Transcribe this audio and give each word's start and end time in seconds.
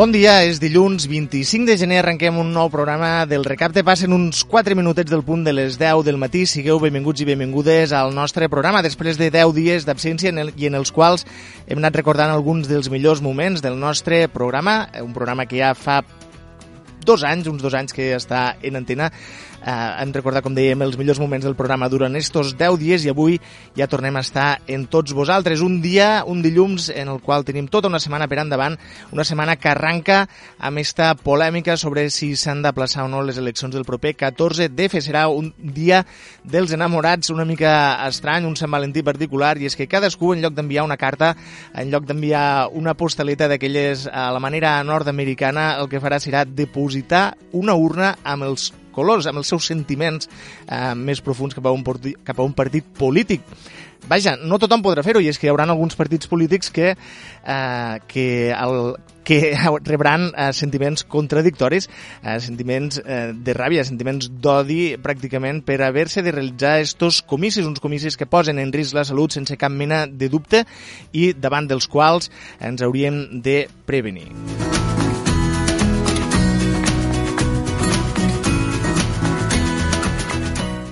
Bon 0.00 0.08
dia, 0.08 0.38
és 0.48 0.56
dilluns 0.56 1.04
25 1.04 1.66
de 1.68 1.74
gener, 1.76 1.98
arrenquem 2.00 2.38
un 2.40 2.54
nou 2.54 2.70
programa 2.72 3.26
del 3.28 3.42
Recapte. 3.44 3.82
Passen 3.84 4.14
uns 4.16 4.46
4 4.48 4.72
minutets 4.72 5.12
del 5.12 5.20
punt 5.26 5.42
de 5.44 5.52
les 5.52 5.76
10 5.76 6.06
del 6.06 6.16
matí. 6.16 6.46
Sigueu 6.48 6.80
benvinguts 6.80 7.20
i 7.20 7.26
benvingudes 7.28 7.92
al 7.92 8.14
nostre 8.16 8.48
programa 8.48 8.80
després 8.80 9.20
de 9.20 9.28
10 9.28 9.52
dies 9.58 9.84
d'absència 9.84 10.32
i 10.56 10.70
en 10.70 10.78
els 10.78 10.94
quals 10.96 11.26
hem 11.66 11.82
anat 11.82 12.00
recordant 12.00 12.32
alguns 12.32 12.70
dels 12.70 12.88
millors 12.88 13.20
moments 13.20 13.60
del 13.60 13.76
nostre 13.76 14.22
programa, 14.32 14.86
un 15.04 15.12
programa 15.12 15.44
que 15.44 15.60
ja 15.60 15.74
fa 15.76 16.00
dos 17.04 17.20
anys, 17.20 17.52
uns 17.52 17.60
dos 17.60 17.76
anys 17.76 17.92
que 17.92 18.14
està 18.16 18.54
en 18.62 18.80
antena, 18.80 19.12
eh, 19.60 20.02
hem 20.02 20.12
recordat, 20.14 20.44
com 20.44 20.54
dèiem, 20.56 20.80
els 20.84 20.96
millors 20.98 21.20
moments 21.20 21.44
del 21.46 21.56
programa 21.58 21.88
durant 21.92 22.16
estos 22.16 22.54
10 22.58 22.78
dies 22.80 23.04
i 23.04 23.12
avui 23.12 23.38
ja 23.76 23.88
tornem 23.90 24.16
a 24.16 24.24
estar 24.24 24.60
en 24.66 24.86
tots 24.90 25.14
vosaltres. 25.16 25.62
Un 25.64 25.80
dia, 25.82 26.24
un 26.26 26.42
dilluns, 26.42 26.90
en 26.94 27.12
el 27.12 27.20
qual 27.20 27.44
tenim 27.44 27.68
tota 27.68 27.88
una 27.88 28.00
setmana 28.02 28.28
per 28.28 28.40
endavant, 28.42 28.78
una 29.12 29.24
setmana 29.24 29.56
que 29.56 29.70
arranca 29.70 30.22
amb 30.58 30.80
esta 30.82 31.12
polèmica 31.14 31.76
sobre 31.76 32.08
si 32.10 32.32
s'han 32.36 32.62
d'aplaçar 32.64 33.04
o 33.04 33.10
no 33.12 33.22
les 33.22 33.38
eleccions 33.38 33.74
del 33.74 33.86
proper 33.88 34.14
14 34.16 34.68
d'F. 34.68 35.00
Serà 35.04 35.26
un 35.28 35.52
dia 35.58 36.04
dels 36.44 36.72
enamorats 36.76 37.30
una 37.30 37.44
mica 37.44 37.72
estrany, 38.06 38.46
un 38.46 38.56
Sant 38.56 38.70
Valentí 38.70 39.04
particular, 39.06 39.56
i 39.58 39.68
és 39.68 39.76
que 39.76 39.88
cadascú, 39.90 40.34
en 40.34 40.44
lloc 40.44 40.56
d'enviar 40.56 40.84
una 40.86 40.98
carta, 41.00 41.34
en 41.74 41.90
lloc 41.92 42.06
d'enviar 42.08 42.68
una 42.76 42.94
postaleta 42.94 43.48
d'aquelles 43.48 44.06
a 44.10 44.30
la 44.34 44.42
manera 44.42 44.78
nord-americana, 44.84 45.74
el 45.80 45.88
que 45.88 46.02
farà 46.02 46.20
serà 46.20 46.44
depositar 46.44 47.34
una 47.52 47.74
urna 47.74 48.14
amb 48.24 48.48
els 48.48 48.70
colors, 48.94 49.28
amb 49.30 49.42
els 49.42 49.50
seus 49.50 49.68
sentiments 49.70 50.28
eh, 50.66 50.94
més 50.94 51.22
profuns 51.24 51.56
cap 51.56 51.66
a, 51.66 51.74
un 51.74 51.84
cap 51.84 52.38
a 52.38 52.46
un 52.46 52.56
partit 52.56 52.86
polític. 52.98 53.46
Vaja, 54.08 54.34
no 54.40 54.58
tothom 54.58 54.82
podrà 54.82 55.04
fer-ho, 55.04 55.20
i 55.20 55.28
és 55.30 55.38
que 55.38 55.46
hi 55.46 55.52
haurà 55.52 55.66
alguns 55.68 55.96
partits 55.98 56.28
polítics 56.30 56.70
que, 56.72 56.94
eh, 56.94 57.96
que, 58.08 58.26
el, 58.56 58.94
que 59.24 59.54
rebran 59.84 60.30
eh, 60.32 60.50
sentiments 60.56 61.04
contradictoris, 61.04 61.88
eh, 62.22 62.38
sentiments 62.40 63.00
eh, 63.04 63.32
de 63.36 63.54
ràbia, 63.56 63.84
sentiments 63.86 64.30
d'odi 64.42 64.96
pràcticament 65.02 65.62
per 65.66 65.80
haver-se 65.86 66.24
de 66.26 66.34
realitzar 66.34 66.78
estos 66.80 67.22
comicis, 67.22 67.68
uns 67.68 67.82
comicis 67.82 68.16
que 68.16 68.26
posen 68.26 68.58
en 68.58 68.72
risc 68.74 68.96
la 68.96 69.06
salut 69.06 69.36
sense 69.36 69.58
cap 69.60 69.72
mena 69.72 70.06
de 70.06 70.32
dubte 70.32 70.64
i 71.12 71.30
davant 71.36 71.68
dels 71.70 71.86
quals 71.88 72.32
ens 72.58 72.82
hauríem 72.82 73.42
de 73.44 73.62
prevenir. 73.86 74.30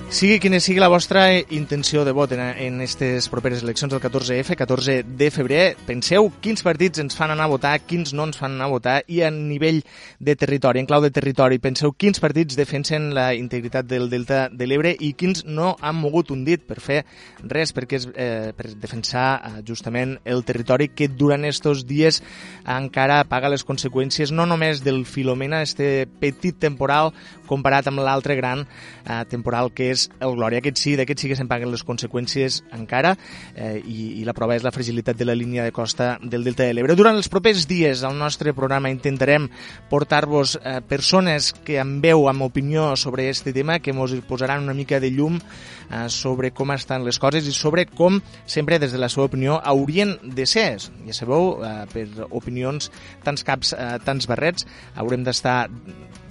Sigui 0.09 0.39
quina 0.41 0.57
sigui 0.57 0.81
la 0.81 0.87
vostra 0.89 1.27
intenció 1.53 2.01
de 2.01 2.09
vot 2.17 2.31
en, 2.33 2.39
en 2.41 2.79
aquestes 2.81 3.27
properes 3.29 3.61
eleccions 3.61 3.91
del 3.93 3.99
14F, 4.01 4.55
14 4.57 5.03
de 5.05 5.27
febrer, 5.29 5.75
penseu 5.85 6.31
quins 6.41 6.63
partits 6.65 6.97
ens 7.03 7.13
fan 7.13 7.29
anar 7.29 7.45
a 7.45 7.51
votar, 7.51 7.75
quins 7.85 8.15
no 8.17 8.25
ens 8.25 8.39
fan 8.41 8.55
anar 8.55 8.65
a 8.65 8.73
votar 8.73 8.95
i 9.05 9.19
a 9.21 9.29
nivell 9.29 9.83
de 10.17 10.33
territori, 10.33 10.81
en 10.81 10.89
clau 10.89 11.03
de 11.05 11.11
territori, 11.13 11.59
penseu 11.61 11.93
quins 11.93 12.17
partits 12.23 12.57
defensen 12.57 13.11
la 13.13 13.27
integritat 13.37 13.85
del 13.85 14.09
Delta 14.09 14.47
de 14.49 14.65
l'Ebre 14.65 14.95
i 14.97 15.11
quins 15.13 15.43
no 15.45 15.75
han 15.77 16.01
mogut 16.01 16.33
un 16.33 16.41
dit 16.47 16.65
per 16.65 16.79
fer 16.81 17.03
res 17.45 17.75
perquè 17.77 18.01
és, 18.01 18.09
eh, 18.09 18.49
per 18.57 18.73
defensar 18.81 19.27
eh, 19.37 19.53
justament 19.69 20.17
el 20.25 20.41
territori 20.41 20.89
que 20.89 21.11
durant 21.13 21.45
estos 21.45 21.85
dies 21.85 22.23
encara 22.65 23.21
paga 23.29 23.53
les 23.53 23.61
conseqüències 23.61 24.33
no 24.33 24.49
només 24.49 24.81
del 24.81 25.05
Filomena, 25.05 25.61
este 25.61 26.09
petit 26.17 26.57
temporal 26.57 27.13
comparat 27.45 27.93
amb 27.93 28.01
l'altre 28.01 28.33
gran 28.41 28.65
eh, 28.65 29.21
temporal 29.29 29.69
que 29.69 29.91
és 29.93 29.98
el 30.19 30.35
Glòria. 30.37 30.61
Aquest 30.61 30.79
sí, 30.81 30.95
d'aquest 30.99 31.23
sí 31.23 31.29
que 31.31 31.37
se'n 31.37 31.49
paguen 31.49 31.71
les 31.73 31.83
conseqüències 31.87 32.61
encara 32.75 33.15
eh, 33.55 33.79
i, 33.83 34.21
i 34.21 34.25
la 34.27 34.35
prova 34.37 34.55
és 34.55 34.65
la 34.65 34.73
fragilitat 34.75 35.17
de 35.19 35.27
la 35.27 35.35
línia 35.37 35.65
de 35.65 35.73
costa 35.75 36.13
del 36.21 36.45
Delta 36.47 36.67
de 36.67 36.75
l'Ebre. 36.77 36.95
Durant 36.99 37.17
els 37.19 37.31
propers 37.31 37.65
dies 37.69 38.03
al 38.07 38.17
nostre 38.19 38.53
programa 38.57 38.91
intentarem 38.93 39.49
portar-vos 39.91 40.55
eh, 40.61 40.79
persones 40.87 41.51
que 41.65 41.79
amb 41.81 42.03
veu, 42.03 42.27
amb 42.31 42.47
opinió 42.47 42.93
sobre 42.95 43.27
aquest 43.27 43.49
tema, 43.53 43.79
que 43.79 43.91
ens 43.91 44.15
posaran 44.29 44.63
una 44.63 44.77
mica 44.77 44.99
de 44.99 45.11
llum 45.11 45.39
eh, 45.39 46.07
sobre 46.09 46.53
com 46.55 46.71
estan 46.75 47.05
les 47.07 47.19
coses 47.19 47.47
i 47.47 47.55
sobre 47.55 47.85
com, 47.89 48.21
sempre 48.45 48.79
des 48.79 48.93
de 48.93 49.01
la 49.01 49.09
seva 49.09 49.27
opinió, 49.29 49.59
haurien 49.63 50.15
de 50.23 50.45
ser. 50.45 50.69
Ja 51.07 51.15
sabeu, 51.17 51.59
eh, 51.65 51.85
per 51.91 52.07
opinions, 52.29 52.91
tants 53.25 53.43
caps, 53.43 53.73
eh, 53.73 53.97
tants 54.05 54.29
barrets, 54.29 54.67
haurem 54.95 55.25
d'estar 55.25 55.69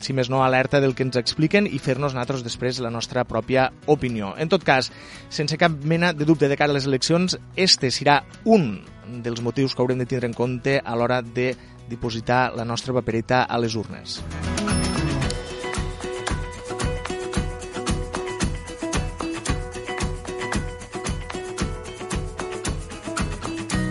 si 0.04 0.14
més 0.16 0.31
no, 0.31 0.42
alerta 0.44 0.81
del 0.81 0.94
que 0.94 1.04
ens 1.06 1.19
expliquen 1.20 1.66
i 1.66 1.81
fer-nos 1.82 2.14
nosaltres 2.14 2.44
després 2.47 2.81
la 2.84 2.92
nostra 2.94 3.25
pròpia 3.28 3.69
opinió. 3.86 4.34
En 4.38 4.50
tot 4.53 4.64
cas, 4.64 4.92
sense 5.31 5.59
cap 5.60 5.75
mena 5.84 6.12
de 6.12 6.28
dubte 6.28 6.48
de 6.48 6.56
cara 6.56 6.75
a 6.75 6.78
les 6.78 6.86
eleccions, 6.86 7.38
este 7.56 7.92
serà 7.94 8.22
un 8.44 8.81
dels 9.25 9.42
motius 9.42 9.75
que 9.75 9.82
haurem 9.82 9.98
de 9.98 10.06
tindre 10.06 10.28
en 10.28 10.36
compte 10.36 10.78
a 10.84 10.97
l'hora 10.97 11.22
de 11.22 11.54
dipositar 11.88 12.53
la 12.54 12.69
nostra 12.69 12.92
papereta 12.94 13.44
a 13.44 13.59
les 13.59 13.75
urnes. 13.75 14.20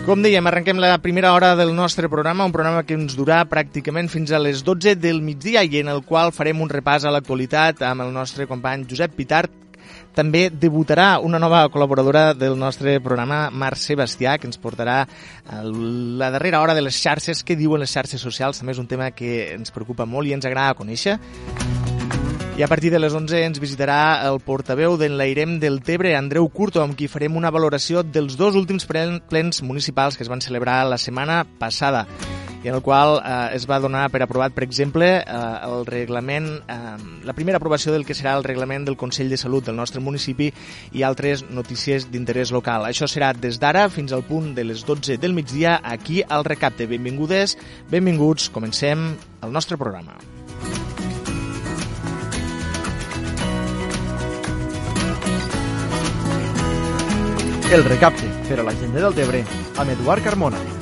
Com 0.08 0.22
dèiem, 0.24 0.46
arrenquem 0.48 0.78
la 0.80 0.94
primera 1.04 1.34
hora 1.36 1.50
del 1.52 1.74
nostre 1.76 2.08
programa, 2.08 2.46
un 2.48 2.52
programa 2.54 2.80
que 2.88 2.96
ens 2.96 3.12
durà 3.12 3.42
pràcticament 3.44 4.06
fins 4.08 4.30
a 4.32 4.38
les 4.40 4.62
12 4.64 4.94
del 4.96 5.18
migdia 5.20 5.60
i 5.68 5.82
en 5.82 5.90
el 5.92 6.00
qual 6.00 6.32
farem 6.32 6.62
un 6.64 6.70
repàs 6.72 7.04
a 7.04 7.12
l'actualitat 7.12 7.82
amb 7.84 8.06
el 8.06 8.14
nostre 8.14 8.46
company 8.48 8.86
Josep 8.88 9.12
Pitart, 9.18 9.52
també 10.16 10.46
debutarà 10.48 11.18
una 11.20 11.36
nova 11.36 11.60
col·laboradora 11.68 12.32
del 12.32 12.56
nostre 12.56 12.96
programa, 13.04 13.50
Marc 13.52 13.82
Sebastià, 13.82 14.38
que 14.40 14.48
ens 14.48 14.56
portarà 14.56 15.02
la 15.52 16.30
darrera 16.32 16.62
hora 16.64 16.72
de 16.72 16.86
les 16.86 16.96
xarxes, 16.96 17.44
què 17.44 17.58
diuen 17.60 17.84
les 17.84 17.92
xarxes 17.92 18.24
socials, 18.24 18.62
també 18.64 18.72
és 18.72 18.80
un 18.80 18.88
tema 18.88 19.10
que 19.12 19.50
ens 19.58 19.76
preocupa 19.76 20.08
molt 20.08 20.24
i 20.24 20.32
ens 20.38 20.48
agrada 20.48 20.78
conèixer. 20.80 21.18
I 22.58 22.62
a 22.64 22.66
partir 22.66 22.90
de 22.90 22.98
les 22.98 23.14
11 23.14 23.38
ens 23.46 23.60
visitarà 23.62 24.26
el 24.26 24.40
portaveu 24.42 24.96
d'Enlairem 24.98 25.60
del 25.62 25.76
Tebre, 25.86 26.16
Andreu 26.18 26.48
Curto, 26.50 26.80
amb 26.82 26.96
qui 26.98 27.06
farem 27.06 27.36
una 27.38 27.52
valoració 27.54 28.02
dels 28.02 28.34
dos 28.34 28.56
últims 28.58 28.82
plens 28.82 29.60
municipals 29.62 30.18
que 30.18 30.24
es 30.26 30.30
van 30.32 30.42
celebrar 30.42 30.80
la 30.90 30.98
setmana 30.98 31.44
passada 31.60 32.02
i 32.64 32.66
en 32.66 32.74
el 32.74 32.82
qual 32.82 33.20
eh, 33.20 33.54
es 33.54 33.68
va 33.70 33.78
donar 33.78 34.08
per 34.10 34.24
aprovat, 34.24 34.56
per 34.56 34.64
exemple, 34.66 35.06
eh, 35.20 35.42
el 35.68 35.86
reglament, 35.86 36.48
eh, 36.66 36.96
la 37.22 37.34
primera 37.36 37.60
aprovació 37.62 37.94
del 37.94 38.02
que 38.04 38.16
serà 38.18 38.34
el 38.34 38.42
reglament 38.42 38.88
del 38.88 38.98
Consell 38.98 39.30
de 39.30 39.38
Salut 39.38 39.68
del 39.70 39.78
nostre 39.78 40.02
municipi 40.02 40.50
i 40.90 41.04
altres 41.06 41.44
notícies 41.50 42.08
d'interès 42.10 42.50
local. 42.50 42.88
Això 42.90 43.06
serà 43.06 43.30
des 43.38 43.60
d'ara 43.62 43.86
fins 43.86 44.10
al 44.10 44.26
punt 44.26 44.50
de 44.58 44.66
les 44.66 44.82
12 44.82 45.20
del 45.22 45.38
migdia 45.38 45.78
aquí 45.84 46.24
al 46.26 46.42
Recapte. 46.42 46.90
Benvingudes, 46.90 47.54
benvinguts, 47.88 48.50
comencem 48.50 49.12
el 49.46 49.54
nostre 49.54 49.78
programa. 49.78 50.18
El 57.70 57.84
recapte 57.84 58.24
per 58.48 58.56
a 58.62 58.64
la 58.64 58.72
gent 58.72 58.96
del 58.96 59.12
Tebre 59.12 59.44
amb 59.76 59.92
Eduard 59.92 60.24
Carmona. 60.24 60.77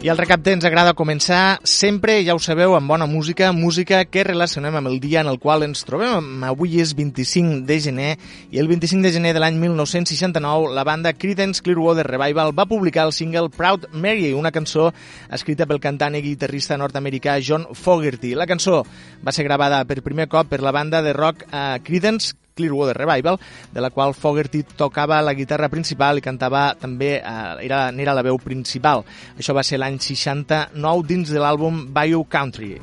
I 0.00 0.08
al 0.08 0.16
recapte 0.16 0.54
ens 0.56 0.64
agrada 0.64 0.94
començar 0.96 1.58
sempre, 1.68 2.14
ja 2.24 2.32
ho 2.32 2.38
sabeu, 2.40 2.72
amb 2.72 2.88
bona 2.88 3.04
música, 3.04 3.50
música 3.52 3.98
que 4.08 4.22
relacionem 4.24 4.78
amb 4.78 4.88
el 4.88 4.96
dia 4.96 5.20
en 5.20 5.28
el 5.28 5.36
qual 5.38 5.60
ens 5.66 5.84
trobem. 5.84 6.40
Avui 6.48 6.78
és 6.80 6.94
25 6.96 7.66
de 7.68 7.76
gener 7.84 8.14
i 8.48 8.62
el 8.62 8.70
25 8.70 9.04
de 9.04 9.12
gener 9.12 9.34
de 9.36 9.44
l'any 9.44 9.60
1969 9.60 10.72
la 10.72 10.86
banda 10.88 11.12
Creedence 11.12 11.60
Clearwater 11.60 12.08
Revival 12.08 12.56
va 12.56 12.64
publicar 12.64 13.04
el 13.10 13.12
single 13.12 13.52
Proud 13.52 13.90
Mary, 13.92 14.32
una 14.32 14.56
cançó 14.56 14.88
escrita 15.28 15.68
pel 15.68 15.84
cantant 15.84 16.16
i 16.16 16.24
guitarrista 16.24 16.80
nord-americà 16.80 17.36
John 17.44 17.68
Fogerty. 17.76 18.32
La 18.32 18.48
cançó 18.48 18.86
va 19.20 19.36
ser 19.36 19.44
gravada 19.44 19.84
per 19.84 20.00
primer 20.00 20.30
cop 20.32 20.48
per 20.48 20.64
la 20.64 20.72
banda 20.72 21.04
de 21.04 21.12
rock 21.12 21.44
uh, 21.52 21.76
Creedence 21.84 22.39
Clearwater 22.54 22.96
Revival, 22.96 23.38
de 23.72 23.80
la 23.80 23.90
qual 23.90 24.14
Fogerty 24.14 24.62
tocava 24.76 25.20
la 25.22 25.34
guitarra 25.34 25.68
principal 25.68 26.18
i 26.18 26.24
cantava 26.24 26.74
també, 26.78 27.16
eh, 27.18 27.66
era, 27.66 27.88
era 27.90 28.14
la 28.16 28.26
veu 28.26 28.38
principal. 28.38 29.04
Això 29.38 29.54
va 29.56 29.64
ser 29.66 29.78
l'any 29.78 29.98
69 30.00 31.06
dins 31.06 31.30
de 31.30 31.40
l'àlbum 31.40 31.86
Bayou 31.92 32.24
Country. 32.24 32.76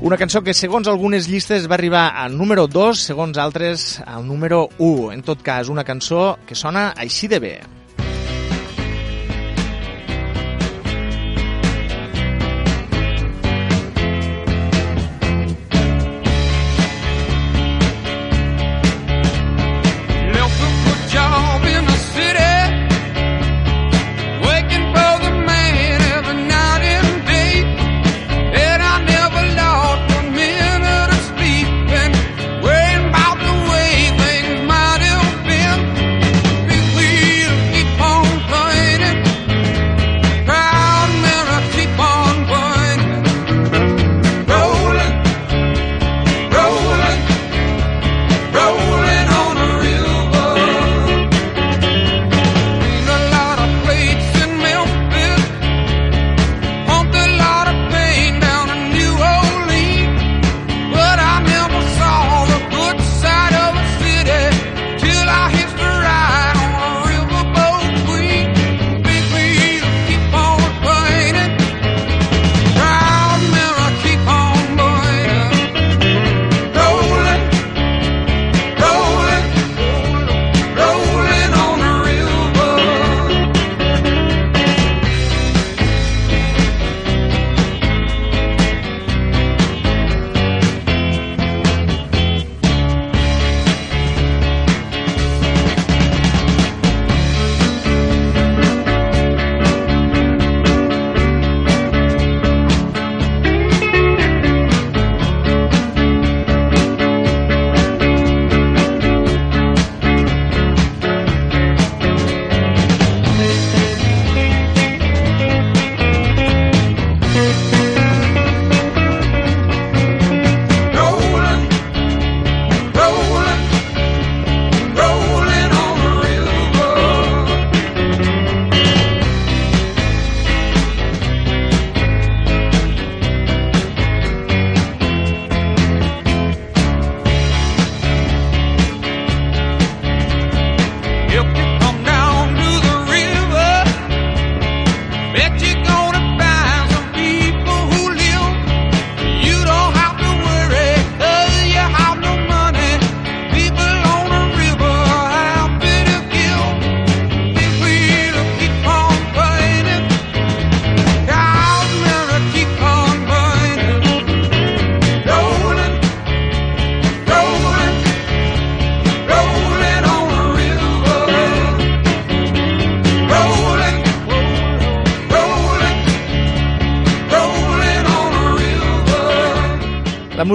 Una 0.00 0.16
cançó 0.16 0.44
que, 0.46 0.54
segons 0.54 0.86
algunes 0.86 1.26
llistes, 1.26 1.66
va 1.66 1.74
arribar 1.74 2.04
al 2.22 2.36
número 2.38 2.68
2, 2.70 3.00
segons 3.10 3.36
altres, 3.36 3.98
al 4.06 4.22
número 4.28 4.68
1. 4.78 5.10
En 5.16 5.26
tot 5.26 5.42
cas, 5.42 5.68
una 5.68 5.82
cançó 5.82 6.38
que 6.46 6.54
sona 6.54 6.92
així 6.96 7.26
de 7.26 7.42
bé. 7.42 7.56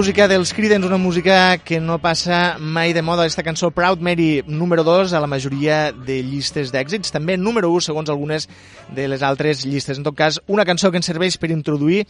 Música 0.04 0.28
dels 0.28 0.52
Creedence, 0.52 0.86
una 0.86 0.98
música 0.98 1.56
que 1.56 1.80
no 1.80 1.96
passa 1.98 2.58
mai 2.60 2.92
de 2.92 3.00
moda. 3.00 3.22
Aquesta 3.22 3.42
cançó 3.42 3.70
Proud 3.72 4.02
Mary, 4.04 4.42
número 4.44 4.82
2 4.84 5.14
a 5.14 5.20
la 5.22 5.26
majoria 5.26 5.94
de 5.96 6.18
llistes 6.20 6.68
d'èxits, 6.74 7.08
també 7.08 7.38
número 7.40 7.70
1 7.72 7.86
segons 7.86 8.10
algunes 8.12 8.44
de 8.92 9.06
les 9.08 9.22
altres 9.24 9.62
llistes. 9.64 9.96
En 9.96 10.04
tot 10.04 10.12
cas, 10.12 10.42
una 10.44 10.66
cançó 10.68 10.90
que 10.92 11.00
ens 11.00 11.08
serveix 11.08 11.38
per 11.40 11.48
introduir 11.54 12.02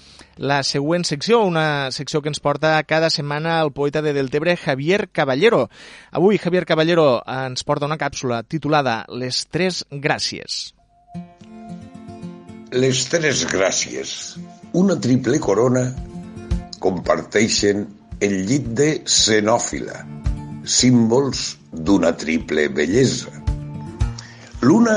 la 0.43 0.65
següent 0.67 1.07
secció, 1.07 1.45
una 1.47 1.93
secció 1.95 2.19
que 2.19 2.33
ens 2.33 2.43
porta 2.43 2.73
cada 2.83 3.11
setmana 3.15 3.61
el 3.63 3.71
poeta 3.71 4.03
de 4.03 4.13
Deltebre, 4.13 4.57
Javier 4.57 5.07
Caballero. 5.13 5.69
Avui 6.11 6.41
Javier 6.43 6.65
Caballero 6.67 7.23
ens 7.23 7.63
porta 7.63 7.87
una 7.87 8.01
càpsula 8.01 8.43
titulada 8.43 9.05
Les 9.07 9.45
tres 9.47 9.85
gràcies. 9.93 10.75
Les 12.75 13.07
tres 13.07 13.47
gràcies, 13.47 14.35
una 14.73 14.99
triple 14.99 15.39
corona 15.39 15.93
comparteixen 16.85 17.87
el 18.25 18.35
llit 18.49 18.67
de 18.79 18.89
Cenòfila, 19.09 20.03
símbols 20.77 21.45
d'una 21.73 22.13
triple 22.21 22.67
bellesa. 22.77 23.33
L'una 24.65 24.97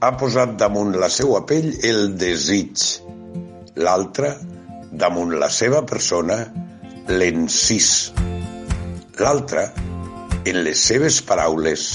ha 0.00 0.10
posat 0.20 0.56
damunt 0.60 0.94
la 1.00 1.10
seva 1.12 1.42
pell 1.48 1.68
el 1.90 2.16
desig, 2.20 2.84
l'altra, 3.80 4.32
damunt 5.04 5.36
la 5.40 5.50
seva 5.52 5.82
persona, 5.88 6.38
l'encís. 7.12 7.90
L'altra, 9.20 9.66
en 10.46 10.62
les 10.64 10.84
seves 10.90 11.20
paraules, 11.28 11.88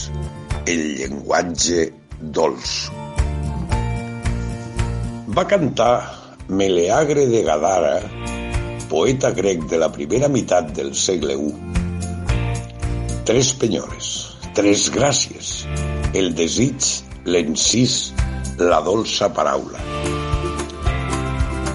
el 0.69 0.83
llenguatge 0.99 1.87
dolç. 2.37 2.75
Va 5.31 5.47
cantar 5.47 5.93
Meleagre 6.51 7.29
de 7.31 7.43
Gadara 7.47 7.95
poeta 8.91 9.29
grec 9.31 9.61
de 9.71 9.77
la 9.79 9.87
primera 9.87 10.27
meitat 10.27 10.73
del 10.75 10.89
segle 10.99 11.37
I. 11.39 11.51
Tres 13.23 13.53
penyores, 13.55 14.07
tres 14.57 14.89
gràcies, 14.91 15.51
el 16.11 16.33
desig, 16.35 16.87
l'encís, 17.23 17.93
la 18.59 18.81
dolça 18.83 19.29
paraula. 19.31 19.79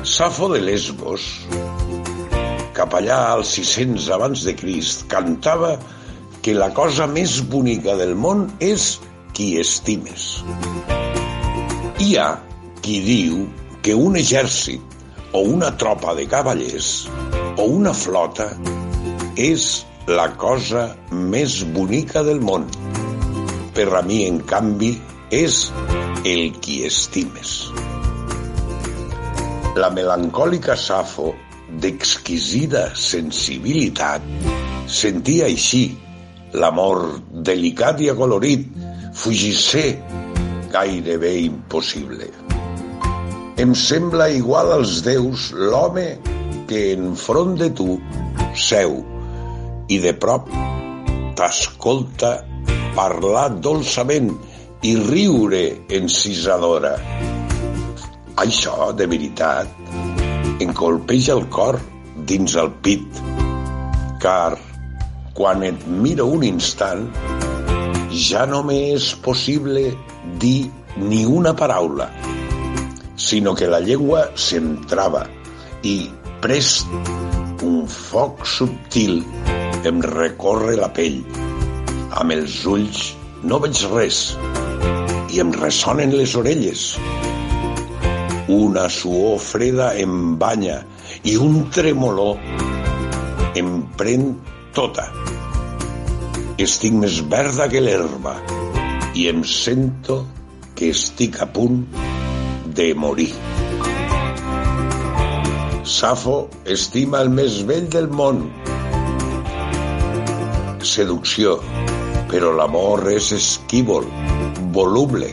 Safo 0.05 0.51
de 0.53 0.61
Lesbos, 0.61 1.25
cap 2.77 2.99
allà 2.99 3.17
als 3.31 3.55
600 3.57 4.11
abans 4.19 4.45
de 4.45 4.53
Crist, 4.59 5.07
cantava 5.09 5.79
que 6.45 6.53
la 6.53 6.69
cosa 6.77 7.09
més 7.09 7.39
bonica 7.55 7.97
del 7.97 8.13
món 8.13 8.45
és 8.61 8.99
qui 9.33 9.55
estimes. 9.63 10.29
Hi 11.97 12.13
ha 12.21 12.29
qui 12.85 13.01
diu 13.09 13.47
que 13.81 13.97
un 13.97 14.21
exèrcit 14.21 14.96
o 15.37 15.41
una 15.45 15.69
tropa 15.77 16.15
de 16.17 16.25
cavallers 16.33 16.87
o 17.61 17.67
una 17.69 17.93
flota 17.93 18.47
és 19.37 19.67
la 20.09 20.31
cosa 20.41 20.87
més 21.13 21.59
bonica 21.77 22.23
del 22.25 22.41
món. 22.41 22.65
Per 23.77 23.87
a 23.99 24.01
mi, 24.07 24.23
en 24.31 24.41
canvi, 24.49 24.95
és 25.29 25.59
el 26.25 26.57
qui 26.65 26.79
estimes. 26.89 27.53
La 29.77 29.93
melancòlica 29.93 30.79
Safo, 30.81 31.35
d'exquisida 31.85 32.89
sensibilitat, 32.97 34.25
sentia 34.89 35.51
així 35.53 35.85
l'amor 36.57 37.11
delicat 37.53 38.01
i 38.01 38.09
acolorit, 38.15 38.71
fugisser, 39.13 39.91
gairebé 40.73 41.37
impossible. 41.45 42.33
Em 43.57 43.71
sembla 43.73 44.27
igual 44.29 44.69
als 44.69 44.99
déus 45.01 45.47
l'home 45.57 46.19
que 46.69 46.81
enfront 46.93 47.55
de 47.57 47.71
tu 47.79 47.95
seu 48.53 48.99
i 49.89 49.97
de 50.03 50.13
prop 50.25 50.51
t'escolta 51.39 52.35
parlar 52.99 53.47
dolçament 53.65 54.29
i 54.85 54.93
riure 55.07 55.63
encisadora. 56.01 56.93
Això, 58.45 58.93
de 58.93 59.09
veritat, 59.09 59.73
em 60.61 60.77
colpeja 60.77 61.33
el 61.39 61.49
cor 61.49 61.81
dins 62.29 62.61
el 62.61 62.69
pit, 62.85 63.25
car 64.21 64.61
quan 65.33 65.65
et 65.65 65.89
miro 66.05 66.29
un 66.37 66.45
instant 66.45 67.09
ja 68.29 68.45
no 68.45 68.61
m'és 68.69 69.15
possible 69.25 69.89
dir 70.45 70.59
ni 71.01 71.25
una 71.25 71.57
paraula 71.57 72.13
sinó 73.17 73.55
que 73.55 73.67
la 73.67 73.81
llengua 73.81 74.27
s'entrava 74.37 75.25
i, 75.83 76.11
prest, 76.45 76.87
un 77.65 77.87
foc 77.89 78.45
subtil 78.47 79.23
em 79.89 80.03
recorre 80.05 80.77
la 80.77 80.91
pell. 80.93 81.23
Amb 82.17 82.35
els 82.37 82.61
ulls 82.69 83.03
no 83.49 83.59
veig 83.63 83.83
res 83.93 84.21
i 85.33 85.41
em 85.43 85.53
ressonen 85.57 86.15
les 86.17 86.37
orelles. 86.39 86.85
Una 88.53 88.87
suor 88.93 89.41
freda 89.43 89.91
em 89.99 90.37
banya 90.41 90.83
i 91.27 91.37
un 91.41 91.65
tremolor 91.75 92.37
em 93.59 93.71
pren 93.99 94.35
tota. 94.77 95.09
Estic 96.63 96.95
més 96.97 97.21
verda 97.33 97.67
que 97.73 97.83
l'herba 97.83 98.37
i 99.17 99.27
em 99.33 99.43
sento 99.49 100.23
que 100.77 100.93
estic 100.93 101.41
a 101.41 101.49
punt 101.49 101.83
de 102.77 102.95
morir. 102.95 103.33
Safo 105.87 106.37
estima 106.77 107.23
el 107.25 107.31
més 107.33 107.63
vell 107.69 107.87
del 107.93 108.09
món. 108.13 108.43
Seducció, 110.85 111.57
però 112.31 112.53
l'amor 112.59 113.07
és 113.15 113.33
esquívol, 113.37 114.07
voluble, 114.77 115.31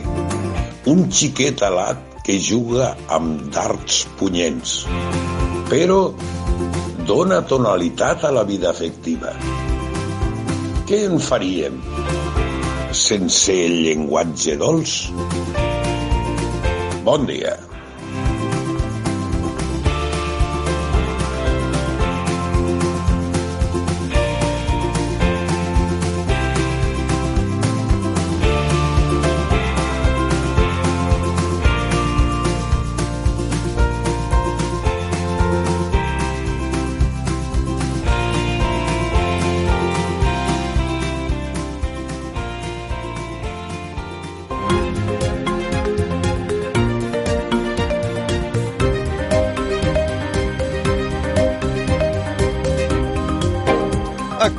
un 0.90 1.04
xiquet 1.12 1.62
alat 1.68 2.00
que 2.24 2.38
juga 2.40 2.94
amb 3.12 3.44
darts 3.54 4.00
punyents, 4.18 4.78
però 5.68 6.00
dona 7.04 7.42
tonalitat 7.44 8.24
a 8.24 8.32
la 8.32 8.46
vida 8.48 8.72
afectiva. 8.72 9.34
Què 10.88 11.04
en 11.10 11.20
faríem 11.20 11.78
sense 13.04 13.60
el 13.66 13.78
llenguatge 13.84 14.56
dolç? 14.60 14.98
Bon 17.04 17.26
dia. 17.28 17.73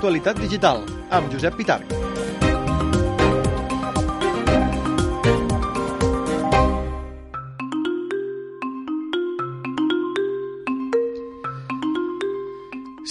Actualitat 0.05 0.37
digital, 0.37 0.83
amb 1.09 1.33
Josep 1.33 1.57
Pitarc. 1.57 1.94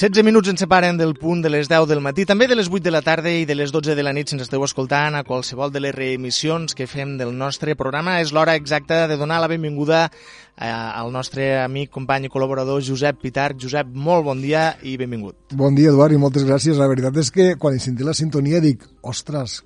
16 0.04 0.20
minuts 0.20 0.50
ens 0.50 0.60
separen 0.60 0.98
del 1.00 1.14
punt 1.16 1.40
de 1.40 1.48
les 1.48 1.64
10 1.70 1.86
del 1.88 2.02
matí, 2.04 2.26
també 2.28 2.44
de 2.44 2.58
les 2.58 2.66
8 2.68 2.84
de 2.84 2.90
la 2.92 3.00
tarda 3.00 3.30
i 3.32 3.46
de 3.48 3.54
les 3.56 3.70
12 3.72 3.94
de 3.96 4.02
la 4.04 4.10
nit 4.12 4.28
si 4.28 4.34
ens 4.36 4.42
esteu 4.44 4.60
escoltant 4.66 5.14
a 5.16 5.22
qualsevol 5.24 5.70
de 5.72 5.80
les 5.80 5.94
reemissions 5.96 6.76
que 6.76 6.84
fem 6.84 7.14
del 7.16 7.30
nostre 7.32 7.72
programa. 7.72 8.18
És 8.20 8.34
l'hora 8.36 8.52
exacta 8.60 9.06
de 9.08 9.16
donar 9.16 9.38
la 9.40 9.48
benvinguda 9.48 10.02
eh, 10.10 10.68
al 10.68 11.08
nostre 11.14 11.46
amic, 11.62 11.88
company 11.94 12.26
i 12.28 12.32
col·laborador 12.34 12.82
Josep 12.84 13.22
Pitarc. 13.22 13.56
Josep, 13.64 13.96
molt 13.96 14.26
bon 14.28 14.44
dia 14.44 14.74
i 14.84 14.98
benvingut. 15.00 15.56
Bon 15.56 15.72
dia, 15.72 15.88
Eduard, 15.88 16.12
i 16.12 16.20
moltes 16.20 16.44
gràcies. 16.44 16.76
La 16.76 16.90
veritat 16.92 17.16
és 17.24 17.32
que 17.32 17.48
quan 17.56 17.72
he 17.72 17.80
sentit 17.80 18.04
la 18.04 18.12
sintonia 18.12 18.60
dic, 18.60 18.84
ostres, 19.00 19.62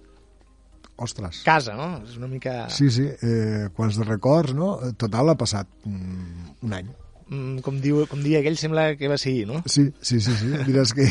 ostres... 1.02 1.42
Casa, 1.50 1.74
no? 1.74 1.96
És 2.06 2.14
una 2.14 2.30
mica... 2.30 2.60
Sí, 2.70 2.92
sí, 2.94 3.10
eh, 3.10 3.66
quants 3.74 3.98
de 3.98 4.06
records, 4.06 4.54
no? 4.54 4.76
Eh, 4.86 4.94
total, 5.02 5.34
ha 5.34 5.38
passat 5.42 5.66
mm, 5.82 6.58
un 6.62 6.78
any. 6.78 6.94
Mm, 7.28 7.58
com, 7.60 7.76
diu, 7.84 8.06
com 8.08 8.20
dia 8.24 8.38
aquell, 8.40 8.56
sembla 8.56 8.94
que 8.96 9.08
va 9.10 9.18
ser 9.20 9.34
ahir, 9.34 9.46
no? 9.50 9.58
Sí, 9.68 9.90
sí, 10.00 10.16
sí, 10.24 10.32
sí. 10.32 10.48
Diràs 10.64 10.94
que... 10.96 11.04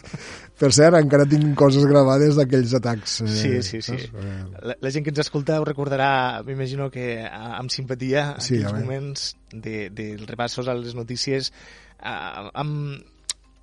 per 0.60 0.70
cert, 0.76 0.98
encara 0.98 1.24
tinc 1.28 1.54
coses 1.58 1.86
gravades 1.88 2.36
d'aquells 2.36 2.74
atacs. 2.76 3.14
Eh, 3.24 3.30
Sí, 3.32 3.52
sí, 3.64 3.80
sí. 3.80 3.96
saps? 3.96 4.10
Eh, 4.12 4.34
La, 4.70 4.76
la 4.84 4.92
gent 4.92 5.06
que 5.06 5.14
ens 5.14 5.22
escolta 5.24 5.56
ho 5.60 5.64
recordarà, 5.64 6.42
m'imagino 6.44 6.90
que 6.92 7.16
amb 7.24 7.72
simpatia, 7.72 8.34
Sí, 8.44 8.60
aquells 8.60 8.76
moments 8.84 9.30
de, 9.54 9.88
de 9.88 10.10
repassos 10.26 10.68
a 10.68 10.76
les 10.76 10.92
notícies, 10.98 11.48
a, 11.98 12.50
amb, 12.52 13.00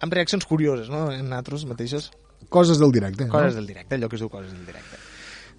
amb 0.01 0.17
reaccions 0.17 0.49
curioses, 0.49 0.89
no?, 0.89 1.05
en 1.13 1.29
nosaltres 1.29 1.69
mateixos. 1.69 2.09
Coses 2.49 2.81
del 2.81 2.91
directe. 2.91 3.29
Coses 3.29 3.53
no? 3.53 3.61
del 3.61 3.69
directe, 3.75 3.95
allò 3.99 4.09
que 4.09 4.17
es 4.17 4.25
diu 4.25 4.33
coses 4.33 4.49
del 4.57 4.65
directe. 4.65 4.97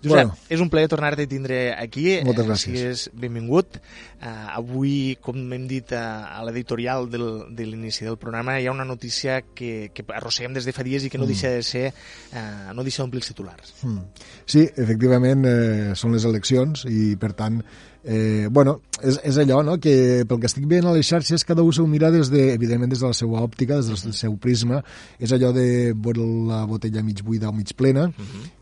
Josep, 0.02 0.10
bueno. 0.10 0.36
És 0.50 0.60
un 0.60 0.68
plaer 0.68 0.88
tornar-te 0.90 1.22
a 1.24 1.28
tindre 1.30 1.72
aquí. 1.78 2.20
Moltes 2.26 2.44
Eh, 2.44 2.48
gràcies. 2.48 2.62
sigues 2.64 3.10
benvingut. 3.14 3.76
Uh, 4.22 4.28
avui, 4.58 5.16
com 5.20 5.36
hem 5.52 5.66
dit 5.66 5.90
uh, 5.92 5.98
a 6.38 6.42
l'editorial 6.46 7.08
del- 7.10 7.46
de 7.54 7.66
l'inici 7.66 8.04
del 8.04 8.16
programa, 8.18 8.58
hi 8.60 8.66
ha 8.66 8.72
una 8.74 8.84
notícia 8.84 9.40
que, 9.54 9.90
que 9.94 10.04
arrosseguem 10.14 10.54
des 10.54 10.64
de 10.64 10.72
fa 10.72 10.82
dies 10.82 11.04
i 11.04 11.10
que 11.10 11.18
no 11.18 11.26
deixa 11.26 11.48
de 11.50 11.62
ser, 11.62 11.92
uh, 12.32 12.72
no 12.74 12.82
deixa 12.82 13.02
d'omplir 13.02 13.22
els 13.22 13.28
titulars. 13.32 13.74
Mm. 13.82 13.98
Sí, 14.46 14.68
efectivament, 14.76 15.44
eh, 15.46 15.94
són 15.98 16.12
les 16.12 16.24
eleccions 16.24 16.84
i, 16.90 17.16
per 17.16 17.32
tant, 17.32 17.62
eh, 18.04 18.48
bueno, 18.50 18.80
és, 19.02 19.18
és 19.24 19.38
allò, 19.38 19.62
no?, 19.66 19.78
que 19.82 20.24
pel 20.28 20.40
que 20.42 20.48
estic 20.50 20.66
veient 20.70 20.86
a 20.88 20.94
les 20.94 21.06
xarxes 21.08 21.44
cada 21.46 21.64
un 21.66 21.74
s'ho 21.74 21.86
mira 21.90 22.10
des 22.14 22.30
de, 22.32 22.48
evidentment 22.54 22.90
des 22.90 23.02
de 23.02 23.10
la 23.10 23.16
seva 23.16 23.42
òptica, 23.42 23.78
des 23.80 24.04
del 24.06 24.14
seu 24.16 24.36
prisma, 24.42 24.82
és 25.18 25.32
allò 25.34 25.52
de 25.54 25.66
veure 25.94 26.26
la 26.48 26.62
botella 26.68 27.02
mig 27.06 27.22
buida 27.22 27.50
o 27.50 27.56
mig 27.56 27.74
plena, 27.78 28.08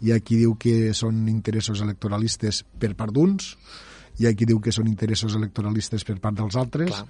hi 0.00 0.12
ha 0.12 0.20
qui 0.20 0.40
diu 0.40 0.56
que 0.61 0.94
són 0.97 1.28
interessos 1.28 1.82
electoralistes 1.85 2.64
per 2.78 2.94
part 2.99 3.14
d'uns, 3.16 3.54
hi 4.20 4.28
ha 4.28 4.35
qui 4.37 4.49
diu 4.49 4.61
que 4.61 4.73
són 4.73 4.88
interessos 4.90 5.37
electoralistes 5.38 6.04
per 6.04 6.18
part 6.20 6.37
dels 6.37 6.56
altres, 6.61 6.92
Clar. 6.92 7.06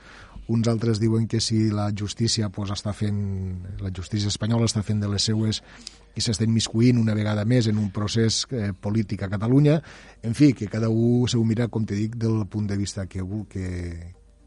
uns 0.50 0.68
altres 0.70 1.00
diuen 1.02 1.26
que 1.30 1.40
si 1.42 1.68
la 1.74 1.90
justícia 1.90 2.50
pues, 2.54 2.70
està 2.70 2.94
fent, 2.94 3.18
la 3.82 3.90
justícia 3.94 4.30
espanyola 4.30 4.70
està 4.70 4.82
fent 4.86 5.02
de 5.02 5.10
les 5.10 5.26
seues 5.26 5.62
i 6.16 6.22
s'està 6.24 6.46
immiscuint 6.46 6.98
una 7.00 7.14
vegada 7.14 7.44
més 7.48 7.68
en 7.70 7.78
un 7.78 7.90
procés 7.94 8.42
eh, 8.50 8.70
polític 8.72 9.22
a 9.22 9.30
Catalunya. 9.32 9.80
En 10.26 10.34
fi, 10.34 10.52
que 10.56 10.68
cada 10.70 10.90
un 10.90 11.28
s'ho 11.30 11.42
mira, 11.46 11.68
com 11.68 11.86
te 11.86 11.98
dic, 11.98 12.16
del 12.20 12.44
punt 12.50 12.66
de 12.70 12.78
vista 12.80 13.06
que, 13.06 13.22
que, 13.50 13.68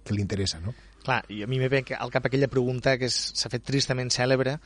que 0.04 0.16
li 0.16 0.22
interessa, 0.22 0.60
no? 0.64 0.76
Clar, 1.04 1.24
i 1.30 1.42
a 1.44 1.48
mi 1.52 1.60
me 1.60 1.68
ve 1.68 1.84
al 2.00 2.12
cap 2.12 2.28
aquella 2.28 2.48
pregunta 2.48 2.98
que 2.98 3.10
s'ha 3.12 3.52
fet 3.52 3.64
tristament 3.68 4.12
cèlebre 4.12 4.60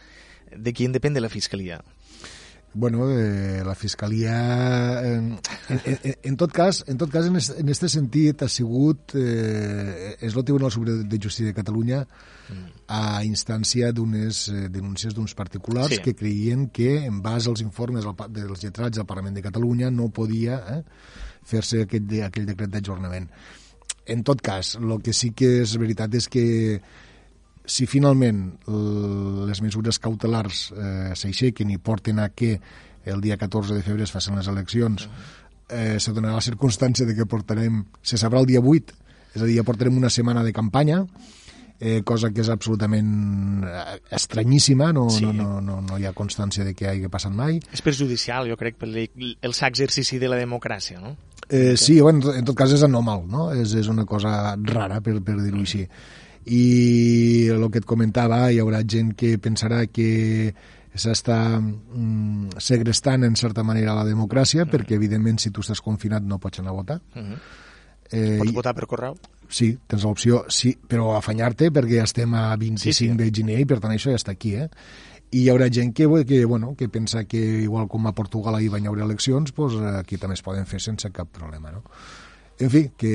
de 0.54 0.74
qui 0.74 0.86
en 0.86 0.94
depèn 0.94 1.16
de 1.18 1.24
la 1.24 1.30
Fiscalia. 1.34 1.82
Bueno, 2.78 3.08
eh, 3.10 3.64
la 3.66 3.74
Fiscalia... 3.74 4.36
Eh, 5.02 5.16
en, 5.18 5.40
en, 6.04 6.16
en 6.22 6.38
tot 6.38 6.52
cas, 6.54 6.84
en 6.88 6.98
tot 6.98 7.10
cas, 7.10 7.26
en 7.26 7.36
este, 7.36 7.60
en 7.62 7.70
este 7.70 7.90
sentit, 7.90 8.44
ha 8.44 8.50
sigut... 8.50 9.16
Eh, 9.18 10.14
és 10.22 10.36
el 10.36 10.44
Tribunal 10.44 10.72
Superior 10.72 11.06
de 11.10 11.18
Justícia 11.18 11.50
de 11.50 11.58
Catalunya 11.58 12.04
a 12.88 13.24
instància 13.28 13.92
d'unes 13.92 14.48
eh, 14.50 14.68
denúncies 14.72 15.14
d'uns 15.14 15.34
particulars 15.36 15.92
Sí. 15.96 16.02
que 16.04 16.16
creien 16.16 16.70
que, 16.70 17.06
en 17.06 17.22
base 17.22 17.50
als 17.50 17.62
informes 17.62 18.06
dels 18.30 18.64
lletrats 18.64 18.96
del 18.98 19.06
Parlament 19.06 19.36
de 19.36 19.44
Catalunya, 19.44 19.92
no 19.92 20.10
podia 20.10 20.62
eh, 20.72 20.84
fer-se 21.44 21.84
aquell, 21.84 22.08
de, 22.08 22.24
aquell 22.24 22.48
decret 22.48 22.72
d'ajornament. 22.72 23.28
En 24.08 24.24
tot 24.24 24.40
cas, 24.42 24.76
el 24.80 25.02
que 25.04 25.12
sí 25.12 25.34
que 25.36 25.62
és 25.66 25.76
veritat 25.78 26.14
és 26.16 26.30
que 26.32 26.80
si 27.68 27.84
finalment 27.86 28.54
les 29.50 29.60
mesures 29.62 30.00
cautelars 30.00 30.70
eh, 30.72 31.12
s'aixequen 31.20 31.70
i 31.74 31.78
porten 31.78 32.20
a 32.24 32.30
que 32.30 32.54
el 33.04 33.20
dia 33.20 33.36
14 33.38 33.76
de 33.76 33.84
febrer 33.84 34.04
es 34.08 34.12
facin 34.16 34.38
les 34.40 34.48
eleccions, 34.48 35.10
eh, 35.68 35.98
se 36.00 36.14
donarà 36.16 36.36
la 36.40 36.44
circumstància 36.46 37.06
de 37.06 37.16
que 37.16 37.26
portarem, 37.28 37.84
se 38.02 38.16
sabrà 38.20 38.40
el 38.40 38.48
dia 38.48 38.62
8, 38.64 38.96
és 39.36 39.42
a 39.42 39.46
dir, 39.46 39.58
ja 39.60 39.68
portarem 39.68 39.98
una 40.00 40.10
setmana 40.10 40.44
de 40.44 40.54
campanya, 40.56 41.02
eh, 41.80 42.02
cosa 42.04 42.32
que 42.34 42.42
és 42.42 42.50
absolutament 42.50 43.64
eh, 43.64 44.00
estranyíssima, 44.12 44.92
no, 44.94 45.10
Sí. 45.10 45.26
no, 45.26 45.34
no, 45.34 45.62
no, 45.62 45.82
no 45.82 45.98
hi 46.00 46.06
ha 46.06 46.14
constància 46.14 46.64
de 46.66 46.74
que 46.74 46.88
hagi 46.88 47.08
passat 47.08 47.32
mai. 47.32 47.60
És 47.74 47.82
perjudicial, 47.82 48.48
jo 48.50 48.58
crec, 48.58 48.78
per 48.78 48.90
el 48.90 49.54
sa 49.54 49.68
exercici 49.68 50.18
de 50.20 50.28
la 50.30 50.38
democràcia, 50.38 51.00
no? 51.00 51.16
Eh, 51.50 51.78
sí, 51.78 52.02
bueno, 52.02 52.34
en 52.34 52.44
tot- 52.44 52.58
cas 52.58 52.72
és 52.74 52.84
anormal, 52.84 53.24
no? 53.28 53.52
És, 53.54 53.74
és 53.74 53.88
una 53.88 54.06
cosa 54.06 54.56
rara, 54.58 55.00
per, 55.02 55.22
per 55.24 55.38
dir-ho 55.42 55.60
així. 55.60 55.88
I 56.48 57.48
el 57.52 57.70
que 57.72 57.80
et 57.80 57.86
comentava, 57.86 58.52
hi 58.52 58.60
haurà 58.64 58.82
gent 58.88 59.14
que 59.20 59.38
pensarà 59.38 59.86
que 59.92 60.54
s'està 60.98 61.60
mm, 61.62 62.58
segrestant 62.64 63.24
en 63.28 63.36
certa 63.38 63.64
manera 63.64 63.94
la 63.94 64.06
democràcia, 64.08 64.66
perquè 64.66 64.96
evidentment 64.98 65.38
si 65.40 65.52
tu 65.52 65.62
estàs 65.62 65.82
confinat 65.84 66.24
no 66.24 66.40
pots 66.40 66.60
anar 66.64 66.72
a 66.72 66.78
votar. 66.80 67.02
Uh 67.16 67.22
-huh. 67.22 67.38
Eh, 68.10 68.38
Pots 68.40 68.54
votar 68.54 68.74
per 68.74 68.88
correu? 68.88 69.18
Sí, 69.50 69.78
tens 69.88 70.04
l'opció, 70.04 70.44
sí, 70.50 70.74
però 70.88 71.14
afanyar-te 71.18 71.70
perquè 71.72 72.02
estem 72.04 72.34
a 72.36 72.56
25 72.58 72.84
Sí, 72.84 72.94
sí. 72.94 73.08
de 73.16 73.30
gener 73.32 73.60
i 73.62 73.66
per 73.66 73.80
tant 73.80 73.92
això 73.94 74.12
ja 74.12 74.20
està 74.20 74.32
aquí, 74.36 74.56
eh? 74.56 74.68
I 75.32 75.42
hi 75.44 75.50
haurà 75.52 75.68
gent 75.72 75.94
que, 75.94 76.06
que, 76.26 76.46
bueno, 76.46 76.74
que 76.76 76.88
pensa 76.88 77.26
que 77.26 77.38
igual 77.64 77.88
com 77.88 78.08
a 78.08 78.14
Portugal 78.16 78.56
ahir 78.56 78.70
van 78.72 78.88
haver 78.88 79.04
eleccions, 79.04 79.54
doncs 79.56 79.76
aquí 80.00 80.18
també 80.18 80.36
es 80.36 80.42
poden 80.44 80.66
fer 80.66 80.80
sense 80.80 81.10
cap 81.12 81.28
problema, 81.32 81.72
no? 81.72 81.84
En 82.60 82.72
fi, 82.74 82.90
que, 82.98 83.12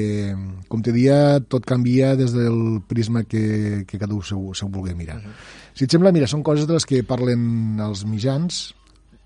com 0.69 0.83
te 0.83 0.93
dia, 0.93 1.41
tot 1.41 1.65
canvia 1.67 2.13
des 2.15 2.31
del 2.33 2.81
prisma 2.87 3.25
que, 3.25 3.83
que 3.89 3.99
cada 3.99 4.15
un 4.15 4.23
se, 4.23 4.35
ho- 4.37 4.53
se 4.55 4.65
ho 4.65 4.69
vulgui 4.69 4.95
mirar. 4.95 5.17
Uh 5.19 5.23
-huh. 5.25 5.33
Si 5.75 5.85
et 5.85 5.91
sembla, 5.91 6.13
mira, 6.13 6.27
són 6.29 6.43
coses 6.45 6.67
de 6.67 6.75
les 6.75 6.87
que 6.87 7.03
parlen 7.03 7.81
els 7.81 8.05
mitjans... 8.07 8.75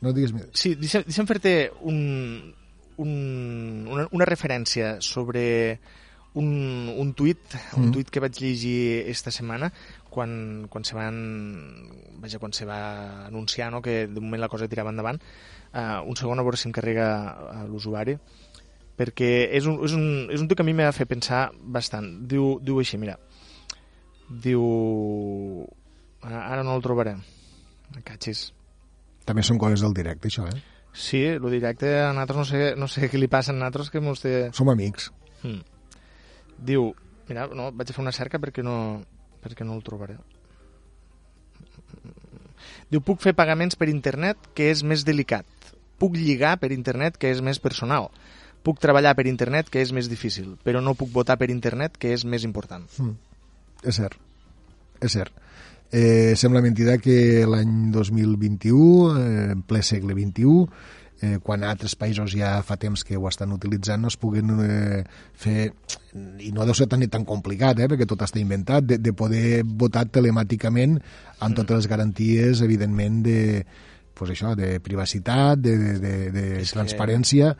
No 0.00 0.12
digues... 0.12 0.32
més. 0.32 0.46
Sí, 0.52 0.74
deixa'm, 0.74 1.04
deixa'm 1.04 1.26
fer-te 1.26 1.70
un, 1.82 2.54
un, 2.96 3.86
una, 3.90 4.06
una 4.10 4.24
referència 4.24 4.96
sobre 5.00 5.80
un, 6.36 6.48
un 7.00 7.12
tuit, 7.16 7.40
un 7.76 7.88
Mm. 7.88 7.92
tuit 7.94 8.10
que 8.12 8.20
vaig 8.20 8.36
llegir 8.40 9.04
esta 9.08 9.32
setmana 9.32 9.70
quan, 10.10 10.66
quan 10.68 10.84
se 10.84 10.94
van 10.96 11.16
vaja, 12.20 12.38
quan 12.38 12.52
se 12.52 12.66
va 12.68 13.26
anunciar 13.26 13.70
no, 13.72 13.80
que 13.82 14.06
de 14.06 14.20
moment 14.20 14.40
la 14.40 14.48
cosa 14.52 14.68
tirava 14.68 14.92
endavant 14.92 15.16
uh, 15.72 16.02
un 16.04 16.16
segon 16.16 16.38
a 16.38 16.44
veure 16.44 16.56
si 16.60 16.68
em 16.68 16.74
carrega 16.76 17.06
a 17.52 17.64
l'usuari 17.68 18.18
perquè 18.96 19.48
és 19.52 19.66
un, 19.68 19.80
és, 19.84 19.92
un, 19.96 20.28
és 20.32 20.40
un 20.40 20.48
tuit 20.48 20.56
que 20.56 20.64
a 20.64 20.68
mi 20.68 20.76
m'ha 20.76 20.92
fet 20.92 21.08
pensar 21.08 21.50
bastant 21.56 22.28
diu, 22.28 22.58
diu 22.64 22.78
així, 22.80 22.96
mira 23.00 23.16
diu 24.28 24.62
ara 26.26 26.62
no 26.64 26.76
el 26.76 26.82
trobaré 26.84 27.16
catxis 28.04 28.50
També 29.26 29.42
són 29.42 29.58
coses 29.58 29.82
del 29.82 29.94
directe, 29.94 30.28
això, 30.30 30.44
eh? 30.46 30.60
Sí, 30.96 31.20
el 31.26 31.44
directe 31.50 31.90
a 32.00 32.12
nosaltres 32.14 32.38
no 32.38 32.44
sé, 32.48 32.60
no 32.78 32.86
sé 32.88 33.08
què 33.10 33.18
li 33.18 33.28
passa 33.28 33.52
a 33.52 33.56
nosaltres 33.56 33.90
que 33.90 34.00
mos 34.00 34.22
té... 34.22 34.50
Som 34.56 34.70
amics. 34.72 35.10
Hmm. 35.42 35.60
Diu, 36.58 36.90
mira, 37.28 37.46
no, 37.52 37.70
vaig 37.72 37.90
a 37.90 37.96
fer 37.96 38.04
una 38.04 38.14
cerca 38.14 38.40
perquè 38.42 38.64
no, 38.64 39.02
perquè 39.44 39.66
no 39.66 39.76
el 39.76 39.84
trobaré. 39.86 40.16
Diu, 42.90 43.02
puc 43.02 43.20
fer 43.22 43.34
pagaments 43.36 43.78
per 43.78 43.90
internet, 43.90 44.50
que 44.54 44.70
és 44.72 44.82
més 44.86 45.04
delicat. 45.06 45.46
Puc 46.00 46.16
lligar 46.18 46.56
per 46.60 46.72
internet, 46.74 47.16
que 47.18 47.30
és 47.32 47.42
més 47.42 47.60
personal. 47.62 48.10
Puc 48.66 48.80
treballar 48.82 49.14
per 49.18 49.26
internet, 49.30 49.70
que 49.70 49.82
és 49.82 49.92
més 49.94 50.10
difícil. 50.10 50.54
Però 50.66 50.82
no 50.82 50.96
puc 50.98 51.10
votar 51.14 51.38
per 51.40 51.50
internet, 51.54 51.96
que 51.98 52.12
és 52.14 52.24
més 52.24 52.46
important. 52.46 52.86
Mm. 52.98 53.16
És 53.86 53.98
cert, 54.00 54.18
és 55.00 55.12
cert. 55.18 55.34
Eh, 55.92 56.34
sembla 56.34 56.62
mentida 56.64 56.96
que 56.98 57.46
l'any 57.46 57.92
2021, 57.94 59.18
eh, 59.20 59.50
en 59.54 59.62
ple 59.62 59.82
segle 59.86 60.16
XXI, 60.18 60.66
eh, 61.22 61.38
quan 61.42 61.64
altres 61.64 61.94
països 61.96 62.34
ja 62.36 62.56
fa 62.66 62.76
temps 62.80 63.04
que 63.04 63.16
ho 63.16 63.28
estan 63.28 63.52
utilitzant, 63.54 64.02
no 64.02 64.08
es 64.12 64.18
puguen 64.20 64.52
eh, 64.64 65.02
fer, 65.34 65.72
i 66.44 66.52
no 66.52 66.66
deu 66.68 66.76
ser 66.76 66.88
tan, 66.92 67.04
tan 67.12 67.24
complicat, 67.28 67.80
eh, 67.80 67.88
perquè 67.88 68.06
tot 68.08 68.24
està 68.26 68.40
inventat, 68.42 68.84
de, 68.84 68.98
de 69.02 69.14
poder 69.16 69.62
votar 69.64 70.06
telemàticament 70.12 70.98
amb 71.40 71.56
totes 71.56 71.82
les 71.82 71.90
garanties, 71.90 72.62
evidentment, 72.64 73.22
de, 73.24 73.64
pues 74.16 74.32
això, 74.36 74.54
de 74.56 74.76
privacitat, 74.80 75.60
de, 75.60 75.76
de, 75.78 75.98
de, 76.00 76.14
de 76.32 76.46
transparència. 76.72 77.54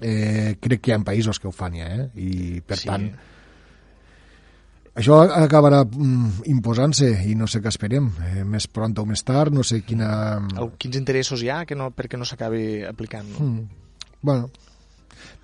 Eh, 0.00 0.54
crec 0.62 0.82
que 0.84 0.92
hi 0.92 0.94
ha 0.94 1.00
països 1.02 1.40
que 1.42 1.48
ho 1.50 1.54
fan 1.54 1.74
ja, 1.74 1.88
eh? 1.90 2.04
i 2.14 2.60
per 2.62 2.78
Sí. 2.78 2.86
tant 2.86 3.10
això 4.98 5.20
acabarà 5.22 5.84
mm, 5.86 6.46
imposant-se 6.50 7.10
i 7.30 7.34
no 7.38 7.46
sé 7.50 7.62
què 7.62 7.70
esperem, 7.70 8.08
eh, 8.26 8.44
més 8.44 8.66
pront 8.66 8.96
o 8.98 9.04
més 9.08 9.22
tard, 9.26 9.54
no 9.54 9.62
sé 9.66 9.82
quina... 9.86 10.08
Quins 10.78 10.98
interessos 10.98 11.44
hi 11.44 11.52
ha 11.54 11.62
que 11.68 11.78
no, 11.78 11.92
perquè 11.94 12.18
no 12.18 12.26
s'acabi 12.28 12.82
aplicant? 12.88 13.30
No? 13.36 13.46
Mm. 13.46 13.84
Bueno, 14.26 14.48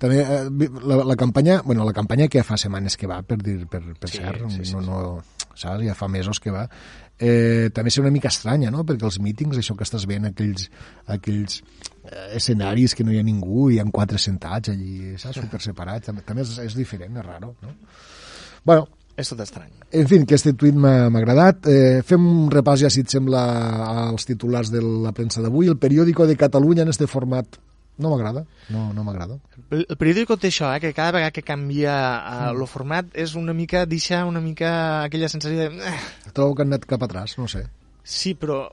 també 0.01 0.19
eh, 0.21 0.43
la, 0.83 0.99
la 1.07 1.15
campanya, 1.15 1.61
bueno, 1.63 1.85
la 1.87 1.93
campanya 1.95 2.27
que 2.27 2.41
ja 2.41 2.47
fa 2.47 2.57
setmanes 2.59 2.97
que 2.99 3.07
va, 3.07 3.21
per 3.23 3.39
dir, 3.39 3.61
per, 3.71 3.81
per 3.99 4.11
Sí, 4.11 4.19
cert, 4.19 4.43
sí, 4.51 4.65
sí, 4.65 4.75
no, 4.75 4.83
no, 4.83 5.47
saps? 5.55 5.85
ja 5.85 5.95
fa 5.95 6.09
mesos 6.11 6.41
que 6.43 6.51
va, 6.51 6.65
eh, 7.15 7.71
també 7.75 7.93
és 7.93 7.99
una 8.03 8.11
mica 8.11 8.31
estranya, 8.33 8.73
no?, 8.75 8.83
perquè 8.87 9.07
els 9.07 9.21
mítings, 9.23 9.61
això 9.61 9.77
que 9.79 9.87
estàs 9.87 10.07
veient, 10.09 10.27
aquells, 10.31 10.67
aquells 11.15 11.61
eh, 11.61 12.35
escenaris 12.41 12.95
que 12.95 13.07
no 13.07 13.15
hi 13.15 13.21
ha 13.21 13.25
ningú 13.27 13.69
hi 13.71 13.79
ha 13.79 13.87
quatre 13.87 14.19
sentats 14.19 14.73
allí, 14.75 15.15
saps, 15.21 15.39
super 15.45 15.63
separats, 15.63 16.11
també, 16.11 16.27
també 16.27 16.43
és, 16.43 16.57
és 16.67 16.75
diferent, 16.75 17.15
és 17.23 17.27
raro, 17.31 17.55
no? 17.63 17.75
Bueno, 18.65 18.89
És 19.15 19.29
tot 19.31 19.39
estrany. 19.39 19.71
en 19.95 20.07
fi, 20.11 20.19
aquest 20.19 20.49
tuit 20.59 20.75
m'ha 20.75 21.07
agradat. 21.07 21.69
Eh, 21.71 22.01
fem 22.03 22.25
un 22.27 22.49
repàs, 22.51 22.81
ja 22.83 22.89
si 22.91 23.05
et 23.05 23.11
sembla, 23.11 23.43
als 24.09 24.27
titulars 24.27 24.71
de 24.73 24.81
la 24.83 25.13
premsa 25.15 25.41
d'avui. 25.41 25.69
El 25.71 25.79
periòdico 25.79 26.27
de 26.27 26.35
Catalunya 26.35 26.83
en 26.83 26.91
este 26.91 27.07
format 27.07 27.57
no 27.97 28.11
m'agrada, 28.11 28.43
no, 28.69 28.89
no 28.93 29.03
m'agrada. 29.07 29.37
El, 29.69 29.85
el 29.87 29.97
periòdico 29.99 30.35
té 30.39 30.49
això, 30.51 30.67
eh, 30.75 30.81
que 30.83 30.91
cada 30.95 31.15
vegada 31.15 31.31
que 31.31 31.45
canvia 31.47 31.95
el 32.49 32.59
mm. 32.59 32.71
format 32.71 33.11
és 33.15 33.35
una 33.39 33.55
mica, 33.55 33.85
deixa 33.87 34.25
una 34.27 34.41
mica 34.43 34.71
aquella 35.05 35.29
sensació 35.31 35.69
de... 35.69 35.91
Eh, 35.91 36.31
Trobo 36.35 36.57
que 36.57 36.65
han 36.65 36.73
anat 36.73 36.87
cap 36.89 37.05
atràs, 37.07 37.37
no 37.39 37.47
sé. 37.51 37.63
sí, 38.03 38.35
però, 38.35 38.65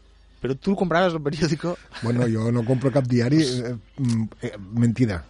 però 0.42 0.56
tu 0.58 0.74
compraves 0.78 1.14
el 1.14 1.22
periòdico... 1.22 1.76
Bueno, 2.02 2.26
jo 2.28 2.50
no 2.50 2.66
compro 2.66 2.90
cap 2.90 3.06
diari, 3.06 3.44
eh, 3.46 3.76
mm, 3.98 4.26
eh, 4.42 4.56
mentida. 4.82 5.22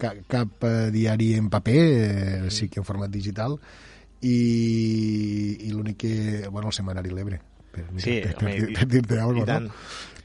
Cap, 0.00 0.24
cap 0.28 0.64
eh, 0.68 0.88
diari 0.92 1.34
en 1.36 1.52
paper, 1.52 1.82
eh, 1.82 2.50
sí 2.50 2.70
que 2.72 2.80
en 2.80 2.88
format 2.88 3.12
digital, 3.12 3.60
i, 4.22 5.66
i 5.66 5.70
l'únic 5.72 5.96
que... 6.00 6.48
Bueno, 6.50 6.68
el 6.68 6.74
Semanari 6.76 7.10
L'Ebre, 7.10 7.40
per, 7.72 7.84
Sí, 7.98 8.20
per, 8.24 8.34
home, 8.40 8.56
per, 8.60 8.72
per 8.80 8.88
dir-te 8.94 9.20
alguna 9.20 9.44
cosa, 9.44 9.60
no? 9.60 9.70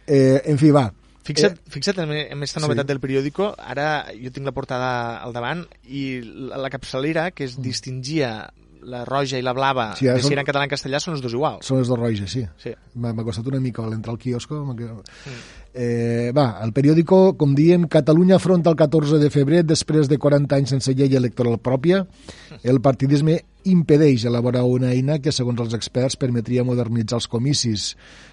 Eh, 0.07 0.41
en 0.51 0.57
fi, 0.61 0.71
va. 0.75 0.87
Fixa't, 1.23 1.59
fixa't 1.69 1.99
en, 2.01 2.11
en 2.17 2.47
sí. 2.49 2.57
novetat 2.63 2.87
del 2.89 2.99
periòdico, 3.03 3.51
ara 3.61 4.07
jo 4.17 4.31
tinc 4.33 4.47
la 4.49 4.55
portada 4.57 4.87
al 5.21 5.35
davant 5.35 5.61
i 5.85 6.05
la, 6.25 6.57
la 6.63 6.71
capçalera 6.73 7.29
que 7.31 7.45
es 7.45 7.59
distingia 7.61 8.49
la 8.81 9.03
roja 9.05 9.37
i 9.37 9.43
la 9.45 9.53
blava 9.53 9.91
Sí, 9.93 10.07
sí, 10.07 10.09
són- 10.09 10.31
si 10.31 10.33
eren 10.33 10.47
català 10.47 10.65
en 10.65 10.71
castellà 10.71 10.97
són 10.99 11.13
els 11.13 11.21
dos 11.21 11.35
iguals. 11.37 11.67
Són 11.69 11.77
les 11.77 11.87
dos 11.91 11.99
roges, 12.01 12.31
sí. 12.33 12.41
Sí. 12.57 12.73
M'ha 12.97 13.13
costat 13.21 13.45
una 13.51 13.59
mica 13.61 13.83
al 13.85 13.93
entrar 13.93 14.15
al 14.15 14.19
quiosco. 14.23 14.63
quedat- 14.73 15.11
Eh, 15.73 16.33
va, 16.35 16.57
el 16.65 16.73
periòdico, 16.75 17.37
com 17.39 17.53
diem, 17.55 17.85
Catalunya 17.87 18.35
afronta 18.35 18.69
el 18.69 18.75
14 18.75 19.21
de 19.21 19.29
febrer 19.31 19.61
després 19.63 20.09
de 20.11 20.17
40 20.19 20.57
anys 20.57 20.73
sense 20.75 20.91
llei 20.91 21.15
electoral 21.15 21.61
pròpia. 21.63 22.03
El 22.63 22.81
partidisme 22.83 23.37
impedeix 23.63 24.25
elaborar 24.25 24.63
una 24.67 24.89
eina 24.91 25.19
que, 25.21 25.31
segons 25.31 25.61
els 25.63 25.75
experts, 25.77 26.17
permetria 26.19 26.65
modernitzar 26.67 27.21
els 27.21 27.29
comicis. 27.31 27.91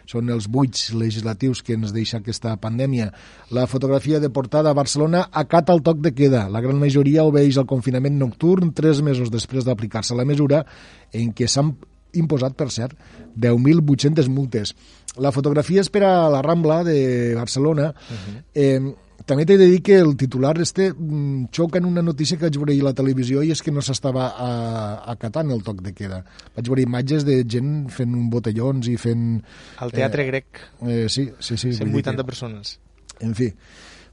Són 0.08 0.32
els 0.34 0.48
buits 0.50 0.88
legislatius 0.96 1.62
que 1.62 1.76
ens 1.76 1.92
deixa 1.94 2.18
aquesta 2.18 2.56
pandèmia. 2.58 3.12
La 3.54 3.68
fotografia 3.70 4.18
de 4.18 4.32
portada 4.34 4.72
a 4.72 4.78
Barcelona 4.78 5.28
acata 5.30 5.76
el 5.76 5.84
toc 5.86 6.00
de 6.02 6.14
queda. 6.16 6.48
La 6.48 6.62
gran 6.64 6.80
majoria 6.80 7.26
obeix 7.28 7.60
el 7.60 7.68
confinament 7.70 8.18
nocturn 8.18 8.72
tres 8.74 9.02
mesos 9.04 9.30
després 9.30 9.68
d'aplicar-se 9.68 10.16
la 10.16 10.26
mesura 10.26 10.64
en 11.12 11.30
què 11.36 11.46
s'han 11.46 11.76
imposat, 12.14 12.54
per 12.56 12.70
cert, 12.70 12.96
10.800 13.36 14.28
multes. 14.28 14.74
La 15.18 15.32
fotografia 15.32 15.80
és 15.82 15.90
per 15.90 16.02
a 16.06 16.28
la 16.30 16.42
Rambla 16.42 16.82
de 16.84 17.34
Barcelona. 17.34 17.90
Uh 17.90 18.14
-huh. 18.16 18.42
eh, 18.54 18.94
també 19.26 19.44
t'he 19.44 19.58
de 19.58 19.66
dir 19.66 19.82
que 19.82 19.96
el 19.98 20.16
titular 20.16 20.58
este 20.60 20.92
mm, 20.92 21.46
xoca 21.52 21.78
en 21.78 21.84
una 21.84 22.00
notícia 22.02 22.36
que 22.38 22.44
vaig 22.44 22.56
veure 22.56 22.80
a 22.80 22.84
la 22.84 22.94
televisió 22.94 23.42
i 23.42 23.50
és 23.50 23.62
que 23.62 23.70
no 23.72 23.82
s'estava 23.82 24.28
a- 24.38 25.02
acatant 25.12 25.50
el 25.50 25.62
toc 25.62 25.82
de 25.82 25.92
queda. 25.92 26.24
Vaig 26.56 26.66
veure 26.66 26.82
imatges 26.82 27.24
de 27.24 27.44
gent 27.48 27.88
fent 27.90 28.14
un 28.14 28.30
botellons 28.30 28.86
i 28.88 28.96
fent... 28.96 29.42
Al 29.78 29.90
teatre 29.90 30.24
grec, 30.24 30.46
Eh, 30.86 31.08
sí, 31.08 31.30
sí, 31.40 31.56
sí. 31.56 31.68
vull 31.70 31.78
dir 31.78 32.04
180 32.04 32.16
que- 32.22 32.24
persones. 32.24 32.78
en 33.20 33.34
fi. 33.34 33.52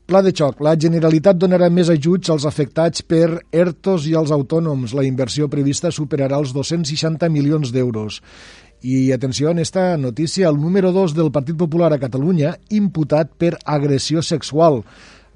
Pla 0.06 0.20
de 0.22 0.30
xoc. 0.38 0.60
La 0.62 0.76
Generalitat 0.78 1.38
donarà 1.42 1.66
més 1.74 1.88
ajuts 1.90 2.30
als 2.30 2.44
afectats 2.46 3.02
per 3.10 3.40
ERTOs 3.50 4.04
i 4.06 4.12
als 4.14 4.30
autònoms. 4.36 4.94
La 4.94 5.02
inversió 5.02 5.48
prevista 5.50 5.90
superarà 5.90 6.38
els 6.38 6.52
260 6.54 7.26
milions 7.34 7.72
d'euros. 7.74 8.20
I 8.86 9.10
atenció 9.16 9.50
en 9.50 9.64
esta 9.64 9.98
notícia, 9.98 10.52
el 10.52 10.62
número 10.62 10.92
2 10.94 11.16
del 11.18 11.32
Partit 11.34 11.58
Popular 11.58 11.90
a 11.96 11.98
Catalunya, 11.98 12.54
imputat 12.70 13.34
per 13.34 13.56
agressió 13.66 14.22
sexual. 14.22 14.84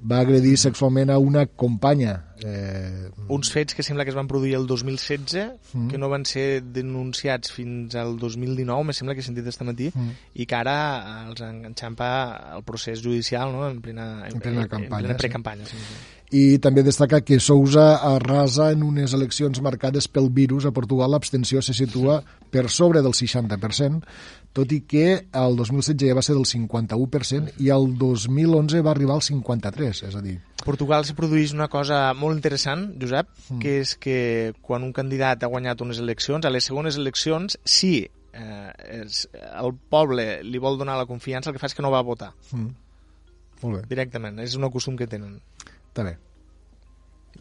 Va 0.02 0.20
agredir 0.24 0.56
sexualment 0.56 1.10
a 1.12 1.18
una 1.20 1.44
companya. 1.46 2.26
Eh, 2.42 3.10
Uns 3.28 3.50
fets 3.52 3.74
que 3.76 3.82
sembla 3.84 4.04
que 4.06 4.10
es 4.10 4.16
van 4.16 4.26
produir 4.28 4.54
el 4.56 4.66
2016, 4.66 5.50
Mm. 5.74 5.88
que 5.90 5.98
no 5.98 6.08
van 6.08 6.24
ser 6.24 6.62
denunciats 6.62 7.52
fins 7.52 7.94
al 7.94 8.16
2019, 8.18 8.82
me 8.84 8.92
sembla 8.94 9.14
que 9.14 9.20
he 9.20 9.22
sentit 9.26 9.46
este 9.46 9.62
matí, 9.64 9.90
Mm. 9.94 10.10
i 10.34 10.46
que 10.46 10.54
ara 10.56 11.26
els 11.28 11.40
enxampa 11.42 12.54
el 12.56 12.62
procés 12.64 13.02
judicial 13.02 13.52
no? 13.52 13.68
en 13.68 13.80
plena, 13.82 14.26
En 14.26 14.40
plena 14.40 14.66
campanya, 14.66 14.84
En 14.84 14.88
plena 15.04 15.14
sí. 15.14 15.18
precampanya, 15.18 15.66
sí. 15.66 15.76
sí. 15.76 16.16
i 16.32 16.58
també 16.62 16.84
destaca 16.84 17.22
que 17.26 17.40
Sousa 17.40 17.96
arrasa 17.96 18.70
en 18.70 18.84
unes 18.84 19.12
eleccions 19.12 19.60
marcades 19.60 20.06
pel 20.06 20.30
virus. 20.30 20.64
A 20.64 20.70
Portugal 20.70 21.10
l'abstenció 21.10 21.60
se 21.60 21.74
situa 21.74 22.22
per 22.50 22.68
sobre 22.70 23.02
del 23.02 23.12
60%, 23.14 24.04
tot 24.52 24.72
i 24.72 24.80
que 24.82 25.26
el 25.32 25.56
2016 25.56 26.08
ja 26.10 26.14
va 26.18 26.22
ser 26.26 26.34
del 26.34 26.44
51% 26.48 27.52
i 27.62 27.68
el 27.70 27.96
2011 27.98 28.80
va 28.82 28.90
arribar 28.90 29.14
al 29.18 29.22
53%, 29.22 30.08
és 30.08 30.16
a 30.16 30.22
dir, 30.24 30.38
Portugal 30.64 31.04
se 31.08 31.14
produeix 31.16 31.54
una 31.56 31.68
cosa 31.72 32.12
molt 32.14 32.36
interessant, 32.36 32.90
Josep, 33.00 33.28
Mm. 33.48 33.58
que 33.62 33.78
és 33.80 33.94
que 33.96 34.52
quan 34.60 34.82
un 34.84 34.92
candidat 34.92 35.42
ha 35.42 35.48
guanyat 35.48 35.80
unes 35.80 35.98
eleccions, 35.98 36.44
a 36.44 36.50
les 36.50 36.64
segones 36.64 36.96
eleccions, 36.96 37.58
si 37.64 38.08
eh, 38.32 38.72
és, 39.02 39.28
el 39.62 39.72
poble 39.88 40.42
li 40.44 40.58
vol 40.58 40.76
donar 40.78 40.98
la 40.98 41.06
confiança, 41.06 41.50
el 41.50 41.54
que 41.56 41.60
fa 41.62 41.66
és 41.66 41.74
que 41.74 41.82
no 41.82 41.90
va 41.90 42.02
votar 42.02 42.32
mm. 42.52 42.68
molt 43.62 43.76
bé, 43.80 43.86
directament. 43.88 44.38
És 44.40 44.54
un 44.56 44.68
costum 44.70 44.96
que 44.96 45.06
tenen. 45.06 45.40
està 45.94 46.04
bé. 46.04 46.16
M- 46.18 46.29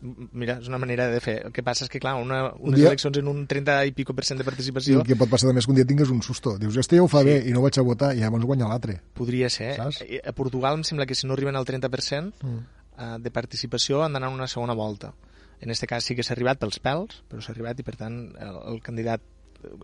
Mira, 0.02 0.60
és 0.62 0.68
una 0.70 0.78
manera 0.80 1.08
de 1.12 1.20
fer. 1.20 1.46
El 1.48 1.52
que 1.52 1.64
passa 1.64 1.84
és 1.84 1.90
que, 1.92 2.00
clar, 2.00 2.16
una, 2.22 2.54
Un 2.54 2.70
unes 2.70 2.80
dia- 2.80 2.88
eleccions 2.88 3.18
en 3.20 3.28
un 3.28 3.46
30 3.48 3.86
i 3.86 3.92
pico 3.92 4.14
per 4.16 4.24
cent 4.24 4.38
de 4.40 4.44
I 4.44 4.48
participació 4.48 5.00
el 5.02 5.06
que 5.08 5.16
pot 5.20 5.30
passar 5.30 5.50
també 5.50 5.60
és 5.60 5.66
que 5.68 5.72
un 5.74 5.76
dia 5.76 5.86
tingues 5.86 6.10
un 6.10 6.22
susto. 6.22 6.58
Dius, 6.58 6.78
este 6.78 6.96
ja 6.96 7.04
ho 7.04 7.08
fa 7.12 7.20
sí. 7.20 7.26
bé 7.26 7.44
i 7.50 7.52
no 7.52 7.62
vaig 7.62 7.78
a 7.78 7.82
votar 7.84 8.14
i 8.16 8.20
llavors 8.22 8.46
guanya 8.46 8.68
l'altre. 8.70 9.02
podria 9.14 9.50
ser. 9.50 9.76
Saps? 9.76 10.02
Eh, 10.08 10.22
A 10.26 10.32
Portugal 10.32 10.76
em 10.78 10.84
sembla 10.84 11.06
que 11.06 11.16
si 11.16 11.28
no 11.28 11.34
arriben 11.34 11.56
al 11.56 11.66
30% 11.66 12.34
Mm. 12.44 12.60
eh, 12.98 13.18
de 13.20 13.32
participació 13.32 14.04
han 14.04 14.14
d'anar 14.14 14.30
a 14.30 14.34
una 14.34 14.48
segona 14.48 14.74
volta. 14.74 15.14
En 15.62 15.70
aquest 15.70 15.86
cas 15.86 16.04
sí 16.06 16.16
que 16.16 16.24
s'ha 16.24 16.34
arribat 16.34 16.58
pels 16.60 16.80
pèls, 16.82 17.24
però 17.30 17.42
s'ha 17.42 17.52
arribat 17.52 17.78
i 17.80 17.84
per 17.84 17.96
tant 17.98 18.34
el, 18.40 18.56
el 18.76 18.82
candidat 18.82 19.22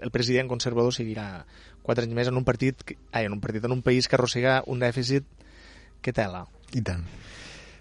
el 0.01 0.10
president 0.12 0.47
conservador 0.47 0.93
seguirà 0.93 1.45
quatre 1.84 2.06
anys 2.06 2.13
més 2.15 2.28
en 2.30 2.38
un 2.38 2.45
partit, 2.45 2.78
ai, 3.12 3.25
en 3.25 3.34
un 3.34 3.41
partit, 3.41 3.65
en 3.65 3.73
un 3.73 3.82
país 3.82 4.08
que 4.08 4.15
arrossega 4.15 4.63
un 4.67 4.80
dèficit 4.80 5.25
que 6.01 6.13
tela. 6.13 6.45
I 6.71 6.80
tant. 6.82 7.04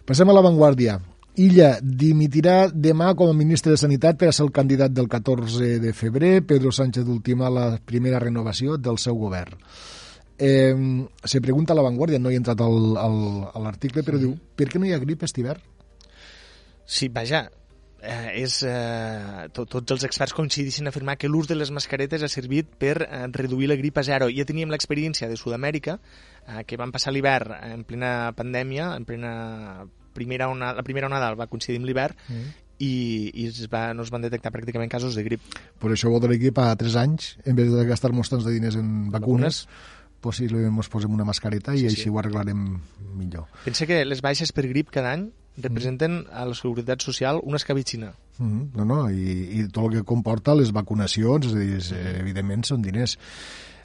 Passem 0.05 0.29
a 0.29 0.33
l'avantguàrdia. 0.35 0.99
Illa 1.35 1.81
dimitirà 1.83 2.68
demà 2.70 3.09
com 3.18 3.33
a 3.33 3.35
ministre 3.35 3.73
de 3.75 3.79
Sanitat 3.81 4.20
per 4.20 4.29
a 4.31 4.35
ser 4.37 4.44
el 4.44 4.53
candidat 4.55 4.92
del 4.94 5.09
14 5.11 5.81
de 5.83 5.92
febrer. 5.92 6.44
Pedro 6.47 6.70
Sánchez 6.70 7.09
ultima 7.11 7.51
la 7.51 7.73
primera 7.83 8.20
renovació 8.23 8.77
del 8.79 9.01
seu 9.03 9.18
govern. 9.18 9.59
Eh, 10.38 10.75
se 11.25 11.40
pregunta 11.42 11.75
a 11.75 11.77
l'avantguàrdia, 11.79 12.20
no 12.23 12.31
he 12.31 12.38
entrat 12.38 12.62
al, 12.62 12.94
al, 12.99 13.18
a 13.51 13.62
l'article, 13.66 14.05
però 14.07 14.18
diu, 14.18 14.37
per 14.55 14.68
què 14.70 14.79
no 14.79 14.87
hi 14.87 14.94
ha 14.94 15.03
grip 15.03 15.23
aquest 15.23 15.42
hivern? 15.42 15.62
Sí, 16.87 17.09
vaja, 17.11 17.49
eh, 17.99 18.31
és, 18.44 18.61
eh, 18.68 19.49
to, 19.55 19.66
tots 19.66 19.94
els 19.97 20.07
experts 20.07 20.37
coincideixen 20.38 20.87
a 20.87 20.94
afirmar 20.94 21.16
que 21.18 21.31
l'ús 21.31 21.51
de 21.51 21.59
les 21.59 21.75
mascaretes 21.75 22.23
ha 22.23 22.31
servit 22.31 22.70
per 22.79 22.94
eh, 23.09 23.27
reduir 23.35 23.73
la 23.73 23.79
grip 23.81 23.99
a 23.99 24.07
zero. 24.07 24.31
Ja 24.31 24.47
teníem 24.47 24.70
l'experiència 24.70 25.31
de 25.31 25.38
Sud-amèrica, 25.40 25.99
eh, 26.47 26.62
que 26.62 26.79
van 26.79 26.94
passar 26.94 27.14
l'hivern 27.14 27.59
en 27.59 27.83
plena 27.88 28.31
pandèmia, 28.38 28.92
en 28.94 29.07
plena 29.09 29.35
primera 30.14 30.48
onada, 30.48 30.79
la 30.79 30.85
primera 30.87 31.09
onada 31.11 31.35
va 31.35 31.46
coincidir 31.50 31.81
amb 31.83 31.87
l'hivern, 31.90 32.14
Mm. 32.29 32.53
i, 32.79 33.31
i 33.35 33.46
es 33.46 33.68
va, 33.70 33.92
no 33.94 34.03
es 34.03 34.11
van 34.11 34.22
detectar 34.24 34.50
pràcticament 34.50 34.90
casos 34.90 35.14
de 35.14 35.22
grip. 35.22 35.40
Per 35.79 35.90
això 35.94 36.11
vol 36.11 36.24
dir 36.29 36.40
que 36.42 36.50
per 36.53 36.72
3 36.81 36.96
anys, 36.96 37.37
en 37.44 37.55
vez 37.55 37.70
de 37.70 37.85
gastar-nos 37.87 38.29
tants 38.33 38.44
de 38.44 38.50
diners 38.57 38.74
en 38.81 39.11
vacunes, 39.14 39.66
possiblement 40.24 40.74
ens 40.81 40.88
posem 40.88 41.12
una 41.12 41.24
mascareta 41.29 41.74
i 41.77 41.85
Sí, 41.85 41.87
així 41.87 42.03
sí. 42.07 42.11
ho 42.11 42.18
arreglarem 42.18 42.81
millor. 43.14 43.46
Pensa 43.64 43.87
que 43.87 44.05
les 44.05 44.22
baixes 44.24 44.53
per 44.57 44.66
grip 44.66 44.90
cada 44.90 45.12
any 45.12 45.29
representen 45.57 46.24
a 46.33 46.44
la 46.48 46.55
Seguretat 46.59 47.03
Social 47.05 47.38
una 47.44 47.57
escabitxina. 47.61 48.14
Mm 48.38 48.48
-hmm. 48.50 48.68
No, 48.74 48.85
no, 48.85 49.11
i, 49.11 49.61
i 49.61 49.68
tot 49.68 49.85
el 49.85 49.98
que 49.98 50.03
comporta 50.03 50.55
les 50.55 50.72
vacunacions, 50.72 51.46
és 51.46 51.53
a 51.55 51.59
dir, 51.59 51.77
és, 51.77 51.92
eh, 51.92 52.18
evidentment 52.18 52.64
són 52.64 52.83
diners. 52.83 53.18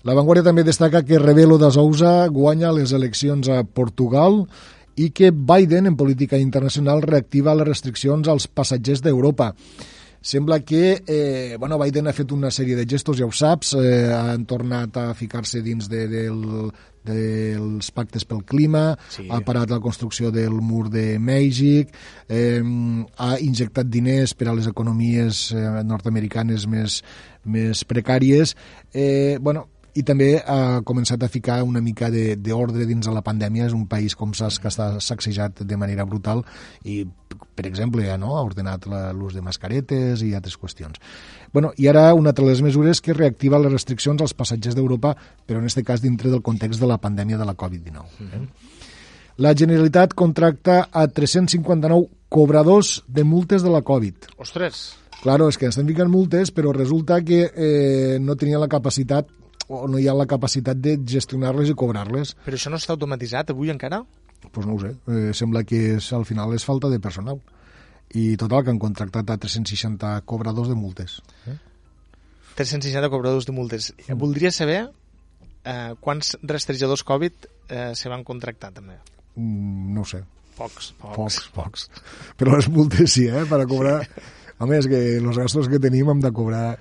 La 0.03 0.13
Vanguardia 0.15 0.43
també 0.43 0.63
destaca 0.63 1.03
que 1.03 1.19
Rebelo 1.19 1.57
de 1.57 1.69
Sousa 1.71 2.27
guanya 2.29 2.71
les 2.71 2.91
eleccions 2.93 3.49
a 3.49 3.63
Portugal 3.63 4.47
i 4.99 5.11
que 5.15 5.31
Biden, 5.31 5.87
en 5.87 5.95
política 5.95 6.37
internacional, 6.37 7.01
reactiva 7.05 7.55
les 7.55 7.67
restriccions 7.69 8.27
als 8.27 8.49
passatgers 8.51 9.01
d'Europa. 9.05 9.53
Sembla 10.19 10.59
que 10.67 11.01
eh, 11.07 11.55
bueno, 11.57 11.77
Biden 11.79 12.09
ha 12.09 12.13
fet 12.13 12.33
una 12.35 12.49
sèrie 12.51 12.75
de 12.75 12.83
gestos, 12.83 13.15
ja 13.21 13.23
ho 13.29 13.31
saps, 13.31 13.71
eh, 13.79 14.09
han 14.11 14.43
tornat 14.49 14.97
a 14.99 15.13
ficar-se 15.15 15.61
dins 15.63 15.87
de, 15.87 16.01
del, 16.11 16.41
dels 17.07 17.87
pactes 17.95 18.27
pel 18.27 18.43
clima, 18.43 18.97
Sí. 19.07 19.29
ha 19.31 19.39
parat 19.47 19.71
la 19.71 19.79
construcció 19.79 20.33
del 20.35 20.59
mur 20.59 20.89
de 20.91 21.15
Mèxic, 21.23 21.95
eh, 22.27 22.59
ha 23.15 23.31
injectat 23.39 23.87
diners 23.87 24.35
per 24.35 24.49
a 24.51 24.57
les 24.59 24.67
economies 24.67 25.53
eh, 25.55 25.63
nord-americanes 25.87 26.67
més, 26.67 26.99
més 27.45 27.85
precàries. 27.87 28.57
Eh, 28.91 29.37
bueno, 29.39 29.69
i 29.99 30.03
també 30.07 30.29
ha 30.39 30.79
començat 30.87 31.21
a 31.25 31.29
ficar 31.29 31.57
una 31.67 31.81
mica 31.83 32.07
de- 32.13 32.37
d'ordre 32.39 32.85
dins 32.87 33.05
de 33.05 33.11
la 33.13 33.21
pandèmia. 33.25 33.65
És 33.67 33.73
un 33.75 33.85
país, 33.87 34.15
com 34.15 34.31
saps, 34.33 34.59
que 34.63 34.69
està 34.71 34.93
sacsejat 35.03 35.61
de 35.67 35.77
manera 35.77 36.05
brutal 36.07 36.43
i, 36.87 37.03
per 37.55 37.65
exemple, 37.67 38.05
ja 38.07 38.17
no, 38.17 38.37
ha 38.37 38.43
ordenat 38.47 38.87
la- 38.87 39.11
l'ús 39.13 39.33
de 39.35 39.41
mascaretes 39.43 40.23
i 40.23 40.33
altres 40.33 40.55
qüestions. 40.57 40.95
Bueno, 41.51 41.71
I 41.77 41.87
ara 41.89 42.13
una 42.13 42.31
de 42.31 42.43
les 42.45 42.61
mesures 42.61 43.01
que 43.01 43.13
reactiva 43.13 43.59
les 43.59 43.71
restriccions 43.73 44.21
als 44.21 44.33
passatgers 44.33 44.75
d'Europa, 44.77 45.15
però 45.45 45.57
en 45.59 45.65
aquest 45.65 45.83
cas 45.85 46.01
dintre 46.01 46.29
del 46.29 46.41
context 46.45 46.79
de 46.79 46.87
la 46.87 46.97
pandèmia 47.01 47.37
de 47.37 47.45
la 47.45 47.55
Covid-19. 47.57 48.05
eh? 48.33 48.47
La 49.37 49.53
Generalitat 49.55 50.13
contracta 50.13 50.89
a 50.91 51.07
359 51.07 52.07
cobradors 52.29 53.03
de 53.07 53.23
multes 53.23 53.63
de 53.63 53.69
la 53.69 53.81
Covid. 53.81 54.13
Ostres! 54.37 54.95
Claro, 55.23 55.49
és 55.49 55.57
que 55.57 55.67
estan 55.67 55.87
ficant 55.87 56.07
multes, 56.11 56.51
però 56.55 56.71
resulta 56.71 57.17
que 57.25 57.49
eh, 57.53 58.19
no 58.21 58.35
tenien 58.39 58.59
la 58.61 58.69
capacitat 58.71 59.27
o 59.69 59.85
no 59.87 59.99
hi 60.01 60.07
ha 60.09 60.15
la 60.17 60.25
capacitat 60.29 60.79
de 60.81 60.97
gestionar-les 61.05 61.69
i 61.71 61.77
cobrar-les. 61.77 62.33
Però 62.45 62.57
això 62.57 62.71
no 62.73 62.79
està 62.81 62.95
automatitzat 62.95 63.53
avui 63.53 63.71
encara? 63.73 64.01
Doncs 64.39 64.53
pues 64.55 64.67
no 64.67 64.75
ho 64.75 64.81
sé, 64.81 64.93
eh, 65.11 65.31
sembla 65.37 65.63
que 65.67 65.81
és, 65.97 66.11
al 66.15 66.25
final 66.25 66.53
és 66.55 66.65
falta 66.65 66.89
de 66.91 66.99
personal. 67.03 67.41
I 68.17 68.33
total, 68.41 68.63
que 68.65 68.71
han 68.73 68.79
contractat 68.81 69.29
a 69.29 69.37
360 69.37 70.15
cobradors 70.25 70.71
de 70.71 70.75
multes. 70.75 71.19
Eh? 71.45 71.57
360 72.57 73.11
cobradors 73.13 73.45
de 73.45 73.53
multes. 73.53 73.91
Voldria 74.17 74.49
saber 74.51 74.79
eh, 75.63 75.93
quants 76.01 76.33
rastrejadors 76.41 77.05
Covid 77.05 77.47
eh, 77.69 77.91
se 77.93 78.09
van 78.09 78.25
contractar 78.25 78.71
també. 78.73 78.97
Mm, 79.35 79.93
no 79.93 80.01
ho 80.01 80.09
sé, 80.09 80.23
Pocs, 80.59 80.89
pocs. 80.99 81.15
pocs, 81.15 81.45
pocs. 81.55 81.85
Però 82.35 82.57
les 82.57 82.67
multes 82.73 83.13
sí, 83.13 83.29
eh, 83.29 83.45
per 83.47 83.61
a 83.63 83.67
cobrar... 83.69 84.01
A 84.59 84.65
més, 84.67 84.89
que 84.91 84.97
els 85.21 85.37
gastos 85.39 85.69
que 85.71 85.79
tenim 85.79 86.09
hem 86.11 86.19
de 86.19 86.33
cobrar 86.35 86.73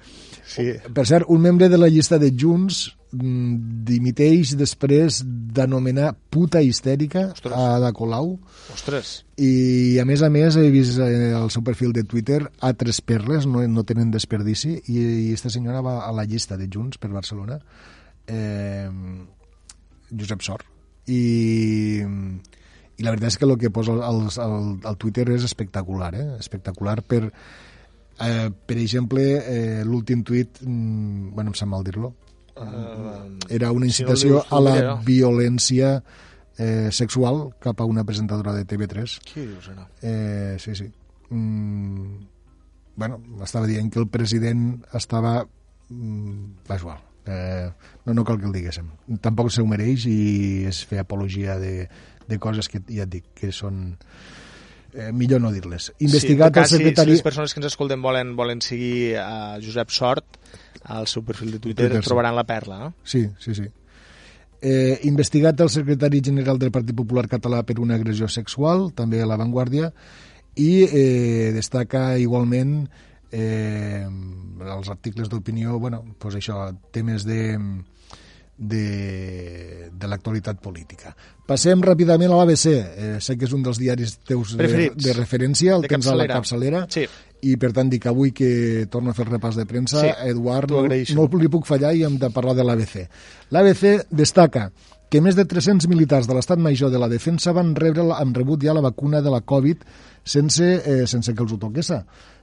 Sí. 0.49 0.71
Per 0.95 1.05
cert, 1.05 1.29
un 1.29 1.43
membre 1.45 1.69
de 1.69 1.77
la 1.77 1.91
llista 1.93 2.17
de 2.19 2.31
Junts 2.33 2.87
mm, 3.13 3.85
dimiteix 3.89 4.55
després 4.57 5.21
d'anomenar 5.27 6.15
puta 6.33 6.63
histèrica 6.65 7.27
Ostres. 7.35 7.53
a 7.53 7.77
Ada 7.77 7.91
Colau 7.97 8.33
Ostres. 8.73 9.13
i 9.37 9.99
a 10.01 10.07
més 10.09 10.25
a 10.25 10.31
més 10.33 10.57
he 10.57 10.71
vist 10.73 10.97
eh, 11.05 11.35
el 11.37 11.53
seu 11.53 11.65
perfil 11.67 11.93
de 11.93 12.07
Twitter 12.09 12.41
a 12.65 12.73
tres 12.73 13.03
perles, 13.05 13.45
no, 13.47 13.67
no 13.69 13.85
tenen 13.85 14.11
desperdici 14.15 14.79
i, 14.87 14.99
i 15.29 15.31
esta 15.37 15.53
senyora 15.53 15.85
va 15.85 15.99
a 16.07 16.13
la 16.17 16.25
llista 16.25 16.57
de 16.57 16.71
Junts 16.73 16.97
per 16.97 17.13
Barcelona 17.13 17.61
eh, 18.27 18.89
Josep 20.09 20.49
Sor 20.49 20.65
i, 21.13 21.23
i 22.01 23.05
la 23.05 23.13
veritat 23.13 23.35
és 23.35 23.41
que 23.41 23.49
el 23.49 23.59
que 23.61 23.73
posa 23.75 24.01
al, 24.01 24.25
al, 24.33 24.61
al 24.81 24.97
Twitter 24.97 25.29
és 25.37 25.45
espectacular 25.45 26.15
eh? 26.17 26.29
espectacular 26.41 27.03
per 27.05 27.27
eh, 28.21 28.49
per 28.51 28.79
exemple 28.79 29.25
eh, 29.39 29.85
l'últim 29.85 30.23
tuit 30.27 30.63
mm, 30.65 31.35
bueno, 31.35 31.51
em 31.51 31.55
sap 31.59 31.69
mal 31.69 31.85
dir-lo 31.87 32.15
Uh, 32.59 33.39
era 33.49 33.71
una 33.71 33.87
Si 33.87 34.03
no 34.03 34.11
incitació 34.11 34.41
dius 34.41 34.49
a 34.51 34.59
la 34.59 34.73
jo. 34.83 34.95
violència 35.07 35.91
eh, 36.59 36.89
sexual 36.91 37.53
cap 37.63 37.79
a 37.79 37.87
una 37.87 38.03
presentadora 38.03 38.51
de 38.57 38.65
TV3 38.67 39.15
qui 39.23 39.45
dius 39.47 39.69
ara? 39.71 39.85
Eh, 40.03 40.57
sí, 40.59 40.75
sí. 40.75 40.89
Mm, 41.31 42.17
bueno, 42.99 43.21
estava 43.47 43.71
dient 43.71 43.93
que 43.95 44.01
el 44.03 44.09
president 44.11 44.83
estava... 44.93 45.47
Mm, 45.89 46.67
va 46.67 46.81
igual. 46.83 46.99
Eh, 47.31 47.71
no, 48.07 48.15
no 48.19 48.25
cal 48.27 48.41
que 48.41 48.51
el 48.51 48.57
diguéssim. 48.59 48.91
Tampoc 49.23 49.53
se 49.55 49.63
ho 49.63 49.67
mereix 49.71 50.09
i 50.11 50.65
es 50.67 50.83
fer 50.83 50.99
apologia 51.05 51.61
de, 51.63 51.87
de 52.27 52.39
coses 52.43 52.67
que 52.67 52.83
ja 52.91 53.07
et 53.07 53.13
dic 53.21 53.31
que 53.39 53.53
són... 53.55 53.85
Eh, 54.95 55.11
millor 55.13 55.43
no 55.45 55.51
dir-les. 55.53 55.91
Investigat 56.01 56.55
sí, 56.55 56.61
el 56.61 56.71
secretari... 56.71 57.11
Si, 57.13 57.19
si 57.19 57.21
les 57.21 57.27
persones 57.27 57.53
que 57.53 57.61
ens 57.61 57.69
escolten 57.69 58.01
volen, 58.03 58.33
volen 58.39 58.63
seguir 58.65 59.19
a 59.21 59.59
Josep 59.61 59.93
Sort, 59.93 60.39
al 60.85 61.07
seu 61.11 61.25
perfil 61.25 61.53
de 61.53 61.59
Twitter, 61.59 61.89
Twitter, 61.89 62.03
sí. 62.03 62.09
trobaran 62.09 62.37
la 62.37 62.47
perla. 62.49 62.79
No? 62.87 62.95
Sí, 63.05 63.27
sí, 63.39 63.55
sí. 63.55 63.69
Eh, 64.61 64.99
investigat 65.07 65.61
el 65.61 65.71
secretari 65.71 66.23
general 66.25 66.59
del 66.59 66.73
Partit 66.75 66.97
Popular 66.97 67.29
Català 67.31 67.61
per 67.63 67.79
una 67.79 67.99
agressió 68.01 68.27
sexual, 68.33 68.89
també 68.97 69.21
a 69.23 69.29
l'avantguàrdia, 69.29 69.93
i 70.59 70.73
eh, 70.89 71.53
destaca 71.55 72.17
igualment 72.19 72.81
eh, 73.31 74.09
els 74.09 74.89
articles 74.91 75.29
d'opinió, 75.31 75.79
bueno, 75.79 76.03
pues 76.19 76.41
això, 76.41 76.73
temes 76.91 77.29
de, 77.29 77.59
de, 78.59 79.89
de 79.95 80.09
l'actualitat 80.11 80.59
política. 80.61 81.15
Passem 81.49 81.81
ràpidament 81.81 82.33
a 82.35 82.41
l'ABC. 82.41 82.67
Eh, 82.75 83.17
sé 83.25 83.37
que 83.39 83.47
és 83.47 83.55
un 83.57 83.63
dels 83.65 83.79
diaris 83.79 84.19
teus 84.27 84.53
de, 84.53 84.59
Preferits. 84.61 85.05
de 85.05 85.15
referència, 85.17 85.77
el 85.77 85.87
De 85.87 85.89
tens 85.95 86.07
a 86.11 86.17
la 86.19 86.27
capçalera. 86.27 86.83
capçalera, 86.83 86.87
Sí. 86.91 87.07
i 87.49 87.57
per 87.57 87.73
tant 87.73 87.89
dic 87.89 88.07
avui 88.11 88.33
que 88.33 88.87
torno 88.91 89.11
a 89.11 89.15
fer 89.15 89.27
el 89.29 89.33
repàs 89.39 89.55
de 89.57 89.65
premsa, 89.65 90.01
Sí, 90.03 90.11
Eduard, 90.29 90.71
no, 90.71 90.83
no 90.83 91.39
li 91.39 91.49
puc 91.49 91.67
fallar 91.67 91.95
i 91.95 92.03
hem 92.05 92.19
de 92.19 92.31
parlar 92.31 92.55
de 92.57 92.65
l'ABC. 92.65 93.09
L'ABC 93.51 94.07
destaca 94.11 94.73
que 95.09 95.23
més 95.25 95.37
de 95.39 95.47
300 95.49 95.89
militars 95.89 96.27
de 96.29 96.35
l'Estat 96.35 96.59
Major 96.59 96.91
de 96.91 96.99
la 96.99 97.09
Defensa 97.09 97.53
van 97.53 97.75
rebre 97.75 98.03
han 98.13 98.35
rebut 98.35 98.61
ja 98.63 98.75
la 98.75 98.83
vacuna 98.85 99.23
de 99.23 99.31
la 99.31 99.41
Covid 99.41 99.79
sense, 100.23 100.83
eh, 100.85 101.07
sense 101.07 101.33
que 101.33 101.43
els 101.43 101.53
ho 101.53 101.57
toqués. 101.57 101.93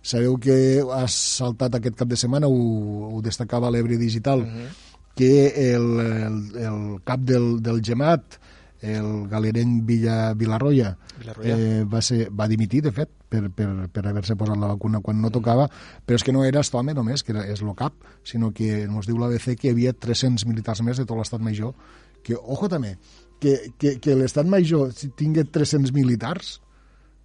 Sabeu 0.01 0.39
que 0.39 0.82
ha 0.82 1.06
saltat 1.08 1.75
aquest 1.75 1.95
cap 1.95 2.08
de 2.08 2.15
setmana, 2.17 2.47
ho, 2.47 3.15
ho 3.17 3.21
destacava 3.21 3.69
l'Ebre 3.69 3.97
Digital, 3.97 4.39
uh 4.41 4.45
-huh. 4.45 4.95
Que 5.15 5.73
el, 5.73 5.88
el, 6.04 6.39
el 6.60 6.82
cap 7.08 7.21
del, 7.23 7.62
del 7.63 7.82
GEMAT, 7.82 8.38
el 8.86 9.28
galerenc 9.32 9.86
Villa, 9.88 10.34
Vilarroya, 10.34 10.97
Vilarroya. 11.17 11.56
eh, 11.58 11.84
va, 11.89 12.01
ser, 12.06 12.28
va 12.30 12.47
dimitir, 12.47 12.84
de 12.86 12.91
fet, 12.93 13.10
per, 13.30 13.49
per, 13.49 13.67
per 13.89 14.04
haver-se 14.08 14.36
posat 14.38 14.60
la 14.62 14.69
vacuna 14.73 14.99
quan 15.01 15.21
no 15.23 15.32
tocava, 15.34 15.65
però 16.06 16.19
és 16.19 16.23
que 16.28 16.36
no 16.36 16.43
era 16.45 16.60
aquest 16.62 16.75
home 16.75 16.93
només, 16.93 17.23
que 17.23 17.34
era, 17.34 17.45
és 17.49 17.63
el 17.63 17.73
cap, 17.80 17.95
sinó 18.28 18.51
que 18.54 18.84
ens 18.84 19.08
diu 19.08 19.17
l'ABC 19.17 19.56
que 19.58 19.69
hi 19.69 19.73
havia 19.73 19.93
300 19.95 20.45
militars 20.45 20.84
més 20.86 20.99
de 21.01 21.08
tot 21.08 21.17
l'estat 21.17 21.41
major, 21.41 21.73
que, 22.21 22.36
ojo 22.36 22.69
també, 22.69 22.97
que, 23.41 23.71
que, 23.80 23.97
que 24.01 24.15
l'estat 24.19 24.45
major 24.49 24.91
si 24.93 25.10
tingui 25.17 25.47
300 25.47 25.95
militars, 25.95 26.60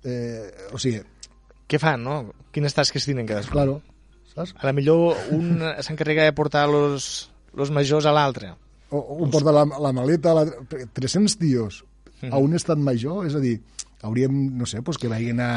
eh, 0.04 0.48
o 0.72 0.78
sigui, 0.80 1.02
Què 1.70 1.78
fan, 1.78 2.02
no? 2.02 2.32
Quines 2.50 2.74
tasques 2.74 3.04
tenen 3.06 3.28
cadascú? 3.28 3.52
claro, 3.54 3.76
saps? 4.32 4.56
A 4.58 4.66
la 4.66 4.72
millor 4.74 5.14
un 5.30 5.60
s'encarrega 5.86 6.24
de 6.26 6.32
portar 6.34 6.64
los, 6.68 7.29
los 7.56 7.70
majors 7.74 8.06
a 8.06 8.14
l'altre. 8.14 8.54
Un 8.90 9.30
porta 9.30 9.54
la, 9.54 9.62
la 9.64 9.92
maleta, 9.94 10.34
la, 10.34 10.44
300 10.92 11.38
tios 11.38 11.84
a 12.30 12.40
un 12.42 12.56
estat 12.58 12.78
major, 12.78 13.22
és 13.28 13.36
a 13.38 13.42
dir, 13.42 13.60
hauríem, 14.02 14.34
no 14.58 14.66
sé, 14.66 14.82
pues 14.82 14.98
que 14.98 15.08
vagin 15.08 15.40
a, 15.40 15.52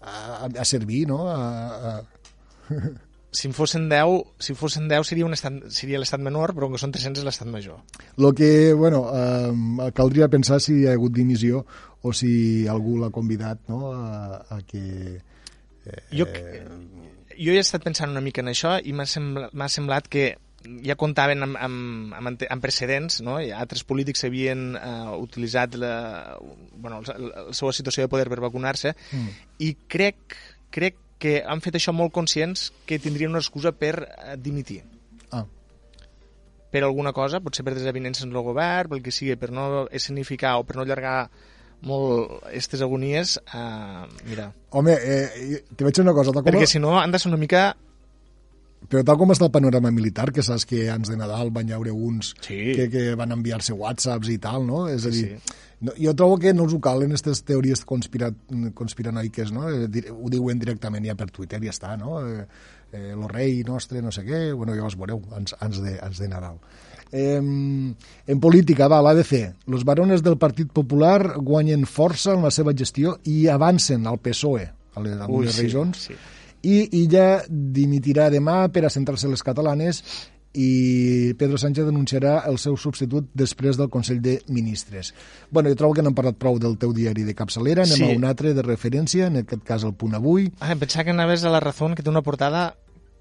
a, 0.00 0.46
a 0.46 0.64
servir, 0.64 1.06
no? 1.10 1.26
A, 1.28 1.98
a, 1.98 1.98
Si 3.30 3.46
en 3.46 3.52
fossin 3.52 3.90
10, 3.90 4.40
si 4.40 4.54
fossin 4.56 4.86
10 4.88 5.04
seria, 5.04 5.26
un 5.28 5.36
estat, 5.36 5.58
seria 5.68 5.98
l'estat 6.00 6.22
menor, 6.24 6.54
però 6.56 6.70
que 6.72 6.80
són 6.80 6.94
300 6.94 7.20
és 7.20 7.26
l'estat 7.26 7.50
major. 7.52 7.82
Lo 8.16 8.32
que, 8.32 8.72
bueno, 8.72 9.02
eh, 9.12 9.90
caldria 9.94 10.30
pensar 10.32 10.62
si 10.64 10.78
hi 10.78 10.86
ha 10.88 10.94
hagut 10.96 11.12
dimissió 11.12 11.60
o 12.00 12.12
si 12.16 12.66
algú 12.66 12.96
l'ha 12.96 13.12
convidat 13.12 13.60
no, 13.68 13.92
a, 13.92 14.40
a 14.48 14.62
que... 14.64 15.20
Eh, 15.84 16.00
Jo, 16.16 16.24
jo 17.36 17.52
he 17.52 17.60
estat 17.60 17.84
pensant 17.84 18.16
una 18.16 18.24
mica 18.24 18.40
en 18.40 18.48
això 18.48 18.78
i 18.80 18.96
m'ha 18.96 19.06
semblat, 19.06 19.52
m'ha 19.52 19.68
semblat 19.76 20.08
que 20.08 20.30
ja 20.84 20.96
comptaven 21.00 21.42
amb, 21.46 21.56
amb, 21.60 22.14
amb, 22.18 22.44
amb 22.50 22.62
precedents, 22.64 23.20
no? 23.24 23.38
I 23.40 23.50
altres 23.56 23.84
polítics 23.88 24.24
havien 24.28 24.74
eh, 24.76 25.10
utilitzat 25.16 25.76
la, 25.80 25.92
bueno, 26.74 27.00
la, 27.06 27.18
la 27.18 27.44
seva 27.56 27.72
situació 27.76 28.04
de 28.04 28.12
poder 28.12 28.28
per 28.28 28.40
vacunar-se 28.44 28.94
Mm. 29.12 29.28
i 29.64 29.74
crec, 29.88 30.36
crec 30.70 30.96
que 31.18 31.42
han 31.46 31.60
fet 31.64 31.78
això 31.78 31.92
molt 31.92 32.12
conscients 32.14 32.68
que 32.86 32.98
tindrien 33.02 33.30
una 33.30 33.40
excusa 33.42 33.72
per 33.72 33.94
eh, 34.04 34.36
dimitir 34.38 34.82
Ah, 35.32 35.44
per 36.70 36.82
alguna 36.84 37.12
cosa, 37.12 37.40
potser 37.40 37.64
per 37.64 37.74
desavinences 37.74 38.24
en 38.24 38.34
el 38.34 38.42
govern, 38.44 38.90
pel 38.92 39.02
que 39.02 39.12
sigui, 39.12 39.36
per 39.40 39.50
no 39.52 39.86
escenificar 39.90 40.58
o 40.60 40.64
per 40.68 40.76
no 40.76 40.84
allargar 40.84 41.30
molt 41.88 42.42
aquestes 42.50 42.82
agonies, 42.82 43.38
eh, 43.54 44.06
mira, 44.28 44.48
home, 44.70 44.94
eh, 44.98 45.62
te 45.76 45.84
vaig 45.86 45.94
dir 45.94 46.02
una 46.04 46.12
cosa, 46.16 46.32
tal 46.32 46.42
com, 46.42 46.50
perquè 46.50 46.66
si 46.66 46.80
no 46.82 46.98
han 47.00 47.12
de 47.14 47.20
ser 47.22 47.30
una 47.32 47.40
mica... 47.40 47.70
però 48.88 49.02
tal 49.04 49.18
com 49.18 49.32
està 49.34 49.44
el 49.48 49.50
panorama 49.54 49.90
militar, 49.90 50.30
que 50.32 50.42
saps 50.42 50.64
que 50.68 50.84
abans 50.88 51.08
de 51.10 51.16
Nadal 51.18 51.50
van 51.50 51.72
haure 51.72 51.90
uns 51.90 52.34
Sí. 52.40 52.72
que, 52.76 52.88
que 52.88 53.14
van 53.18 53.32
enviar-se 53.32 53.72
whatsapps 53.74 54.28
i 54.30 54.38
tal, 54.38 54.66
no? 54.66 54.86
És 54.88 55.04
a 55.06 55.10
dir, 55.10 55.24
Sí. 55.38 55.54
no, 55.80 55.92
jo 55.98 56.14
trobo 56.14 56.38
que 56.38 56.54
no 56.54 56.64
els 56.64 56.74
ho 56.74 56.80
calen 56.80 57.10
aquestes 57.10 57.42
teories 57.44 57.84
conspira, 57.84 58.30
conspiranoiques, 58.74 59.52
no? 59.52 59.68
Eh, 59.68 59.88
Ho 60.12 60.28
diuen 60.30 60.58
directament 60.58 61.04
ja 61.06 61.14
per 61.18 61.30
Twitter 61.30 61.60
i 61.62 61.66
ja 61.66 61.74
està, 61.74 61.96
no? 61.98 62.20
Eh, 62.26 62.46
eh, 62.92 63.14
lo 63.16 63.28
rei 63.28 63.62
nostre, 63.66 64.00
no 64.02 64.10
sé 64.12 64.22
què, 64.24 64.52
bueno, 64.54 64.74
ja 64.76 64.86
us 64.86 64.96
veureu, 64.96 65.20
ans, 65.36 65.54
ans, 65.60 65.82
de, 65.82 65.98
ans 66.00 66.18
de 66.18 66.28
Nadal. 66.28 66.56
Eh, 67.10 67.36
en 67.40 68.40
política, 68.40 68.86
va, 68.88 69.00
l'ABC. 69.02 69.54
Los 69.66 69.84
varones 69.84 70.22
del 70.22 70.36
Partit 70.38 70.70
Popular 70.72 71.38
guanyen 71.38 71.86
força 71.86 72.34
en 72.34 72.42
la 72.44 72.50
seva 72.50 72.74
gestió 72.76 73.18
i 73.24 73.46
avancen 73.48 74.06
al 74.06 74.18
PSOE, 74.20 74.68
a 74.94 75.00
les, 75.00 75.16
a 75.20 75.26
Ui, 75.28 75.46
les 75.46 75.54
sí, 75.54 75.62
regions, 75.62 76.02
sí. 76.08 76.14
I 76.62 76.88
ella 77.04 77.42
dimitirà 77.48 78.28
demà 78.30 78.68
per 78.72 78.84
a 78.86 78.90
centrar-se 78.90 79.26
en 79.26 79.32
les 79.36 79.42
catalanes 79.46 80.02
i 80.58 81.34
Pedro 81.38 81.58
Sánchez 81.60 81.84
denunciarà 81.86 82.38
el 82.48 82.56
seu 82.58 82.74
substitut 82.80 83.28
després 83.36 83.76
del 83.76 83.90
Consell 83.92 84.20
de 84.24 84.40
Ministres. 84.48 85.12
bueno, 85.50 85.68
jo 85.68 85.76
trobo 85.76 85.94
que 85.94 86.02
n'hem 86.02 86.14
parlat 86.16 86.38
prou 86.40 86.58
del 86.58 86.78
teu 86.78 86.92
diari 86.92 87.22
de 87.22 87.34
capçalera, 87.34 87.82
anem 87.84 87.96
Sí. 87.96 88.04
a 88.12 88.16
un 88.16 88.24
altre 88.24 88.54
de 88.54 88.62
referència, 88.62 89.26
en 89.26 89.36
aquest 89.44 89.62
cas 89.62 89.84
el 89.84 89.94
punt 89.94 90.14
avui. 90.14 90.50
Ah, 90.58 90.72
em 90.72 90.78
pensava 90.78 91.04
que 91.04 91.10
anaves 91.10 91.44
a 91.44 91.50
la 91.50 91.60
Razón, 91.60 91.94
que 91.94 92.02
té 92.02 92.10
una 92.10 92.22
portada 92.22 92.74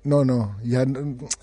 No, 0.04 0.23
no, 0.23 0.56
ja, 0.63 0.86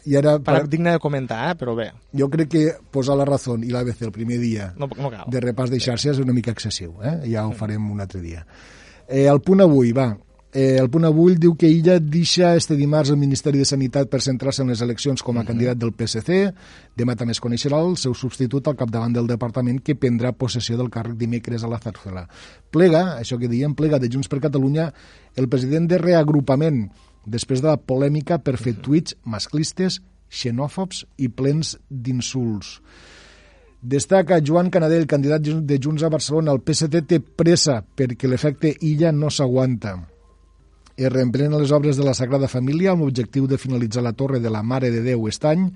ja 0.06 0.18
era... 0.18 0.38
para, 0.38 0.60
Per, 0.60 0.68
digna 0.70 0.92
de 0.92 0.98
comentar, 0.98 1.50
eh? 1.50 1.54
però 1.58 1.74
bé, 1.76 1.90
jo 2.16 2.30
crec 2.30 2.48
que 2.48 2.72
posar 2.90 3.16
la 3.18 3.24
raó 3.26 3.58
i 3.60 3.68
l'ABC 3.68 4.02
el 4.06 4.12
primer 4.12 4.38
dia 4.40 4.72
no, 4.78 4.88
no 4.96 5.10
cal. 5.10 5.26
de 5.28 5.40
repàs 5.40 5.68
de 5.68 5.78
xarxes 5.78 6.12
és 6.16 6.18
una 6.22 6.32
mica 6.32 6.50
excessiu, 6.50 6.94
eh? 7.02 7.28
ja 7.30 7.46
ho 7.46 7.52
farem 7.52 7.90
un 7.90 8.00
altre 8.00 8.20
dia. 8.22 8.46
Eh, 9.06 9.26
el 9.28 9.40
punt 9.42 9.60
avui, 9.60 9.92
va, 9.92 10.16
eh, 10.54 10.78
el 10.78 10.86
punt 10.88 11.04
avui 11.04 11.34
diu 11.34 11.56
que 11.58 11.66
ella 11.66 11.98
deixa 11.98 12.52
este 12.54 12.76
dimarts 12.78 13.10
el 13.10 13.18
Ministeri 13.18 13.58
de 13.58 13.66
Sanitat 13.66 14.06
per 14.08 14.20
centrar-se 14.22 14.62
en 14.62 14.70
les 14.70 14.84
eleccions 14.86 15.22
com 15.26 15.40
a 15.40 15.44
candidat 15.44 15.80
del 15.80 15.90
PSC, 15.98 16.38
demà 16.96 17.16
també 17.18 17.34
es 17.34 17.42
coneixerà 17.42 17.80
el 17.82 17.96
seu 17.98 18.14
substitut 18.14 18.70
al 18.70 18.78
capdavant 18.78 19.16
del 19.16 19.26
departament 19.26 19.82
que 19.82 19.98
prendrà 19.98 20.30
possessió 20.30 20.78
del 20.78 20.92
càrrec 20.94 21.18
dimecres 21.18 21.66
a 21.66 21.72
la 21.72 21.82
Zarzuela. 21.82 22.28
Plega, 22.70 23.18
això 23.18 23.40
que 23.42 23.50
diem, 23.50 23.74
plega 23.74 23.98
de 23.98 24.08
Junts 24.08 24.30
per 24.30 24.38
Catalunya 24.46 24.92
el 25.34 25.50
president 25.50 25.90
de 25.90 25.98
reagrupament 25.98 26.86
després 27.26 27.58
de 27.58 27.72
la 27.72 27.80
polèmica 27.80 28.38
per 28.38 28.54
fer 28.56 28.76
tuits 28.78 29.18
masclistes, 29.26 29.98
xenòfobs 30.30 31.02
i 31.18 31.28
plens 31.34 31.74
d'insults. 31.90 32.78
Destaca 33.82 34.38
Joan 34.40 34.70
Canadell, 34.70 35.10
candidat 35.10 35.42
de 35.42 35.82
Junts 35.82 36.06
a 36.06 36.08
Barcelona. 36.08 36.54
El 36.54 36.62
PSC 36.62 37.02
té 37.04 37.20
pressa 37.20 37.82
perquè 37.84 38.30
l'efecte 38.30 38.70
illa 38.80 39.10
no 39.12 39.28
s'aguanta. 39.28 40.13
Es 40.96 41.10
reemprenen 41.10 41.58
les 41.58 41.72
obres 41.74 41.96
de 41.96 42.04
la 42.06 42.14
Sagrada 42.14 42.46
Família 42.46 42.92
amb 42.92 43.02
l'objectiu 43.02 43.48
de 43.50 43.58
finalitzar 43.58 44.04
la 44.06 44.12
torre 44.14 44.38
de 44.38 44.50
la 44.50 44.62
Mare 44.62 44.92
de 44.94 45.02
Déu 45.02 45.26
aquest 45.26 45.44
any. 45.50 45.66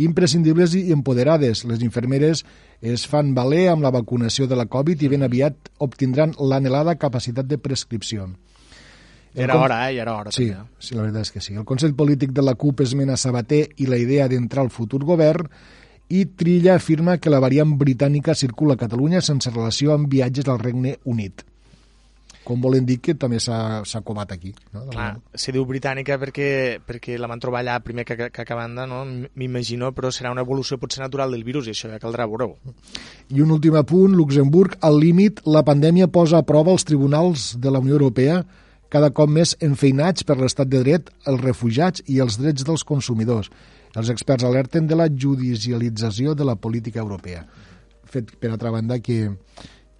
Imprescindibles 0.00 0.74
i 0.76 0.92
empoderades. 0.92 1.64
Les 1.68 1.82
infermeres 1.84 2.44
es 2.80 3.06
fan 3.08 3.34
valer 3.36 3.66
amb 3.72 3.84
la 3.84 3.92
vacunació 3.92 4.46
de 4.48 4.56
la 4.56 4.64
Covid 4.66 5.02
i 5.02 5.10
ben 5.12 5.24
aviat 5.24 5.70
obtindran 5.84 6.32
l'anhelada 6.40 6.96
capacitat 6.96 7.48
de 7.48 7.58
prescripció. 7.60 8.30
Era 9.36 9.58
hora, 9.60 9.90
eh? 9.90 9.98
Era 10.00 10.14
hora. 10.16 10.32
Sí, 10.32 10.48
també. 10.48 10.70
sí, 10.80 10.94
la 10.96 11.02
veritat 11.02 11.26
és 11.28 11.32
que 11.32 11.42
sí. 11.44 11.54
El 11.54 11.66
Consell 11.68 11.92
Polític 11.96 12.32
de 12.32 12.44
la 12.44 12.54
CUP 12.56 12.80
esmena 12.80 13.18
Sabater 13.20 13.66
i 13.76 13.88
la 13.90 13.98
idea 14.00 14.28
d'entrar 14.32 14.64
al 14.64 14.72
futur 14.72 15.02
govern 15.04 15.50
i 16.08 16.24
Trilla 16.38 16.76
afirma 16.76 17.18
que 17.18 17.32
la 17.32 17.42
variant 17.44 17.76
britànica 17.76 18.34
circula 18.34 18.78
a 18.78 18.80
Catalunya 18.80 19.20
sense 19.20 19.52
relació 19.52 19.92
amb 19.92 20.08
viatges 20.08 20.48
al 20.48 20.62
Regne 20.62 20.96
Unit. 21.04 21.44
Com 22.46 22.60
volen 22.62 22.86
dir 22.86 23.00
que 23.02 23.16
també 23.18 23.40
s'ha 23.42 24.02
covat 24.06 24.30
aquí. 24.36 24.52
No? 24.74 24.84
Clar, 24.92 25.08
se 25.34 25.54
diu 25.54 25.64
britànica 25.66 26.18
perquè, 26.22 26.50
perquè 26.86 27.16
la 27.18 27.26
van 27.30 27.42
trobar 27.42 27.64
allà 27.64 27.80
primer 27.82 28.04
que, 28.06 28.16
que, 28.30 28.44
que 28.46 28.58
banda, 28.58 28.84
no? 28.86 29.02
m'imagino, 29.34 29.90
però 29.96 30.12
serà 30.14 30.30
una 30.34 30.44
evolució 30.46 30.78
potser 30.78 31.02
natural 31.02 31.34
del 31.34 31.42
virus 31.46 31.66
i 31.66 31.74
això 31.74 31.90
ja 31.90 31.98
caldrà 32.02 32.28
veure-ho. 32.30 32.54
I 33.34 33.42
un 33.42 33.50
últim 33.56 33.74
apunt, 33.78 34.14
Luxemburg, 34.14 34.78
al 34.86 35.00
límit, 35.02 35.42
la 35.50 35.64
pandèmia 35.66 36.06
posa 36.06 36.38
a 36.38 36.46
prova 36.46 36.76
els 36.76 36.86
tribunals 36.86 37.56
de 37.58 37.74
la 37.74 37.82
Unió 37.82 37.98
Europea 37.98 38.44
cada 38.92 39.10
cop 39.10 39.30
més 39.30 39.56
enfeinats 39.66 40.24
per 40.26 40.36
l'estat 40.38 40.68
de 40.70 40.82
dret, 40.84 41.10
els 41.26 41.42
refugiats 41.42 42.04
i 42.06 42.20
els 42.22 42.38
drets 42.38 42.66
dels 42.66 42.84
consumidors. 42.86 43.50
Els 43.96 44.10
experts 44.12 44.44
alerten 44.46 44.86
de 44.86 44.98
la 44.98 45.08
judicialització 45.08 46.34
de 46.36 46.46
la 46.46 46.54
política 46.56 47.00
europea. 47.02 47.42
Fet, 48.06 48.30
per 48.38 48.52
altra 48.52 48.70
banda, 48.70 49.00
que, 49.00 49.32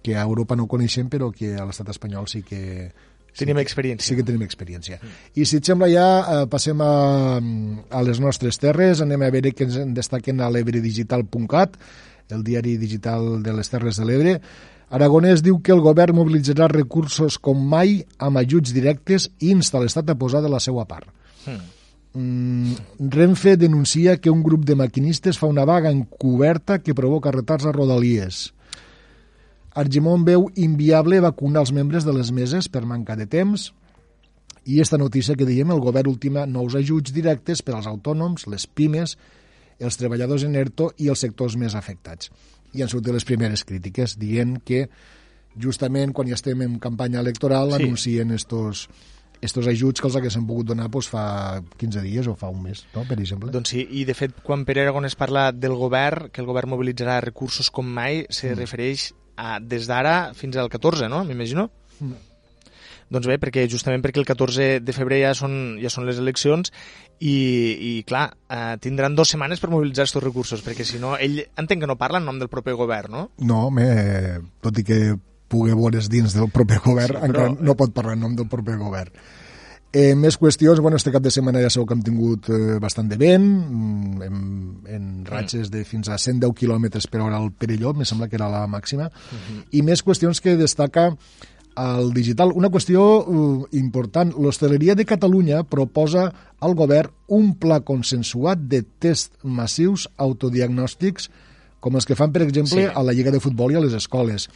que 0.07 0.15
a 0.15 0.23
Europa 0.23 0.55
no 0.55 0.69
coneixem, 0.71 1.11
però 1.11 1.27
que 1.35 1.51
a 1.59 1.67
l'estat 1.67 1.91
espanyol 1.91 2.29
sí 2.31 2.45
que... 2.47 2.61
Sí 3.37 3.43
Tenim 3.43 3.59
experiència. 3.61 4.07
Sí 4.07 4.15
que 4.17 4.23
tenim 4.25 4.41
experiència. 4.47 4.97
I 5.37 5.45
si 5.45 5.59
et 5.59 5.67
sembla 5.67 5.89
ja, 5.91 6.05
eh, 6.21 6.45
passem 6.49 6.79
a, 6.81 6.93
a 7.37 7.99
les 8.07 8.21
nostres 8.23 8.57
terres, 8.57 9.03
anem 9.03 9.27
a 9.27 9.29
veure 9.35 9.51
què 9.53 9.67
ens 9.67 9.77
en 9.83 9.91
destaquen 9.97 10.39
a 10.41 10.47
l'ebredigital.cat, 10.53 11.77
el 12.33 12.41
diari 12.47 12.77
digital 12.79 13.43
de 13.43 13.53
les 13.53 13.69
Terres 13.69 13.99
de 13.99 14.07
l'Ebre. 14.07 14.37
Aragonès 14.97 15.43
diu 15.43 15.59
que 15.61 15.75
el 15.75 15.83
govern 15.83 16.15
mobilitzarà 16.17 16.71
recursos 16.71 17.37
com 17.37 17.59
mai 17.75 17.99
amb 18.23 18.39
ajuts 18.41 18.73
directes 18.73 19.27
i 19.37 19.51
insta 19.53 19.83
l'Estat 19.83 20.09
a 20.09 20.17
posar 20.17 20.41
de 20.43 20.51
la 20.51 20.63
seva 20.63 20.87
part. 20.89 21.11
Mm, 22.17 22.73
Renfe 23.13 23.57
denuncia 23.59 24.17
que 24.17 24.31
un 24.33 24.41
grup 24.41 24.65
de 24.65 24.79
maquinistes 24.79 25.37
fa 25.37 25.51
una 25.51 25.67
vaga 25.67 25.91
encoberta 25.91 26.79
que 26.79 26.95
provoca 26.95 27.35
retards 27.35 27.67
a 27.67 27.75
Rodalies. 27.75 28.56
Argimon 29.77 30.23
veu 30.25 30.47
inviable 30.57 31.19
vacunar 31.21 31.61
els 31.61 31.71
membres 31.75 32.05
de 32.07 32.13
les 32.15 32.31
meses 32.33 32.67
per 32.73 32.81
manca 32.89 33.15
de 33.19 33.27
temps 33.29 33.69
i 34.65 34.79
esta 34.83 34.97
notícia 34.97 35.35
que 35.37 35.45
diem, 35.47 35.69
el 35.71 35.79
govern 35.83 36.09
ultima 36.11 36.45
nous 36.49 36.73
ajuts 36.75 37.13
directes 37.15 37.61
per 37.63 37.75
als 37.77 37.85
autònoms, 37.87 38.47
les 38.51 38.65
pimes, 38.67 39.13
els 39.79 39.95
treballadors 40.01 40.43
en 40.43 40.57
ERTO 40.59 40.89
i 40.97 41.07
els 41.13 41.21
sectors 41.23 41.55
més 41.61 41.75
afectats. 41.77 42.31
I 42.73 42.81
han 42.83 42.89
sortit 42.91 43.13
les 43.15 43.23
primeres 43.23 43.63
crítiques 43.63 44.17
dient 44.19 44.57
que 44.65 44.87
justament 45.57 46.11
quan 46.13 46.27
ja 46.27 46.35
estem 46.35 46.61
en 46.65 46.79
campanya 46.83 47.21
electoral 47.21 47.71
Sí. 47.71 47.83
anuncien 47.83 48.31
estos, 48.35 48.89
estos 49.41 49.67
ajuts 49.67 50.01
que 50.01 50.07
els 50.09 50.17
haguessin 50.17 50.45
pogut 50.49 50.67
donar 50.73 50.89
doncs, 50.89 51.07
fa 51.07 51.61
15 51.77 52.01
dies 52.01 52.27
o 52.27 52.35
fa 52.35 52.49
un 52.49 52.63
mes, 52.63 52.83
no? 52.95 53.05
per 53.07 53.19
exemple. 53.21 53.51
Doncs 53.53 53.69
sí, 53.69 53.87
i 53.91 54.03
de 54.05 54.13
fet, 54.17 54.33
quan 54.43 54.65
Pere 54.65 54.81
Aragonès 54.81 55.15
parla 55.15 55.51
del 55.53 55.75
govern, 55.77 56.27
que 56.33 56.41
el 56.41 56.47
govern 56.49 56.69
mobilitzarà 56.73 57.21
recursos 57.21 57.69
com 57.71 57.85
mai, 57.87 58.25
se 58.29 58.51
Mm. 58.51 58.57
refereix 58.59 59.13
a 59.37 59.59
des 59.61 59.85
d'ara 59.89 60.33
fins 60.37 60.57
al 60.57 60.69
14, 60.73 61.07
no? 61.09 61.23
M'imagino? 61.27 61.69
Mm. 62.01 62.15
Doncs 63.07 63.27
bé, 63.29 63.37
perquè 63.39 63.63
justament 63.71 64.01
perquè 64.03 64.19
el 64.19 64.25
14 64.27 64.81
de 64.83 64.93
febrer 64.95 65.21
ja 65.21 65.29
són, 65.37 65.77
ja 65.79 65.87
són 65.93 66.03
les 66.09 66.17
eleccions 66.19 66.73
i, 67.23 67.35
i 67.79 67.91
clar, 68.07 68.25
eh, 68.51 68.75
tindran 68.83 69.15
dues 69.15 69.31
setmanes 69.31 69.61
per 69.63 69.69
mobilitzar 69.71 70.03
aquests 70.03 70.19
recursos, 70.25 70.63
perquè 70.65 70.83
si 70.83 70.99
no, 70.99 71.13
ell 71.15 71.39
entenc 71.55 71.85
que 71.85 71.87
no 71.87 71.95
parla 71.95 72.19
en 72.19 72.27
nom 72.27 72.41
del 72.41 72.51
proper 72.51 72.75
govern, 72.75 73.13
no? 73.15 73.23
No, 73.39 73.61
home, 73.69 73.87
tot 74.59 74.81
i 74.81 74.83
que 74.83 74.99
pugui 75.47 75.71
veure's 75.71 76.09
dins 76.11 76.35
del 76.35 76.49
proper 76.51 76.81
govern, 76.83 77.13
Sí, 77.15 77.15
sí, 77.15 77.31
però- 77.31 77.47
encara 77.47 77.69
no 77.69 77.77
pot 77.79 77.95
parlar 77.95 78.17
en 78.19 78.25
nom 78.27 78.35
del 78.35 78.49
proper 78.51 78.75
govern. 78.81 79.15
Eh, 79.95 80.15
més 80.19 80.35
qüestions, 80.35 80.81
bueno, 80.83 80.97
este 80.99 81.13
cap 81.15 81.23
de 81.23 81.31
setmana 81.31 81.61
ja 81.63 81.69
sabeu 81.71 81.85
que 81.87 81.95
hem 81.95 82.01
tingut 82.03 82.49
eh, 82.51 82.77
bastant 82.83 83.07
de 83.07 83.17
vent, 83.17 83.45
mm, 83.47 84.25
en, 84.27 84.41
en 84.97 85.05
ratxes 85.25 85.71
de 85.71 85.85
fins 85.87 86.09
a 86.11 86.17
110 86.19 86.51
km 86.59 86.89
per 87.09 87.21
hora 87.23 87.39
al 87.39 87.53
Perelló, 87.55 87.93
me 87.95 88.05
sembla 88.05 88.27
que 88.27 88.35
era 88.35 88.49
la 88.51 88.65
màxima, 88.67 89.07
i 89.71 89.81
més 89.87 90.03
qüestions 90.03 90.43
que 90.43 90.57
destaca 90.59 91.13
el 91.77 92.11
digital. 92.13 92.51
Una 92.57 92.71
qüestió 92.73 93.01
uh, 93.21 93.67
important, 93.77 94.33
l'Hostaleria 94.35 94.95
de 94.97 95.05
Catalunya 95.05 95.61
proposa 95.63 96.31
al 96.59 96.73
govern 96.75 97.13
un 97.29 97.53
pla 97.61 97.79
consensuat 97.85 98.63
de 98.67 98.81
tests 98.99 99.45
massius 99.45 100.07
autodiagnòstics 100.17 101.29
com 101.79 101.95
els 101.95 102.07
que 102.09 102.17
fan, 102.17 102.33
per 102.33 102.41
exemple, 102.43 102.81
sí. 102.81 102.89
a 102.89 103.03
la 103.05 103.13
Lliga 103.13 103.31
de 103.31 103.39
Futbol 103.39 103.71
i 103.71 103.77
a 103.77 103.83
les 103.83 103.93
escoles. 103.95 104.47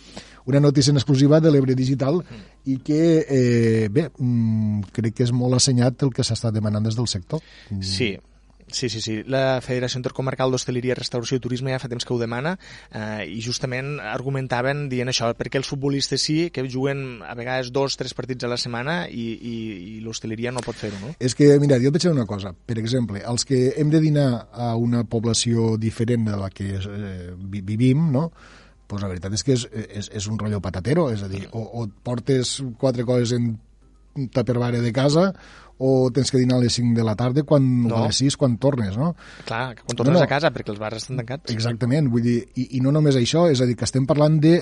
Una 0.46 0.60
notícia 0.60 0.92
en 0.92 0.98
exclusiva 0.98 1.40
de 1.40 1.52
l'Ebre 1.52 1.76
Digital 1.76 2.24
i 2.66 2.78
que, 2.78 3.26
eh, 3.28 3.88
bé, 3.92 4.10
mm, 4.18 4.90
crec 4.92 5.14
que 5.16 5.24
és 5.24 5.32
molt 5.32 5.54
assenyat 5.56 6.02
el 6.04 6.12
que 6.14 6.24
s'està 6.24 6.52
demanant 6.52 6.84
des 6.86 6.96
del 6.96 7.08
sector. 7.08 7.42
Mm. 7.70 7.82
Sí, 7.82 8.18
Sí, 8.72 8.88
sí, 8.88 9.02
sí. 9.02 9.18
La 9.28 9.60
Federació 9.60 9.98
Intercomarcal 10.00 10.48
d'Hostaleria, 10.54 10.96
Restauració 10.96 11.36
i 11.36 11.42
Turisme 11.44 11.74
ja 11.74 11.80
fa 11.82 11.90
temps 11.92 12.06
que 12.08 12.14
ho 12.14 12.18
demana 12.22 12.54
eh, 12.96 13.26
i 13.28 13.42
justament 13.44 13.98
argumentaven 14.00 14.86
dient 14.88 15.10
això, 15.12 15.28
perquè 15.36 15.60
els 15.60 15.68
futbolistes 15.68 16.22
sí, 16.24 16.50
que 16.56 16.64
juguen 16.72 17.20
a 17.28 17.34
vegades 17.36 17.74
dos, 17.76 17.98
tres 18.00 18.14
partits 18.16 18.46
a 18.48 18.48
la 18.48 18.56
setmana 18.56 19.10
i, 19.12 19.26
i, 19.36 19.56
i 19.98 20.00
l'hostaleria 20.00 20.54
no 20.56 20.64
pot 20.64 20.80
fer-ho, 20.80 20.96
no? 21.04 21.12
És 21.20 21.36
que, 21.36 21.50
mira, 21.60 21.82
jo 21.84 21.90
et 21.92 21.98
vaig 21.98 22.06
dir 22.08 22.14
una 22.14 22.26
cosa. 22.30 22.54
Per 22.56 22.78
exemple, 22.80 23.20
els 23.28 23.44
que 23.44 23.74
hem 23.76 23.92
de 23.92 24.00
dinar 24.00 24.30
a 24.54 24.72
una 24.80 25.04
població 25.04 25.76
diferent 25.76 26.30
de 26.32 26.38
la 26.40 26.48
que 26.50 26.72
eh, 26.80 27.34
vi- 27.36 27.66
vivim, 27.74 28.08
no?, 28.16 28.30
pues 28.92 29.02
la 29.04 29.08
veritat 29.12 29.34
és 29.40 29.44
que 29.48 29.56
és, 29.56 29.64
és, 29.72 30.12
és 30.20 30.28
un 30.28 30.38
rotllo 30.42 30.60
patatero, 30.64 31.08
és 31.16 31.24
a 31.24 31.30
dir, 31.32 31.46
o, 31.56 31.64
o 31.82 31.88
portes 32.04 32.58
quatre 32.82 33.08
coses 33.08 33.38
en 33.40 33.54
un 34.20 34.28
tupperware 34.28 34.82
de 34.84 34.92
casa 34.92 35.30
o 35.82 36.12
tens 36.14 36.30
que 36.30 36.38
dinar 36.38 36.58
a 36.60 36.62
les 36.66 36.76
5 36.78 36.92
de 37.00 37.04
la 37.08 37.16
tarda 37.18 37.42
quan, 37.48 37.64
No. 37.88 37.96
o 37.96 38.04
a 38.04 38.10
les 38.12 38.20
6 38.22 38.36
quan 38.38 38.58
tornes, 38.62 38.98
no? 39.00 39.14
Clar, 39.48 39.80
quan 39.80 39.96
tornes 39.96 40.14
No, 40.14 40.20
no. 40.20 40.26
a 40.26 40.30
casa, 40.30 40.52
perquè 40.54 40.70
els 40.76 40.82
bars 40.84 41.00
estan 41.00 41.18
tancats. 41.24 41.50
Exactament, 41.56 42.12
vull 42.12 42.22
dir, 42.28 42.36
i, 42.60 42.68
i 42.78 42.82
no 42.84 42.92
només 42.94 43.16
això, 43.18 43.48
és 43.50 43.64
a 43.64 43.66
dir, 43.66 43.78
que 43.80 43.88
estem 43.88 44.06
parlant 44.06 44.38
de 44.44 44.60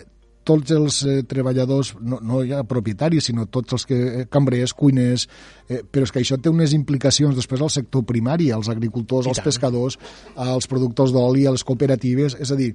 tots 0.48 0.72
els 0.72 1.02
eh, 1.04 1.18
treballadors, 1.28 1.92
no, 2.00 2.22
no 2.24 2.40
ja 2.48 2.62
propietaris, 2.64 3.26
sinó 3.28 3.44
tots 3.52 3.76
els 3.76 3.84
que, 3.90 3.98
eh, 4.22 4.24
cambrers, 4.32 4.72
cuiners, 4.74 5.28
eh, 5.68 5.82
però 5.84 6.08
és 6.08 6.14
que 6.16 6.22
això 6.24 6.38
té 6.42 6.50
unes 6.50 6.72
implicacions 6.78 7.36
després 7.36 7.62
al 7.62 7.70
sector 7.74 8.06
primari, 8.08 8.48
als 8.56 8.70
agricultors, 8.72 9.28
I 9.28 9.34
als 9.34 9.42
tant. 9.42 9.50
pescadors, 9.50 10.00
als 10.38 10.70
productors 10.72 11.12
d'oli, 11.12 11.44
a 11.46 11.52
les 11.58 11.66
cooperatives, 11.68 12.38
és 12.40 12.54
a 12.54 12.58
dir, 12.58 12.72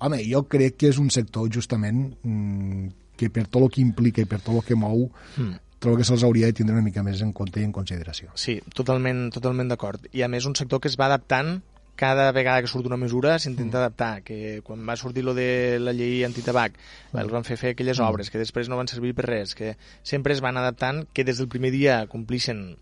home, 0.00 0.18
jo 0.26 0.42
crec 0.48 0.76
que 0.76 0.88
és 0.88 0.98
un 0.98 1.10
sector 1.10 1.48
justament 1.52 2.14
mm, 2.22 2.88
que 3.16 3.28
per 3.30 3.46
tot 3.48 3.62
el 3.62 3.70
que 3.70 3.82
implica 3.84 4.22
i 4.22 4.28
per 4.28 4.40
tot 4.40 4.54
el 4.56 4.62
que 4.64 4.74
mou, 4.76 5.10
Mm. 5.36 5.58
trobo 5.80 5.96
que 5.96 6.04
se'ls 6.04 6.22
hauria 6.24 6.46
de 6.46 6.52
tindre 6.52 6.74
una 6.74 6.84
mica 6.84 7.02
més 7.02 7.20
en 7.22 7.32
compte 7.32 7.60
i 7.60 7.64
en 7.64 7.72
consideració. 7.72 8.30
Sí, 8.34 8.60
totalment, 8.74 9.30
totalment 9.32 9.68
d'acord. 9.68 10.06
I 10.12 10.22
a 10.22 10.28
més 10.28 10.44
un 10.46 10.54
sector 10.56 10.80
que 10.80 10.88
es 10.88 10.96
va 11.00 11.06
adaptant 11.06 11.60
cada 11.96 12.30
vegada 12.32 12.62
que 12.62 12.68
surt 12.68 12.86
una 12.86 12.96
mesura 12.96 13.38
s'intenta 13.38 13.76
Mm. 13.78 13.80
adaptar, 13.80 14.22
que 14.22 14.60
quan 14.64 14.86
va 14.88 14.96
sortir 14.96 15.22
lo 15.24 15.34
de 15.34 15.78
la 15.80 15.92
llei 15.92 16.24
antitabac 16.24 16.72
Mm. 17.12 17.18
els 17.18 17.30
van 17.32 17.44
fer 17.44 17.56
fer 17.58 17.70
aquelles 17.72 17.98
obres 18.00 18.30
que 18.30 18.38
després 18.38 18.68
no 18.68 18.76
van 18.76 18.88
servir 18.88 19.14
per 19.14 19.26
res, 19.26 19.54
que 19.54 19.76
sempre 20.02 20.32
es 20.32 20.40
van 20.40 20.56
adaptant, 20.56 21.06
que 21.12 21.24
des 21.24 21.36
del 21.38 21.48
primer 21.48 21.70
dia 21.72 22.06
complixen 22.06 22.76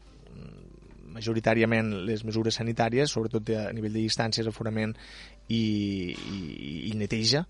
majoritàriament 1.18 1.90
les 2.08 2.24
mesures 2.26 2.60
sanitàries, 2.60 3.10
sobretot 3.12 3.50
a 3.58 3.68
nivell 3.76 3.94
de 3.94 4.04
distàncies, 4.04 4.48
aforament 4.48 4.94
i, 5.48 5.62
i, 6.14 6.40
i 6.90 6.94
neteja, 6.98 7.44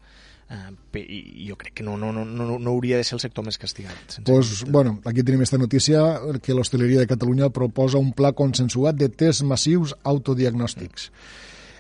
eh, 0.51 1.01
i 1.05 1.49
jo 1.49 1.59
crec 1.61 1.79
que 1.81 1.87
no, 1.87 1.97
no, 2.01 2.13
no, 2.13 2.25
no, 2.25 2.59
no 2.59 2.71
hauria 2.71 3.01
de 3.01 3.07
ser 3.07 3.19
el 3.19 3.25
sector 3.25 3.47
més 3.47 3.61
castigat. 3.61 4.21
Pues, 4.25 4.65
bueno, 4.69 4.99
aquí 5.09 5.23
tenim 5.23 5.45
esta 5.45 5.61
notícia 5.61 6.05
que 6.43 6.57
l'Hostaleria 6.57 7.05
de 7.05 7.11
Catalunya 7.11 7.53
proposa 7.55 8.01
un 8.01 8.15
pla 8.17 8.33
consensuat 8.37 8.99
de 8.99 9.11
tests 9.13 9.45
massius 9.47 9.95
autodiagnòstics. 10.03 11.11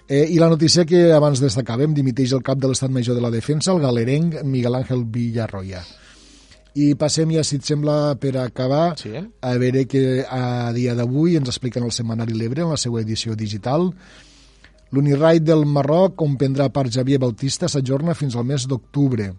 Eh, 0.08 0.24
I 0.32 0.38
la 0.40 0.48
notícia 0.48 0.86
que 0.88 1.10
abans 1.12 1.40
destacàvem, 1.44 1.92
dimiteix 1.92 2.32
el 2.32 2.44
cap 2.44 2.60
de 2.60 2.70
l'Estat 2.70 2.92
Major 2.92 3.16
de 3.16 3.20
la 3.20 3.32
Defensa, 3.32 3.74
el 3.74 3.82
galerenc 3.84 4.40
Miguel 4.44 4.78
Ángel 4.78 5.04
Villarroya. 5.04 5.82
I 6.74 6.94
passem 6.94 7.30
ja, 7.34 7.42
si 7.44 7.56
et 7.56 7.64
sembla, 7.66 8.14
per 8.20 8.36
acabar, 8.38 8.96
Sí? 8.98 9.10
a 9.40 9.54
veure 9.58 9.86
que 9.86 10.24
a 10.28 10.72
dia 10.72 10.94
d'avui 10.94 11.36
ens 11.36 11.48
expliquen 11.48 11.84
el 11.84 11.92
setmanari 11.92 12.34
L'Ebre 12.34 12.62
en 12.62 12.70
la 12.70 12.76
seva 12.76 13.00
edició 13.00 13.34
digital. 13.34 13.92
L'Uniride 14.90 15.44
del 15.44 15.66
Marroc, 15.66 16.20
on 16.22 16.36
prendrà 16.38 16.68
part 16.72 16.90
Javier 16.92 17.18
Bautista, 17.18 17.68
s'ajorna 17.68 18.14
fins 18.14 18.36
al 18.36 18.44
mes 18.44 18.66
d'octubre. 18.68 19.34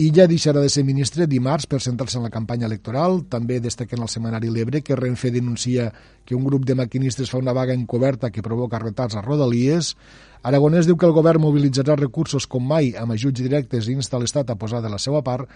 Illa 0.00 0.26
deixarà 0.30 0.60
de 0.62 0.68
ser 0.70 0.84
ministre 0.86 1.26
dimarts 1.26 1.66
per 1.66 1.80
centrar-se 1.82 2.16
en 2.16 2.24
la 2.24 2.30
campanya 2.30 2.66
electoral. 2.66 3.24
També 3.28 3.58
destaquen 3.60 4.00
al 4.00 4.08
setmanari 4.08 4.48
L'Ebre 4.48 4.80
que 4.82 4.96
Renfe 4.96 5.30
denuncia 5.30 5.92
que 6.24 6.34
un 6.34 6.44
grup 6.44 6.64
de 6.64 6.74
maquinistes 6.78 7.28
fa 7.30 7.38
una 7.38 7.52
vaga 7.52 7.74
encoberta 7.74 8.30
que 8.30 8.42
provoca 8.42 8.78
retards 8.78 9.16
a 9.16 9.20
Rodalies. 9.20 9.96
Aragonès 10.42 10.86
diu 10.86 10.96
que 10.96 11.04
el 11.06 11.12
govern 11.12 11.42
mobilitzarà 11.42 11.98
recursos 11.98 12.46
com 12.46 12.64
mai 12.64 12.94
amb 12.96 13.12
ajuts 13.12 13.42
directes 13.42 13.88
i 13.90 13.92
insta 13.98 14.18
l'Estat 14.18 14.48
a 14.48 14.56
posar 14.56 14.80
de 14.80 14.88
la 14.88 14.98
seva 14.98 15.20
part. 15.26 15.50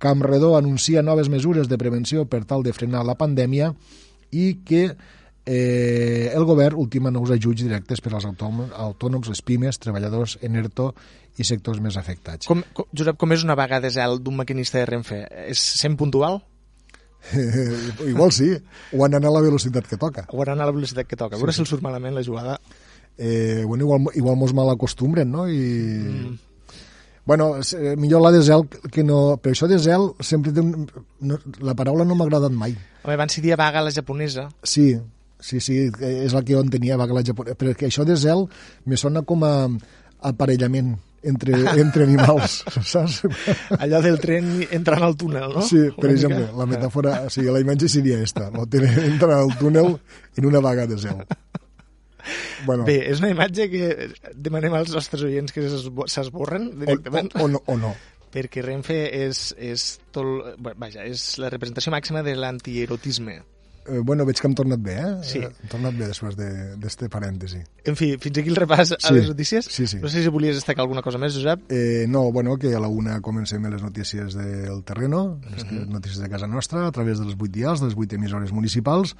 Campredó 0.00 0.54
anuncia 0.56 1.04
noves 1.04 1.28
mesures 1.28 1.68
de 1.68 1.78
prevenció 1.78 2.24
per 2.24 2.46
tal 2.48 2.64
de 2.64 2.72
frenar 2.72 3.04
la 3.04 3.18
pandèmia 3.20 3.74
i 4.32 4.54
que 4.64 4.84
eh, 5.44 6.30
el 6.32 6.44
govern 6.48 6.78
ultima 6.80 7.12
nous 7.12 7.32
ajuts 7.34 7.64
directes 7.66 8.00
per 8.00 8.14
als 8.14 8.26
autònoms, 8.28 8.72
autònoms, 8.72 9.28
les 9.28 9.42
pimes, 9.44 9.80
treballadors 9.82 10.38
en 10.46 10.56
ERTO 10.56 10.90
i 11.40 11.46
sectors 11.46 11.80
més 11.84 11.96
afectats. 12.00 12.48
Com, 12.48 12.62
com, 12.76 12.88
Josep, 12.96 13.18
com 13.20 13.36
és 13.36 13.44
una 13.44 13.56
vaga 13.58 13.80
de 13.84 13.90
zel 13.92 14.20
d'un 14.24 14.40
maquinista 14.40 14.80
de 14.80 14.88
Renfe? 14.88 15.20
És 15.50 15.62
sent 15.82 15.96
puntual? 16.00 16.40
Igual 18.12 18.32
sí, 18.32 18.54
o 18.96 19.04
han 19.04 19.16
anat 19.18 19.28
a 19.28 19.34
la 19.36 19.42
velocitat 19.44 19.88
que 19.88 19.98
toca. 20.00 20.26
O 20.32 20.40
anar 20.42 20.64
a 20.64 20.70
la 20.70 20.76
velocitat 20.76 21.08
que 21.08 21.18
toca. 21.20 21.36
A 21.36 21.40
veure 21.40 21.52
Sí, 21.52 21.60
si 21.60 21.66
els 21.66 21.74
surt 21.76 21.84
malament 21.84 22.16
la 22.16 22.24
jugada. 22.24 22.56
Eh, 23.18 23.64
bueno, 23.66 23.84
igual, 23.84 24.06
igual 24.16 24.38
mos 24.40 24.54
mal 24.56 24.70
acostumbren, 24.72 25.30
no? 25.30 25.48
I... 25.48 25.60
Mm. 25.60 26.38
Bueno, 27.26 27.56
eh, 27.58 27.94
millor 27.96 28.22
la 28.24 28.30
de 28.32 28.40
zel 28.42 28.64
que 28.90 29.04
no... 29.04 29.36
Per 29.42 29.52
això 29.52 29.68
de 29.70 29.78
zel 29.78 30.10
sempre 30.24 30.52
té 30.56 30.62
un... 30.64 30.88
No, 31.20 31.38
la 31.60 31.74
paraula 31.78 32.04
no 32.08 32.16
m'ha 32.16 32.24
agradat 32.26 32.52
mai. 32.56 32.72
Home, 33.04 33.14
abans 33.14 33.36
s'hi 33.36 33.42
dia 33.44 33.58
vaga 33.60 33.82
la 33.84 33.92
japonesa. 33.94 34.48
Sí, 34.64 34.94
sí, 35.38 35.60
sí, 35.60 35.76
és 36.00 36.32
la 36.34 36.42
que 36.42 36.56
jo 36.56 36.64
entenia, 36.64 36.96
vaga 37.00 37.14
la 37.14 37.22
japonesa. 37.26 37.54
Però 37.60 37.76
que 37.76 37.86
això 37.90 38.04
de 38.08 38.16
zel 38.18 38.46
me 38.88 38.96
sona 39.00 39.22
com 39.22 39.44
a 39.46 39.54
aparellament 40.32 40.96
entre, 41.22 41.52
entre 41.84 42.04
animals, 42.08 42.62
saps? 42.88 43.20
Allò 43.78 44.00
del 44.04 44.18
tren 44.20 44.50
entrant 44.72 45.04
al 45.04 45.16
túnel, 45.20 45.52
no? 45.54 45.62
Sí, 45.62 45.82
per 45.96 46.08
Una 46.08 46.16
exemple, 46.16 46.42
mica. 46.46 46.58
la 46.62 46.66
metàfora, 46.72 47.14
o 47.28 47.32
sigui, 47.32 47.52
la 47.52 47.60
imatge 47.62 47.88
seria 47.92 48.18
esta, 48.24 48.48
no? 48.50 48.64
Entren 48.64 49.36
al 49.36 49.52
túnel 49.60 49.94
en 50.36 50.48
una 50.48 50.60
vaga 50.64 50.86
de 50.88 50.98
zel. 50.98 51.20
Bueno, 52.66 52.84
Bé, 52.84 52.98
és 53.10 53.20
una 53.20 53.30
imatge 53.30 53.68
que 53.70 54.10
demanem 54.34 54.74
als 54.74 54.92
nostres 54.94 55.22
oients 55.22 55.52
que 55.52 55.62
s'esbo- 55.68 56.08
s'esborren 56.08 56.70
o, 56.72 56.80
directament, 56.84 57.32
o, 57.36 57.44
o, 57.44 57.48
no, 57.48 57.62
o 57.66 57.76
no. 57.76 57.94
perquè 58.32 58.62
Renfe 58.62 59.08
és, 59.26 59.54
és, 59.58 59.98
tot, 60.12 60.54
vaja, 60.78 61.02
és 61.04 61.38
la 61.42 61.48
representació 61.50 61.90
màxima 61.90 62.22
de 62.22 62.36
l'antierotisme. 62.38 63.40
Eh, 63.90 63.98
bueno, 64.04 64.26
veig 64.28 64.36
que 64.38 64.46
hem 64.46 64.54
tornat 64.54 64.78
bé, 64.84 64.92
eh? 65.00 65.12
Sí. 65.24 65.38
Eh, 65.40 65.48
Hem 65.62 65.68
tornat 65.72 65.96
bé 65.96 66.06
després 66.06 66.36
de- 66.36 66.76
d'este 66.78 67.06
de, 67.06 67.10
parèntesi. 67.10 67.62
En 67.88 67.96
fi, 67.96 68.10
fins 68.20 68.38
aquí 68.38 68.50
el 68.52 68.56
repàs 68.60 68.92
a 68.92 68.98
Sí, 69.00 69.14
les 69.16 69.26
notícies. 69.26 69.64
sí, 69.64 69.86
sí. 69.88 69.96
No 69.98 70.08
sé 70.08 70.22
si 70.22 70.28
volies 70.28 70.54
destacar 70.54 70.82
alguna 70.84 71.02
cosa 71.02 71.18
més, 71.18 71.34
Josep. 71.34 71.64
Eh, 71.72 72.04
no, 72.06 72.30
bueno, 72.30 72.56
que 72.58 72.74
a 72.76 72.78
la 72.78 72.88
una 72.88 73.20
comencem 73.22 73.64
les 73.72 73.82
notícies 73.82 74.34
del 74.34 74.84
terreno, 74.84 75.40
les 75.50 75.64
Mhm. 75.64 75.88
notícies 75.90 76.20
de 76.20 76.28
casa 76.28 76.46
nostra, 76.46 76.86
a 76.86 76.92
través 76.92 77.18
dels 77.18 77.34
vuit 77.36 77.50
dials, 77.50 77.80
de 77.80 77.86
les 77.86 77.94
vuit 77.96 78.12
emissores 78.12 78.52
municipals, 78.52 79.16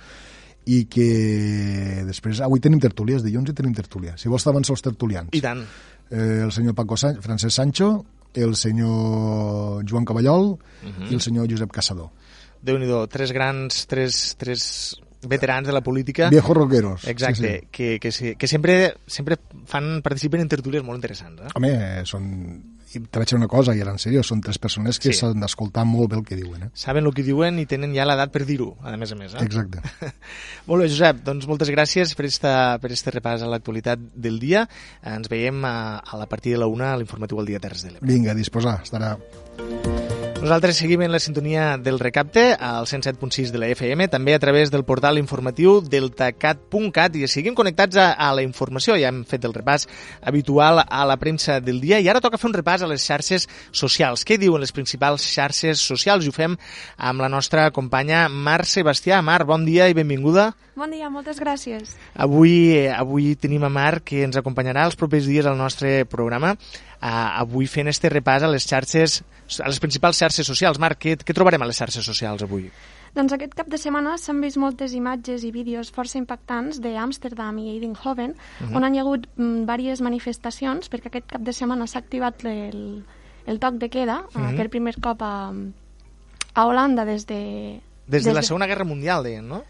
i 0.67 0.85
que 0.87 2.05
després... 2.07 2.41
Avui 2.45 2.61
tenim 2.61 2.81
tertúlies, 2.81 3.23
dilluns 3.25 3.51
i 3.51 3.55
tenim 3.57 3.73
tertúlia. 3.75 4.17
Si 4.21 4.29
vols 4.29 4.43
estaven 4.45 4.63
els 4.67 4.83
tertulians. 4.83 5.31
I 5.33 5.41
tant. 5.41 5.63
Eh, 6.11 6.43
el 6.45 6.53
senyor 6.53 6.75
Paco 6.75 6.97
San 7.01 7.21
Francesc 7.23 7.55
Sancho, 7.57 8.05
el 8.35 8.55
senyor 8.57 9.85
Joan 9.89 10.05
Caballol 10.05 10.57
Mhm. 10.83 11.11
i 11.11 11.15
el 11.15 11.21
senyor 11.21 11.49
Josep 11.51 11.71
Caçador. 11.73 12.11
déu 12.63 12.77
nhi 12.79 12.87
tres 13.09 13.33
grans, 13.33 13.87
tres, 13.87 14.37
tres 14.37 15.01
veterans 15.23 15.67
de 15.67 15.73
la 15.73 15.81
política. 15.81 16.29
Viejos 16.29 16.57
rockeros. 16.57 17.07
Exacte, 17.09 17.35
Sí, 17.35 17.61
sí. 17.61 17.67
que, 17.71 17.99
que, 18.01 18.37
que 18.37 18.47
sempre, 18.47 18.95
sempre 19.07 19.37
fan, 19.65 20.03
participen 20.03 20.41
en 20.43 20.49
tertúlies 20.49 20.85
molt 20.85 20.97
interessants. 20.99 21.41
Eh? 21.43 21.49
Home, 21.55 22.05
són... 22.05 22.77
i 22.95 23.01
Te 23.01 23.21
vaig 23.21 23.29
dir 23.31 23.37
una 23.39 23.47
cosa, 23.49 23.75
i 23.77 23.81
era 23.81 23.93
en 23.95 23.99
sèrio, 24.03 24.23
són 24.27 24.41
tres 24.43 24.59
persones 24.59 24.99
que 24.99 25.13
Sí. 25.13 25.19
s'han 25.21 25.39
d'escoltar 25.41 25.85
molt 25.87 26.11
bé 26.11 26.17
el 26.19 26.25
que 26.27 26.37
diuen. 26.37 26.65
Eh? 26.65 26.71
Saben 26.75 27.07
el 27.07 27.15
que 27.15 27.23
diuen 27.23 27.59
i 27.59 27.67
tenen 27.67 27.95
ja 27.95 28.05
l'edat 28.05 28.33
per 28.33 28.45
dir-ho, 28.45 28.77
a 28.83 28.97
més 28.97 29.13
a 29.13 29.19
més. 29.19 29.35
Eh? 29.35 29.45
Exacte. 29.45 29.79
Molt 30.67 30.83
bé, 30.83 30.89
Josep, 30.89 31.23
doncs 31.27 31.47
moltes 31.47 31.71
gràcies 31.71 32.15
per 32.17 32.27
esta, 32.27 32.79
per 32.83 32.91
este 32.93 33.11
repàs 33.15 33.43
a 33.43 33.51
l'actualitat 33.51 33.99
del 34.15 34.39
dia. 34.41 34.67
Ens 35.03 35.29
veiem 35.31 35.65
a, 35.65 35.99
a 35.99 36.17
la 36.19 36.27
partir 36.27 36.53
de 36.57 36.59
la 36.59 36.67
una 36.67 36.93
a 36.93 36.97
l'informatiu 36.97 37.39
al 37.39 37.47
dia 37.47 37.61
Terres 37.61 37.83
de 37.87 37.93
l'Ebre. 37.95 38.07
Vinga, 38.11 38.35
disposar, 38.35 38.81
estarà. 38.83 39.17
Nosaltres 40.41 40.79
seguim 40.81 41.03
en 41.03 41.13
la 41.13 41.19
sintonia 41.21 41.77
del 41.77 41.99
recapte 41.99 42.55
al 42.55 42.87
107.6 42.87 43.51
de 43.53 43.59
la 43.61 43.67
FM, 43.69 44.07
també 44.09 44.33
a 44.33 44.39
través 44.41 44.71
del 44.73 44.87
portal 44.89 45.19
informatiu 45.21 45.83
deltacat.cat 45.85 47.19
i 47.21 47.29
seguim 47.29 47.53
connectats 47.55 47.99
a, 48.01 48.07
a 48.17 48.31
la 48.33 48.41
informació. 48.41 48.97
Ja 48.97 49.11
hem 49.13 49.21
fet 49.29 49.45
el 49.45 49.53
repàs 49.53 49.85
habitual 50.25 50.81
a 50.81 51.03
la 51.05 51.19
premsa 51.21 51.59
del 51.61 51.83
dia 51.85 52.01
i 52.01 52.09
ara 52.09 52.25
toca 52.25 52.41
fer 52.41 52.49
un 52.49 52.57
repàs 52.57 52.81
a 52.81 52.89
les 52.89 53.05
xarxes 53.05 53.45
socials. 53.69 54.25
Què 54.25 54.41
diuen 54.41 54.65
les 54.65 54.73
principals 54.73 55.29
xarxes 55.29 55.85
socials? 55.85 56.25
I 56.25 56.33
ho 56.33 56.39
fem 56.39 56.57
amb 56.97 57.21
la 57.21 57.29
nostra 57.29 57.69
companya 57.69 58.25
Mar 58.33 58.65
Sebastià. 58.65 59.21
Mar, 59.21 59.43
bon 59.45 59.69
dia 59.69 59.93
i 59.93 59.99
benvinguda. 59.99 60.55
Bon 60.81 60.89
dia, 60.89 61.11
moltes 61.13 61.37
gràcies. 61.37 61.99
Avui, 62.17 62.73
eh, 62.73 62.89
avui 62.89 63.35
tenim 63.37 63.67
a 63.67 63.69
Marc 63.69 64.07
que 64.09 64.23
ens 64.25 64.39
acompanyarà 64.41 64.87
els 64.89 64.97
propers 64.97 65.29
dies 65.29 65.45
al 65.45 65.59
nostre 65.61 66.07
programa 66.09 66.55
uh, 67.03 67.41
avui 67.41 67.67
fent 67.67 67.89
este 67.89 68.09
repàs 68.09 68.43
a 68.43 68.49
les 68.49 68.67
xarxes 68.67 69.23
a 69.61 69.67
les 69.69 69.81
principals 69.81 70.17
xarxes 70.19 70.47
socials. 70.47 70.79
Marc, 70.79 71.01
què, 71.03 71.17
què 71.19 71.35
trobarem 71.35 71.63
a 71.63 71.67
les 71.67 71.77
xarxes 71.77 72.05
socials 72.05 72.43
avui? 72.43 72.71
Doncs 73.15 73.33
aquest 73.35 73.55
cap 73.59 73.67
de 73.67 73.77
setmana 73.79 74.17
s'han 74.19 74.41
vist 74.41 74.57
moltes 74.57 74.93
imatges 74.95 75.43
i 75.43 75.51
vídeos 75.51 75.91
força 75.91 76.19
impactants 76.19 76.79
d'Amsterdam 76.81 77.59
i 77.59 77.71
Eindhoven, 77.81 78.31
uh 78.37 78.67
-huh. 78.69 78.77
on 78.77 78.85
han 78.85 78.95
hi 78.95 78.99
ha 78.99 79.01
hagut 79.03 79.27
mm, 79.37 79.65
diverses 79.67 80.01
manifestacions, 80.01 80.89
perquè 80.91 81.07
aquest 81.07 81.27
cap 81.27 81.41
de 81.41 81.53
setmana 81.53 81.87
s'ha 81.89 81.99
activat 81.99 82.45
el, 82.45 83.05
el 83.47 83.59
toc 83.59 83.75
de 83.75 83.89
queda, 83.89 84.21
uh 84.35 84.39
Mhm. 84.39 84.47
-huh. 84.47 84.57
per 84.57 84.69
primer 84.71 85.01
cop 85.01 85.21
a, 85.23 85.53
a 86.55 86.67
Holanda 86.67 87.05
des 87.05 87.27
de... 87.27 87.81
Des 88.07 88.25
de 88.25 88.33
la 88.33 88.43
Segona 88.43 88.67
Guerra 88.67 88.85
Mundial, 88.85 89.23
deien, 89.25 89.49
no? 89.49 89.63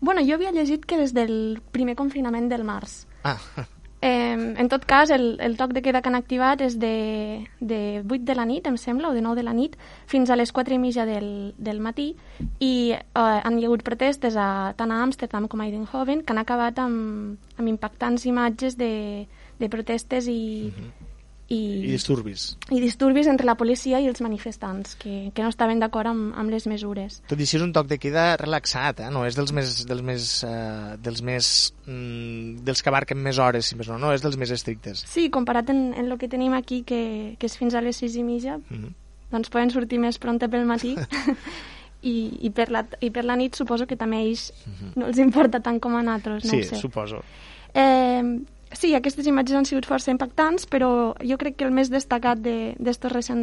Bueno, 0.00 0.20
jo 0.20 0.34
havia 0.34 0.52
llegit 0.52 0.84
que 0.84 0.96
des 0.98 1.12
del 1.14 1.60
primer 1.72 1.96
confinament 1.96 2.48
del 2.50 2.64
març. 2.64 3.06
Ah, 3.24 3.38
Eh, 4.00 4.32
en 4.32 4.68
tot 4.68 4.84
cas, 4.86 5.10
el, 5.10 5.38
el 5.40 5.56
toc 5.56 5.72
de 5.74 5.82
queda 5.82 6.02
que 6.02 6.08
han 6.10 6.18
activat 6.18 6.60
és 6.62 6.76
de, 6.78 7.46
de 7.58 7.80
8 8.04 8.22
de 8.28 8.36
la 8.38 8.44
nit, 8.46 8.66
em 8.70 8.76
sembla, 8.78 9.10
o 9.10 9.16
de 9.16 9.22
9 9.24 9.40
de 9.40 9.42
la 9.42 9.54
nit, 9.56 9.74
fins 10.06 10.30
a 10.30 10.36
les 10.38 10.52
4 10.54 10.76
i 10.76 10.78
mitja 10.78 11.06
del, 11.08 11.54
del 11.58 11.82
matí, 11.82 12.12
i 12.62 12.72
eh, 12.94 13.00
han 13.18 13.58
hi 13.58 13.66
hagut 13.66 13.82
protestes 13.82 14.38
a, 14.38 14.74
tant 14.78 14.94
a 14.94 15.02
Amsterdam 15.02 15.48
com 15.50 15.60
a 15.60 15.66
Eindhoven 15.66 16.22
que 16.22 16.34
han 16.34 16.42
acabat 16.44 16.78
amb, 16.78 17.42
amb 17.58 17.74
impactants 17.74 18.26
imatges 18.30 18.78
de, 18.78 19.26
de 19.58 19.68
protestes 19.68 20.30
i, 20.30 20.70
i, 21.48 21.58
i 21.80 21.90
disturbis. 21.92 22.58
i 22.70 22.80
disturbis 22.82 23.28
entre 23.30 23.46
la 23.48 23.54
policia 23.56 24.00
i 24.02 24.08
els 24.10 24.20
manifestants, 24.20 24.94
que, 25.00 25.30
que 25.34 25.42
no 25.44 25.48
estaven 25.48 25.80
d'acord 25.80 26.10
amb, 26.10 26.34
amb 26.36 26.52
les 26.52 26.66
mesures. 26.68 27.22
Tot 27.28 27.40
i 27.40 27.46
així 27.46 27.56
és 27.56 27.64
un 27.64 27.72
toc 27.72 27.88
de 27.88 27.96
queda 28.00 28.36
relaxat, 28.36 29.00
eh? 29.00 29.08
no 29.14 29.24
és 29.24 29.38
dels 29.38 29.54
més, 29.56 29.86
dels 29.88 30.04
més, 30.04 30.28
uh, 30.44 30.98
dels 31.00 31.22
més, 31.24 31.50
mm, 31.86 32.64
dels 32.68 32.84
que 32.84 32.92
abarquen 32.92 33.22
més 33.24 33.40
hores, 33.40 33.70
si 33.70 33.78
més 33.80 33.88
no, 33.88 33.96
no, 34.02 34.12
és 34.12 34.24
dels 34.24 34.36
més 34.36 34.52
estrictes. 34.52 35.06
Sí, 35.08 35.30
comparat 35.32 35.72
en, 35.72 35.94
en 35.94 36.12
el 36.12 36.18
que 36.20 36.28
tenim 36.28 36.52
aquí, 36.58 36.82
que, 36.84 37.00
que 37.40 37.48
és 37.48 37.56
fins 37.56 37.74
a 37.74 37.84
les 37.84 37.96
6 38.04 38.20
i 38.20 38.26
mitja, 38.26 38.58
Mm 38.58 38.76
-hmm. 38.76 38.92
doncs 39.30 39.48
poden 39.48 39.70
sortir 39.70 39.98
més 39.98 40.18
pronta 40.18 40.48
pel 40.48 40.64
matí 40.64 40.96
i, 42.02 42.38
i, 42.40 42.50
per 42.50 42.70
la, 42.70 42.86
i 43.00 43.10
per 43.10 43.24
la 43.24 43.36
nit 43.36 43.54
suposo 43.54 43.86
que 43.86 43.96
també 43.96 44.16
a 44.16 44.20
ells 44.20 44.52
no 44.96 45.06
els 45.06 45.18
importa 45.18 45.60
tant 45.60 45.80
com 45.80 45.94
a 45.96 46.02
nosaltres, 46.02 46.44
no 46.44 46.50
sí, 46.50 46.60
ho 46.60 46.62
sé. 46.64 46.76
suposo. 46.76 47.22
Eh, 47.74 48.22
sí, 48.72 48.94
aquestes 48.94 49.26
imatges 49.26 49.56
han 49.56 49.66
sigut 49.68 49.86
força 49.88 50.12
impactants, 50.12 50.66
però 50.70 51.14
jo 51.24 51.38
crec 51.40 51.56
que 51.56 51.66
el 51.66 51.72
més 51.74 51.90
destacat 51.90 52.40
d'estos 52.42 53.08
de, 53.10 53.14
recent, 53.14 53.42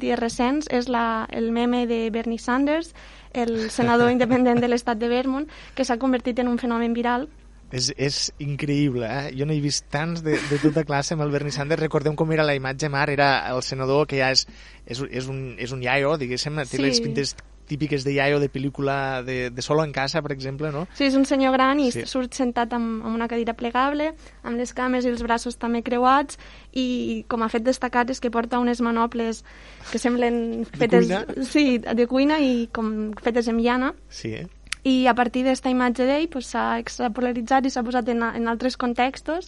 dies 0.00 0.18
recents 0.18 0.70
és 0.70 0.88
la, 0.88 1.26
el 1.30 1.50
meme 1.52 1.86
de 1.86 2.08
Bernie 2.10 2.38
Sanders, 2.40 2.94
el 3.32 3.70
senador 3.70 4.10
independent 4.16 4.60
de 4.60 4.68
l'estat 4.68 4.98
de 4.98 5.08
Vermont, 5.12 5.48
que 5.74 5.84
s'ha 5.84 5.98
convertit 5.98 6.38
en 6.40 6.48
un 6.48 6.58
fenomen 6.58 6.94
viral 6.96 7.28
És, 7.72 7.86
és 7.96 8.16
increïble, 8.44 9.06
eh? 9.08 9.30
Jo 9.32 9.46
no 9.48 9.54
he 9.54 9.60
vist 9.64 9.86
tants 9.88 10.20
de, 10.20 10.34
de 10.50 10.58
tota 10.60 10.82
classe 10.84 11.14
amb 11.16 11.24
el 11.24 11.30
Bernie 11.32 11.54
Sanders. 11.54 11.80
Recordem 11.80 12.12
com 12.20 12.28
era 12.36 12.44
la 12.44 12.52
imatge, 12.52 12.90
Mar, 12.92 13.06
era 13.08 13.48
el 13.48 13.62
senador 13.64 14.04
que 14.10 14.18
ja 14.20 14.28
és, 14.34 14.44
és, 14.84 15.00
és, 15.08 15.28
un, 15.32 15.54
és 15.56 15.72
un 15.72 15.80
iaio, 15.80 16.18
diguéssim, 16.20 16.60
té 16.66 16.76
Sí. 16.76 16.82
les 16.84 17.00
pintes 17.00 17.32
típiques 17.72 18.04
de 18.04 18.12
iaio 18.18 18.38
de 18.42 18.50
pel·lícula 18.52 19.22
de, 19.26 19.48
de 19.50 19.62
Solo 19.64 19.82
en 19.84 19.92
casa, 19.96 20.20
per 20.22 20.32
exemple, 20.36 20.70
no? 20.74 20.84
Sí, 20.94 21.08
és 21.08 21.16
un 21.18 21.24
senyor 21.28 21.56
gran 21.56 21.80
i 21.80 21.88
Sí. 21.92 22.04
surt 22.06 22.36
sentat 22.36 22.72
amb, 22.76 23.00
amb 23.02 23.14
una 23.16 23.28
cadira 23.32 23.56
plegable, 23.58 24.12
amb 24.44 24.60
les 24.60 24.72
cames 24.76 25.04
i 25.08 25.12
els 25.12 25.24
braços 25.24 25.56
també 25.58 25.82
creuats, 25.82 26.38
i 26.76 27.24
com 27.28 27.42
a 27.42 27.48
fet 27.52 27.64
destacat 27.66 28.10
és 28.12 28.20
que 28.20 28.30
porta 28.30 28.60
unes 28.62 28.80
manoples 28.84 29.42
que 29.90 29.98
semblen 29.98 30.66
fetes... 30.76 31.06
cuina? 31.08 31.24
Sí, 31.48 31.78
de 31.82 32.06
cuina 32.10 32.38
i 32.44 32.68
com 32.72 33.12
fetes 33.22 33.48
amb 33.48 33.64
llana. 33.64 33.94
Sí, 34.08 34.34
eh? 34.36 34.46
I 34.84 35.06
a 35.06 35.14
partir 35.14 35.44
d'esta 35.46 35.70
imatge 35.70 36.02
d'ell 36.08 36.26
pues, 36.28 36.48
s'ha 36.50 36.78
extrapolaritzat 36.82 37.68
i 37.68 37.70
s'ha 37.70 37.84
posat 37.86 38.08
en, 38.10 38.24
en 38.26 38.48
altres 38.50 38.74
contextos 38.76 39.46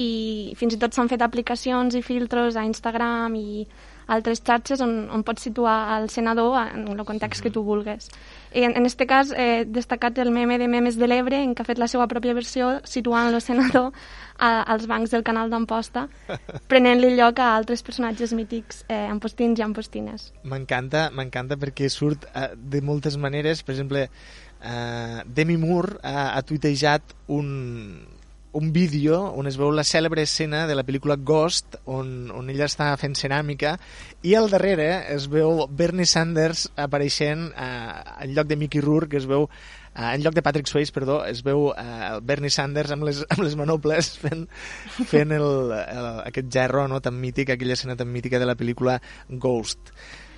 i 0.00 0.54
fins 0.56 0.72
i 0.72 0.78
tot 0.80 0.94
s'han 0.96 1.10
fet 1.10 1.20
aplicacions 1.20 1.92
i 1.98 2.00
filtros 2.00 2.56
a 2.56 2.64
Instagram 2.64 3.34
i 3.36 3.66
altres 4.10 4.42
xarxes 4.42 4.82
on, 4.84 5.06
on 5.14 5.22
pots 5.26 5.46
situar 5.46 6.00
el 6.00 6.10
senador 6.10 6.58
en 6.62 6.88
el 6.90 7.04
context 7.06 7.42
que 7.42 7.52
tu 7.54 7.62
vulgues. 7.62 8.10
I 8.52 8.64
en, 8.66 8.76
en 8.76 8.86
este 8.86 9.06
cas, 9.06 9.32
eh, 9.36 9.64
destacat 9.66 10.18
el 10.18 10.32
meme 10.34 10.58
de 10.58 10.66
Memes 10.68 10.98
de 10.98 11.06
l'Ebre, 11.06 11.38
en 11.38 11.54
què 11.54 11.62
ha 11.62 11.68
fet 11.68 11.78
la 11.78 11.86
seva 11.90 12.08
pròpia 12.10 12.34
versió 12.34 12.80
situant 12.84 13.30
el 13.30 13.38
senador 13.40 13.92
a, 14.36 14.50
als 14.62 14.88
bancs 14.90 15.14
del 15.14 15.22
canal 15.22 15.52
d'Amposta, 15.52 16.08
prenent-li 16.70 17.14
lloc 17.14 17.38
a 17.38 17.52
altres 17.54 17.84
personatges 17.86 18.34
mítics 18.34 18.84
eh, 18.88 19.06
ampostins 19.06 19.60
i 19.60 19.66
ampostines. 19.66 20.30
M'encanta, 20.42 21.08
m'encanta 21.14 21.58
perquè 21.60 21.90
surt 21.92 22.26
uh, 22.32 22.50
de 22.56 22.82
moltes 22.82 23.18
maneres. 23.20 23.62
Per 23.62 23.76
exemple, 23.76 24.08
uh, 24.58 25.20
Demi 25.26 25.58
Moore 25.60 26.00
uh, 26.00 26.32
ha 26.34 26.42
tuitejat 26.42 27.14
un, 27.30 27.52
un 28.52 28.72
vídeo 28.72 29.20
on 29.38 29.46
es 29.46 29.56
veu 29.60 29.70
la 29.70 29.84
cèlebre 29.86 30.22
escena 30.26 30.66
de 30.66 30.74
la 30.74 30.84
pel·lícula 30.86 31.16
Ghost 31.16 31.76
on, 31.84 32.30
on 32.34 32.50
ella 32.50 32.66
està 32.66 32.90
fent 33.00 33.14
ceràmica 33.18 33.76
i 34.26 34.34
al 34.34 34.50
darrere 34.50 34.88
es 35.14 35.28
veu 35.30 35.66
Bernie 35.70 36.08
Sanders 36.08 36.66
apareixent 36.74 37.50
uh, 37.52 38.16
en 38.24 38.34
lloc 38.34 38.50
de 38.50 38.58
Mickey 38.58 38.82
Rourke 38.84 39.20
es 39.20 39.28
veu 39.30 39.48
Uh, 39.90 40.14
en 40.14 40.22
lloc 40.22 40.36
de 40.36 40.42
Patrick 40.46 40.68
Swayze, 40.70 40.92
perdó, 40.94 41.16
es 41.26 41.40
veu 41.42 41.64
uh, 41.72 42.20
Bernie 42.22 42.52
Sanders 42.54 42.92
amb 42.94 43.02
les, 43.08 43.24
amb 43.34 43.42
les 43.42 43.56
manoples 43.58 44.12
fent, 44.22 44.44
fent 45.10 45.34
el, 45.34 45.72
el, 45.74 46.06
aquest 46.30 46.46
gerro 46.54 46.84
no, 46.88 47.00
tan 47.02 47.18
mític, 47.18 47.50
aquella 47.50 47.74
escena 47.74 47.96
tan 47.98 48.06
mítica 48.14 48.38
de 48.38 48.46
la 48.46 48.54
pel·lícula 48.54 49.00
Ghost. 49.28 49.90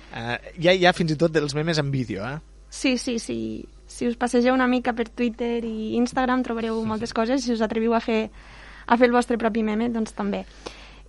Uh, 0.09 0.39
hi, 0.57 0.71
ha, 0.71 0.73
hi 0.73 0.87
ha 0.89 0.95
fins 0.97 1.13
i 1.13 1.19
tot 1.21 1.37
els 1.37 1.53
memes 1.53 1.77
en 1.77 1.93
vídeo, 1.93 2.25
eh? 2.25 2.41
Sí, 2.73 2.97
sí, 2.97 3.19
sí. 3.21 3.37
Si 3.93 4.07
us 4.09 4.17
passegeu 4.17 4.55
una 4.57 4.65
mica 4.67 4.93
per 4.97 5.05
Twitter 5.09 5.59
i 5.65 5.93
Instagram 5.99 6.41
trobareu 6.45 6.79
moltes 6.85 7.13
coses. 7.13 7.43
Si 7.45 7.53
us 7.53 7.61
atreviu 7.61 7.93
a 7.93 7.99
fer, 8.01 8.23
a 8.87 8.97
fer 8.97 9.07
el 9.11 9.13
vostre 9.13 9.37
propi 9.37 9.61
meme, 9.63 9.91
doncs 9.93 10.15
també. 10.17 10.43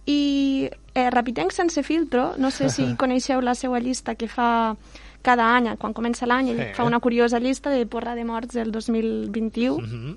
I 0.06 0.68
eh, 0.92 1.08
Rapitenc 1.10 1.52
sense 1.56 1.82
filtro, 1.82 2.34
no 2.36 2.50
sé 2.52 2.68
si 2.68 2.84
coneixeu 3.00 3.40
la 3.40 3.54
seva 3.56 3.80
llista 3.80 4.14
que 4.20 4.28
fa 4.28 4.76
cada 5.24 5.46
any, 5.56 5.70
quan 5.80 5.94
comença 5.96 6.28
l'any, 6.28 6.50
ell 6.52 6.60
Sí. 6.60 6.74
fa 6.76 6.84
una 6.84 7.00
curiosa 7.00 7.40
llista 7.40 7.70
de 7.72 7.86
porra 7.88 8.14
de 8.14 8.24
morts 8.28 8.52
del 8.54 8.70
2021. 8.70 9.78
Mhm. 9.80 10.16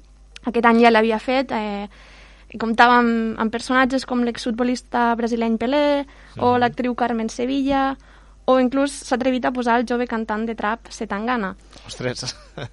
Aquest 0.51 0.65
any 0.67 0.81
ja 0.83 0.91
l'havia 0.91 1.19
fet, 1.19 1.51
eh, 1.55 1.87
i 2.51 2.57
comptava 2.57 2.97
amb, 2.99 3.39
amb 3.39 3.51
personatges 3.51 4.05
com 4.05 4.21
l'exfutbolista 4.23 5.13
brasileny 5.15 5.57
Pelé 5.57 6.05
o 6.39 6.57
l'actriu 6.57 6.95
Carmen 6.95 7.27
Sevilla 7.29 7.97
o 8.47 8.57
inclús 8.63 8.93
s'ha 9.03 9.15
atrevit 9.19 9.45
a 9.45 9.51
posar 9.51 9.77
el 9.81 9.85
jove 9.89 10.07
cantant 10.07 10.45
de 10.47 10.55
trap 10.55 10.87
Setangana. 10.93 11.53
Ostres. 11.85 12.23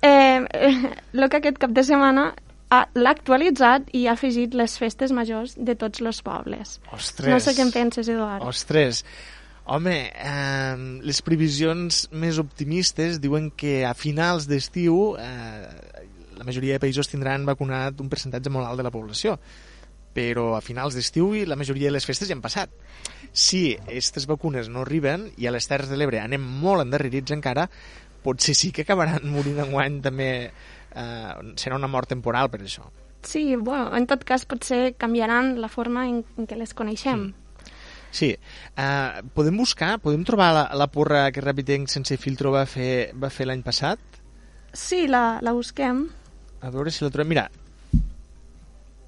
Eh, 0.01 0.41
eh, 0.41 0.93
el 1.13 1.29
que 1.29 1.41
aquest 1.43 1.59
cap 1.59 1.71
de 1.75 1.83
setmana 1.85 2.29
ha- 2.71 2.87
l'ha 2.95 3.11
actualitzat 3.11 3.91
i 3.93 4.07
ha 4.07 4.15
afegit 4.15 4.55
les 4.55 4.79
festes 4.79 5.13
majors 5.13 5.57
de 5.59 5.75
tots 5.75 6.01
els 6.01 6.23
pobles. 6.23 6.79
Ostres. 6.95 7.29
No 7.31 7.41
sé 7.43 7.55
què 7.59 7.67
en 7.67 7.73
penses, 7.75 8.09
Eduard. 8.09 8.43
Ostres. 8.47 9.05
Home, 9.67 9.97
eh, 10.13 10.77
les 11.03 11.23
previsions 11.25 12.05
més 12.13 12.39
optimistes 12.39 13.21
diuen 13.21 13.51
que 13.57 13.83
a 13.89 13.95
finals 13.95 14.45
d'estiu 14.47 15.15
eh, 15.19 15.69
la 16.37 16.45
majoria 16.45 16.75
de 16.77 16.83
països 16.83 17.09
tindran 17.09 17.47
vacunat 17.49 18.01
un 18.03 18.09
percentatge 18.13 18.51
molt 18.53 18.67
alt 18.69 18.77
de 18.77 18.85
la 18.87 18.91
població 18.93 19.39
però 20.15 20.55
a 20.57 20.63
finals 20.65 20.95
d'estiu 20.95 21.33
i 21.35 21.45
la 21.49 21.59
majoria 21.59 21.91
de 21.91 21.97
les 21.97 22.07
festes 22.07 22.31
ja 22.31 22.37
han 22.37 22.45
passat. 22.45 22.71
Si 23.35 23.75
aquestes 23.75 24.29
vacunes 24.31 24.71
no 24.71 24.85
arriben 24.87 25.29
i 25.37 25.49
a 25.49 25.55
les 25.55 25.67
Terres 25.69 25.91
de 25.91 25.99
l'Ebre 25.99 26.23
anem 26.23 26.43
molt 26.63 26.85
endarrerits 26.85 27.35
encara, 27.35 27.67
potser 28.25 28.55
sí 28.57 28.71
que 28.73 28.87
acabaran 28.87 29.27
morint 29.35 29.61
enguany 29.67 30.01
també 30.05 30.29
eh, 30.47 31.33
serà 31.61 31.77
una 31.77 31.91
mort 31.91 32.15
temporal 32.15 32.51
per 32.51 32.63
això. 32.63 32.87
Sí, 33.25 33.57
bueno, 33.57 33.89
en 33.97 34.07
tot 34.07 34.25
cas 34.25 34.45
potser 34.47 34.95
canviaran 35.01 35.57
la 35.61 35.71
forma 35.73 36.07
en, 36.09 36.23
en 36.39 36.47
què 36.49 36.59
les 36.61 36.75
coneixem. 36.77 37.33
Sí, 38.15 38.31
uh, 38.79 39.25
podem 39.35 39.57
buscar, 39.59 39.97
podem 39.99 40.23
trobar 40.29 40.53
la, 40.55 40.65
la 40.79 40.87
porra 40.93 41.25
que 41.35 41.43
Rapitenc 41.43 41.91
sense 41.91 42.15
filtro 42.21 42.53
va 42.55 42.63
fer, 42.71 43.11
va 43.19 43.33
fer 43.33 43.49
l'any 43.49 43.65
passat? 43.67 43.99
Sí, 44.71 45.09
la, 45.11 45.41
la 45.43 45.55
busquem. 45.57 46.05
A 46.63 46.71
veure 46.71 46.93
si 46.95 47.03
la 47.03 47.11
trobem. 47.11 47.33
Mira, 47.33 47.49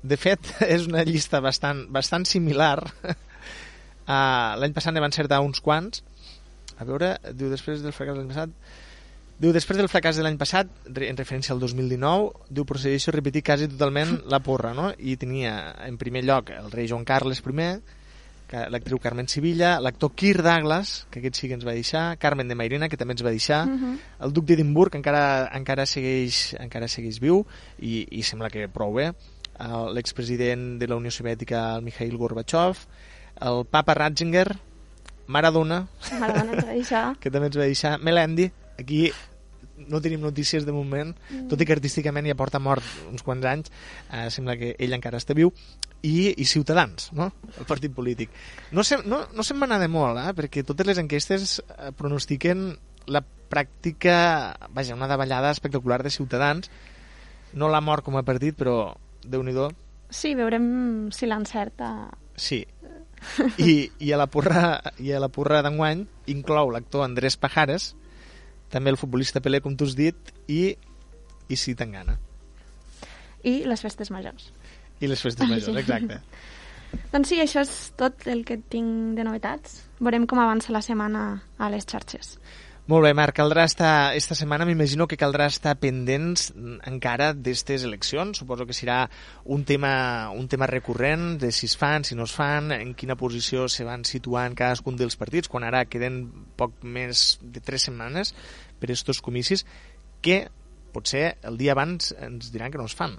de 0.08 0.16
fet, 0.16 0.40
és 0.76 0.86
una 0.88 1.04
llista 1.06 1.40
bastant, 1.44 1.84
bastant 1.92 2.24
similar. 2.28 2.78
Uh, 4.06 4.54
l'any 4.60 4.74
passat 4.76 4.94
ne 4.94 5.02
van 5.02 5.10
encertar 5.12 5.40
uns 5.44 5.60
quants. 5.64 6.02
A 6.78 6.84
veure, 6.84 7.14
diu 7.32 7.48
després 7.52 7.82
del 7.84 7.94
fracàs 7.96 8.14
de 8.16 8.22
l'any 8.22 8.32
passat... 8.34 8.52
Diu, 9.36 9.50
després 9.52 9.76
del 9.76 9.90
fracàs 9.92 10.16
de 10.16 10.22
l'any 10.24 10.38
passat, 10.40 10.70
en 10.88 11.16
referència 11.18 11.52
al 11.52 11.58
2019, 11.60 12.46
diu, 12.56 12.64
procedeixo 12.64 13.10
a 13.12 13.16
repetir 13.18 13.42
quasi 13.44 13.66
totalment 13.68 14.14
la 14.32 14.38
porra, 14.40 14.70
no? 14.72 14.86
I 14.96 15.18
tenia, 15.20 15.74
en 15.84 15.98
primer 16.00 16.22
lloc, 16.24 16.48
el 16.56 16.70
rei 16.72 16.88
Joan 16.88 17.04
Carles 17.04 17.42
I, 17.44 17.66
l'actriu 18.72 18.96
Carmen 19.02 19.26
Sevilla, 19.28 19.74
l'actor 19.82 20.14
Kirk 20.16 20.40
Douglas, 20.46 21.02
que 21.10 21.18
aquest 21.20 21.36
sí 21.36 21.48
que 21.50 21.56
ens 21.58 21.66
va 21.68 21.74
deixar, 21.76 22.14
Carmen 22.22 22.48
de 22.48 22.54
Mairena, 22.56 22.88
que 22.88 22.96
també 22.96 23.12
ens 23.16 23.24
va 23.26 23.32
deixar, 23.34 23.66
Mhm. 23.66 23.98
el 24.24 24.32
duc 24.32 24.46
d'Edimburg, 24.46 24.94
encara, 24.96 25.50
encara, 25.52 25.84
segueix, 25.84 26.54
encara 26.62 26.88
segueix 26.88 27.18
viu, 27.20 27.42
i, 27.80 28.06
i 28.16 28.22
sembla 28.22 28.48
que 28.48 28.68
prou 28.72 28.94
bé, 28.94 29.08
El- 29.10 29.35
l'expresident 29.94 30.76
de 30.80 30.88
la 30.88 30.96
Unió 30.96 31.10
Soviètica, 31.10 31.76
el 31.76 31.86
Mikhail 31.86 32.16
Gorbachev, 32.16 32.82
el 33.46 33.64
papa 33.68 33.94
Ratzinger, 33.94 34.48
Maradona, 35.26 35.86
Maradona 36.20 36.52
ens 36.54 36.66
va 36.66 36.74
deixar. 36.74 37.06
que 37.22 37.32
també 37.32 37.50
ens 37.50 37.58
va 37.58 37.66
deixar, 37.66 37.96
Melendi, 37.98 38.50
aquí 38.78 39.08
no 39.76 40.00
tenim 40.00 40.22
notícies 40.24 40.64
de 40.64 40.72
moment, 40.72 41.12
tot 41.50 41.60
i 41.60 41.66
que 41.68 41.74
artísticament 41.76 42.28
ja 42.28 42.36
porta 42.38 42.60
mort 42.62 42.84
uns 43.10 43.24
quants 43.26 43.44
anys, 43.48 43.72
eh, 44.08 44.28
sembla 44.32 44.56
que 44.56 44.72
ell 44.80 44.96
encara 44.96 45.20
està 45.20 45.36
viu, 45.36 45.52
i, 46.06 46.32
i 46.32 46.46
Ciutadans, 46.48 47.10
no? 47.16 47.30
el 47.58 47.68
partit 47.68 47.92
polític. 47.92 48.32
No, 48.72 48.84
se, 48.84 49.00
no, 49.04 49.24
no 49.34 49.44
se'n 49.44 49.60
va 49.60 49.68
anar 49.68 49.80
de 49.82 49.90
molt, 49.92 50.20
eh? 50.22 50.32
perquè 50.38 50.64
totes 50.64 50.88
les 50.88 51.00
enquestes 51.02 51.58
eh, 51.60 51.90
pronostiquen 51.96 52.70
la 53.12 53.22
pràctica, 53.22 54.18
vaja, 54.74 54.96
una 54.96 55.10
davallada 55.10 55.52
espectacular 55.54 56.02
de 56.02 56.10
Ciutadans, 56.10 56.70
no 57.54 57.68
la 57.70 57.80
mort 57.80 58.04
com 58.04 58.16
a 58.18 58.24
partit, 58.26 58.56
però 58.58 58.94
déu 59.26 59.42
nhi 59.42 59.54
Sí, 60.10 60.34
veurem 60.38 61.10
si 61.12 61.26
l'encerta. 61.26 62.10
Sí. 62.36 62.64
I, 63.58 63.90
i 63.98 64.12
a 64.12 64.18
la 64.20 64.26
porra, 64.30 64.80
i 65.02 65.10
a 65.12 65.18
la 65.20 65.28
porra 65.32 65.62
d'enguany 65.64 66.04
inclou 66.30 66.70
l'actor 66.70 67.02
Andrés 67.04 67.36
Pajares, 67.36 67.94
també 68.70 68.90
el 68.92 68.98
futbolista 69.00 69.40
Pelé, 69.40 69.60
com 69.64 69.74
tu 69.76 69.86
has 69.88 69.96
dit, 69.98 70.16
i, 70.46 70.76
i 71.48 71.56
si 71.56 71.74
t'engana. 71.74 72.18
I 73.46 73.64
les 73.66 73.82
festes 73.82 74.10
majors. 74.14 74.52
I 75.00 75.10
les 75.10 75.22
festes 75.22 75.48
majors, 75.48 75.72
Sí. 75.72 75.78
exacte. 75.80 76.20
Doncs 77.12 77.28
sí, 77.28 77.40
això 77.42 77.64
és 77.66 77.72
tot 77.98 78.26
el 78.30 78.44
que 78.46 78.56
tinc 78.58 79.16
de 79.18 79.24
novetats. 79.26 79.80
Veurem 79.98 80.26
com 80.30 80.38
avança 80.38 80.72
la 80.72 80.82
setmana 80.84 81.42
a 81.58 81.70
les 81.72 81.84
xarxes. 81.88 82.36
Molt 82.86 83.02
bé, 83.02 83.10
Marc, 83.18 83.34
caldrà 83.34 83.64
estar, 83.66 84.14
esta 84.14 84.36
setmana 84.38 84.62
m'imagino 84.68 85.08
que 85.10 85.16
caldrà 85.18 85.48
estar 85.50 85.72
pendents 85.82 86.52
encara 86.86 87.32
d'estes 87.34 87.82
eleccions. 87.82 88.38
Suposo 88.38 88.62
que 88.68 88.76
serà 88.78 89.00
un 89.42 89.64
tema, 89.66 90.30
un 90.30 90.46
tema 90.46 90.68
recurrent 90.70 91.32
de 91.42 91.50
si 91.50 91.66
es 91.66 91.74
fan, 91.74 92.06
si 92.06 92.14
no 92.14 92.28
es 92.30 92.34
fan, 92.36 92.70
en 92.70 92.94
quina 92.94 93.18
posició 93.18 93.66
se 93.66 93.82
van 93.82 94.06
situant 94.06 94.54
cadascun 94.54 94.94
dels 95.00 95.18
partits, 95.18 95.50
quan 95.50 95.66
ara 95.66 95.82
queden 95.90 96.28
poc 96.54 96.78
més 96.86 97.40
de 97.42 97.58
tres 97.58 97.88
setmanes 97.90 98.36
per 98.78 98.94
estos 98.94 99.18
comicis, 99.18 99.66
que 100.22 100.44
potser 100.94 101.40
el 101.42 101.58
dia 101.58 101.74
abans 101.74 102.14
ens 102.22 102.54
diran 102.54 102.70
que 102.70 102.78
no 102.78 102.86
es 102.86 102.94
fan. 102.94 103.18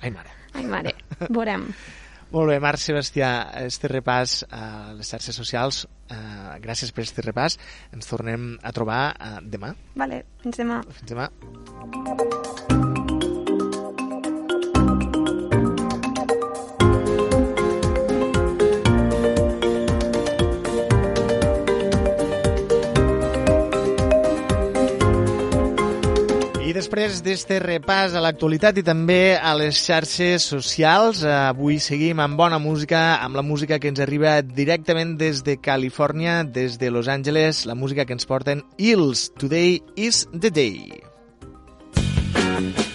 Ai, 0.00 0.08
mare. 0.08 0.32
Ai, 0.56 0.64
mare, 0.64 0.96
veurem. 1.28 1.68
Molt 2.30 2.46
bé, 2.46 2.60
Marc 2.62 2.78
Sebastià, 2.78 3.30
este 3.64 3.90
repàs 3.90 4.36
a 4.54 4.92
les 4.94 5.10
xarxes 5.10 5.34
socials, 5.34 5.82
eh, 6.14 6.58
gràcies 6.62 6.94
per 6.94 7.02
este 7.02 7.26
repàs. 7.26 7.58
Ens 7.96 8.06
tornem 8.06 8.52
a 8.62 8.74
trobar 8.76 9.00
eh, 9.16 9.32
demà. 9.56 9.74
Vale, 9.98 10.22
fins 10.44 10.62
demà. 10.62 10.78
Fins 11.00 11.10
demà. 11.10 12.39
I 26.70 26.74
després 26.76 27.16
d'este 27.26 27.56
repàs 27.58 28.12
a 28.14 28.20
l'actualitat 28.22 28.76
i 28.78 28.84
també 28.86 29.34
a 29.34 29.56
les 29.58 29.74
xarxes 29.82 30.44
socials, 30.52 31.24
eh, 31.24 31.32
avui 31.48 31.80
seguim 31.82 32.20
amb 32.22 32.38
bona 32.38 32.60
música, 32.62 33.16
amb 33.24 33.34
la 33.34 33.42
música 33.42 33.80
que 33.82 33.90
ens 33.90 33.98
arriba 33.98 34.36
directament 34.42 35.16
des 35.18 35.42
de 35.42 35.56
Califòrnia, 35.58 36.44
des 36.44 36.78
de 36.78 36.92
Los 36.94 37.08
Angeles, 37.08 37.64
la 37.66 37.74
música 37.74 38.04
que 38.04 38.14
ens 38.14 38.26
porten 38.26 38.62
Hills. 38.78 39.32
Today 39.34 39.82
is 39.96 40.28
the 40.30 40.50
day. 40.50 41.02
Today 42.38 42.89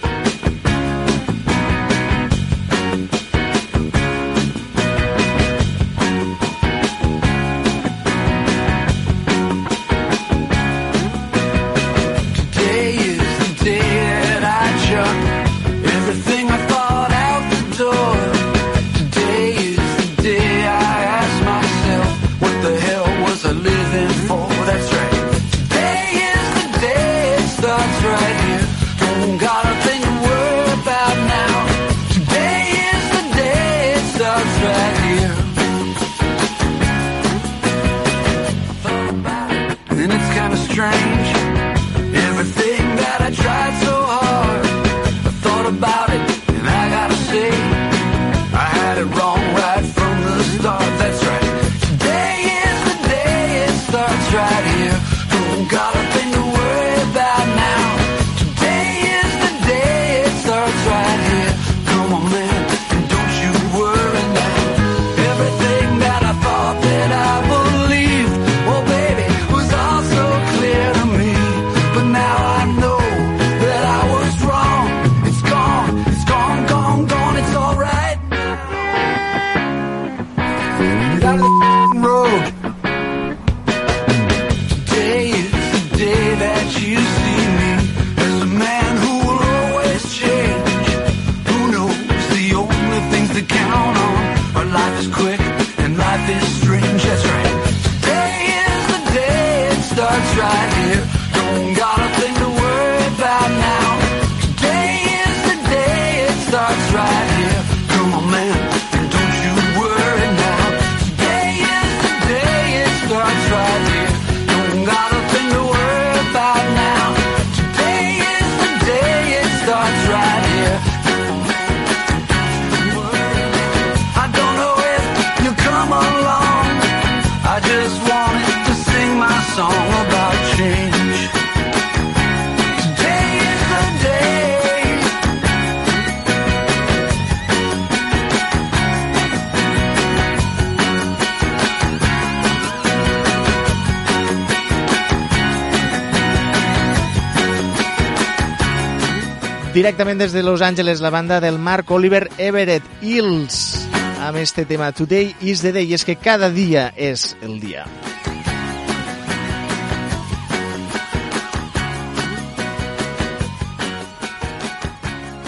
Directament 149.76 150.18
des 150.18 150.32
de 150.32 150.42
Los 150.42 150.62
Angeles, 150.62 151.02
la 151.02 151.10
banda 151.10 151.38
del 151.38 151.58
Mark 151.58 151.90
Oliver 151.90 152.30
Everett 152.38 152.82
Hills, 153.02 153.86
amb 154.24 154.38
este 154.38 154.64
tema 154.64 154.90
Today 154.90 155.36
is 155.42 155.60
the 155.60 155.70
Day, 155.70 155.84
i 155.84 155.92
és 155.92 156.04
que 156.08 156.16
cada 156.16 156.48
dia 156.48 156.94
és 156.96 157.36
el 157.44 157.60
dia. 157.60 157.84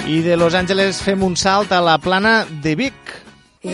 I 0.04 0.20
de 0.20 0.36
Los 0.36 0.52
Angeles 0.52 1.00
fem 1.00 1.24
un 1.24 1.32
salt 1.34 1.72
a 1.72 1.80
la 1.80 1.96
plana 1.96 2.44
de 2.44 2.76
Vic. 2.76 3.16
I 3.64 3.72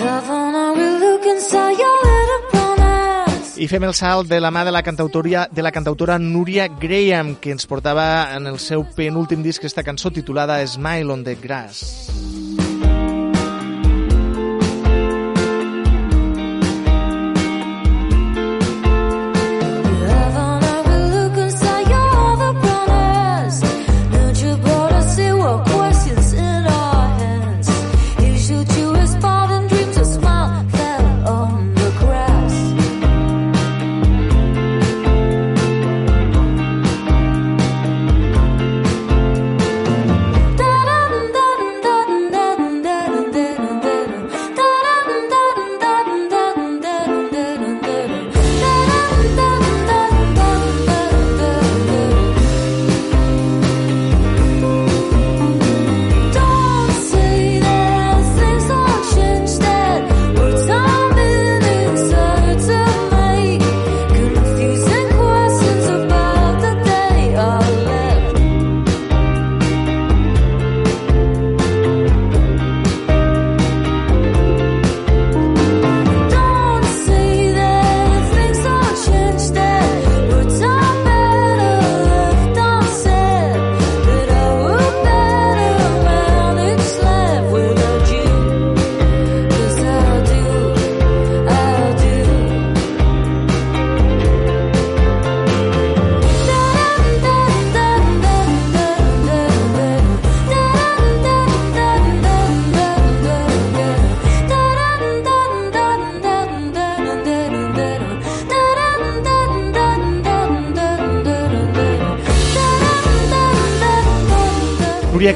fem 3.71 3.85
el 3.87 3.95
salt 3.95 4.29
de 4.29 4.41
la 4.43 4.51
mà 4.51 4.65
de 4.67 4.73
la 4.75 4.83
cantautoria 4.83 5.47
de 5.51 5.63
la 5.63 5.71
cantautora 5.73 6.19
Núria 6.19 6.67
Graham, 6.69 7.37
que 7.39 7.55
ens 7.55 7.69
portava 7.71 8.35
en 8.35 8.51
el 8.51 8.59
seu 8.59 8.83
penúltim 8.97 9.47
disc 9.47 9.65
esta 9.65 9.87
cançó 9.87 10.11
titulada 10.11 10.59
Smile 10.67 11.13
on 11.13 11.23
the 11.25 11.37
Grass. 11.39 12.34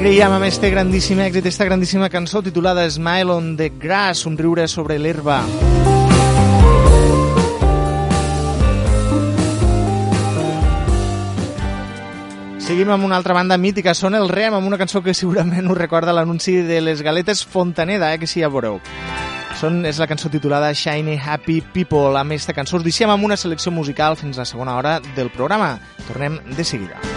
Graham 0.09 0.38
amb 0.38 0.46
este 0.46 0.70
grandíssim 0.72 1.18
èxit, 1.20 1.44
esta 1.50 1.66
grandíssima 1.68 2.06
cançó 2.09 2.40
titulada 2.40 2.86
Smile 2.88 3.28
on 3.28 3.56
the 3.59 3.68
Grass, 3.68 4.22
somriure 4.24 4.64
sobre 4.66 4.96
l'herba. 4.96 5.42
Seguim 12.56 12.88
amb 12.88 13.04
una 13.04 13.18
altra 13.20 13.36
banda 13.36 13.61
mítica, 13.61 13.92
són 13.92 14.16
el 14.16 14.30
Rem, 14.32 14.56
amb 14.56 14.66
una 14.66 14.80
cançó 14.80 15.04
que 15.04 15.12
segurament 15.12 15.68
us 15.68 15.76
recorda 15.76 16.16
l'anunci 16.16 16.56
de 16.64 16.80
les 16.80 17.04
galetes 17.04 17.44
Fontaneda, 17.44 18.14
eh, 18.14 18.18
que 18.18 18.26
sí, 18.26 18.40
ja 18.40 18.48
veureu. 18.48 18.80
Són, 19.61 19.82
és 19.84 20.00
la 20.00 20.09
cançó 20.09 20.32
titulada 20.32 20.72
Shiny 20.72 21.20
Happy 21.20 21.61
People. 21.61 22.16
Amb 22.16 22.32
aquesta 22.32 22.56
cançó 22.56 22.80
us 22.80 22.88
deixem 22.88 23.12
amb 23.12 23.28
una 23.28 23.36
selecció 23.36 23.76
musical 23.76 24.16
fins 24.16 24.40
a 24.40 24.46
la 24.46 24.52
segona 24.56 24.80
hora 24.80 24.98
del 25.14 25.28
programa. 25.28 25.74
Tornem 26.09 26.40
de 26.56 26.64
seguida. 26.64 27.07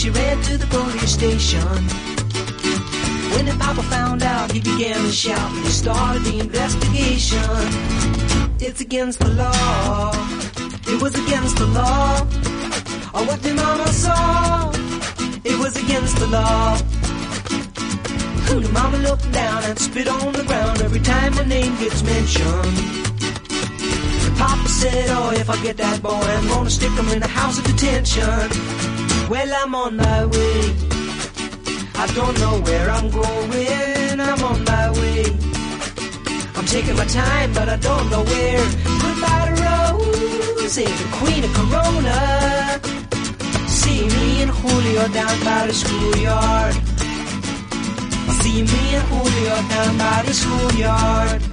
She 0.00 0.08
ran 0.08 0.40
to 0.40 0.56
the 0.56 0.66
police 0.68 1.12
station. 1.12 1.60
When 3.32 3.44
the 3.44 3.54
papa 3.60 3.82
found 3.82 4.22
out, 4.22 4.50
he 4.50 4.58
began 4.58 4.96
to 4.96 5.12
shout 5.12 5.50
and 5.52 5.62
he 5.62 5.70
started 5.70 6.22
the 6.22 6.38
investigation. 6.40 7.50
It's 8.58 8.80
against 8.80 9.18
the 9.18 9.28
law. 9.28 10.10
It 10.88 11.02
was 11.02 11.14
against 11.14 11.58
the 11.58 11.66
law. 11.66 12.20
Or 13.12 13.26
what 13.28 13.42
the 13.42 13.52
mama 13.52 13.88
saw. 13.88 14.70
It 15.44 15.58
was 15.58 15.76
against 15.76 16.16
the 16.16 16.28
law. 16.28 16.78
The 18.48 18.70
mama 18.72 18.96
looked 19.08 19.30
down 19.32 19.64
and 19.64 19.78
spit 19.78 20.08
on 20.08 20.32
the 20.32 20.44
ground 20.44 20.80
every 20.80 21.00
time 21.00 21.34
my 21.34 21.44
name 21.44 21.76
gets 21.76 22.02
mentioned. 22.02 22.76
The 24.24 24.34
papa 24.38 24.66
said, 24.66 25.10
oh, 25.10 25.32
if 25.32 25.50
I 25.50 25.62
get 25.62 25.76
that 25.76 26.02
boy, 26.02 26.24
I'm 26.38 26.48
gonna 26.48 26.70
stick 26.70 26.92
him 26.92 27.08
in 27.10 27.22
a 27.22 27.28
house 27.28 27.58
of 27.58 27.64
detention. 27.64 28.89
Well, 29.30 29.54
I'm 29.54 29.72
on 29.76 29.96
my 29.96 30.26
way. 30.26 30.60
I 31.94 32.06
don't 32.16 32.36
know 32.40 32.60
where 32.62 32.90
I'm 32.90 33.08
going. 33.10 34.20
I'm 34.20 34.42
on 34.42 34.64
my 34.64 34.90
way. 34.90 35.24
I'm 36.56 36.66
taking 36.66 36.96
my 36.96 37.04
time, 37.04 37.52
but 37.52 37.68
I 37.68 37.76
don't 37.76 38.10
know 38.10 38.24
where. 38.24 38.64
Goodbye 39.04 39.46
to 39.46 39.62
Rose, 39.62 40.74
the 40.74 41.08
queen 41.18 41.44
of 41.44 41.52
Corona. 41.54 42.80
See 43.68 44.02
me 44.08 44.42
and 44.42 44.50
Julio 44.50 45.06
down 45.14 45.44
by 45.44 45.68
the 45.68 45.74
schoolyard. 45.74 46.74
See 48.42 48.62
me 48.62 48.82
and 48.96 49.06
Julio 49.10 49.54
down 49.68 49.96
by 49.96 50.22
the 50.26 50.34
schoolyard. 50.34 51.49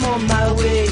I'm 0.00 0.04
on 0.14 0.26
my 0.28 0.52
way. 0.52 0.86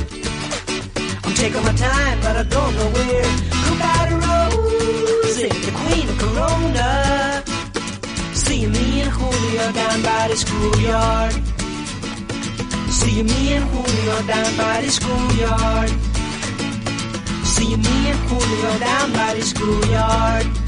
I'm 1.23 1.35
taking 1.35 1.63
my 1.63 1.73
time, 1.75 2.19
but 2.23 2.37
I 2.37 2.43
don't 2.43 2.75
know 2.75 2.89
where. 2.91 3.29
Goodbye 3.67 4.07
to 4.11 4.17
Rose, 4.27 5.37
the 5.37 5.73
queen 5.81 6.09
of 6.09 6.19
Corona. 6.19 7.45
See 8.35 8.67
me 8.67 9.03
and 9.03 9.11
Julio 9.13 9.73
down 9.73 10.03
by 10.03 10.27
the 10.29 10.37
schoolyard. 10.37 11.33
See 12.91 13.19
you 13.19 13.25
me 13.25 13.55
and 13.55 13.65
Julio 13.71 14.23
down 14.27 14.57
by 14.57 14.81
the 14.81 14.91
schoolyard. 14.91 15.91
See 17.45 17.77
me 17.77 18.11
and 18.11 18.19
Julio 18.29 18.79
down 18.81 19.13
by 19.13 19.35
the 19.35 19.43
schoolyard. 19.43 20.66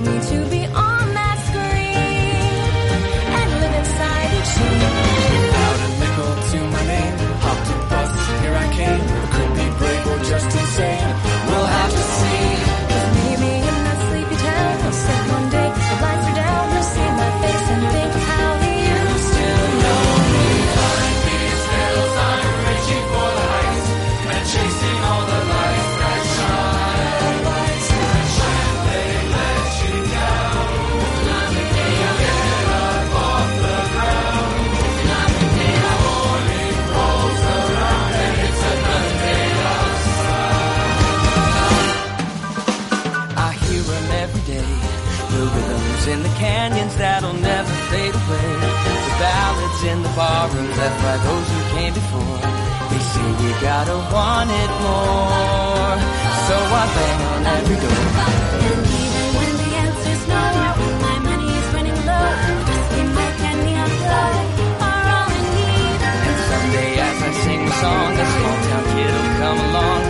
Me 0.00 0.20
to 0.20 0.50
be 0.50 0.59
left 50.80 50.98
by 51.04 51.16
those 51.28 51.46
who 51.52 51.60
came 51.76 51.92
before. 51.92 52.40
They 52.90 53.02
say 53.12 53.28
you 53.44 53.52
gotta 53.60 53.96
want 54.14 54.50
it 54.62 54.70
more. 54.84 55.96
So 56.48 56.56
I 56.80 56.84
bang 56.96 57.20
on 57.32 57.42
every 57.56 57.78
door. 57.84 58.04
And 58.66 58.80
even 59.04 59.26
when 59.36 59.52
the 59.62 59.70
answer's 59.84 60.22
no, 60.32 60.42
my 61.04 61.16
money's 61.28 61.66
running 61.76 62.00
low. 62.08 62.28
Whiskey, 62.68 63.02
Mike, 63.16 63.40
and 63.50 63.58
neon 63.66 63.92
glow 64.00 64.30
are 64.88 65.04
all 65.16 65.28
I 65.36 65.42
need. 65.56 66.00
And 66.28 66.38
someday 66.50 66.92
as 67.08 67.18
I 67.28 67.30
sing 67.44 67.60
the 67.68 67.74
song, 67.82 68.10
a 68.24 68.26
small 68.34 68.56
town 68.68 68.84
kid 68.92 69.10
will 69.16 69.32
come 69.42 69.60
along. 69.68 70.09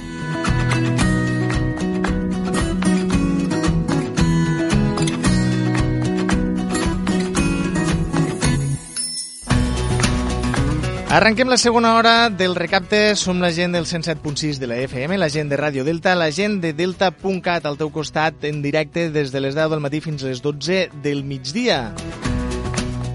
Arrenquem 11.11 11.49
la 11.49 11.57
segona 11.57 11.95
hora 11.95 12.29
del 12.29 12.55
recapte. 12.55 13.17
Som 13.19 13.41
la 13.43 13.49
gent 13.51 13.73
del 13.75 13.83
107.6 13.83 14.61
de 14.61 14.67
la 14.71 14.77
FM, 14.79 15.17
la 15.19 15.27
gent 15.27 15.49
de 15.51 15.57
Ràdio 15.59 15.83
Delta, 15.83 16.13
la 16.15 16.29
gent 16.31 16.61
de 16.63 16.71
Delta.cat 16.71 17.67
al 17.67 17.75
teu 17.75 17.91
costat 17.91 18.45
en 18.47 18.61
directe 18.63 19.09
des 19.11 19.33
de 19.33 19.41
les 19.43 19.51
10 19.51 19.73
del 19.73 19.83
matí 19.83 19.99
fins 19.99 20.23
a 20.23 20.29
les 20.31 20.39
12 20.39 20.85
del 21.03 21.25
migdia. 21.27 21.89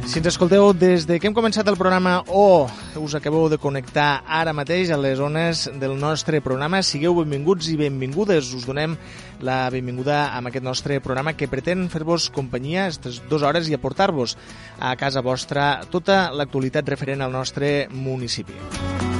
Si 0.05 0.21
ens 0.21 0.29
escolteu 0.29 0.75
des 0.77 1.09
de 1.09 1.17
que 1.17 1.31
hem 1.31 1.35
començat 1.35 1.67
el 1.73 1.81
programa 1.81 2.21
o 2.29 2.69
us 3.01 3.17
acabeu 3.17 3.49
de 3.49 3.57
connectar 3.57 4.27
ara 4.29 4.53
mateix 4.53 4.93
a 4.93 5.01
les 5.01 5.17
zones 5.17 5.65
del 5.81 5.97
nostre 5.97 6.43
programa, 6.45 6.83
sigueu 6.85 7.17
benvinguts 7.17 7.73
i 7.73 7.81
benvingudes. 7.81 8.53
Us 8.55 8.69
donem 8.69 8.95
la 9.41 9.69
benvinguda 9.71 10.33
a 10.33 10.41
aquest 10.41 10.65
nostre 10.65 11.01
programa 11.01 11.35
que 11.37 11.51
pretén 11.51 11.89
fer-vos 11.93 12.31
companyia 12.35 12.87
aquestes 12.87 13.23
dues 13.31 13.43
hores 13.43 13.69
i 13.69 13.77
aportar-vos 13.77 14.37
a 14.81 14.95
casa 14.97 15.25
vostra 15.25 15.83
tota 15.91 16.31
l'actualitat 16.33 16.89
referent 16.89 17.23
al 17.25 17.35
nostre 17.35 17.89
municipi. 17.91 19.16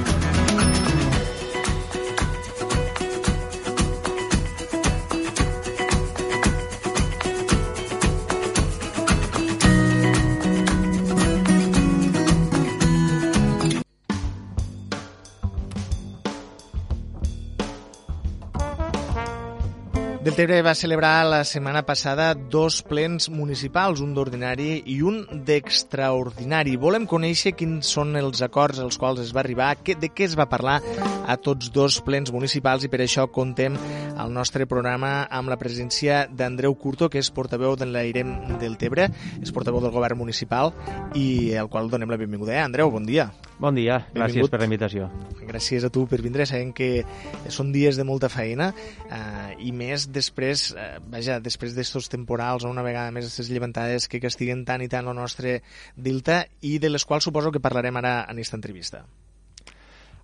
Deltebre 20.27 20.57
va 20.59 20.73
celebrar 20.75 21.23
la 21.23 21.45
setmana 21.47 21.85
passada 21.87 22.33
dos 22.35 22.81
plens 22.83 23.29
municipals, 23.31 24.01
un 24.03 24.09
d'ordinari 24.11 24.81
i 24.91 24.97
un 24.99 25.21
d'extraordinari. 25.47 26.73
Volem 26.75 27.05
conèixer 27.07 27.53
quins 27.55 27.87
són 27.95 28.11
els 28.19 28.43
acords 28.43 28.81
als 28.83 28.99
quals 28.99 29.21
es 29.23 29.31
va 29.31 29.39
arribar, 29.45 29.69
de 29.87 30.09
què 30.11 30.27
es 30.27 30.35
va 30.35 30.49
parlar 30.51 30.81
a 31.23 31.37
tots 31.39 31.71
dos 31.71 32.01
plens 32.03 32.33
municipals 32.35 32.83
i 32.83 32.91
per 32.91 32.99
això 33.05 33.29
contem 33.31 33.79
al 34.19 34.35
nostre 34.35 34.67
programa 34.67 35.29
amb 35.31 35.47
la 35.47 35.55
presència 35.55 36.25
d'Andreu 36.27 36.75
Curto, 36.75 37.07
que 37.07 37.23
és 37.23 37.31
portaveu 37.31 37.79
de 37.79 37.87
l'Airem 37.87 38.59
del 38.59 38.75
Tebre, 38.75 39.07
és 39.39 39.55
portaveu 39.55 39.79
del 39.79 39.95
govern 39.95 40.19
municipal 40.19 40.75
i 41.15 41.55
al 41.55 41.71
qual 41.71 41.87
donem 41.87 42.11
la 42.11 42.19
benvinguda. 42.19 42.57
Eh? 42.57 42.65
Andreu, 42.67 42.91
bon 42.91 43.07
dia. 43.07 43.29
Bon 43.57 43.73
dia, 43.73 44.03
gràcies 44.13 44.35
Benvingut. 44.35 44.51
per 44.53 44.59
la 44.61 44.67
invitació. 44.69 45.07
Gràcies 45.49 45.85
a 45.87 45.89
tu 45.89 46.03
per 46.05 46.19
vindre, 46.21 46.45
sabem 46.45 46.69
que 46.77 47.01
són 47.49 47.71
dies 47.73 47.97
de 47.97 48.05
molta 48.05 48.29
feina 48.29 48.69
eh, 49.09 49.55
i 49.65 49.71
més 49.73 50.05
després, 50.13 50.67
eh, 50.77 50.99
vaja, 51.09 51.39
després 51.41 51.73
d'estos 51.73 52.09
temporals 52.13 52.67
o 52.67 52.69
una 52.69 52.85
vegada 52.85 53.11
més 53.11 53.25
aquestes 53.25 53.49
llevantades 53.49 54.05
que 54.07 54.21
castiguen 54.21 54.61
tant 54.67 54.85
i 54.85 54.91
tant 54.91 55.09
el 55.09 55.17
nostre 55.17 55.63
Delta 55.95 56.43
i 56.61 56.77
de 56.77 56.93
les 56.93 57.05
quals 57.05 57.25
suposo 57.25 57.49
que 57.51 57.63
parlarem 57.63 57.97
ara 57.97 58.19
en 58.27 58.37
aquesta 58.37 58.61
entrevista. 58.61 59.07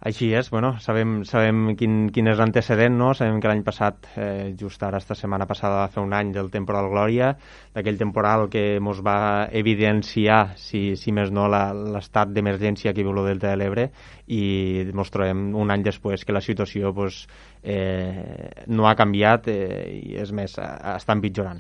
Així 0.03 0.33
és, 0.35 0.49
bueno, 0.51 0.73
sabem, 0.83 1.11
sabem 1.23 1.77
quin, 1.79 1.93
quin 2.11 2.27
és 2.27 2.35
l'antecedent, 2.35 2.97
no? 2.99 3.13
Sabem 3.15 3.37
que 3.39 3.47
l'any 3.47 3.61
passat, 3.63 4.09
eh, 4.19 4.49
just 4.59 4.81
ara, 4.83 4.99
esta 4.99 5.15
setmana 5.15 5.47
passada, 5.47 5.85
fer 5.93 6.03
un 6.03 6.11
any 6.17 6.33
del 6.35 6.49
temporal 6.51 6.89
Glòria, 6.91 7.29
d'aquell 7.71 8.01
temporal 8.01 8.49
que 8.51 8.65
ens 8.81 8.99
va 9.07 9.15
evidenciar, 9.61 10.57
si, 10.59 10.97
si 10.99 11.15
més 11.15 11.31
no, 11.31 11.47
l'estat 11.47 12.35
d'emergència 12.35 12.91
que 12.91 13.05
viu 13.07 13.15
el 13.15 13.29
Delta 13.29 13.53
de 13.53 13.61
l'Ebre 13.61 13.87
i 14.27 14.43
ens 14.87 15.11
trobem 15.11 15.49
un 15.55 15.71
any 15.73 15.83
després 15.83 16.23
que 16.23 16.31
la 16.35 16.41
situació 16.41 16.93
pues, 16.95 17.25
eh, 17.61 18.65
no 18.67 18.87
ha 18.87 18.95
canviat 18.95 19.49
eh, 19.51 19.57
i, 20.03 20.15
és 20.21 20.31
més, 20.35 20.55
està 20.57 21.15
empitjorant. 21.17 21.59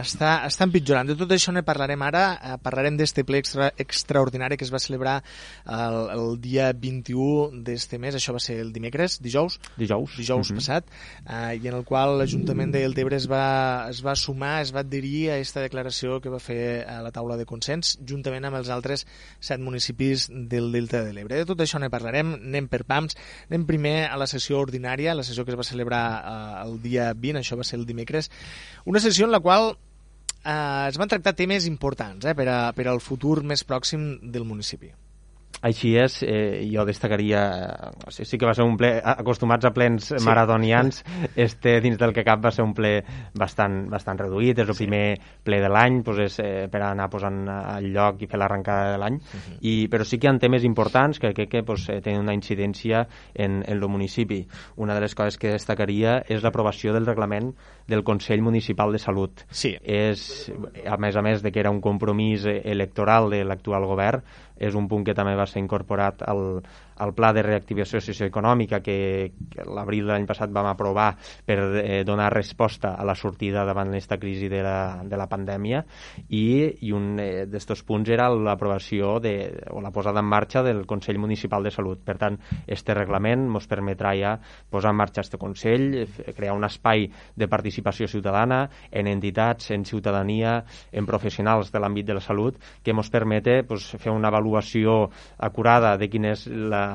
Està, 0.00 0.46
està 0.46 0.64
empitjorant. 0.64 1.08
De 1.10 1.16
tot 1.18 1.30
això 1.34 1.52
ne 1.52 1.64
parlarem 1.66 2.00
ara. 2.06 2.22
Eh, 2.38 2.56
parlarem 2.62 2.96
d'este 2.96 3.24
ple 3.26 3.40
extra, 3.42 3.70
extraordinari 3.82 4.56
que 4.56 4.64
es 4.64 4.70
va 4.72 4.78
celebrar 4.80 5.16
el, 5.66 5.98
el 6.14 6.40
dia 6.40 6.70
21 6.72 7.60
d'este 7.66 7.98
mes. 8.00 8.14
Això 8.16 8.32
va 8.34 8.40
ser 8.42 8.60
el 8.62 8.70
dimecres, 8.72 9.18
dijous? 9.22 9.58
Dijous. 9.76 10.16
Dijous 10.16 10.50
Mhm. 10.52 10.60
passat. 10.62 10.86
Eh, 11.26 11.58
I 11.62 11.68
en 11.68 11.74
el 11.80 11.84
qual 11.84 12.16
l'Ajuntament 12.18 12.72
de 12.72 12.80
Deltebre 12.86 13.16
es 13.18 13.26
va, 13.30 13.88
es 13.90 14.00
va 14.02 14.14
sumar, 14.16 14.62
es 14.62 14.72
va 14.74 14.80
adherir 14.86 15.30
a 15.30 15.34
aquesta 15.34 15.60
declaració 15.60 16.20
que 16.20 16.30
va 16.32 16.38
fer 16.40 16.86
a 16.88 17.02
la 17.02 17.10
taula 17.10 17.36
de 17.36 17.44
consens, 17.44 17.98
juntament 18.06 18.44
amb 18.46 18.56
els 18.56 18.70
altres 18.70 19.06
set 19.38 19.60
municipis 19.60 20.28
del 20.30 20.70
Delta 20.72 21.02
de 21.04 21.12
l'Ebre. 21.12 21.36
De 21.42 21.44
tot 21.44 21.60
això 21.60 21.78
ne 21.78 21.90
parlarem. 21.90 21.99
Anem 22.08 22.68
per 22.72 22.82
pams. 22.88 23.16
Anem 23.50 23.66
primer 23.68 24.08
a 24.08 24.16
la 24.20 24.28
sessió 24.30 24.60
ordinària, 24.60 25.14
la 25.14 25.26
sessió 25.26 25.44
que 25.44 25.54
es 25.54 25.58
va 25.60 25.66
celebrar 25.66 26.04
eh, 26.16 26.64
el 26.64 26.80
dia 26.82 27.12
20, 27.12 27.42
això 27.42 27.58
va 27.60 27.66
ser 27.66 27.78
el 27.80 27.86
dimecres. 27.88 28.30
Una 28.84 29.02
sessió 29.04 29.28
en 29.28 29.34
la 29.36 29.42
qual 29.44 29.74
eh, 30.44 30.88
es 30.88 30.98
van 30.98 31.12
tractar 31.12 31.36
temes 31.36 31.68
importants 31.68 32.26
eh, 32.26 32.34
per, 32.34 32.48
a, 32.48 32.58
per 32.76 32.88
al 32.88 33.04
futur 33.04 33.42
més 33.44 33.64
pròxim 33.68 34.12
del 34.32 34.48
municipi. 34.48 34.92
Així 35.62 35.90
és, 36.00 36.22
eh, 36.22 36.66
jo 36.72 36.86
destacaria, 36.88 37.40
eh, 37.50 38.10
sí, 38.10 38.24
sí 38.24 38.38
que 38.38 38.46
va 38.46 38.54
ser 38.54 38.64
un 38.64 38.78
ple, 38.80 38.94
acostumats 39.04 39.66
a 39.66 39.72
plens 39.76 40.06
Sí. 40.16 40.24
maratonians, 40.24 41.04
este 41.36 41.80
dins 41.80 41.98
del 41.98 42.14
que 42.14 42.24
cap 42.24 42.42
va 42.42 42.50
ser 42.50 42.64
un 42.64 42.72
ple 42.72 43.04
bastant, 43.34 43.88
bastant 43.90 44.18
reduït, 44.18 44.58
és 44.58 44.68
el 44.68 44.74
Sí. 44.74 44.86
primer 44.86 45.18
ple 45.44 45.60
de 45.60 45.68
l'any, 45.68 46.02
doncs 46.02 46.18
és 46.24 46.38
eh, 46.40 46.68
per 46.72 46.80
anar 46.82 47.10
posant 47.10 47.46
al 47.48 47.84
lloc 47.92 48.22
i 48.22 48.26
fer 48.26 48.38
l'arrencada 48.40 48.92
de 48.92 48.98
l'any, 48.98 49.14
Mhm. 49.20 49.58
I 49.60 49.88
però 49.88 50.04
sí 50.04 50.18
que 50.18 50.26
hi 50.28 50.30
ha 50.30 50.38
temes 50.38 50.64
importants 50.64 51.18
que 51.18 51.34
crec 51.34 51.50
que 51.50 51.62
pues, 51.62 51.88
eh, 51.90 52.00
tenen 52.00 52.20
una 52.22 52.34
incidència 52.34 53.06
en, 53.34 53.62
en 53.66 53.76
el 53.76 53.88
municipi. 53.88 54.46
Una 54.76 54.94
de 54.94 55.00
les 55.02 55.14
coses 55.14 55.36
que 55.36 55.50
destacaria 55.52 56.22
és 56.26 56.42
l'aprovació 56.42 56.92
del 56.94 57.04
reglament 57.06 57.54
del 57.86 58.02
Consell 58.04 58.40
Municipal 58.40 58.92
de 58.92 58.98
Salut. 58.98 59.42
Sí. 59.50 59.76
És, 59.82 60.50
a 60.86 60.96
més 60.96 61.16
a 61.16 61.22
més 61.22 61.42
de 61.42 61.50
que 61.52 61.60
era 61.60 61.70
un 61.70 61.80
compromís 61.80 62.46
eh, 62.46 62.62
electoral 62.64 63.28
de 63.30 63.44
l'actual 63.44 63.84
govern, 63.84 64.22
és 64.60 64.76
un 64.76 64.86
punt 64.88 65.06
que 65.08 65.16
també 65.16 65.34
va 65.38 65.48
ser 65.48 65.62
incorporat 65.64 66.22
al, 66.28 66.42
al 67.00 67.14
Pla 67.16 67.32
de 67.32 67.42
Reactivació 67.46 68.00
Socioeconòmica 68.04 68.82
que, 68.84 69.32
que 69.50 69.64
l'abril 69.64 70.04
de 70.06 70.12
l'any 70.12 70.26
passat 70.28 70.52
vam 70.52 70.68
aprovar 70.70 71.14
per 71.46 71.56
eh, 71.80 72.02
donar 72.04 72.28
resposta 72.34 72.92
a 73.00 73.04
la 73.08 73.14
sortida 73.16 73.64
davant 73.64 73.88
aquesta 73.88 74.18
crisi 74.20 74.50
de 74.52 74.60
la, 74.64 75.00
de 75.04 75.16
la 75.16 75.26
pandèmia 75.30 75.82
i, 76.28 76.44
i 76.84 76.92
un 76.96 77.16
eh, 77.22 77.46
d'estos 77.48 77.82
punts 77.88 78.10
era 78.12 78.28
l'aprovació 78.30 79.16
o 79.20 79.80
la 79.80 79.90
posada 79.94 80.20
en 80.20 80.28
marxa 80.28 80.62
del 80.62 80.84
Consell 80.86 81.18
Municipal 81.18 81.64
de 81.64 81.70
Salut. 81.72 82.02
Per 82.04 82.16
tant, 82.20 82.36
este 82.66 82.94
reglament 82.96 83.46
ens 83.48 83.68
permetrà 83.70 84.12
ja 84.18 84.34
posar 84.70 84.92
en 84.92 85.00
marxa 85.00 85.24
este 85.24 85.38
Consell, 85.40 86.04
crear 86.36 86.54
un 86.56 86.64
espai 86.68 87.08
de 87.36 87.48
participació 87.48 88.08
ciutadana 88.08 88.62
en 88.90 89.08
entitats, 89.08 89.70
en 89.72 89.84
ciutadania, 89.88 90.58
en 90.92 91.06
professionals 91.08 91.72
de 91.72 91.80
l'àmbit 91.80 92.06
de 92.08 92.18
la 92.18 92.24
salut, 92.24 92.58
que 92.84 92.92
ens 92.92 93.10
permete 93.10 93.62
pues, 93.64 93.88
fer 93.96 94.12
una 94.12 94.28
avaluació 94.28 95.08
acurada 95.38 95.96
de 95.96 96.10
quina 96.12 96.34
és 96.36 96.46
la- 96.46 96.89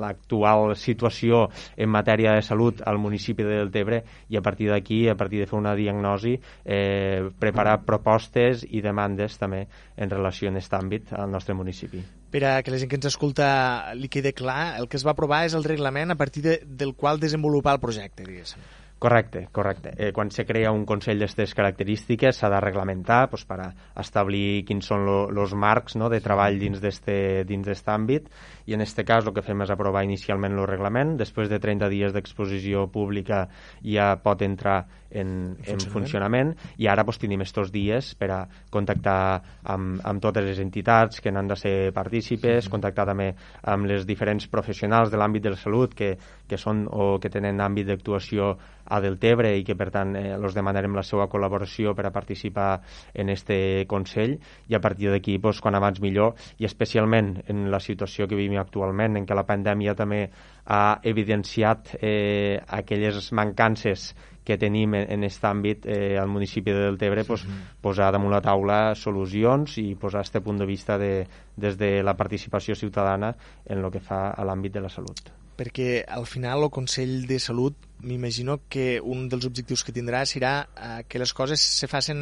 l'actual 0.00 0.74
situació 0.76 1.46
en 1.76 1.90
matèria 1.92 2.34
de 2.36 2.44
salut 2.44 2.82
al 2.86 2.98
municipi 3.02 3.46
de 3.46 3.60
Deltebre 3.60 4.02
i 4.28 4.38
a 4.38 4.42
partir 4.42 4.70
d'aquí, 4.70 5.06
a 5.08 5.16
partir 5.16 5.42
de 5.42 5.48
fer 5.50 5.58
una 5.58 5.74
diagnosi, 5.78 6.36
eh, 6.64 7.28
preparar 7.38 7.82
propostes 7.86 8.66
i 8.68 8.82
demandes 8.84 9.38
també 9.38 9.66
en 9.96 10.10
relació 10.10 10.50
en 10.50 10.60
aquest 10.60 10.78
àmbit 10.78 11.12
al 11.16 11.30
nostre 11.30 11.54
municipi. 11.54 12.02
Per 12.30 12.42
a 12.44 12.56
que 12.62 12.72
la 12.72 12.80
gent 12.80 12.90
que 12.90 12.98
ens 12.98 13.10
escolta 13.12 13.94
li 13.94 14.10
quede 14.12 14.34
clar, 14.36 14.76
el 14.80 14.88
que 14.88 14.98
es 14.98 15.06
va 15.06 15.14
aprovar 15.14 15.44
és 15.46 15.54
el 15.54 15.64
reglament 15.64 16.12
a 16.12 16.18
partir 16.18 16.42
de, 16.42 16.58
del 16.66 16.94
qual 16.94 17.20
desenvolupar 17.22 17.76
el 17.76 17.84
projecte, 17.84 18.26
diguéssim. 18.26 18.60
Correcte, 18.98 19.48
correcte. 19.52 19.92
Eh, 19.98 20.12
quan 20.12 20.30
se 20.30 20.46
crea 20.48 20.70
un 20.72 20.86
Consell 20.88 21.18
d'aquestes 21.20 21.52
característiques 21.54 22.38
s'ha 22.40 22.48
de 22.48 22.60
reglamentar 22.64 23.26
pues, 23.28 23.42
per 23.44 23.58
establir 24.00 24.64
quins 24.64 24.88
són 24.88 25.04
els 25.28 25.52
marcs 25.52 25.98
no, 26.00 26.08
de 26.08 26.22
treball 26.24 26.56
dins 26.56 26.80
d'est 26.80 27.90
àmbit 27.92 28.30
i 28.64 28.72
en 28.72 28.80
aquest 28.80 29.02
cas 29.04 29.28
el 29.28 29.34
que 29.36 29.44
fem 29.44 29.60
és 29.66 29.72
aprovar 29.74 30.06
inicialment 30.08 30.56
el 30.56 30.64
reglament, 30.70 31.12
després 31.20 31.52
de 31.52 31.60
30 31.60 31.92
dies 31.92 32.16
d'exposició 32.16 32.86
pública 32.88 33.44
ja 33.84 34.14
pot 34.16 34.40
entrar 34.40 34.86
en, 35.10 35.56
en 35.64 35.80
funcionament. 35.92 36.54
i 36.78 36.86
ara 36.88 37.04
pues, 37.04 37.18
tenim 37.18 37.42
estos 37.42 37.72
dies 37.72 38.14
per 38.18 38.30
a 38.30 38.40
contactar 38.70 39.42
amb, 39.64 40.00
amb 40.04 40.22
totes 40.22 40.44
les 40.44 40.58
entitats 40.62 41.20
que 41.20 41.32
n'han 41.32 41.48
de 41.48 41.56
ser 41.56 41.76
partícipes, 41.96 42.68
contactar 42.68 43.06
també 43.06 43.32
amb 43.62 43.86
les 43.86 44.06
diferents 44.06 44.46
professionals 44.48 45.10
de 45.10 45.20
l'àmbit 45.20 45.42
de 45.42 45.54
la 45.54 45.60
salut 45.60 45.94
que, 45.94 46.16
que 46.48 46.58
són 46.58 46.86
o 46.90 47.16
que 47.22 47.30
tenen 47.32 47.60
àmbit 47.60 47.86
d'actuació 47.90 48.54
a 48.86 49.00
Deltebre 49.02 49.50
i 49.58 49.64
que 49.66 49.74
per 49.78 49.88
tant 49.94 50.14
eh, 50.18 50.28
els 50.36 50.54
demanarem 50.54 50.94
la 50.94 51.04
seva 51.06 51.26
col·laboració 51.30 51.94
per 51.96 52.06
a 52.06 52.12
participar 52.14 52.80
en 53.14 53.30
este 53.34 53.86
Consell. 53.90 54.36
I 54.70 54.78
a 54.78 54.80
partir 54.80 55.10
d'aquí 55.10 55.38
pues, 55.42 55.60
quan 55.60 55.74
abans 55.74 56.00
millor. 56.00 56.34
I 56.58 56.68
especialment 56.68 57.34
en 57.50 57.66
la 57.70 57.80
situació 57.82 58.28
que 58.28 58.38
vivim 58.38 58.60
actualment 58.60 59.18
en 59.18 59.26
què 59.26 59.34
la 59.34 59.46
pandèmia 59.48 59.96
també 59.98 60.26
ha 60.66 60.98
evidenciat 61.02 61.96
eh, 62.00 62.58
aquelles 62.66 63.32
mancances 63.32 64.12
que 64.46 64.58
tenim 64.60 64.94
en, 64.94 65.08
en 65.10 65.26
aquest 65.26 65.46
àmbit 65.48 65.88
eh, 65.90 66.16
al 66.20 66.30
municipi 66.30 66.74
de 66.74 66.84
Deltebre, 66.86 67.24
pues, 67.26 67.46
posar 67.82 68.12
damunt 68.14 68.32
la 68.32 68.42
taula 68.44 68.78
solucions 68.94 69.78
i 69.82 69.88
posar 69.98 70.22
este 70.26 70.40
punt 70.44 70.62
de 70.62 70.68
vista 70.68 70.98
de, 71.02 71.26
des 71.56 71.78
de 71.80 71.90
la 72.06 72.16
participació 72.16 72.78
ciutadana 72.78 73.34
en 73.66 73.82
el 73.82 73.90
que 73.90 74.04
fa 74.04 74.30
a 74.30 74.46
l'àmbit 74.46 74.78
de 74.78 74.86
la 74.86 74.92
salut. 74.92 75.34
perquè 75.56 76.04
al 76.12 76.26
final 76.28 76.66
el 76.66 76.70
Consell 76.70 77.24
de 77.26 77.38
Salut 77.40 77.86
m'imagino 78.04 78.58
que 78.68 79.00
un 79.00 79.24
dels 79.32 79.46
objectius 79.48 79.82
que 79.86 79.94
tindrà 79.96 80.20
serà 80.28 80.52
eh, 80.76 80.98
que 81.08 81.20
les 81.22 81.32
coses 81.32 81.62
se 81.78 81.88
facin 81.88 82.20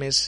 més, 0.00 0.22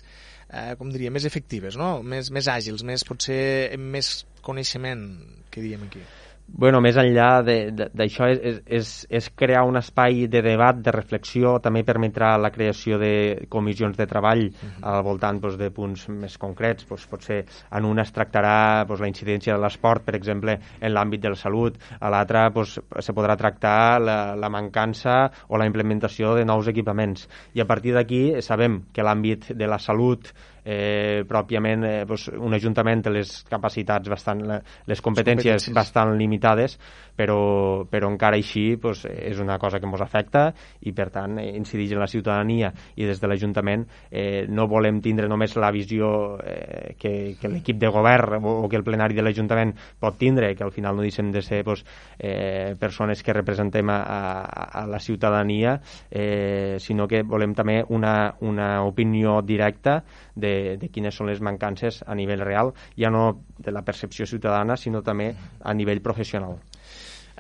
eh, 0.51 0.75
com 0.77 0.93
diria, 0.93 1.11
més 1.11 1.25
efectives, 1.25 1.79
no? 1.81 2.03
més, 2.05 2.29
més 2.31 2.51
àgils, 2.53 2.85
més, 2.85 3.07
potser 3.09 3.73
amb 3.73 3.89
més 3.97 4.13
coneixement, 4.45 5.07
que 5.51 5.65
diem 5.65 5.89
aquí. 5.89 6.05
Bueno, 6.47 6.83
més 6.85 6.99
enllà 7.01 7.41
d'això 7.43 8.27
és, 8.29 8.59
és, 8.67 8.89
és, 9.09 9.29
crear 9.39 9.63
un 9.65 9.79
espai 9.81 10.27
de 10.29 10.43
debat, 10.45 10.77
de 10.85 10.93
reflexió, 10.93 11.55
també 11.65 11.81
permetrà 11.87 12.35
la 12.37 12.51
creació 12.53 12.99
de 13.01 13.47
comissions 13.49 13.97
de 13.97 14.07
treball 14.11 14.45
al 14.83 15.01
voltant 15.07 15.41
doncs, 15.41 15.57
de 15.59 15.71
punts 15.73 16.05
més 16.13 16.37
concrets. 16.43 16.85
Doncs, 16.91 17.07
potser 17.09 17.41
en 17.73 17.89
una 17.89 18.05
es 18.05 18.13
tractarà 18.13 18.85
doncs, 18.85 19.01
la 19.01 19.11
incidència 19.11 19.57
de 19.57 19.65
l'esport, 19.65 20.05
per 20.05 20.17
exemple, 20.19 20.59
en 20.81 20.93
l'àmbit 20.93 21.25
de 21.25 21.33
la 21.33 21.41
salut, 21.41 21.81
a 21.99 22.13
l'altra 22.13 22.45
doncs, 22.53 22.77
se 23.01 23.17
podrà 23.17 23.39
tractar 23.41 23.99
la, 24.03 24.19
la 24.37 24.53
mancança 24.53 25.19
o 25.49 25.59
la 25.59 25.67
implementació 25.71 26.37
de 26.37 26.45
nous 26.45 26.69
equipaments. 26.69 27.29
I 27.57 27.65
a 27.65 27.69
partir 27.71 27.97
d'aquí 27.97 28.25
sabem 28.45 28.83
que 28.93 29.07
l'àmbit 29.07 29.55
de 29.57 29.71
la 29.71 29.81
salut 29.81 30.35
eh, 30.65 31.23
pròpiament 31.29 31.85
eh, 31.85 31.95
doncs, 32.09 32.29
un 32.39 32.55
ajuntament 32.55 33.03
té 33.05 33.13
les 33.15 33.33
capacitats 33.51 34.09
bastant, 34.11 34.43
les 34.43 35.03
competències, 35.03 35.59
competències. 35.59 35.75
bastant 35.75 36.15
limitades, 36.19 36.79
però, 37.17 37.85
però 37.91 38.09
encara 38.11 38.39
així 38.39 38.77
doncs, 38.81 39.05
és 39.07 39.41
una 39.43 39.59
cosa 39.63 39.81
que 39.81 39.89
ens 39.89 40.05
afecta 40.05 40.47
i 40.89 40.95
per 40.97 41.11
tant 41.15 41.39
eh, 41.43 41.51
incideix 41.59 41.93
en 41.97 42.03
la 42.03 42.11
ciutadania 42.11 42.73
i 42.97 43.07
des 43.09 43.21
de 43.21 43.29
l'Ajuntament 43.31 43.85
eh, 44.11 44.47
no 44.49 44.67
volem 44.71 45.01
tindre 45.05 45.29
només 45.29 45.57
la 45.61 45.73
visió 45.75 46.39
eh, 46.41 46.95
que, 46.99 47.35
que 47.41 47.51
l'equip 47.53 47.79
de 47.83 47.91
govern 47.93 48.41
o, 48.41 48.57
o 48.65 48.71
que 48.71 48.79
el 48.81 48.87
plenari 48.87 49.19
de 49.19 49.27
l'Ajuntament 49.27 49.75
pot 50.01 50.17
tindre, 50.19 50.55
que 50.57 50.65
al 50.65 50.73
final 50.73 50.97
no 50.97 51.05
deixem 51.05 51.31
de 51.33 51.43
ser 51.45 51.63
doncs, 51.67 51.85
eh, 52.19 52.75
persones 52.81 53.23
que 53.23 53.35
representem 53.37 53.91
a, 53.91 54.01
a, 54.03 54.65
a 54.83 54.87
la 54.87 55.01
ciutadania, 55.01 55.79
eh, 56.11 56.77
sinó 56.81 57.09
que 57.09 57.23
volem 57.23 57.55
també 57.55 57.81
una, 57.89 58.35
una 58.41 58.83
opinió 58.87 59.41
directa 59.43 60.03
de, 60.35 60.77
de 60.81 60.89
quines 60.89 61.15
són 61.15 61.29
les 61.29 61.41
mancances 61.41 62.03
a 62.07 62.15
nivell 62.15 62.45
real, 62.45 62.73
ja 62.99 63.11
no 63.11 63.43
de 63.59 63.73
la 63.73 63.83
percepció 63.85 64.27
ciutadana, 64.27 64.77
sinó 64.77 65.03
també 65.03 65.35
a 65.61 65.75
nivell 65.75 66.01
professional. 66.03 66.59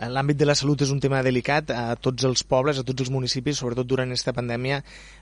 En 0.03 0.09
L'àmbit 0.16 0.38
de 0.40 0.47
la 0.49 0.55
salut 0.57 0.80
és 0.82 0.90
un 0.90 0.99
tema 1.05 1.18
delicat 1.22 1.68
a 1.70 1.95
tots 2.01 2.24
els 2.24 2.40
pobles, 2.49 2.78
a 2.80 2.82
tots 2.82 3.05
els 3.05 3.11
municipis, 3.12 3.59
sobretot 3.61 3.86
durant 3.86 4.09
aquesta 4.09 4.32
pandèmia. 4.32 4.78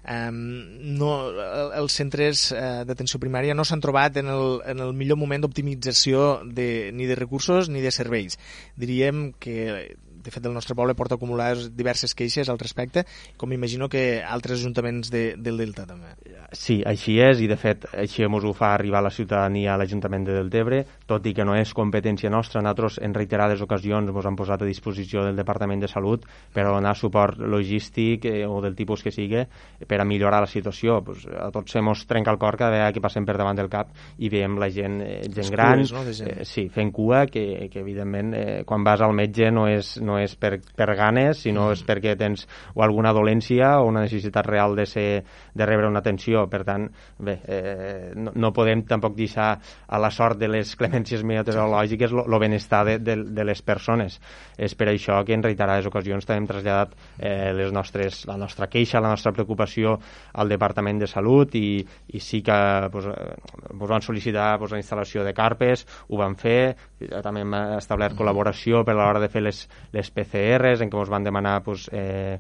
Eh, 0.07 0.31
no, 0.31 1.09
el- 1.29 1.73
els 1.83 1.97
centres 1.99 2.53
eh, 2.55 2.85
d'atenció 2.87 3.19
primària 3.21 3.53
no 3.59 3.65
s'han 3.67 3.83
trobat 3.83 4.17
en 4.23 4.31
el, 4.31 4.61
en 4.71 4.79
el 4.87 4.95
millor 4.95 5.19
moment 5.19 5.43
d'optimització 5.43 6.45
ni 6.47 7.07
de 7.11 7.19
recursos 7.19 7.69
ni 7.69 7.83
de 7.83 7.91
serveis. 7.91 8.39
Diríem 8.79 9.33
que 9.43 9.97
de 10.23 10.31
fet 10.31 10.47
el 10.47 10.55
nostre 10.55 10.77
poble 10.79 10.95
porta 10.99 11.17
acumulades 11.19 11.71
diverses 11.77 12.15
queixes 12.15 12.49
al 12.49 12.59
respecte, 12.61 13.05
com 13.37 13.53
imagino 13.53 13.89
que 13.89 14.23
altres 14.23 14.61
ajuntaments 14.61 15.11
de, 15.11 15.35
del 15.37 15.61
Delta 15.61 15.87
també. 15.89 16.15
Sí, 16.57 16.81
així 16.87 17.19
és, 17.23 17.41
i 17.45 17.49
de 17.51 17.57
fet 17.61 17.87
així 17.95 18.25
ens 18.27 18.45
ho 18.45 18.53
fa 18.57 18.73
arribar 18.75 19.03
la 19.05 19.13
ciutadania 19.15 19.75
a 19.75 19.79
l'Ajuntament 19.81 20.27
de 20.27 20.37
Deltebre, 20.39 20.83
tot 21.07 21.27
i 21.27 21.35
que 21.37 21.47
no 21.47 21.55
és 21.59 21.73
competència 21.77 22.31
nostra, 22.33 22.63
nosaltres 22.63 22.99
en 23.05 23.15
reiterades 23.15 23.63
ocasions 23.63 24.11
ens 24.11 24.27
han 24.27 24.39
posat 24.39 24.63
a 24.63 24.69
disposició 24.69 25.25
del 25.27 25.39
Departament 25.39 25.83
de 25.83 25.91
Salut 25.91 26.27
per 26.55 26.67
a 26.67 26.73
donar 26.75 26.97
suport 26.99 27.39
logístic 27.41 28.27
eh, 28.31 28.47
o 28.47 28.61
del 28.65 28.77
tipus 28.79 29.05
que 29.05 29.13
sigui 29.15 29.45
per 29.87 30.01
a 30.01 30.07
millorar 30.07 30.43
la 30.45 30.51
situació. 30.51 31.01
Pues, 31.05 31.27
a 31.31 31.51
tots 31.55 31.77
mos 31.85 32.05
trenca 32.11 32.33
el 32.33 32.39
cor 32.39 32.59
cada 32.59 32.75
vegada 32.75 32.93
que 32.93 33.03
passem 33.05 33.27
per 33.27 33.37
davant 33.39 33.59
del 33.59 33.71
cap 33.73 33.95
i 34.19 34.31
veiem 34.33 34.59
la 34.61 34.71
gent, 34.73 35.01
eh, 35.05 35.21
gent 35.29 35.39
Les 35.41 35.53
gran, 35.55 35.85
cues, 35.85 35.93
no, 35.95 36.05
de 36.05 36.15
gent. 36.17 36.33
eh, 36.35 36.49
sí, 36.49 36.67
fent 36.73 36.91
cua, 36.93 37.25
que, 37.31 37.69
que 37.73 37.81
evidentment 37.81 38.35
eh, 38.35 38.63
quan 38.67 38.85
vas 38.87 39.01
al 39.05 39.15
metge 39.17 39.51
no 39.55 39.67
és, 39.71 39.97
no 40.03 40.10
és 40.19 40.35
per, 40.37 40.57
per 40.77 40.95
ganes, 40.99 41.45
sinó 41.47 41.69
Mm. 41.69 41.73
és 41.73 41.83
perquè 41.87 42.17
tens 42.19 42.47
o 42.75 42.83
alguna 42.83 43.13
dolència 43.13 43.79
o 43.81 43.89
una 43.89 44.03
necessitat 44.05 44.47
real 44.47 44.77
de, 44.77 44.87
ser, 44.87 45.25
de 45.55 45.67
rebre 45.67 45.89
una 45.89 46.01
atenció. 46.01 46.47
Per 46.51 46.63
tant, 46.65 46.89
bé, 47.19 47.39
eh, 47.47 48.13
no, 48.17 48.33
no 48.35 48.53
podem 48.53 48.85
tampoc 48.89 49.17
deixar 49.17 49.51
a 49.87 50.01
la 50.01 50.11
sort 50.11 50.39
de 50.41 50.49
les 50.49 50.75
clemències 50.77 51.23
meteorològiques 51.27 52.13
el 52.13 52.39
benestar 52.41 52.85
de, 52.87 52.99
de, 52.99 53.17
de 53.31 53.45
les 53.45 53.63
persones. 53.63 54.21
És 54.57 54.75
per 54.75 54.91
això 54.91 55.21
que 55.25 55.35
en 55.37 55.45
reiterades 55.45 55.87
ocasions 55.87 56.27
també 56.27 56.45
hem 56.45 56.49
traslladat 56.51 56.95
eh, 57.19 57.53
les 57.57 57.73
nostres, 57.73 58.25
la 58.29 58.37
nostra 58.41 58.69
queixa, 58.71 59.01
la 59.01 59.13
nostra 59.13 59.33
preocupació 59.33 59.99
al 60.35 60.49
Departament 60.49 61.01
de 61.01 61.09
Salut 61.11 61.55
i, 61.55 61.81
i 62.13 62.21
sí 62.21 62.43
que 62.43 62.59
pues, 62.93 63.07
eh, 63.07 63.37
pues 63.77 63.91
van 63.91 64.05
sol·licitar 64.05 64.57
pues, 64.59 64.73
la 64.73 64.81
instal·lació 64.81 65.25
de 65.25 65.35
carpes, 65.37 65.87
ho 66.09 66.21
van 66.21 66.37
fer, 66.41 66.77
també 67.23 67.45
hem 67.45 67.55
establert 67.79 68.17
col·laboració 68.19 68.85
per 68.85 68.95
a 68.97 69.01
l'hora 69.01 69.21
de 69.23 69.29
fer 69.33 69.43
les, 69.45 69.63
les 69.93 70.00
PCRs, 70.09 70.81
en 70.81 70.89
què 70.89 70.97
ens 70.97 71.13
van 71.13 71.27
demanar 71.27 71.59
pues, 71.67 71.85
eh, 71.93 72.39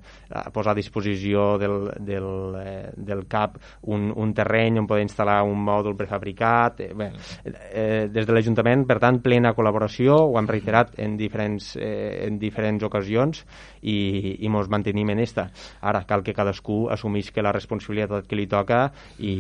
posar 0.55 0.73
a 0.73 0.79
disposició 0.79 1.59
del, 1.61 1.91
del, 2.01 2.29
eh, 2.57 2.91
del 2.97 3.27
CAP 3.29 3.59
un, 3.93 4.09
un 4.17 4.33
terreny 4.33 4.81
on 4.81 4.89
poder 4.89 5.05
instal·lar 5.05 5.43
un 5.45 5.61
mòdul 5.65 5.99
prefabricat. 5.99 6.81
Eh, 6.81 6.91
bé, 6.97 7.11
eh, 7.45 8.09
des 8.09 8.27
de 8.27 8.33
l'Ajuntament, 8.33 8.87
per 8.89 8.97
tant, 9.03 9.21
plena 9.21 9.53
col·laboració, 9.57 10.17
ho 10.31 10.39
hem 10.41 10.49
reiterat 10.49 10.97
en 11.05 11.19
diferents, 11.21 11.75
eh, 11.77 12.25
en 12.27 12.41
diferents 12.41 12.89
ocasions 12.89 13.45
i, 13.83 14.39
i 14.41 14.49
mos 14.49 14.71
mantenim 14.73 15.13
en 15.13 15.21
esta. 15.21 15.51
Ara, 15.85 16.07
cal 16.09 16.25
que 16.25 16.35
cadascú 16.37 16.87
assumisca 16.93 17.45
la 17.45 17.53
responsabilitat 17.53 18.29
que 18.31 18.39
li 18.39 18.47
toca 18.51 18.87
i, 19.19 19.35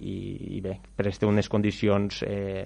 i, 0.00 0.16
i 0.56 0.62
bé, 0.64 0.78
preste 0.96 1.28
unes 1.28 1.48
condicions 1.52 2.22
eh, 2.26 2.64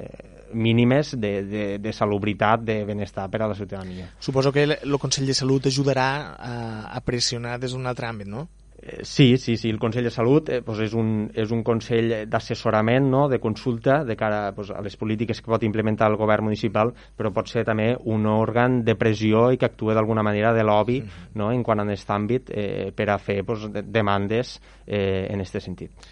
mínimes 0.53 1.15
de, 1.19 1.33
de, 1.45 1.65
de 1.79 1.93
salubritat, 1.93 2.63
de 2.67 2.83
benestar 2.85 3.29
per 3.31 3.43
a 3.43 3.49
la 3.49 3.55
ciutadania. 3.55 4.11
Suposo 4.21 4.53
que 4.53 4.65
el, 4.65 4.77
el 4.93 5.01
Consell 5.03 5.27
de 5.27 5.35
Salut 5.35 5.67
ajudarà 5.71 6.09
a, 6.37 6.57
a 6.97 7.01
pressionar 7.05 7.59
des 7.63 7.73
d'un 7.75 7.87
altre 7.89 8.07
àmbit, 8.11 8.29
no? 8.29 8.49
Eh, 8.83 9.05
Sí, 9.07 9.37
sí, 9.39 9.57
sí, 9.57 9.71
el 9.71 9.79
Consell 9.79 10.05
de 10.09 10.11
Salut 10.11 10.49
eh, 10.51 10.61
doncs 10.67 10.81
és, 10.83 10.95
un, 10.99 11.11
és 11.39 11.53
un 11.55 11.61
consell 11.63 12.09
d'assessorament, 12.27 13.07
no?, 13.11 13.29
de 13.31 13.39
consulta 13.39 14.01
de 14.05 14.17
cara 14.19 14.41
doncs, 14.57 14.73
a 14.75 14.81
les 14.83 14.97
polítiques 14.99 15.39
que 15.41 15.51
pot 15.53 15.63
implementar 15.63 16.09
el 16.11 16.17
govern 16.19 16.49
municipal, 16.49 16.91
però 17.17 17.31
pot 17.33 17.47
ser 17.49 17.63
també 17.69 17.93
un 18.11 18.27
òrgan 18.27 18.81
de 18.85 18.97
pressió 18.99 19.51
i 19.55 19.61
que 19.61 19.69
actua 19.71 19.95
d'alguna 19.95 20.25
manera 20.27 20.51
de 20.53 20.65
lobby 20.67 20.99
no?, 21.39 21.53
en 21.55 21.63
quant 21.63 21.79
a 21.79 21.87
aquest 21.87 22.11
àmbit 22.11 22.51
eh, 22.51 22.91
per 22.97 23.09
a 23.15 23.19
fer 23.23 23.43
doncs, 23.47 23.69
de- 23.73 23.85
demandes 23.87 24.57
eh, 24.87 25.29
en 25.31 25.41
aquest 25.45 25.61
sentit. 25.63 26.11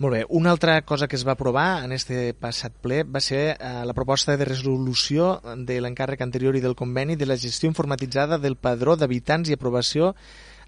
Molt 0.00 0.14
bé, 0.16 0.24
una 0.30 0.48
altra 0.50 0.80
cosa 0.88 1.06
que 1.06 1.16
es 1.18 1.26
va 1.28 1.32
aprovar 1.36 1.84
en 1.84 1.92
este 1.92 2.32
passat 2.32 2.72
ple 2.80 3.02
va 3.04 3.20
ser 3.20 3.40
eh, 3.52 3.72
la 3.84 3.92
proposta 3.92 4.32
de 4.40 4.46
resolució 4.48 5.26
de 5.68 5.76
l'encàrrec 5.84 6.22
anterior 6.24 6.56
i 6.56 6.62
del 6.64 6.76
conveni 6.78 7.18
de 7.20 7.28
la 7.28 7.36
gestió 7.36 7.68
informatitzada 7.68 8.38
del 8.40 8.56
padró 8.56 8.94
d'habitants 8.96 9.50
i 9.50 9.58
aprovació 9.58 10.14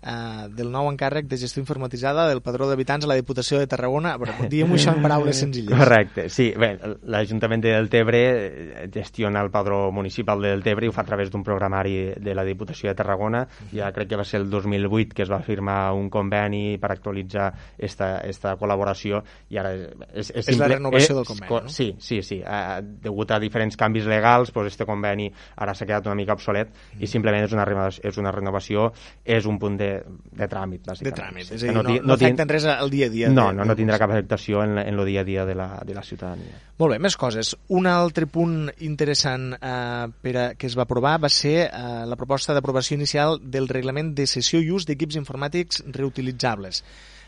eh, 0.03 0.49
del 0.51 0.71
nou 0.73 0.89
encàrrec 0.91 1.27
de 1.31 1.37
gestió 1.39 1.61
informatitzada 1.63 2.29
del 2.29 2.43
padró 2.43 2.69
d'habitants 2.69 3.05
a 3.05 3.09
la 3.09 3.15
Diputació 3.19 3.59
de 3.61 3.67
Tarragona. 3.71 4.17
Diguem-ho 4.51 4.75
això 4.77 4.95
en 4.97 5.03
paraules 5.03 5.39
senzilles. 5.39 5.73
Correcte, 5.79 6.29
sí. 6.29 6.51
Bé, 6.59 6.73
l'Ajuntament 7.07 7.63
de 7.63 7.73
Deltebre 7.77 8.21
eh, 8.23 8.89
gestiona 8.93 9.41
el 9.43 9.51
padró 9.51 9.91
municipal 9.93 10.41
de 10.43 10.51
Deltebre 10.57 10.87
i 10.87 10.89
ho 10.91 10.93
fa 10.97 11.03
a 11.03 11.09
través 11.09 11.31
d'un 11.31 11.45
programari 11.45 12.13
de 12.19 12.35
la 12.35 12.45
Diputació 12.45 12.91
de 12.91 12.97
Tarragona. 12.99 13.47
Ja 13.73 13.93
crec 13.93 14.09
que 14.11 14.17
va 14.21 14.25
ser 14.25 14.41
el 14.43 14.51
2008 14.51 15.15
que 15.15 15.23
es 15.23 15.31
va 15.31 15.41
firmar 15.43 15.93
un 15.95 16.09
conveni 16.11 16.79
per 16.83 16.93
actualitzar 16.93 17.53
esta, 17.79 18.19
esta 18.27 18.57
col·laboració 18.59 19.23
i 19.51 19.59
ara 19.61 19.73
és, 20.13 20.31
és, 20.35 20.49
És 20.49 20.59
la 20.59 20.69
renovació 20.69 21.13
és- 21.13 21.17
del 21.21 21.27
conveni, 21.29 21.49
co- 21.49 21.61
no? 21.63 21.69
Sí, 21.69 21.95
sí, 21.99 22.23
sí. 22.23 22.41
Uh, 22.43 22.81
degut 23.03 23.31
a 23.31 23.39
diferents 23.41 23.77
canvis 23.77 24.07
legals, 24.07 24.51
pues, 24.51 24.73
este 24.73 24.87
conveni 24.89 25.31
ara 25.57 25.75
s'ha 25.75 25.87
quedat 25.87 26.07
una 26.07 26.15
mica 26.19 26.35
obsolet 26.35 26.71
i 26.99 27.07
simplement 27.07 27.45
és 27.45 27.53
una, 27.53 27.65
és 28.03 28.19
una 28.19 28.33
renovació, 28.33 28.93
és 29.25 29.47
un 29.47 29.59
punt 29.59 29.77
de, 29.79 29.92
de 30.33 30.49
tràmit, 30.49 30.83
bàsicament. 30.87 31.09
De 31.11 31.13
tràmit, 31.21 31.51
és 31.53 31.63
a 31.63 31.67
dir, 31.67 31.75
no, 31.77 31.83
no, 31.83 31.95
tin- 31.95 32.13
afecten 32.15 32.49
res 32.53 32.65
al 32.71 32.91
dia 32.93 33.07
a 33.07 33.13
dia. 33.13 33.29
No, 33.31 33.49
de- 33.51 33.59
no, 33.61 33.65
no 33.69 33.77
tindrà 33.79 33.99
cap 34.03 34.11
afectació 34.15 34.63
en, 34.65 34.79
en 34.83 34.99
el 34.99 35.07
dia 35.07 35.21
a 35.23 35.25
dia 35.29 35.45
de 35.49 35.55
la, 35.59 35.69
de 35.87 35.95
la 35.95 36.03
ciutadania. 36.03 36.59
Molt 36.79 36.95
bé, 36.95 36.99
més 36.99 37.17
coses. 37.17 37.55
Un 37.69 37.87
altre 37.91 38.27
punt 38.27 38.71
interessant 38.81 39.53
eh, 39.59 40.07
per 40.23 40.37
a, 40.37 40.47
que 40.55 40.67
es 40.71 40.77
va 40.79 40.87
aprovar 40.89 41.19
va 41.23 41.29
ser 41.33 41.57
eh, 41.69 41.93
la 42.07 42.17
proposta 42.17 42.55
d'aprovació 42.57 42.97
inicial 42.97 43.39
del 43.43 43.69
reglament 43.69 44.15
de 44.19 44.27
cessió 44.27 44.61
i 44.61 44.71
ús 44.71 44.87
d'equips 44.89 45.17
informàtics 45.21 45.83
reutilitzables. 45.93 46.83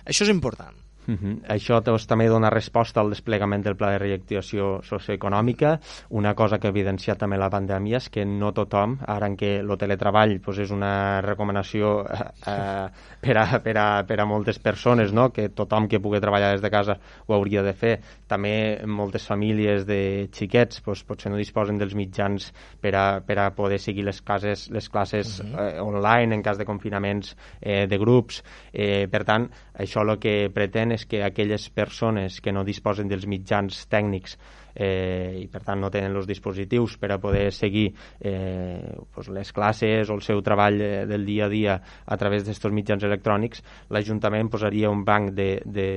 Això 0.04 0.24
és 0.26 0.32
important. 0.34 0.74
Uh 1.06 1.14
-huh. 1.14 1.40
Això 1.48 1.80
doncs, 1.82 2.06
també 2.06 2.28
dona 2.28 2.50
resposta 2.50 3.00
al 3.00 3.10
desplegament 3.10 3.62
del 3.62 3.76
pla 3.76 3.90
de 3.90 3.98
reactivació 3.98 4.82
socioeconòmica. 4.82 5.78
Una 6.10 6.34
cosa 6.34 6.58
que 6.58 6.66
ha 6.66 6.70
evidenciat 6.70 7.18
també 7.18 7.36
la 7.36 7.50
pandèmia 7.50 7.96
és 7.96 8.08
que 8.08 8.24
no 8.24 8.52
tothom, 8.52 8.98
ara 9.06 9.26
en 9.26 9.36
què 9.36 9.60
el 9.60 9.76
teletreball 9.76 10.40
doncs, 10.40 10.58
és 10.58 10.70
una 10.70 11.20
recomanació 11.20 12.04
eh, 12.06 12.20
eh, 12.46 12.88
per, 13.20 13.36
a, 13.36 13.60
per, 13.60 13.76
a, 13.78 14.04
per 14.04 14.20
a 14.20 14.24
moltes 14.24 14.58
persones, 14.58 15.12
no? 15.12 15.30
que 15.30 15.48
tothom 15.48 15.88
que 15.88 16.00
pugui 16.00 16.20
treballar 16.20 16.52
des 16.52 16.62
de 16.62 16.70
casa 16.70 16.98
ho 17.26 17.34
hauria 17.34 17.62
de 17.62 17.72
fer. 17.72 18.00
També 18.26 18.80
moltes 18.86 19.26
famílies 19.26 19.84
de 19.86 20.28
xiquets 20.32 20.82
doncs, 20.84 21.04
potser 21.04 21.30
no 21.30 21.36
disposen 21.36 21.78
dels 21.78 21.94
mitjans 21.94 22.52
per 22.80 22.94
a, 22.94 23.20
per 23.20 23.38
a 23.38 23.50
poder 23.54 23.78
seguir 23.78 24.04
les, 24.04 24.20
cases, 24.22 24.70
les 24.70 24.88
classes 24.88 25.40
uh 25.40 25.46
-huh. 25.46 25.76
eh, 25.76 25.80
online 25.80 26.34
en 26.34 26.42
cas 26.42 26.58
de 26.58 26.64
confinaments 26.64 27.36
eh, 27.60 27.86
de 27.86 27.98
grups. 27.98 28.42
Eh, 28.72 29.06
per 29.10 29.24
tant, 29.24 29.50
això 29.74 30.02
el 30.02 30.18
que 30.18 30.50
pretén 30.54 30.93
és 30.94 31.06
que 31.06 31.22
aquelles 31.24 31.68
persones 31.70 32.40
que 32.40 32.52
no 32.52 32.64
disposen 32.64 33.10
dels 33.10 33.26
mitjans 33.30 33.84
tècnics 33.90 34.38
eh, 34.74 35.42
i 35.42 35.46
per 35.50 35.62
tant 35.66 35.80
no 35.80 35.90
tenen 35.94 36.14
els 36.16 36.28
dispositius 36.28 36.96
per 37.00 37.12
a 37.14 37.20
poder 37.22 37.50
seguir 37.54 37.90
eh, 38.20 38.94
pues 39.14 39.30
les 39.34 39.52
classes 39.54 40.10
o 40.10 40.18
el 40.18 40.24
seu 40.26 40.42
treball 40.42 40.80
eh, 40.80 40.94
del 41.10 41.26
dia 41.26 41.46
a 41.46 41.52
dia 41.52 41.76
a 42.04 42.16
través 42.20 42.44
d'estos 42.46 42.74
mitjans 42.74 43.04
electrònics, 43.06 43.62
l'Ajuntament 43.90 44.50
posaria 44.50 44.90
un 44.90 45.04
banc 45.04 45.32
de, 45.34 45.50
de, 45.64 45.88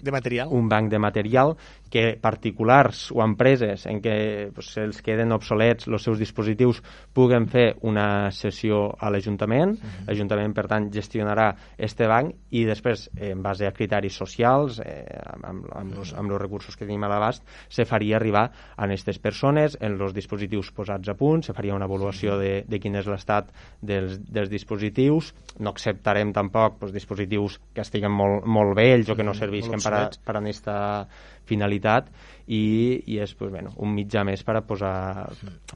de 0.00 0.12
material. 0.12 0.48
un 0.50 0.68
banc 0.68 0.90
de 0.90 0.98
material 0.98 1.56
que 1.94 2.16
particulars 2.18 3.12
o 3.14 3.20
empreses 3.22 3.84
en 3.86 4.00
què 4.02 4.14
pues, 4.50 4.72
se'ls 4.74 4.98
queden 5.06 5.30
obsolets 5.30 5.86
els 5.86 6.02
seus 6.02 6.18
dispositius 6.18 6.80
puguen 7.14 7.46
fer 7.46 7.76
una 7.86 8.32
sessió 8.34 8.88
a 8.98 9.12
l'Ajuntament. 9.14 9.76
Uh 9.76 9.78
-huh. 9.78 10.06
L'Ajuntament, 10.08 10.54
per 10.54 10.66
tant, 10.66 10.90
gestionarà 10.90 11.54
este 11.78 12.08
banc 12.08 12.34
i 12.50 12.64
després, 12.64 13.10
eh, 13.16 13.30
en 13.30 13.42
base 13.42 13.66
a 13.66 13.70
criteris 13.70 14.16
socials, 14.16 14.80
eh, 14.80 15.06
amb, 15.44 15.66
amb, 15.70 15.94
los, 15.94 16.12
amb 16.14 16.32
els 16.32 16.40
recursos 16.40 16.76
que 16.76 16.84
tenim 16.84 17.04
a 17.04 17.08
l'abast, 17.08 17.44
se 17.68 17.84
faria 17.84 18.16
arribar 18.16 18.50
a 18.76 18.84
aquestes 18.84 19.18
persones 19.20 19.78
en 19.80 20.00
els 20.00 20.12
dispositius 20.12 20.72
posats 20.72 21.08
a 21.08 21.14
punt, 21.14 21.42
se 21.42 21.52
faria 21.52 21.74
una 21.74 21.84
avaluació 21.84 22.38
de, 22.38 22.64
de 22.66 22.80
quin 22.80 22.96
és 22.96 23.06
l'estat 23.06 23.52
dels, 23.80 24.18
dels 24.18 24.50
dispositius. 24.50 25.32
No 25.60 25.70
acceptarem 25.70 26.32
tampoc 26.32 26.78
pues, 26.80 26.92
dispositius 26.92 27.60
que 27.72 27.82
estiguen 27.82 28.10
molt, 28.10 28.44
molt 28.44 28.74
vells 28.74 29.08
o 29.10 29.14
que 29.14 29.22
no 29.22 29.32
servisquen 29.32 29.78
per 29.80 29.94
a, 29.94 30.10
per 30.24 30.36
a 30.36 30.40
aquesta 30.40 31.06
finalitat 31.48 32.10
i, 32.46 33.02
i 33.06 33.18
és 33.24 33.32
pues, 33.38 33.50
bueno, 33.52 33.72
un 33.80 33.94
mitjà 33.96 34.24
més 34.26 34.42
per 34.44 34.58
a 34.58 34.64
posar 34.66 34.96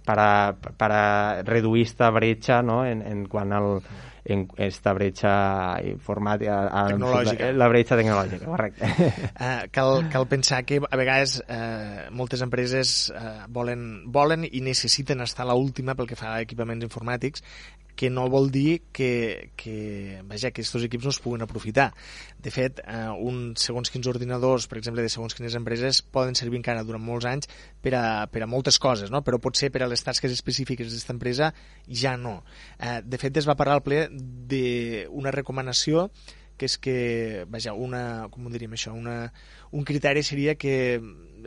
per 0.04 0.18
a, 0.20 0.30
per 0.52 0.90
a 0.92 1.06
reduir 1.46 1.86
esta 1.88 2.10
bretxa 2.12 2.60
no? 2.62 2.82
en, 2.84 3.02
en 3.02 3.26
quant 3.30 3.56
al 3.56 3.72
en 4.28 4.44
esta 4.60 4.92
bretxa 4.92 5.30
informàtica 5.88 6.58
Tecnològica. 6.90 7.50
la 7.56 7.68
bretxa 7.72 7.96
tecnològica, 7.96 8.44
correcte 8.44 8.88
Uh, 9.38 9.64
cal, 9.74 10.08
cal 10.12 10.26
pensar 10.28 10.62
que 10.66 10.78
a 10.82 10.96
vegades 10.98 11.38
uh, 11.40 12.08
moltes 12.14 12.42
empreses 12.44 13.12
uh, 13.14 13.46
volen, 13.48 14.02
volen 14.12 14.44
i 14.44 14.60
necessiten 14.64 15.22
estar 15.24 15.46
a 15.46 15.54
l'última 15.54 15.94
pel 15.96 16.08
que 16.10 16.18
fa 16.18 16.34
a 16.34 16.42
equipaments 16.44 16.84
informàtics 16.84 17.44
que 17.98 18.10
no 18.14 18.28
vol 18.30 18.52
dir 18.54 18.84
que, 18.94 19.50
que, 19.58 20.20
vaja, 20.22 20.52
que 20.52 20.62
aquests 20.62 20.84
equips 20.86 21.08
no 21.08 21.10
es 21.10 21.18
puguen 21.18 21.42
aprofitar. 21.42 21.88
De 22.38 22.52
fet, 22.54 22.78
eh, 22.86 23.08
un, 23.10 23.56
segons 23.58 23.90
quins 23.90 24.06
ordinadors, 24.06 24.68
per 24.70 24.78
exemple, 24.78 25.02
de 25.02 25.10
segons 25.10 25.34
quines 25.34 25.56
empreses, 25.58 25.98
poden 26.14 26.38
servir 26.38 26.60
encara 26.60 26.84
durant 26.86 27.02
molts 27.02 27.26
anys 27.26 27.50
per 27.82 27.96
a, 27.98 28.04
per 28.30 28.44
a 28.44 28.50
moltes 28.50 28.78
coses, 28.78 29.10
no? 29.10 29.24
però 29.26 29.40
potser 29.42 29.72
per 29.74 29.82
a 29.82 29.88
les 29.90 30.06
tasques 30.06 30.30
específiques 30.30 30.86
d'aquesta 30.86 31.16
empresa 31.16 31.50
ja 31.90 32.14
no. 32.16 32.36
Eh, 32.78 33.00
de 33.02 33.18
fet, 33.18 33.42
es 33.42 33.50
va 33.50 33.58
parlar 33.58 33.80
al 33.80 33.86
ple 33.88 34.04
d'una 34.12 35.34
recomanació 35.34 36.06
que 36.58 36.66
és 36.70 36.78
que, 36.82 36.96
vaja, 37.50 37.74
una, 37.74 38.28
com 38.30 38.46
ho 38.46 38.54
diríem 38.54 38.78
això, 38.78 38.94
una, 38.94 39.32
un 39.74 39.86
criteri 39.86 40.22
seria 40.26 40.54
que 40.58 41.00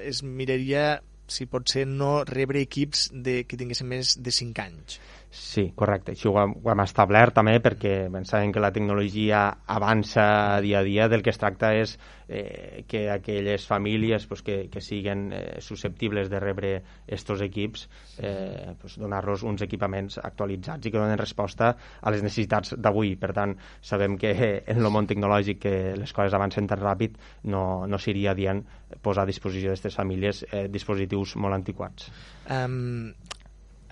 es 0.03 0.21
miraria 0.23 0.99
si 1.31 1.47
pot 1.47 1.71
ser 1.71 1.85
no 1.87 2.25
rebre 2.27 2.59
equips 2.63 3.09
de, 3.13 3.41
que 3.47 3.59
tinguessin 3.59 3.87
més 3.87 4.17
de 4.19 4.35
5 4.35 4.63
anys. 4.63 4.99
Sí, 5.31 5.71
correcte. 5.79 6.11
Així 6.11 6.27
ho 6.27 6.33
hem, 6.41 6.57
ho 6.59 6.69
hem 6.73 6.81
establert 6.83 7.37
també 7.37 7.53
perquè 7.63 8.09
pensàvem 8.11 8.51
que 8.51 8.59
la 8.59 8.73
tecnologia 8.75 9.45
avança 9.71 10.25
dia 10.59 10.81
a 10.81 10.83
dia. 10.83 11.07
Del 11.07 11.23
que 11.23 11.31
es 11.31 11.39
tracta 11.39 11.69
és 11.71 11.93
eh, 12.27 12.83
que 12.83 13.05
aquelles 13.13 13.63
famílies 13.67 14.25
pues, 14.27 14.41
que, 14.43 14.57
que 14.67 14.83
siguen 14.83 15.29
eh, 15.31 15.61
susceptibles 15.63 16.27
de 16.29 16.41
rebre 16.43 16.73
estos 17.07 17.39
equips 17.47 17.87
eh, 18.19 18.75
pues, 18.81 18.97
donar-los 18.99 19.47
uns 19.47 19.63
equipaments 19.63 20.19
actualitzats 20.19 20.87
i 20.87 20.91
que 20.91 20.99
donen 20.99 21.23
resposta 21.23 21.71
a 22.01 22.11
les 22.11 22.27
necessitats 22.27 22.75
d'avui. 22.75 23.15
Per 23.15 23.31
tant, 23.31 23.55
sabem 23.79 24.19
que 24.19 24.35
en 24.35 24.83
el 24.83 24.91
món 24.91 25.07
tecnològic 25.07 25.63
que 25.63 25.75
les 25.95 26.11
coses 26.11 26.35
avancen 26.35 26.67
tan 26.67 26.83
ràpid 26.83 27.15
no, 27.47 27.87
no 27.87 28.03
seria 28.03 28.35
dient 28.35 28.65
posar 28.99 29.23
a 29.23 29.31
disposició 29.31 29.71
d'aquestes 29.71 29.95
famílies 29.95 30.43
eh, 30.51 30.67
dispositius 30.67 31.37
molt 31.39 31.55
antiquats. 31.55 32.11
Um, 32.51 33.13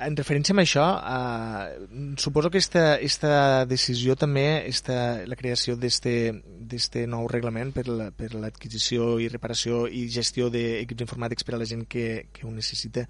en 0.06 0.16
referència 0.18 0.56
a 0.56 0.62
això, 0.64 0.86
eh, 1.00 2.16
suposo 2.18 2.50
que 2.50 2.58
esta, 2.58 2.96
esta 2.98 3.66
decisió 3.66 4.16
també, 4.16 4.66
esta, 4.68 5.26
la 5.28 5.36
creació 5.36 5.76
d'aquest 5.76 6.96
nou 7.08 7.28
reglament 7.28 7.74
per 7.76 7.88
la- 7.88 8.10
l'adquisició 8.34 9.20
i 9.20 9.28
reparació 9.28 9.88
i 9.88 10.08
gestió 10.10 10.50
d'equips 10.50 11.02
informàtics 11.06 11.44
per 11.44 11.56
a 11.56 11.60
la 11.60 11.66
gent 11.66 11.86
que, 11.88 12.28
que 12.34 12.46
ho 12.48 12.52
necessita, 12.52 13.08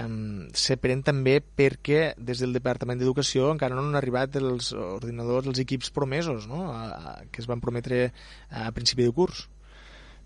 um, 0.00 0.48
se 0.52 0.76
pren 0.76 1.02
també 1.02 1.40
perquè 1.40 2.14
des 2.18 2.40
del 2.40 2.52
Departament 2.56 2.98
d'Educació 3.00 3.50
encara 3.52 3.74
no 3.76 3.82
han 3.86 3.96
arribat 3.96 4.36
els 4.36 4.72
ordinadors, 4.72 5.46
els 5.46 5.58
equips 5.60 5.90
promesos, 5.90 6.48
no? 6.48 6.70
a, 6.72 6.84
a, 6.88 7.16
que 7.30 7.42
es 7.42 7.46
van 7.50 7.60
prometre 7.60 8.12
a 8.50 8.70
principi 8.72 9.04
de 9.04 9.12
curs. 9.12 9.48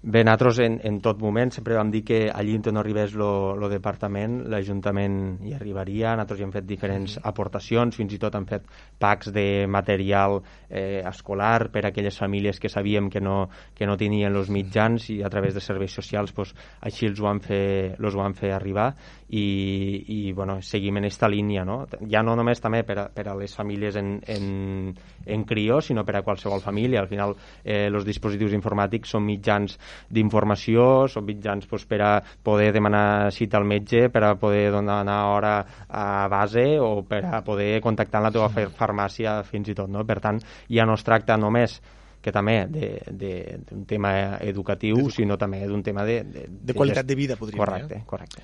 Bé, 0.00 0.20
nosaltres 0.22 0.60
en, 0.62 0.76
en 0.86 1.00
tot 1.02 1.18
moment 1.18 1.50
sempre 1.50 1.74
vam 1.74 1.88
dir 1.90 2.04
que 2.06 2.18
allí 2.30 2.52
on 2.54 2.62
no 2.70 2.78
arribés 2.78 3.16
el 3.18 3.64
departament, 3.72 4.44
l'Ajuntament 4.46 5.16
hi 5.42 5.56
arribaria, 5.56 6.12
nosaltres 6.12 6.38
hi 6.38 6.44
hem 6.46 6.52
fet 6.54 6.68
diferents 6.68 7.16
aportacions, 7.26 7.96
fins 7.98 8.14
i 8.14 8.20
tot 8.22 8.36
hem 8.38 8.46
fet 8.46 8.62
packs 9.02 9.32
de 9.34 9.66
material 9.66 10.38
eh, 10.70 11.02
escolar 11.02 11.72
per 11.74 11.82
a 11.82 11.88
aquelles 11.88 12.16
famílies 12.16 12.60
que 12.62 12.70
sabíem 12.70 13.10
que 13.10 13.20
no, 13.20 13.48
que 13.74 13.90
no 13.90 13.96
tenien 13.98 14.38
els 14.38 14.52
mitjans 14.54 15.10
i 15.10 15.18
a 15.26 15.30
través 15.34 15.58
de 15.58 15.60
serveis 15.66 15.98
socials 15.98 16.30
pues, 16.30 16.54
així 16.78 17.10
els 17.10 17.18
ho 17.18 17.26
van 17.26 17.42
fer, 17.42 17.96
los 17.98 18.14
ho 18.14 18.22
van 18.22 18.38
fer 18.38 18.54
arribar 18.54 18.92
i, 19.30 20.04
i 20.08 20.32
bueno, 20.32 20.60
seguim 20.62 20.96
en 20.96 21.04
aquesta 21.04 21.28
línia, 21.28 21.64
no? 21.64 21.82
ja 22.08 22.22
no 22.24 22.34
només 22.36 22.60
també 22.64 22.82
per 22.84 22.96
a, 22.98 23.08
per 23.12 23.26
a 23.28 23.34
les 23.36 23.54
famílies 23.54 23.96
en, 24.00 24.14
en, 24.26 24.94
en 25.26 25.44
crió, 25.44 25.80
sinó 25.84 26.04
per 26.04 26.16
a 26.16 26.22
qualsevol 26.22 26.62
família. 26.64 27.00
Al 27.02 27.08
final, 27.10 27.34
eh, 27.64 27.86
els 27.92 28.06
dispositius 28.08 28.54
informàtics 28.56 29.12
són 29.12 29.26
mitjans 29.28 29.76
d'informació, 30.08 31.06
són 31.12 31.26
mitjans 31.28 31.66
pues, 31.68 31.84
per 31.88 32.00
a 32.02 32.12
poder 32.42 32.72
demanar 32.72 33.30
cita 33.32 33.58
al 33.60 33.68
metge, 33.68 34.08
per 34.10 34.24
a 34.24 34.34
poder 34.40 34.70
donar 34.72 35.02
hora 35.28 35.54
a 35.88 36.26
base 36.28 36.78
o 36.80 37.02
per 37.04 37.24
a 37.28 37.42
poder 37.44 37.80
contactar 37.84 38.20
amb 38.22 38.28
la 38.30 38.34
teva 38.34 38.48
fa- 38.48 38.68
farmàcia 38.80 39.42
fins 39.44 39.68
i 39.68 39.76
tot. 39.76 39.88
No? 39.92 40.04
Per 40.08 40.18
tant, 40.24 40.40
ja 40.72 40.86
no 40.88 40.96
es 40.96 41.04
tracta 41.04 41.36
només 41.36 41.78
que 42.20 42.32
també 42.34 42.64
de- 42.66 42.98
de- 43.14 43.58
d'un 43.70 43.84
tema 43.86 44.10
educatiu, 44.42 45.04
sinó 45.14 45.36
també 45.38 45.60
d'un 45.68 45.82
tema 45.86 46.02
de... 46.04 46.22
De, 46.24 46.46
De 46.50 46.74
qualitat 46.74 47.06
de 47.06 47.14
vida, 47.14 47.36
podríem 47.36 47.60
dir, 47.60 47.64
Correcte, 47.64 47.94
eh? 47.94 48.02
correcte. 48.06 48.42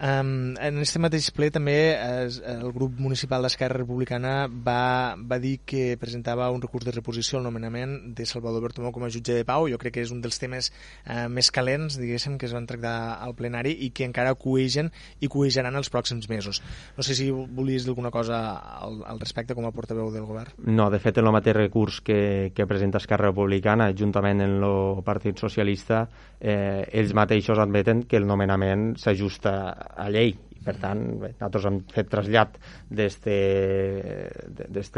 Um, 0.00 0.54
en 0.56 0.78
aquest 0.80 0.96
mateix 0.96 1.26
ple 1.36 1.50
també 1.52 1.74
es, 1.92 2.38
el 2.48 2.70
grup 2.72 2.94
municipal 3.04 3.44
d'Esquerra 3.44 3.82
Republicana 3.82 4.46
va, 4.48 5.12
va 5.20 5.36
dir 5.42 5.58
que 5.68 5.98
presentava 6.00 6.46
un 6.54 6.62
recurs 6.62 6.86
de 6.88 6.94
reposició 6.94 7.36
al 7.36 7.44
nomenament 7.44 8.14
de 8.16 8.24
Salvador 8.24 8.64
Bertomeu 8.64 8.94
com 8.96 9.04
a 9.04 9.10
jutge 9.12 9.36
de 9.36 9.44
pau. 9.44 9.68
Jo 9.68 9.76
crec 9.82 9.98
que 9.98 10.04
és 10.06 10.12
un 10.14 10.22
dels 10.24 10.40
temes 10.40 10.70
uh, 10.72 11.26
més 11.28 11.50
calents, 11.52 11.98
diguéssim, 12.00 12.38
que 12.40 12.48
es 12.48 12.54
van 12.56 12.68
tractar 12.70 12.94
al 13.20 13.36
plenari 13.36 13.74
i 13.84 13.90
que 13.92 14.08
encara 14.08 14.32
cuegen 14.40 14.88
i 15.20 15.28
cuejaran 15.28 15.76
els 15.76 15.92
pròxims 15.92 16.30
mesos. 16.32 16.62
No 16.96 17.04
sé 17.04 17.18
si 17.18 17.28
volies 17.30 17.84
dir 17.84 17.92
alguna 17.92 18.14
cosa 18.14 18.40
al, 18.56 19.02
al 19.04 19.20
respecte 19.20 19.58
com 19.58 19.68
a 19.68 19.74
portaveu 19.76 20.08
del 20.14 20.24
govern. 20.24 20.56
No, 20.64 20.88
de 20.88 21.02
fet, 21.02 21.20
en 21.20 21.28
el 21.28 21.36
mateix 21.36 21.58
recurs 21.58 22.00
que, 22.00 22.52
que 22.56 22.68
presenta 22.70 23.04
Esquerra 23.04 23.28
Republicana, 23.28 23.92
juntament 23.92 24.40
amb 24.46 24.64
el 24.64 25.04
Partit 25.04 25.44
Socialista, 25.44 26.06
eh, 26.40 26.88
ells 26.88 27.12
mateixos 27.12 27.60
admeten 27.60 28.06
que 28.08 28.16
el 28.16 28.24
nomenament 28.24 28.94
s'ajusta 28.96 29.89
a 29.96 30.08
llei. 30.10 30.49
Per 30.60 30.74
tant, 30.76 31.00
bé, 31.22 31.30
nosaltres 31.38 31.64
hem 31.70 31.78
fet 31.88 32.08
trasllat 32.12 32.58
d'este 32.92 33.32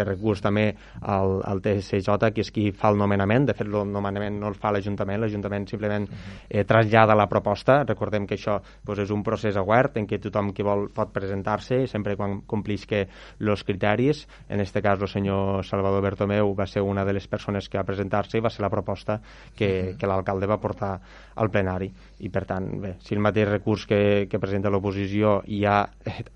recurs 0.09 0.43
també 0.43 0.65
al, 1.07 1.39
al 1.47 1.63
TSJ, 1.63 2.17
que 2.35 2.43
és 2.43 2.51
qui 2.55 2.65
fa 2.75 2.91
el 2.91 2.99
nomenament. 2.99 3.47
De 3.47 3.55
fet, 3.55 3.69
el 3.69 3.93
nomenament 3.93 4.41
no 4.43 4.49
el 4.51 4.57
fa 4.59 4.73
l'Ajuntament, 4.75 5.21
l'Ajuntament 5.23 5.69
simplement 5.71 6.09
eh, 6.49 6.65
trasllada 6.67 7.15
la 7.19 7.29
proposta. 7.31 7.85
Recordem 7.87 8.27
que 8.27 8.35
això 8.39 8.59
doncs, 8.83 9.05
és 9.05 9.11
un 9.15 9.23
procés 9.23 9.57
obert 9.61 9.97
en 10.01 10.07
què 10.11 10.19
tothom 10.23 10.51
que 10.57 10.67
vol 10.67 10.89
pot 10.95 11.13
presentar-se, 11.15 11.87
sempre 11.91 12.17
quan 12.19 12.41
complisca 12.51 13.05
els 13.39 13.63
criteris. 13.69 14.27
En 14.51 14.61
este 14.61 14.83
cas, 14.83 14.99
el 15.01 15.09
senyor 15.09 15.63
Salvador 15.67 16.03
Bertomeu 16.03 16.55
va 16.59 16.67
ser 16.67 16.83
una 16.83 17.05
de 17.07 17.15
les 17.15 17.29
persones 17.31 17.69
que 17.69 17.79
va 17.79 17.87
presentar-se 17.87 18.39
i 18.39 18.43
va 18.43 18.51
ser 18.51 18.67
la 18.67 18.73
proposta 18.73 19.21
que, 19.55 19.95
que 19.99 20.11
l'alcalde 20.11 20.51
va 20.51 20.59
portar 20.59 20.97
al 21.37 21.51
plenari. 21.55 21.93
I, 22.23 22.29
per 22.35 22.45
tant, 22.51 22.69
bé, 22.83 22.97
si 23.03 23.15
el 23.15 23.23
mateix 23.23 23.49
recurs 23.49 23.87
que, 23.87 24.27
que 24.31 24.43
presenta 24.43 24.71
l'oposició 24.73 25.41
ja 25.61 25.83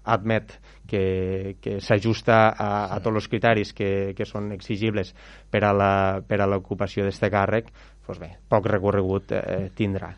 admet 0.05 0.59
que, 0.86 1.56
que 1.62 1.78
s'ajusta 1.82 2.36
a, 2.52 2.68
a 2.94 3.01
tots 3.02 3.22
els 3.22 3.28
criteris 3.32 3.72
que, 3.74 4.12
que 4.16 4.26
són 4.28 4.52
exigibles 4.55 5.14
per 5.51 5.64
a 5.66 5.72
la- 5.74 6.20
per 6.26 6.40
a 6.40 6.47
l'ocupació 6.51 7.05
d'aquest 7.06 7.26
càrrec, 7.32 7.72
doncs 8.06 8.20
bé, 8.22 8.30
poc 8.48 8.68
recorregut 8.70 9.32
eh, 9.34 9.66
tindrà. 9.74 10.12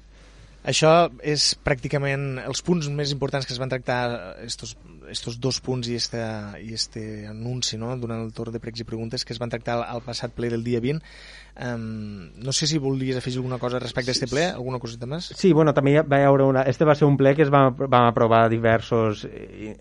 Això 0.68 1.08
és 1.24 1.54
pràcticament 1.64 2.42
els 2.42 2.60
punts 2.66 2.90
més 2.92 3.12
importants 3.14 3.46
que 3.46 3.54
es 3.54 3.60
van 3.62 3.70
tractar, 3.72 4.00
estos, 4.44 4.74
estos 5.10 5.40
dos 5.40 5.60
punts 5.64 5.88
i 5.88 5.96
este, 5.98 6.22
i 6.62 6.72
este 6.74 7.26
anunci 7.28 7.78
no? 7.80 7.94
durant 7.96 8.22
el 8.24 8.32
torn 8.36 8.54
de 8.54 8.62
pregs 8.62 8.82
i 8.82 8.88
preguntes 8.88 9.24
que 9.24 9.34
es 9.34 9.42
van 9.42 9.52
tractar 9.52 9.78
al, 9.78 9.84
al 9.96 10.04
passat 10.06 10.34
ple 10.36 10.50
del 10.52 10.64
dia 10.64 10.80
20. 10.80 11.02
Um, 11.58 12.30
no 12.38 12.52
sé 12.52 12.68
si 12.70 12.78
volies 12.78 13.16
afegir 13.18 13.40
alguna 13.40 13.58
cosa 13.58 13.80
respecte 13.80 14.12
a 14.12 14.14
este 14.14 14.28
ple, 14.30 14.44
alguna 14.46 14.78
coseta 14.78 15.08
més? 15.10 15.32
Sí, 15.34 15.50
bueno, 15.52 15.72
també 15.74 15.96
va 16.06 16.20
haure 16.28 16.44
una... 16.46 16.62
Este 16.70 16.86
va 16.86 16.94
ser 16.94 17.08
un 17.08 17.16
ple 17.18 17.32
que 17.34 17.42
es 17.42 17.50
va, 17.50 17.64
vam 17.74 18.06
aprovar 18.06 18.44
diversos, 18.52 19.24
eh, 19.26 19.74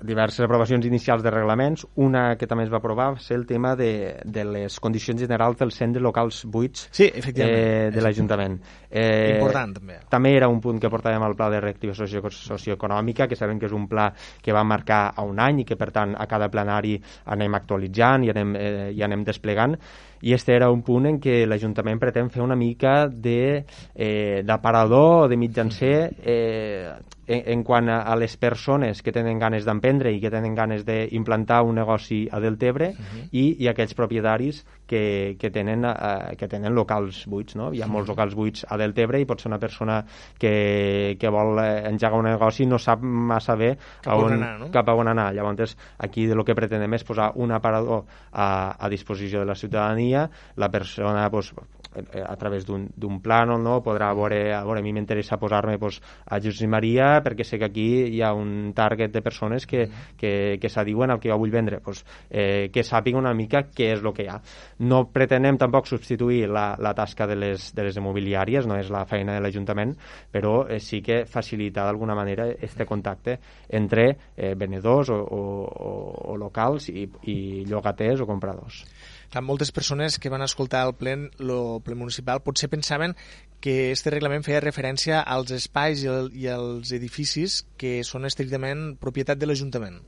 diverses 0.00 0.40
aprovacions 0.46 0.86
inicials 0.88 1.22
de 1.22 1.32
reglaments. 1.34 1.84
Una 2.00 2.38
que 2.40 2.48
també 2.48 2.64
es 2.64 2.72
va 2.72 2.80
aprovar 2.80 3.10
va 3.18 3.20
ser 3.20 3.36
el 3.36 3.44
tema 3.46 3.74
de, 3.76 4.16
de 4.24 4.46
les 4.48 4.80
condicions 4.80 5.20
generals 5.20 5.60
dels 5.60 5.76
centres 5.76 6.02
locals 6.02 6.40
buits 6.48 6.88
Sí, 6.88 7.10
eh, 7.12 7.90
de 7.92 8.00
l'Ajuntament. 8.00 8.56
Eh, 8.88 9.36
Important, 9.36 9.76
també. 9.76 10.00
També 10.08 10.32
era 10.38 10.48
un 10.48 10.60
punt 10.64 10.80
que 10.80 10.88
portàvem 10.88 11.22
al 11.26 11.36
pla 11.36 11.50
de 11.52 11.60
reactivació 11.60 12.08
socio 12.08 12.32
socioeconòmica, 12.32 13.28
que 13.28 13.36
sabem 13.36 13.60
que 13.60 13.68
és 13.68 13.76
un 13.76 13.86
pla 13.92 14.08
que 14.40 14.56
va 14.56 14.59
marcar 14.64 15.12
a 15.16 15.24
un 15.26 15.40
any 15.40 15.62
i 15.62 15.66
que, 15.68 15.76
per 15.76 15.90
tant, 15.94 16.14
a 16.18 16.26
cada 16.30 16.50
plenari 16.52 16.96
anem 17.34 17.54
actualitzant 17.58 18.24
i 18.24 18.32
anem, 18.34 18.54
eh, 18.56 18.90
i 18.96 19.02
anem 19.06 19.24
desplegant 19.24 19.76
i 20.20 20.34
este 20.34 20.54
era 20.54 20.70
un 20.70 20.82
punt 20.82 21.06
en 21.08 21.20
què 21.22 21.44
l'Ajuntament 21.48 22.00
pretén 22.00 22.30
fer 22.30 22.42
una 22.44 22.56
mica 22.56 23.08
de 23.08 23.64
eh, 23.94 24.42
de 24.44 25.36
mitjancer 25.36 25.94
eh, 26.22 26.92
en, 27.30 27.42
en 27.46 27.62
quant 27.64 27.88
a, 27.88 28.00
a 28.02 28.16
les 28.18 28.36
persones 28.36 29.02
que 29.02 29.12
tenen 29.14 29.38
ganes 29.38 29.64
d'emprendre 29.64 30.12
i 30.12 30.20
que 30.20 30.32
tenen 30.32 30.56
ganes 30.58 30.84
d'implantar 30.84 31.62
un 31.62 31.78
negoci 31.78 32.24
a 32.30 32.40
Deltebre 32.42 32.90
i, 33.30 33.44
i 33.62 33.68
aquells 33.70 33.94
propietaris 33.94 34.64
que, 34.90 35.36
que, 35.38 35.50
tenen, 35.54 35.86
eh, 35.86 36.34
que 36.36 36.48
tenen 36.50 36.74
locals 36.74 37.22
buits. 37.30 37.54
No? 37.58 37.70
Hi 37.70 37.84
ha 37.84 37.88
molts 37.90 38.10
locals 38.10 38.34
buits 38.34 38.66
a 38.66 38.78
Deltebre 38.80 39.20
i 39.22 39.28
pot 39.30 39.40
ser 39.40 39.52
una 39.52 39.60
persona 39.62 40.00
que, 40.42 41.14
que 41.20 41.30
vol 41.30 41.62
eh, 41.62 41.86
engegar 41.92 42.18
un 42.18 42.26
negoci 42.26 42.64
i 42.66 42.70
no 42.70 42.80
sap 42.82 43.04
massa 43.06 43.54
bé 43.54 43.76
Cap 44.02 44.16
a 44.16 44.18
on 44.18 44.34
anar, 44.34 44.52
no? 44.58 44.70
cap 44.74 44.90
a 44.90 44.96
on 44.98 45.12
anar. 45.14 45.30
Llavors, 45.36 45.76
aquí 46.02 46.26
de 46.26 46.34
lo 46.34 46.44
que 46.44 46.58
pretenem 46.58 46.98
és 46.98 47.06
posar 47.06 47.30
un 47.38 47.54
aparador 47.54 48.02
a, 48.32 48.74
a 48.74 48.90
disposició 48.90 49.44
de 49.44 49.46
la 49.52 49.54
ciutadania, 49.54 50.09
la 50.14 50.70
persona 50.70 51.28
pues, 51.30 51.52
eh, 51.94 52.22
a 52.22 52.36
través 52.36 52.66
d'un 52.66 53.18
plànol 53.22 53.62
no? 53.62 53.80
podrà 53.82 54.12
veure, 54.14 54.40
a 54.54 54.62
veure, 54.64 54.80
a 54.80 54.84
mi 54.84 54.92
m'interessa 54.94 55.38
posar-me 55.40 55.78
pues, 55.78 56.00
a 56.26 56.38
Josep 56.42 56.70
Maria 56.70 57.18
perquè 57.24 57.44
sé 57.44 57.58
que 57.58 57.68
aquí 57.70 57.88
hi 58.14 58.22
ha 58.22 58.32
un 58.34 58.72
target 58.76 59.12
de 59.12 59.22
persones 59.22 59.66
que, 59.66 59.88
que, 60.16 60.58
que 60.60 60.70
s'adiuen 60.70 61.10
al 61.10 61.20
que 61.20 61.30
jo 61.30 61.38
vull 61.38 61.54
vendre. 61.54 61.80
Pues, 61.80 62.04
eh, 62.30 62.70
que 62.72 62.84
sàpiga 62.86 63.18
una 63.18 63.34
mica 63.34 63.64
què 63.74 63.92
és 63.96 64.04
el 64.04 64.14
que 64.14 64.26
hi 64.26 64.30
ha. 64.30 64.38
No 64.86 65.04
pretenem 65.12 65.58
tampoc 65.58 65.88
substituir 65.90 66.46
la, 66.48 66.74
la 66.78 66.94
tasca 66.94 67.26
de 67.26 67.36
les, 67.36 67.70
de 67.74 67.86
les 67.86 67.98
immobiliàries 67.98 68.68
no 68.68 68.78
és 68.78 68.90
la 68.92 69.04
feina 69.08 69.36
de 69.36 69.44
l'Ajuntament 69.44 69.96
però 70.30 70.64
eh, 70.68 70.80
sí 70.80 71.00
que 71.02 71.24
facilitar 71.26 71.86
d'alguna 71.86 72.14
manera 72.14 72.48
este 72.60 72.86
contacte 72.86 73.38
entre 73.68 74.06
eh, 74.36 74.54
venedors 74.54 75.10
o, 75.10 75.18
o, 75.20 75.40
o, 75.64 75.92
o 76.32 76.36
locals 76.36 76.88
i, 76.90 77.06
i 77.30 77.38
llogaters 77.68 78.22
o 78.22 78.28
compradors 78.28 78.84
Clar, 79.30 79.44
moltes 79.46 79.70
persones 79.70 80.18
que 80.18 80.30
van 80.32 80.42
escoltar 80.42 80.82
el 80.88 80.96
ple, 80.98 81.14
lo 81.38 81.78
ple 81.86 81.94
municipal 81.94 82.42
potser 82.42 82.68
pensaven 82.70 83.14
que 83.62 83.92
este 83.92 84.10
reglament 84.10 84.42
feia 84.42 84.62
referència 84.64 85.20
als 85.22 85.52
espais 85.54 86.02
i, 86.02 86.08
el, 86.10 86.32
i 86.34 86.48
als 86.50 86.90
edificis 86.96 87.60
que 87.78 88.00
són 88.06 88.26
estrictament 88.26 88.96
propietat 88.98 89.38
de 89.38 89.46
l'Ajuntament. 89.46 90.00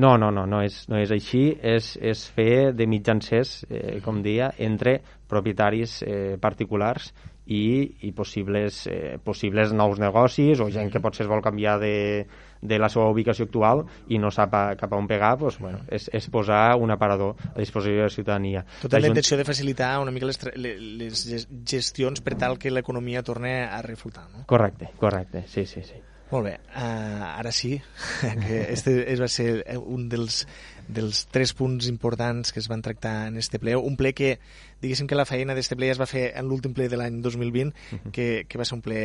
No, 0.00 0.16
no, 0.18 0.30
no, 0.34 0.46
no 0.46 0.62
és, 0.64 0.80
no 0.90 0.98
és 0.98 1.12
així, 1.14 1.44
és, 1.62 1.92
és 2.00 2.24
fer 2.34 2.72
de 2.74 2.88
mitjancers, 2.90 3.52
eh, 3.68 4.00
com 4.02 4.24
deia, 4.24 4.48
entre 4.58 4.96
propietaris 5.30 6.00
eh, 6.02 6.34
particulars 6.42 7.12
i, 7.46 7.96
i 8.08 8.12
possibles, 8.16 8.86
eh, 8.86 9.18
possibles 9.22 9.72
nous 9.76 9.98
negocis 10.00 10.60
o 10.64 10.70
gent 10.72 10.88
que 10.92 11.00
potser 11.04 11.26
es 11.26 11.28
vol 11.28 11.42
canviar 11.44 11.74
de, 11.82 12.26
de 12.64 12.78
la 12.80 12.88
seva 12.88 13.10
ubicació 13.12 13.44
actual 13.44 13.82
i 14.08 14.16
no 14.18 14.30
sap 14.32 14.54
a, 14.56 14.62
cap 14.80 14.94
a 14.94 14.96
on 14.96 15.04
pegar, 15.10 15.34
doncs, 15.36 15.58
bueno, 15.60 15.82
és, 15.92 16.08
és 16.16 16.30
posar 16.32 16.76
un 16.80 16.90
aparador 16.94 17.34
a 17.52 17.58
disposició 17.60 17.98
de 18.00 18.08
la 18.08 18.14
ciutadania. 18.16 18.64
Tot 18.80 18.94
amb 18.96 19.04
la 19.04 19.12
intenció 19.12 19.36
de 19.36 19.44
facilitar 19.44 19.98
una 20.00 20.10
mica 20.14 20.26
les, 20.30 20.40
les 20.56 21.26
ges- 21.28 21.46
gestions 21.68 22.24
per 22.24 22.38
tal 22.40 22.56
que 22.58 22.72
l'economia 22.72 23.22
torni 23.22 23.52
a 23.60 23.82
reflotar. 23.84 24.24
No? 24.32 24.46
Correcte, 24.46 24.88
correcte, 24.96 25.44
sí, 25.46 25.66
sí, 25.66 25.82
sí. 25.84 26.00
Molt 26.32 26.46
bé, 26.48 26.54
uh, 26.74 27.20
ara 27.36 27.52
sí, 27.52 27.76
que 28.46 28.62
este 28.72 29.12
es 29.12 29.20
va 29.20 29.28
ser 29.28 29.62
un 29.84 30.08
dels, 30.08 30.46
dels 30.88 31.24
tres 31.32 31.54
punts 31.56 31.88
importants 31.90 32.52
que 32.52 32.60
es 32.60 32.68
van 32.68 32.82
tractar 32.82 33.28
en 33.28 33.38
este 33.40 33.58
ple. 33.58 33.76
Un 33.76 33.96
ple 33.96 34.14
que, 34.14 34.38
diguéssim 34.82 35.08
que 35.10 35.18
la 35.18 35.26
feina 35.28 35.54
d'este 35.54 35.76
ple 35.76 35.90
ja 35.90 35.96
es 35.96 36.02
va 36.02 36.10
fer 36.10 36.30
en 36.34 36.48
l'últim 36.48 36.74
ple 36.76 36.88
de 36.88 37.00
l'any 37.00 37.20
2020, 37.24 37.72
que, 38.12 38.44
que 38.48 38.60
va 38.60 38.66
ser 38.68 38.78
un 38.78 38.84
ple 38.84 39.04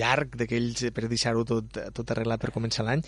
llarg 0.00 0.36
d'aquells 0.38 0.86
per 0.94 1.08
deixar-ho 1.10 1.44
tot, 1.48 1.78
tot 1.96 2.12
arreglat 2.12 2.42
per 2.42 2.52
començar 2.54 2.86
l'any 2.86 3.02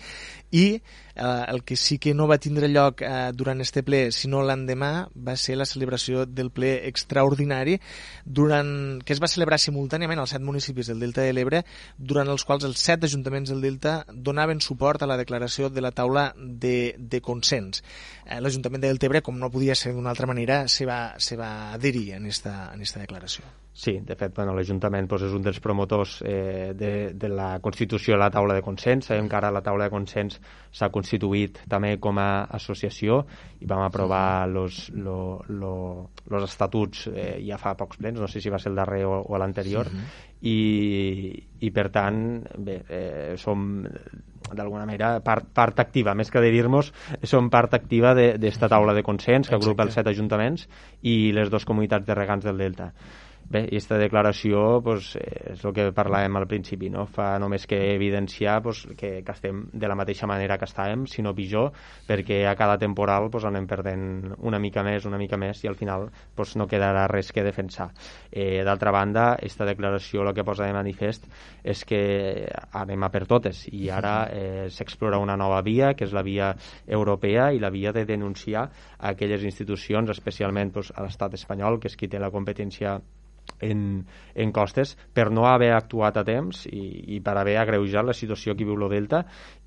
i 0.51 0.65
eh, 0.73 1.43
el 1.53 1.63
que 1.63 1.77
sí 1.79 1.99
que 2.01 2.13
no 2.13 2.27
va 2.29 2.39
tindre 2.41 2.69
lloc 2.71 3.01
eh, 3.05 3.31
durant 3.33 3.61
este 3.63 3.83
ple 3.85 4.05
sinó 4.15 4.43
l'endemà 4.43 4.91
va 5.13 5.35
ser 5.39 5.57
la 5.59 5.67
celebració 5.69 6.25
del 6.25 6.51
ple 6.51 6.75
extraordinari 6.89 7.79
durant, 8.25 9.01
que 9.03 9.13
es 9.15 9.21
va 9.23 9.31
celebrar 9.31 9.59
simultàniament 9.61 10.19
als 10.19 10.35
set 10.35 10.43
municipis 10.43 10.91
del 10.91 11.03
Delta 11.03 11.25
de 11.25 11.33
l'Ebre 11.33 11.63
durant 11.97 12.29
els 12.29 12.45
quals 12.47 12.67
els 12.67 12.81
set 12.81 13.03
ajuntaments 13.07 13.53
del 13.53 13.63
Delta 13.63 13.99
donaven 14.13 14.61
suport 14.61 15.03
a 15.03 15.09
la 15.09 15.17
declaració 15.19 15.69
de 15.69 15.81
la 15.81 15.91
taula 15.91 16.31
de, 16.37 16.95
de 16.97 17.21
consens. 17.21 17.83
Eh, 18.25 18.39
L'Ajuntament 18.41 18.83
de 18.83 18.91
Deltebre, 18.91 19.23
com 19.25 19.39
no 19.39 19.51
podia 19.53 19.75
ser 19.75 19.93
d'una 19.93 20.13
altra 20.13 20.29
manera, 20.29 20.63
se 20.67 20.87
va, 20.89 21.01
se 21.17 21.39
va 21.39 21.73
adherir 21.73 22.11
en 22.19 22.27
esta, 22.27 22.71
en 22.73 22.81
esta 22.81 23.03
declaració. 23.03 23.45
Sí, 23.73 23.95
de 24.05 24.13
fet, 24.13 24.35
bueno, 24.37 24.53
l'Ajuntament 24.53 25.07
doncs, 25.09 25.23
és 25.25 25.31
un 25.33 25.41
dels 25.41 25.57
promotors 25.59 26.19
eh, 26.29 26.73
de, 26.77 26.91
de 27.17 27.29
la 27.29 27.57
constitució 27.59 28.13
de 28.13 28.19
la 28.21 28.29
taula 28.29 28.53
de 28.53 28.61
consens. 28.61 29.07
Sabem 29.09 29.25
que 29.29 29.39
ara 29.39 29.49
la 29.49 29.63
taula 29.65 29.87
de 29.87 29.93
consens 29.93 30.37
s'ha 30.69 30.91
constituït 30.93 31.57
també 31.71 31.95
com 32.01 32.21
a 32.21 32.45
associació 32.53 33.23
i 33.65 33.69
vam 33.69 33.81
aprovar 33.81 34.45
los, 34.51 34.91
lo, 34.93 35.41
lo, 35.49 35.73
los 36.29 36.45
estatuts 36.45 37.07
eh, 37.09 37.39
ja 37.47 37.57
fa 37.57 37.73
pocs 37.79 37.97
plens, 37.97 38.21
no 38.21 38.29
sé 38.29 38.43
si 38.45 38.53
va 38.53 38.61
ser 38.61 38.69
el 38.75 38.77
darrer 38.77 39.07
o, 39.09 39.17
o 39.25 39.41
l'anterior, 39.41 39.89
i, 40.43 41.33
i 41.65 41.73
per 41.73 41.89
tant, 41.89 42.21
bé, 42.61 42.77
eh, 42.93 43.33
som 43.41 43.81
d'alguna 44.53 44.85
manera 44.85 45.15
part, 45.25 45.49
part 45.49 45.81
activa, 45.81 46.13
més 46.13 46.29
que 46.29 46.37
adherir-nos, 46.37 46.93
som 47.25 47.49
part 47.49 47.73
activa 47.73 48.13
d'esta 48.13 48.69
taula 48.69 48.93
de 48.93 49.01
consens 49.01 49.49
que 49.49 49.57
agrupa 49.57 49.87
els 49.87 49.97
set 49.97 50.13
ajuntaments 50.13 50.67
i 51.01 51.31
les 51.33 51.49
dues 51.49 51.65
comunitats 51.65 52.05
de 52.05 52.21
regants 52.21 52.45
del 52.45 52.61
Delta. 52.61 52.91
Bé, 53.43 53.59
i 53.67 53.75
aquesta 53.75 53.97
declaració 53.99 54.79
pues, 54.81 55.11
és 55.19 55.61
el 55.67 55.73
que 55.75 55.83
parlàvem 55.93 56.37
al 56.39 56.45
principi, 56.49 56.87
no? 56.89 57.03
fa 57.05 57.35
només 57.43 57.67
que 57.69 57.77
evidenciar 57.93 58.55
pues, 58.63 58.85
que, 58.97 59.11
que 59.21 59.35
estem 59.35 59.65
de 59.73 59.89
la 59.89 59.97
mateixa 59.99 60.27
manera 60.29 60.57
que 60.57 60.65
estàvem, 60.65 61.03
sinó 61.11 61.35
pitjor, 61.35 61.69
perquè 62.07 62.39
a 62.49 62.55
cada 62.57 62.79
temporal 62.81 63.29
pues, 63.29 63.45
anem 63.45 63.67
perdent 63.69 64.33
una 64.39 64.61
mica 64.63 64.81
més, 64.87 65.05
una 65.05 65.19
mica 65.21 65.37
més, 65.37 65.61
i 65.63 65.69
al 65.69 65.77
final 65.77 66.07
pues, 66.35 66.55
no 66.57 66.67
quedarà 66.71 67.05
res 67.11 67.29
que 67.35 67.43
defensar. 67.45 67.91
Eh, 68.31 68.63
D'altra 68.65 68.95
banda, 68.95 69.27
aquesta 69.35 69.67
declaració 69.69 70.23
el 70.23 70.33
que 70.33 70.47
posa 70.47 70.65
de 70.65 70.73
manifest 70.73 71.27
és 71.63 71.83
que 71.85 72.03
anem 72.71 73.05
a 73.05 73.11
per 73.13 73.25
totes, 73.29 73.67
i 73.69 73.89
ara 73.93 74.15
eh, 74.31 74.69
s'explora 74.73 75.21
una 75.21 75.37
nova 75.37 75.61
via, 75.61 75.93
que 75.93 76.07
és 76.07 76.15
la 76.15 76.23
via 76.25 76.53
europea 76.87 77.51
i 77.51 77.59
la 77.61 77.69
via 77.69 77.93
de 77.93 78.07
denunciar 78.09 78.69
aquelles 78.97 79.43
institucions, 79.43 80.09
especialment 80.09 80.73
pues, 80.73 80.93
a 80.95 81.03
l'estat 81.05 81.35
espanyol, 81.37 81.77
que 81.77 81.91
és 81.91 81.99
qui 81.99 82.09
té 82.09 82.23
la 82.23 82.31
competència 82.33 82.97
en, 83.63 84.05
en 84.35 84.51
costes 84.51 84.95
per 85.13 85.29
no 85.31 85.47
haver 85.49 85.71
actuat 85.73 86.19
a 86.19 86.25
temps 86.27 86.65
i, 86.69 86.83
i 87.15 87.19
per 87.23 87.37
haver 87.39 87.57
agreujat 87.61 88.05
la 88.05 88.17
situació 88.17 88.55
que 88.55 88.67
viu 88.67 88.77
lo 88.79 88.89
Delta 88.91 89.23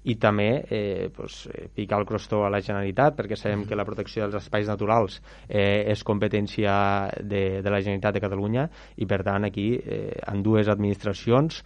i 0.07 0.15
també 0.23 0.49
eh, 0.71 1.09
pues, 1.15 1.47
eh, 1.51 1.67
picar 1.75 1.99
el 2.01 2.07
crostó 2.07 2.45
a 2.47 2.51
la 2.53 2.63
Generalitat 2.63 3.17
perquè 3.19 3.39
sabem 3.39 3.65
que 3.67 3.79
la 3.79 3.87
protecció 3.89 4.25
dels 4.27 4.45
espais 4.45 4.69
naturals 4.71 5.19
eh, 5.49 5.85
és 5.91 6.05
competència 6.07 6.77
de, 7.21 7.63
de 7.63 7.73
la 7.73 7.83
Generalitat 7.83 8.15
de 8.15 8.23
Catalunya 8.23 8.69
i 8.97 9.09
per 9.11 9.23
tant 9.27 9.49
aquí 9.49 9.73
eh, 9.83 10.15
en 10.31 10.45
dues 10.47 10.71
administracions 10.71 11.63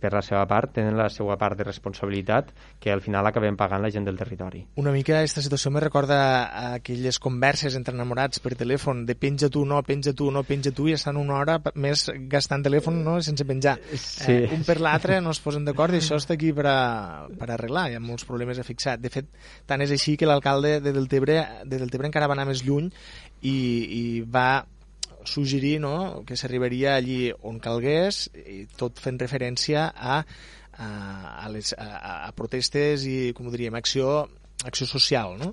per 0.00 0.12
la 0.14 0.22
seva 0.24 0.44
part 0.48 0.72
tenen 0.78 0.96
la 0.96 1.08
seva 1.12 1.36
part 1.40 1.58
de 1.58 1.66
responsabilitat 1.66 2.50
que 2.80 2.92
al 2.92 3.02
final 3.04 3.26
acabem 3.28 3.56
pagant 3.56 3.82
la 3.82 3.90
gent 3.92 4.06
del 4.08 4.18
territori. 4.18 4.62
Una 4.80 4.92
mica 4.94 5.18
aquesta 5.18 5.42
situació 5.44 5.70
me 5.74 5.82
recorda 5.84 6.18
a 6.46 6.64
aquelles 6.78 7.18
converses 7.22 7.76
entre 7.76 7.94
enamorats 7.96 8.40
per 8.44 8.54
telèfon 8.58 9.04
de 9.06 9.16
penja 9.18 9.50
tu, 9.52 9.64
no, 9.68 9.82
penja 9.86 10.14
tu, 10.16 10.30
no, 10.34 10.44
penja 10.48 10.72
tu 10.74 10.88
i 10.88 10.96
estan 10.96 11.20
una 11.20 11.38
hora 11.40 11.58
més 11.74 12.06
gastant 12.32 12.64
telèfon 12.64 13.02
no, 13.04 13.18
sense 13.24 13.46
penjar. 13.46 13.76
Sí. 13.94 14.32
Eh, 14.32 14.50
un 14.54 14.64
per 14.66 14.80
l'altre 14.80 15.20
no 15.24 15.34
es 15.34 15.42
posen 15.44 15.66
d'acord 15.68 15.94
i 15.94 16.00
això 16.00 16.18
està 16.20 16.38
aquí 16.38 16.52
per, 16.56 16.66
a, 16.70 17.28
per 17.38 17.50
arreglar, 17.52 17.83
hi 17.88 17.96
ha 17.96 18.02
molts 18.02 18.26
problemes 18.28 18.60
a 18.60 18.66
fixar. 18.66 18.98
De 19.00 19.10
fet, 19.12 19.28
tant 19.66 19.82
és 19.84 19.92
així 19.94 20.16
que 20.20 20.28
l'alcalde 20.28 20.78
de 20.84 20.94
Deltebre, 20.94 21.40
de 21.64 21.80
Deltebre 21.82 22.10
encara 22.10 22.30
va 22.30 22.38
anar 22.38 22.48
més 22.50 22.64
lluny 22.66 22.90
i, 23.42 23.54
i 23.54 24.04
va 24.22 24.64
suggerir 25.24 25.78
no, 25.80 26.22
que 26.28 26.36
s'arribaria 26.36 26.98
allí 26.98 27.32
on 27.48 27.56
calgués, 27.62 28.26
i 28.34 28.64
tot 28.76 29.00
fent 29.00 29.16
referència 29.22 29.88
a 29.94 30.20
a, 30.78 31.44
a, 31.44 31.48
les, 31.48 31.74
a, 31.78 32.26
a 32.28 32.32
protestes 32.36 33.06
i, 33.06 33.32
com 33.36 33.48
ho 33.48 33.54
diríem, 33.54 33.74
acció, 33.78 34.24
acció 34.64 34.86
social, 34.90 35.36
no? 35.40 35.52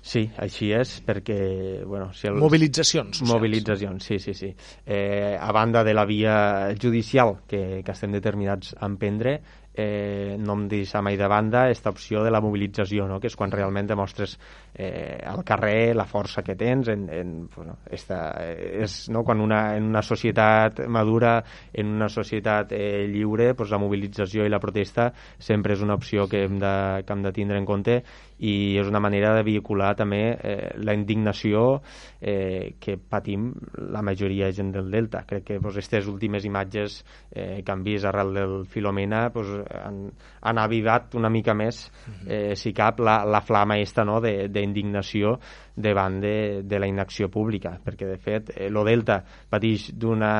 Sí, 0.00 0.22
així 0.40 0.70
és, 0.72 0.94
perquè... 1.04 1.36
Bueno, 1.84 2.08
si 2.16 2.26
el... 2.30 2.38
Mobilitzacions 2.40 3.18
socials. 3.18 3.34
Mobilitzacions, 3.34 4.06
sí, 4.08 4.16
sí, 4.18 4.32
sí. 4.34 4.48
Eh, 4.86 5.36
a 5.36 5.50
banda 5.52 5.84
de 5.84 5.92
la 5.92 6.06
via 6.08 6.36
judicial 6.80 7.36
que, 7.46 7.82
que 7.84 7.92
estem 7.92 8.14
determinats 8.16 8.72
a 8.78 8.88
emprendre, 8.88 9.36
eh, 9.74 10.36
no 10.38 10.56
em 10.58 10.66
deixa 10.68 11.02
mai 11.02 11.16
de 11.16 11.28
banda 11.30 11.64
aquesta 11.64 11.90
opció 11.90 12.24
de 12.24 12.30
la 12.30 12.40
mobilització, 12.42 13.06
no? 13.08 13.20
que 13.20 13.30
és 13.30 13.36
quan 13.38 13.52
realment 13.52 13.88
demostres 13.90 14.36
eh, 14.74 15.18
al 15.26 15.44
carrer 15.46 15.94
la 15.94 16.06
força 16.10 16.42
que 16.46 16.56
tens 16.58 16.90
en, 16.92 17.06
en, 17.12 17.34
bueno, 17.54 17.78
esta, 17.90 18.20
és, 18.42 19.08
no? 19.10 19.22
quan 19.24 19.40
una, 19.40 19.76
en 19.76 19.86
una 19.90 20.02
societat 20.02 20.82
madura, 20.88 21.38
en 21.72 21.94
una 21.96 22.08
societat 22.08 22.74
eh, 22.76 23.06
lliure, 23.10 23.52
doncs 23.54 23.70
la 23.70 23.82
mobilització 23.82 24.46
i 24.46 24.52
la 24.52 24.62
protesta 24.62 25.10
sempre 25.38 25.76
és 25.76 25.84
una 25.86 25.98
opció 25.98 26.26
que 26.28 26.44
hem 26.46 26.58
de, 26.60 26.74
que 27.06 27.14
hem 27.14 27.22
de 27.26 27.34
tindre 27.36 27.60
en 27.60 27.68
compte 27.68 28.00
i 28.40 28.78
és 28.80 28.88
una 28.88 29.00
manera 29.02 29.34
de 29.36 29.44
vehicular 29.44 29.92
també 29.98 30.20
eh, 30.32 30.70
la 30.80 30.94
indignació 30.96 31.80
eh, 32.20 32.76
que 32.80 32.96
patim 32.96 33.50
la 33.92 34.02
majoria 34.02 34.48
de 34.48 34.56
gent 34.56 34.72
del 34.72 34.90
Delta. 34.90 35.24
Crec 35.28 35.44
que 35.44 35.58
aquestes 35.60 36.04
pues, 36.04 36.12
últimes 36.12 36.44
imatges 36.48 37.00
eh, 37.30 37.62
que 37.64 37.72
han 37.72 37.84
vist 37.84 38.08
arrel 38.08 38.32
del 38.34 38.54
Filomena 38.66 39.28
pues, 39.34 39.50
han, 39.82 40.06
han 40.40 40.62
avivat 40.62 41.14
una 41.20 41.30
mica 41.30 41.54
més, 41.54 41.82
eh, 42.26 42.54
si 42.56 42.72
cap, 42.76 43.00
la, 43.04 43.20
la 43.28 43.42
flama 43.44 43.76
aquesta 43.76 44.04
no, 44.08 44.20
d'indignació 44.20 45.36
de, 45.36 45.90
davant 45.90 46.20
de, 46.20 46.62
de 46.64 46.80
la 46.80 46.88
inacció 46.88 47.28
pública, 47.32 47.76
perquè 47.84 48.08
de 48.08 48.18
fet 48.20 48.54
eh, 48.56 48.70
lo 48.72 48.84
Delta 48.88 49.20
pateix 49.50 49.90
d'una 49.96 50.32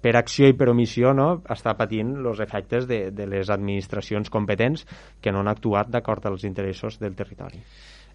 per 0.00 0.14
acció 0.16 0.48
i 0.48 0.56
per 0.56 0.70
omissió 0.72 1.12
no, 1.16 1.42
està 1.52 1.74
patint 1.76 2.14
els 2.20 2.40
efectes 2.44 2.88
de, 2.88 3.10
de 3.12 3.26
les 3.28 3.50
administracions 3.52 4.30
competents 4.32 4.86
que 5.20 5.32
no 5.32 5.42
han 5.42 5.50
actuat 5.52 5.90
d'acord 5.92 6.24
als 6.26 6.44
interessos 6.48 6.98
del 7.00 7.16
territori. 7.16 7.60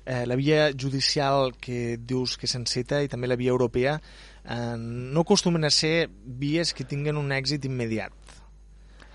Eh, 0.05 0.25
la 0.25 0.37
via 0.39 0.71
judicial 0.73 1.53
que 1.61 1.99
dius 2.01 2.37
que 2.39 2.49
s'enceta 2.49 3.03
i 3.03 3.09
també 3.11 3.29
la 3.29 3.37
via 3.37 3.53
europea 3.53 3.99
eh, 3.99 4.75
no 4.79 5.21
acostumen 5.25 5.67
a 5.67 5.73
ser 5.73 6.09
vies 6.09 6.73
que 6.73 6.87
tinguen 6.87 7.19
un 7.19 7.33
èxit 7.35 7.67
immediat. 7.69 8.15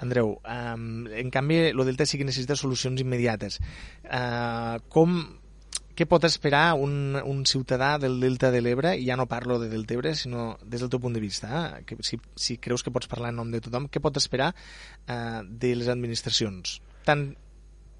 Andreu, 0.05 0.37
eh, 0.45 0.75
en 1.23 1.31
canvi, 1.35 1.59
el 1.73 1.85
Delta 1.89 2.07
sí 2.07 2.19
que 2.19 2.29
necessita 2.29 2.55
solucions 2.59 3.01
immediates. 3.03 3.59
Eh, 4.05 4.77
com 4.89 5.19
què 5.95 6.07
pot 6.11 6.25
esperar 6.27 6.75
un, 6.81 7.15
un 7.23 7.45
ciutadà 7.47 7.95
del 8.03 8.19
Delta 8.23 8.51
de 8.55 8.61
l'Ebre, 8.65 8.95
i 8.99 9.07
ja 9.07 9.19
no 9.19 9.29
parlo 9.31 9.61
de 9.62 9.71
Deltebre, 9.71 10.15
sinó 10.19 10.55
des 10.62 10.83
del 10.83 10.91
teu 10.91 11.03
punt 11.03 11.15
de 11.15 11.23
vista, 11.23 11.51
eh? 11.55 11.85
que 11.87 11.99
si, 12.03 12.19
si 12.35 12.59
creus 12.59 12.83
que 12.83 12.93
pots 12.95 13.11
parlar 13.11 13.31
en 13.33 13.41
nom 13.43 13.53
de 13.53 13.62
tothom, 13.62 13.87
què 13.89 14.03
pot 14.03 14.19
esperar 14.19 14.53
eh, 14.55 15.41
de 15.47 15.75
les 15.79 15.91
administracions? 15.93 16.81
Tant 17.07 17.29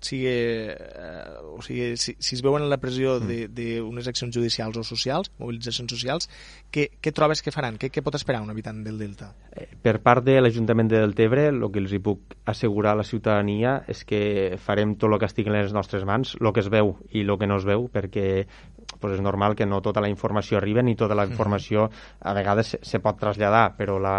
sigui, 0.05 0.29
eh, 0.29 1.25
o 1.55 1.63
sigui 1.65 1.95
si, 2.01 2.15
si 2.19 2.37
es 2.37 2.43
veuen 2.45 2.65
en 2.65 2.71
la 2.71 2.79
pressió 2.83 3.17
d'unes 3.21 4.09
accions 4.11 4.35
judicials 4.35 4.79
o 4.81 4.85
socials, 4.87 5.33
mobilitzacions 5.41 5.91
socials, 5.97 6.29
què, 6.75 6.89
què 7.03 7.15
trobes 7.17 7.43
que 7.43 7.55
faran? 7.55 7.79
Què, 7.81 7.91
què 7.93 8.05
pot 8.05 8.19
esperar 8.19 8.43
un 8.45 8.53
habitant 8.53 8.83
del 8.85 9.01
Delta? 9.01 9.33
Eh, 9.53 9.67
per 9.83 9.99
part 10.05 10.25
de 10.27 10.37
l'Ajuntament 10.41 10.91
de 10.93 11.03
Deltebre, 11.03 11.49
el 11.53 11.67
que 11.73 11.83
els 11.83 11.95
hi 11.95 12.03
puc 12.05 12.37
assegurar 12.51 12.95
a 12.95 13.01
la 13.03 13.09
ciutadania 13.09 13.81
és 13.91 14.05
que 14.09 14.23
farem 14.63 14.95
tot 14.99 15.11
el 15.11 15.19
que 15.23 15.31
estigui 15.31 15.53
en 15.53 15.59
les 15.59 15.75
nostres 15.75 16.07
mans, 16.09 16.37
el 16.41 16.53
que 16.53 16.65
es 16.65 16.71
veu 16.73 16.97
i 17.13 17.25
el 17.25 17.37
que 17.41 17.51
no 17.51 17.59
es 17.61 17.69
veu, 17.69 17.89
perquè 17.93 18.29
pues 19.01 19.17
és 19.17 19.23
normal 19.25 19.57
que 19.57 19.67
no 19.67 19.81
tota 19.85 20.01
la 20.01 20.09
informació 20.09 20.59
arriba 20.59 20.83
ni 20.83 20.95
tota 20.97 21.17
la 21.17 21.27
informació 21.27 21.89
a 22.21 22.35
vegades 22.37 22.75
se, 22.75 22.79
se 22.83 23.01
pot 23.05 23.19
traslladar, 23.21 23.75
però 23.77 23.99
la, 24.01 24.17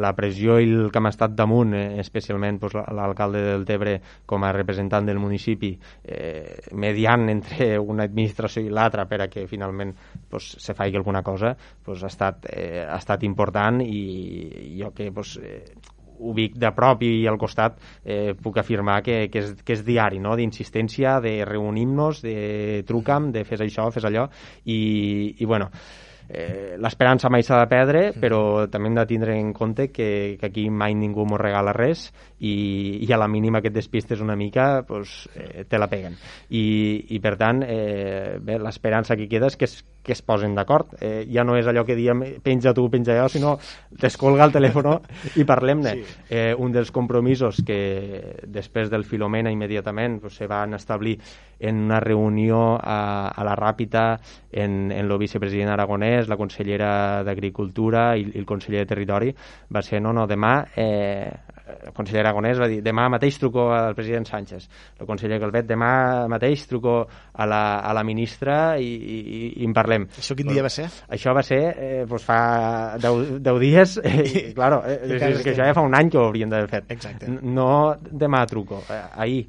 la 0.00 0.12
pressió 0.16 0.58
i 0.60 0.68
el 0.68 0.90
que 0.92 1.00
hem 1.00 1.08
estat 1.10 1.34
damunt, 1.36 1.74
eh, 1.74 2.00
especialment 2.02 2.58
pues, 2.62 2.74
l'alcalde 2.74 3.42
del 3.46 3.66
Tebre 3.68 3.96
com 4.26 4.44
a 4.44 4.52
representant 4.52 5.06
del 5.06 5.20
municipi, 5.22 5.74
eh, 6.04 6.60
mediant 6.72 7.28
entre 7.32 7.74
una 7.78 8.06
administració 8.08 8.64
i 8.64 8.72
l'altra 8.72 9.06
per 9.10 9.22
a 9.24 9.28
que 9.32 9.46
finalment 9.50 9.94
pues, 10.30 10.54
se 10.58 10.74
faci 10.74 10.96
alguna 10.96 11.22
cosa, 11.22 11.56
pues, 11.84 12.02
ha, 12.02 12.12
estat, 12.12 12.46
eh, 12.50 12.84
ha 12.84 12.98
estat 12.98 13.24
important 13.24 13.82
i 13.84 14.78
jo 14.80 14.92
que 14.94 15.10
pues, 15.12 15.36
eh, 15.42 15.64
vic 16.34 16.54
de 16.60 16.70
prop 16.74 17.02
i 17.02 17.26
al 17.26 17.38
costat 17.40 17.78
eh, 18.04 18.34
puc 18.40 18.58
afirmar 18.58 19.00
que, 19.02 19.28
que, 19.30 19.42
és, 19.42 19.52
que 19.66 19.74
és 19.76 19.84
diari, 19.86 20.20
no? 20.22 20.36
d'insistència, 20.38 21.18
de 21.24 21.36
reunir-nos, 21.48 22.22
de 22.24 22.82
truca'm, 22.86 23.30
de 23.34 23.44
fes 23.48 23.64
això, 23.64 23.88
fes 23.94 24.06
allò, 24.06 24.28
i, 24.64 24.78
i 25.38 25.48
bueno, 25.48 25.70
eh, 25.72 26.03
l'esperança 26.28 27.28
mai 27.30 27.44
s'ha 27.44 27.60
de 27.60 27.68
perdre, 27.70 28.02
però 28.20 28.66
també 28.72 28.88
hem 28.88 28.96
de 28.96 29.06
tindre 29.06 29.36
en 29.38 29.52
compte 29.52 29.90
que, 29.92 30.36
que 30.40 30.46
aquí 30.48 30.68
mai 30.70 30.94
ningú 30.96 31.26
m'ho 31.28 31.38
regala 31.40 31.74
res 31.76 32.08
i, 32.40 33.04
i 33.04 33.12
a 33.12 33.20
la 33.20 33.28
mínima 33.28 33.60
que 33.60 33.68
et 33.68 33.76
despistes 33.76 34.22
una 34.24 34.36
mica 34.36 34.84
pues, 34.88 35.28
eh, 35.34 35.64
te 35.68 35.78
la 35.78 35.88
peguen. 35.92 36.16
I, 36.50 36.64
i 37.14 37.20
per 37.20 37.36
tant, 37.40 37.62
eh, 37.66 38.40
l'esperança 38.40 39.18
que 39.20 39.28
queda 39.28 39.52
és 39.52 39.58
que 39.60 39.68
que 40.04 40.12
es 40.12 40.22
posen 40.22 40.54
d'acord. 40.54 40.92
Eh, 41.00 41.24
ja 41.32 41.42
no 41.44 41.56
és 41.56 41.66
allò 41.66 41.82
que 41.88 41.96
diem 41.96 42.22
penja 42.44 42.74
tu, 42.76 42.86
penja 42.92 43.16
jo, 43.16 43.28
sinó 43.32 43.56
descolga 43.90 44.44
el 44.44 44.52
telèfon 44.54 44.90
i 45.40 45.46
parlem-ne. 45.48 45.94
Sí. 45.96 46.18
Eh, 46.28 46.52
un 46.58 46.74
dels 46.74 46.92
compromisos 46.92 47.62
que 47.66 48.38
després 48.44 48.92
del 48.92 49.06
Filomena 49.08 49.50
immediatament 49.50 50.20
pues, 50.20 50.36
se 50.36 50.46
van 50.46 50.74
establir 50.76 51.16
en 51.58 51.80
una 51.86 52.00
reunió 52.00 52.76
a, 52.76 53.28
a 53.28 53.44
la 53.44 53.56
Ràpita 53.56 54.18
en, 54.52 54.92
en 54.92 55.06
el 55.06 55.18
vicepresident 55.18 55.72
aragonès, 55.72 56.28
la 56.28 56.36
consellera 56.36 57.24
d'Agricultura 57.24 58.10
i, 58.18 58.28
i 58.28 58.38
el 58.42 58.46
conseller 58.46 58.84
de 58.84 58.90
Territori, 58.92 59.32
va 59.72 59.82
ser, 59.82 60.02
no, 60.04 60.12
no, 60.12 60.26
demà 60.28 60.58
eh, 60.76 61.30
el 61.64 61.92
conseller 61.96 62.20
Aragonès 62.20 62.58
va 62.60 62.68
dir 62.68 62.80
demà 62.84 63.06
mateix 63.12 63.38
truco 63.40 63.70
al 63.72 63.94
president 63.96 64.26
Sánchez 64.28 64.66
el 65.00 65.08
conseller 65.08 65.38
Calvet, 65.40 65.66
demà 65.68 65.90
mateix 66.30 66.66
truco 66.68 66.96
a 67.04 67.46
la, 67.48 67.62
a 67.80 67.94
la 67.96 68.04
ministra 68.04 68.76
i, 68.76 68.90
i, 68.92 69.18
i 69.62 69.68
en 69.68 69.74
parlem. 69.76 70.06
Això 70.20 70.36
quin 70.36 70.52
dia 70.52 70.64
va 70.64 70.72
ser? 70.72 70.90
Això 71.16 71.34
va 71.36 71.44
ser, 71.46 71.60
eh, 71.72 72.04
pues 72.08 72.26
fa 72.26 72.40
10, 73.00 73.38
10 73.44 73.60
dies 73.64 73.98
eh, 74.04 74.16
i, 74.24 74.42
claro, 74.56 74.82
eh, 74.84 74.98
és, 75.08 75.28
és 75.30 75.44
que 75.44 75.54
això 75.54 75.68
ja 75.70 75.76
fa 75.76 75.86
un 75.86 75.96
any 75.96 76.12
que 76.12 76.20
ho 76.20 76.26
haurien 76.28 76.52
d'haver 76.52 76.70
fet. 76.70 76.90
Exacte. 76.94 77.30
No 77.30 77.70
demà 78.10 78.44
truco, 78.50 78.84
eh, 78.92 79.04
ahir 79.26 79.46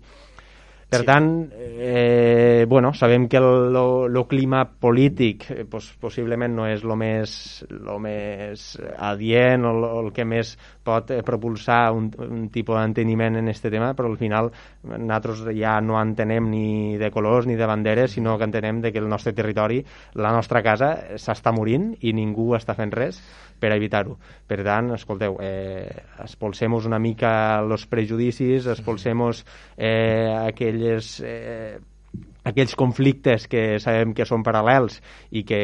per 0.95 1.01
sí. 1.03 1.07
tant, 1.07 1.29
eh, 1.53 2.65
bueno, 2.67 2.93
sabem 2.93 3.27
que 3.27 3.37
el 3.37 3.73
lo, 3.73 4.25
clima 4.27 4.63
polític 4.65 5.49
eh, 5.51 5.65
pues, 5.69 5.91
possiblement 5.99 6.55
no 6.55 6.67
és 6.71 6.83
el 6.85 6.95
més, 6.97 7.33
lo 7.69 7.97
més 7.99 8.63
adient 8.95 9.67
o 9.67 9.73
el, 9.75 9.87
el 10.05 10.11
que 10.15 10.25
més 10.25 10.55
pot 10.85 11.11
eh, 11.11 11.21
propulsar 11.25 11.91
un, 11.93 12.07
un 12.23 12.47
tipus 12.53 12.79
d'enteniment 12.79 13.41
en 13.41 13.51
aquest 13.51 13.67
tema, 13.67 13.91
però 13.97 14.09
al 14.11 14.19
final 14.21 14.51
nosaltres 14.85 15.43
ja 15.57 15.77
no 15.83 15.99
entenem 15.99 16.47
ni 16.51 16.67
de 17.01 17.11
colors 17.11 17.49
ni 17.49 17.59
de 17.59 17.67
banderes, 17.67 18.15
sinó 18.15 18.37
que 18.39 18.47
entenem 18.47 18.79
de 18.81 18.93
que 18.93 19.03
el 19.03 19.09
nostre 19.11 19.35
territori, 19.35 19.81
la 20.15 20.31
nostra 20.31 20.63
casa, 20.63 20.93
s'està 21.19 21.51
morint 21.51 21.91
i 22.01 22.15
ningú 22.15 22.53
està 22.55 22.77
fent 22.77 22.93
res 22.95 23.19
per 23.59 23.71
evitar-ho. 23.75 24.17
Per 24.47 24.61
tant, 24.65 24.93
escolteu, 24.95 25.39
eh, 25.41 25.89
espolsem-nos 26.25 26.87
una 26.89 26.99
mica 26.99 27.33
els 27.63 27.87
prejudicis, 27.89 28.69
espolsem-nos 28.77 29.43
eh, 29.77 30.31
aquelles... 30.45 31.19
Eh, 31.25 31.75
aquells 32.45 32.75
conflictes 32.77 33.47
que 33.49 33.79
sabem 33.81 34.13
que 34.15 34.25
són 34.29 34.43
paral·lels 34.45 34.99
i 35.33 35.41
que 35.49 35.59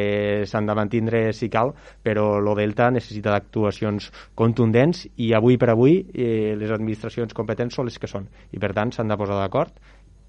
s'han 0.50 0.66
de 0.66 0.76
mantindre 0.76 1.22
si 1.38 1.48
cal, 1.54 1.76
però 2.04 2.40
lo 2.42 2.56
Delta 2.58 2.90
necessita 2.92 3.32
d'actuacions 3.36 4.10
contundents 4.36 5.06
i 5.22 5.32
avui 5.38 5.60
per 5.62 5.70
avui 5.76 6.00
eh, 6.02 6.58
les 6.58 6.74
administracions 6.74 7.38
competents 7.38 7.78
són 7.78 7.88
les 7.88 8.02
que 8.02 8.10
són. 8.10 8.28
I 8.52 8.60
per 8.60 8.74
tant 8.74 8.92
s'han 8.92 9.14
de 9.14 9.20
posar 9.22 9.38
d'acord 9.40 9.78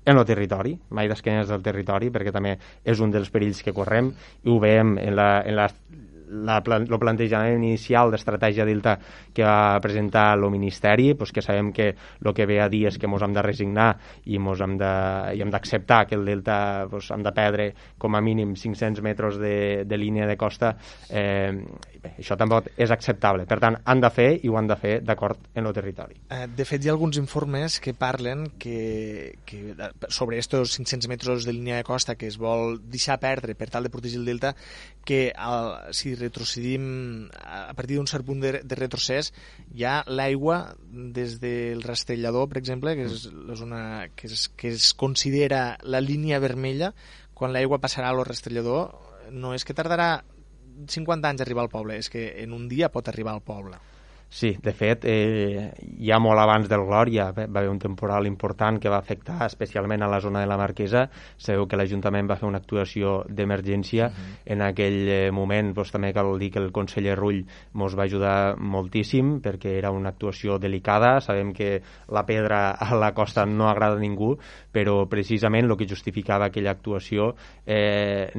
en 0.05 0.18
el 0.18 0.26
territori, 0.26 0.74
mai 0.90 1.09
d'esquenes 1.09 1.48
del 1.48 1.62
territori, 1.62 2.10
perquè 2.10 2.32
també 2.34 2.56
és 2.84 3.01
un 3.01 3.12
dels 3.14 3.30
perills 3.30 3.62
que 3.62 3.74
correm. 3.74 4.12
I 4.43 4.51
ho 4.51 4.59
veiem 4.62 4.97
en 4.98 5.14
la, 5.16 5.28
en 5.47 5.56
la 5.56 5.68
la, 6.33 6.59
el 6.65 6.99
plantejament 6.99 7.63
inicial 7.63 8.13
d'estratègia 8.13 8.67
Delta 8.69 8.97
que 9.35 9.45
va 9.45 9.79
presentar 9.85 10.33
el 10.37 10.49
Ministeri, 10.51 11.13
pues 11.15 11.33
que 11.33 11.43
sabem 11.45 11.73
que 11.73 11.93
el 11.93 12.35
que 12.35 12.47
ve 12.47 12.61
a 12.61 12.69
dir 12.73 12.87
és 12.89 12.99
que 12.99 13.09
ens 13.11 13.23
hem 13.23 13.37
de 13.37 13.45
resignar 13.45 13.91
i 14.25 14.39
ens 14.41 14.65
hem 14.65 14.77
d'acceptar 14.79 16.07
que 16.09 16.17
el 16.17 16.25
Delta 16.27 16.87
pues, 16.91 17.11
hem 17.13 17.23
de 17.23 17.33
perdre 17.37 17.69
com 17.99 18.17
a 18.17 18.23
mínim 18.25 18.55
500 18.57 19.03
metres 19.05 19.39
de, 19.39 19.85
de 19.85 19.99
línia 19.99 20.27
de 20.27 20.37
costa, 20.37 20.75
eh, 21.11 21.53
bé, 22.03 22.15
això 22.19 22.37
tampoc 22.39 22.73
és 22.77 22.91
acceptable. 22.91 23.47
Per 23.49 23.59
tant, 23.63 23.79
han 23.85 24.03
de 24.03 24.11
fer 24.13 24.29
i 24.43 24.51
ho 24.51 24.57
han 24.59 24.71
de 24.71 24.77
fer 24.79 24.95
d'acord 25.05 25.39
en 25.55 25.69
el 25.69 25.77
territori. 25.77 26.19
Eh, 26.31 26.47
de 26.49 26.67
fet, 26.69 26.83
hi 26.83 26.91
ha 26.91 26.97
alguns 26.97 27.19
informes 27.21 27.79
que 27.83 27.95
parlen 27.95 28.49
que, 28.59 29.39
que 29.47 29.75
sobre 30.09 30.39
estos 30.39 30.77
500 30.77 31.09
metres 31.13 31.47
de 31.47 31.53
línia 31.55 31.77
de 31.77 31.87
costa 31.87 32.17
que 32.17 32.29
es 32.31 32.39
vol 32.39 32.79
deixar 32.91 33.19
perdre 33.23 33.55
per 33.59 33.71
tal 33.71 33.87
de 33.87 33.93
protegir 33.93 34.21
el 34.21 34.27
delta, 34.29 34.55
que 35.05 35.33
el, 35.35 35.95
si 35.95 36.15
retrocedim 36.23 37.28
a 37.43 37.74
partir 37.77 37.99
d'un 37.99 38.09
cert 38.11 38.27
punt 38.27 38.40
de, 38.43 38.55
de 38.62 38.78
retrocés, 38.78 39.32
ja 39.77 40.01
l'aigua 40.07 40.77
des 40.89 41.39
del 41.43 41.82
rastellador, 41.85 42.49
per 42.49 42.62
exemple, 42.62 42.97
que 42.99 43.09
és 43.11 43.28
la 43.32 43.59
zona 43.59 43.82
que 44.16 44.31
es, 44.31 44.49
que 44.57 44.73
es 44.73 44.93
considera 44.94 45.78
la 45.82 46.01
línia 46.01 46.40
vermella, 46.43 46.93
quan 47.35 47.53
l'aigua 47.53 47.82
passarà 47.82 48.12
al 48.12 48.24
rastellador, 48.27 48.94
no 49.32 49.55
és 49.57 49.66
que 49.66 49.77
tardarà 49.77 50.23
50 50.89 51.28
anys 51.28 51.43
a 51.43 51.44
arribar 51.44 51.66
al 51.66 51.73
poble, 51.73 51.99
és 51.99 52.09
que 52.11 52.28
en 52.43 52.55
un 52.57 52.69
dia 52.70 52.90
pot 52.93 53.09
arribar 53.09 53.36
al 53.36 53.44
poble. 53.44 53.81
Sí, 54.33 54.57
de 54.63 54.73
fet, 54.73 55.03
eh, 55.05 55.75
ja 56.01 56.17
molt 56.17 56.41
abans 56.41 56.65
del 56.65 56.87
Glòria 56.89 57.27
va 57.37 57.45
haver 57.45 57.69
un 57.69 57.77
temporal 57.79 58.25
important 58.25 58.79
que 58.81 58.89
va 58.89 58.97
afectar 59.03 59.45
especialment 59.45 60.01
a 60.01 60.07
la 60.09 60.23
zona 60.25 60.41
de 60.41 60.49
la 60.49 60.57
Marquesa. 60.57 61.03
Sabeu 61.37 61.67
que 61.69 61.77
l'Ajuntament 61.77 62.31
va 62.31 62.39
fer 62.41 62.49
una 62.49 62.63
actuació 62.63 63.27
d'emergència. 63.29 64.09
En 64.47 64.65
aquell 64.65 64.97
eh, 65.05 65.19
moment 65.37 65.75
doncs, 65.77 65.93
també 65.93 66.15
cal 66.17 66.33
dir 66.41 66.49
que 66.55 66.63
el 66.63 66.73
conseller 66.73 67.19
Rull 67.19 67.43
ens 67.43 67.97
va 67.99 68.07
ajudar 68.09 68.57
moltíssim 68.57 69.35
perquè 69.45 69.75
era 69.83 69.91
una 69.93 70.15
actuació 70.17 70.57
delicada. 70.57 71.19
Sabem 71.21 71.53
que 71.53 71.83
la 72.09 72.25
pedra 72.25 72.63
a 72.73 72.97
la 72.97 73.13
costa 73.13 73.45
no 73.45 73.69
agrada 73.69 74.01
a 74.01 74.03
ningú, 74.03 74.39
però 74.73 75.03
precisament 75.13 75.69
el 75.69 75.77
que 75.77 75.91
justificava 75.93 76.49
aquella 76.49 76.73
actuació 76.73 77.35
eh, 77.67 78.33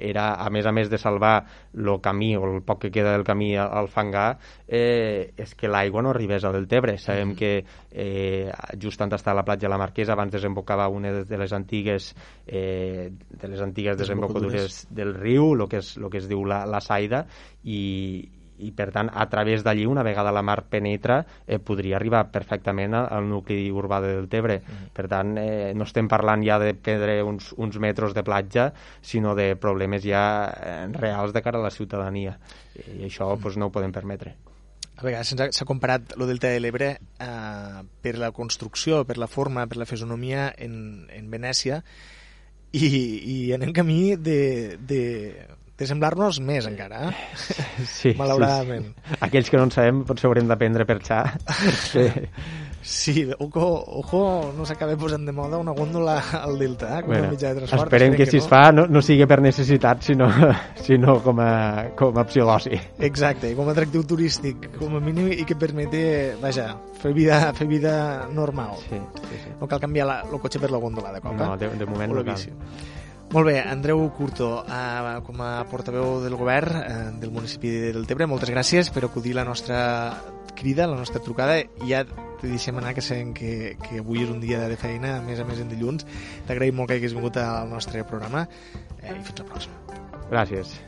era, 0.00 0.30
a 0.40 0.48
més 0.48 0.64
a 0.64 0.72
més 0.72 0.88
de 0.88 0.96
salvar 0.96 1.36
el 1.76 1.92
camí 2.00 2.32
o 2.40 2.48
el 2.48 2.64
poc 2.64 2.86
que 2.86 2.94
queda 2.96 3.12
del 3.12 3.28
camí 3.28 3.52
al 3.60 3.92
fangar, 3.92 4.38
eh, 4.68 5.32
és 5.36 5.54
que 5.54 5.68
l'aigua 5.70 6.02
no 6.02 6.10
arribés 6.10 6.44
a 6.44 6.52
Deltebre. 6.54 6.96
Sabem 6.98 7.34
que 7.38 7.64
eh, 7.90 8.50
just 8.82 9.00
on 9.00 9.12
està 9.14 9.34
la 9.34 9.44
platja 9.46 9.66
de 9.66 9.72
la 9.72 9.80
Marquesa 9.80 10.14
abans 10.16 10.32
desembocava 10.32 10.88
una 10.88 11.12
de- 11.22 11.38
les 11.38 11.52
antigues 11.52 12.14
eh, 12.46 13.10
de 13.30 13.48
les 13.48 13.60
antigues 13.60 13.98
desembocadures 13.98 14.86
del 14.90 15.14
riu, 15.14 15.52
el 15.54 15.68
que, 15.68 15.78
és, 15.78 15.96
lo 15.96 16.10
que 16.10 16.18
es 16.18 16.28
diu 16.28 16.44
la, 16.44 16.64
la 16.66 16.80
Saida, 16.80 17.26
i, 17.64 18.28
i 18.58 18.70
per 18.72 18.88
tant 18.94 19.10
a 19.12 19.26
través 19.28 19.62
d'allí 19.64 19.84
una 19.86 20.02
vegada 20.06 20.32
la 20.32 20.42
mar 20.42 20.64
penetra 20.70 21.20
eh, 21.46 21.58
podria 21.58 21.96
arribar 21.98 22.24
perfectament 22.32 22.96
al 22.96 23.28
nucli 23.28 23.68
urbà 23.70 24.00
de 24.00 24.14
Deltebre. 24.16 24.60
Per 24.96 25.06
tant 25.12 25.36
eh, 25.38 25.72
no 25.76 25.84
estem 25.84 26.08
parlant 26.08 26.42
ja 26.46 26.58
de 26.62 26.72
perdre 26.74 27.20
uns, 27.22 27.52
uns 27.56 27.78
metres 27.78 28.16
de 28.16 28.24
platja 28.24 28.70
sinó 29.02 29.36
de 29.36 29.54
problemes 29.60 30.02
ja 30.08 30.24
eh, 30.48 30.88
reals 30.96 31.36
de 31.36 31.42
cara 31.44 31.60
a 31.60 31.68
la 31.68 31.74
ciutadania. 31.74 32.38
I 32.76 33.06
això 33.10 33.34
pues, 33.40 33.56
no 33.56 33.68
ho 33.68 33.74
podem 33.74 33.92
permetre 33.92 34.34
A 34.96 35.04
vegades 35.04 35.34
s'ha 35.52 35.68
comparat 35.68 36.14
el 36.16 36.24
Delta 36.30 36.48
de 36.48 36.60
l'Ebre 36.62 36.94
eh, 36.96 37.80
per 38.02 38.14
la 38.16 38.30
construcció, 38.32 39.02
per 39.04 39.18
la 39.20 39.28
forma, 39.28 39.66
per 39.68 39.76
la 39.76 39.88
fisonomia 39.88 40.48
en, 40.56 41.06
en 41.12 41.28
Venècia 41.32 41.82
i, 42.72 42.88
i 42.88 43.36
anem 43.56 43.74
camí 43.76 44.16
de, 44.16 44.40
de, 44.80 45.02
de 45.76 45.88
semblar-nos 45.88 46.40
més 46.40 46.68
encara, 46.68 47.10
eh? 47.10 47.44
sí, 47.98 48.14
malauradament. 48.18 48.88
sí, 48.94 49.10
sí. 49.10 49.18
aquells 49.28 49.52
que 49.52 49.60
no 49.60 49.68
en 49.68 49.74
sabem 49.74 50.02
potser 50.08 50.30
haurem 50.30 50.48
d'aprendre 50.48 50.88
per 50.88 50.98
xar 51.04 51.24
sí. 51.92 52.08
Sí, 52.86 53.26
ojo, 53.40 53.82
ojo 53.98 54.52
no 54.54 54.62
s'acaba 54.64 54.94
posant 54.96 55.24
de 55.26 55.32
moda 55.34 55.58
una 55.58 55.72
góndola 55.74 56.20
al 56.38 56.54
Delta, 56.56 57.00
eh, 57.00 57.02
com 57.02 57.10
bueno, 57.10 57.26
a 57.26 57.30
mitjà 57.32 57.48
de 57.50 57.64
transport. 57.64 57.88
esperem 57.88 58.14
que, 58.14 58.26
si 58.30 58.36
no. 58.36 58.42
es 58.44 58.48
fa 58.48 58.60
no, 58.70 58.84
no 58.86 59.00
sigui 59.02 59.26
per 59.26 59.40
necessitat 59.42 60.04
sinó, 60.06 60.28
sinó 60.86 61.16
com, 61.24 61.40
a, 61.42 61.88
com 61.98 62.14
a 62.14 62.22
opció 62.22 62.46
d'oci 62.46 62.78
Exacte, 63.02 63.50
com 63.58 63.66
a 63.66 63.74
atractiu 63.74 64.04
turístic, 64.06 64.68
com 64.78 64.94
a 64.94 65.00
mínim, 65.02 65.32
i 65.34 65.42
que 65.44 65.56
permete, 65.58 66.36
vaja, 66.38 66.68
fer 67.02 67.10
vida, 67.16 67.40
fer 67.58 67.66
vida 67.66 67.96
normal. 68.30 68.78
sí, 68.86 69.00
sí, 69.24 69.40
sí. 69.42 69.56
No 69.60 69.66
cal 69.66 69.82
canviar 69.82 70.06
la, 70.06 70.20
el 70.22 70.38
cotxe 70.38 70.62
per 70.62 70.70
la 70.70 70.78
góndola 70.78 71.10
de 71.12 71.20
cop, 71.26 71.34
No, 71.34 71.54
eh? 71.56 71.58
de, 71.58 71.72
de 71.82 71.90
moment 71.90 72.14
no 72.14 72.24
cal. 72.24 72.46
Molt 73.34 73.48
bé, 73.50 73.58
Andreu 73.66 73.98
Curto, 74.14 74.62
eh, 74.62 75.18
com 75.26 75.42
a 75.42 75.64
portaveu 75.66 76.20
del 76.22 76.38
govern 76.38 76.76
eh, 76.78 76.94
del 77.18 77.34
municipi 77.34 77.74
de 77.74 77.92
Deltebre, 77.98 78.30
moltes 78.30 78.54
gràcies 78.54 78.94
per 78.94 79.02
acudir 79.08 79.34
a 79.34 79.40
la 79.42 79.48
nostra 79.50 79.80
crida, 80.58 80.88
la 80.90 80.98
nostra 80.98 81.22
trucada, 81.22 81.60
i 81.60 81.92
ja 81.92 82.04
te 82.40 82.50
deixem 82.50 82.76
anar, 82.80 82.94
que 82.96 83.04
sabem 83.04 83.32
que, 83.36 83.76
que 83.84 84.02
avui 84.02 84.24
és 84.24 84.32
un 84.32 84.42
dia 84.42 84.66
de 84.70 84.76
feina, 84.80 85.16
a 85.18 85.24
més 85.24 85.40
a 85.40 85.48
més 85.48 85.62
en 85.62 85.72
dilluns. 85.72 86.06
T'agraïm 86.48 86.76
molt 86.80 86.90
que 86.90 87.00
haguis 87.00 87.16
vingut 87.16 87.40
al 87.42 87.70
nostre 87.72 88.04
programa 88.08 88.46
eh, 89.02 89.14
i 89.14 89.20
fins 89.22 89.42
la 89.42 89.50
pròxima. 89.52 89.82
gràcies 90.30 90.78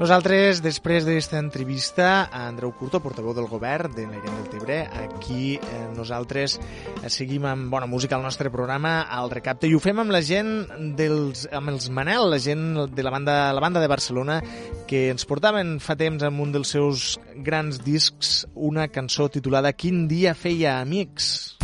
Nosaltres, 0.00 0.62
després 0.64 1.04
d'aquesta 1.04 1.36
entrevista 1.36 2.04
a 2.32 2.46
Andreu 2.46 2.70
Curto, 2.72 3.02
portaveu 3.04 3.34
del 3.36 3.50
govern 3.50 3.92
de 3.92 4.06
l'Aigua 4.08 4.32
del 4.32 4.46
Tebre, 4.48 4.78
aquí 4.96 5.58
eh, 5.58 5.82
nosaltres 5.92 6.54
eh, 6.56 7.10
seguim 7.12 7.44
amb 7.44 7.68
bona 7.68 7.84
música 7.84 8.16
al 8.16 8.24
nostre 8.24 8.48
programa, 8.48 9.02
al 9.04 9.28
Recapte, 9.28 9.68
i 9.68 9.76
ho 9.76 9.82
fem 9.84 10.00
amb 10.00 10.16
la 10.16 10.22
gent 10.24 10.64
dels, 10.96 11.44
amb 11.52 11.74
els 11.74 11.90
Manel, 11.92 12.30
la 12.32 12.40
gent 12.40 12.64
de 12.96 13.04
la 13.04 13.12
banda, 13.12 13.36
la 13.52 13.60
banda 13.60 13.84
de 13.84 13.92
Barcelona, 13.92 14.40
que 14.88 15.10
ens 15.12 15.28
portaven 15.28 15.76
fa 15.84 16.00
temps 16.00 16.24
amb 16.24 16.48
un 16.48 16.56
dels 16.56 16.72
seus 16.72 17.18
grans 17.36 17.84
discs 17.84 18.46
una 18.56 18.88
cançó 18.88 19.28
titulada 19.28 19.76
Quin 19.76 20.06
dia 20.08 20.32
feia 20.32 20.78
amics. 20.80 21.59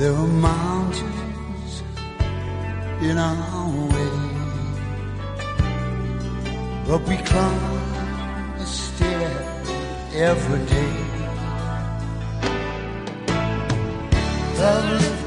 There 0.00 0.14
are 0.14 0.26
mountains 0.26 1.82
in 3.02 3.18
our 3.18 3.68
way, 3.92 4.16
but 6.86 7.02
we 7.06 7.18
climb 7.18 8.56
a 8.56 8.64
stair 8.64 9.30
every 10.14 10.64
day. 10.64 10.96
The 14.56 15.19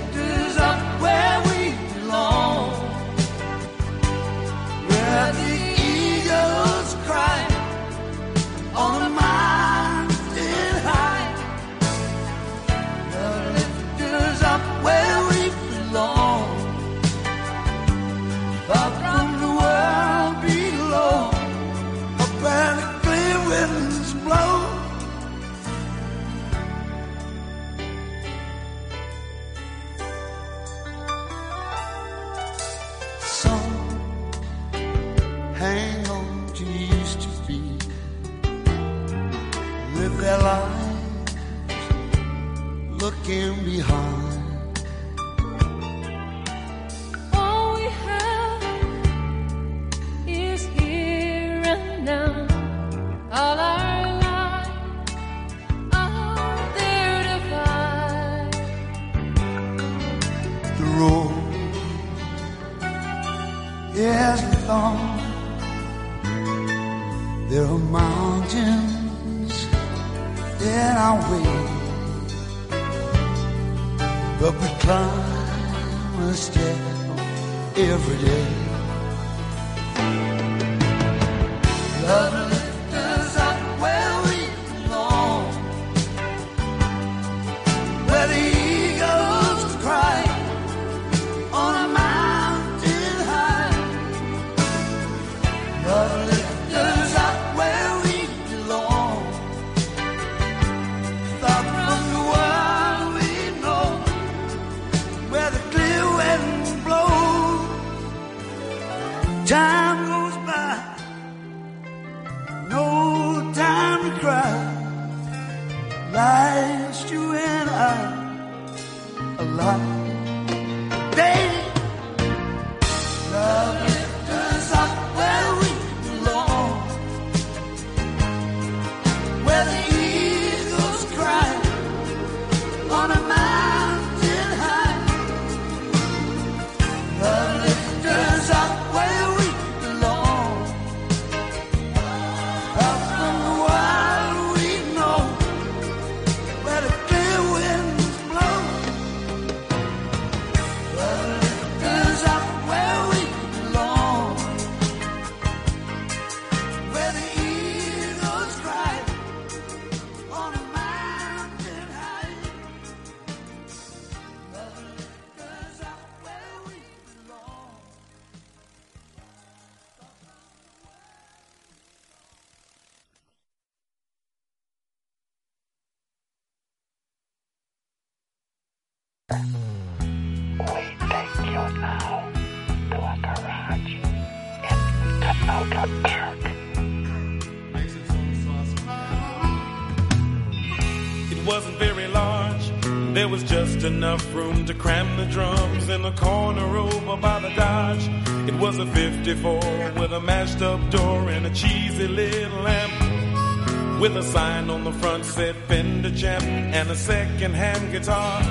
There 193.24 193.30
was 193.30 193.44
just 193.44 193.86
enough 193.86 194.36
room 194.36 194.66
to 194.66 194.74
cram 194.74 195.16
the 195.16 195.26
drums 195.28 195.88
in 195.88 196.02
the 196.02 196.12
corner 196.12 196.76
over 196.76 197.16
by 197.16 197.40
the 197.40 197.52
Dodge. 197.56 198.06
It 198.50 198.56
was 198.56 198.78
a 198.80 198.86
54 198.86 199.94
with 199.98 200.12
a 200.12 200.20
mashed 200.20 200.62
up 200.62 200.82
door 200.92 201.30
and 201.30 201.46
a 201.46 201.50
cheesy 201.52 202.10
little 202.10 202.60
lamp. 202.64 204.02
With 204.02 204.18
a 204.18 204.24
sign 204.24 204.70
on 204.70 204.84
the 204.84 204.92
front 204.92 205.24
said 205.24 205.56
Fender 205.70 206.14
Champ 206.14 206.44
and 206.44 206.92
a 206.92 206.98
second 206.98 207.54
hand 207.54 207.94
guitar. 207.94 208.42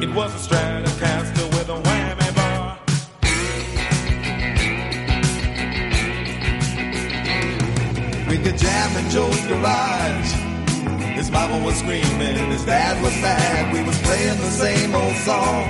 It 0.00 0.14
was 0.14 0.32
a 0.32 0.48
Stratocaster 0.48 1.48
with 1.56 1.68
a 1.68 1.80
whammy 1.82 2.34
bar. 2.36 2.78
We 8.30 8.38
could 8.44 8.58
jam 8.58 8.96
in 8.96 9.10
Joe's 9.10 9.46
garage. 9.48 10.47
His 11.18 11.32
mama 11.32 11.58
was 11.64 11.74
screaming, 11.74 12.36
his 12.52 12.64
dad 12.64 13.02
was 13.02 13.12
mad. 13.20 13.72
We 13.74 13.82
was 13.82 13.98
playing 14.02 14.38
the 14.38 14.50
same 14.50 14.94
old 14.94 15.16
song 15.16 15.64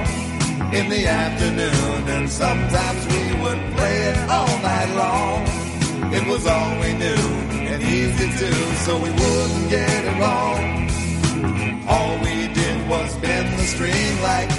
in 0.74 0.90
the 0.90 1.06
afternoon, 1.06 2.06
and 2.16 2.28
sometimes 2.28 3.06
we 3.06 3.32
would 3.40 3.60
play 3.74 3.96
it 4.10 4.18
all 4.28 4.54
night 4.60 4.92
long. 4.94 6.12
It 6.12 6.26
was 6.28 6.46
all 6.46 6.72
we 6.82 6.92
knew 6.92 7.24
and 7.64 7.82
easy 7.82 8.28
too, 8.36 8.62
so 8.84 8.98
we 8.98 9.08
wouldn't 9.08 9.70
get 9.70 10.04
it 10.04 10.16
wrong. 10.20 10.60
All 11.88 12.18
we 12.18 12.52
did 12.52 12.86
was 12.86 13.16
bend 13.16 13.48
the 13.58 13.64
string 13.64 14.20
like. 14.20 14.50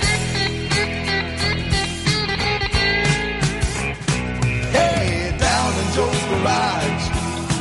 Hey, 4.74 5.38
down 5.38 5.72
in 5.82 5.88
Joe's 5.94 6.24
garage, 6.32 7.06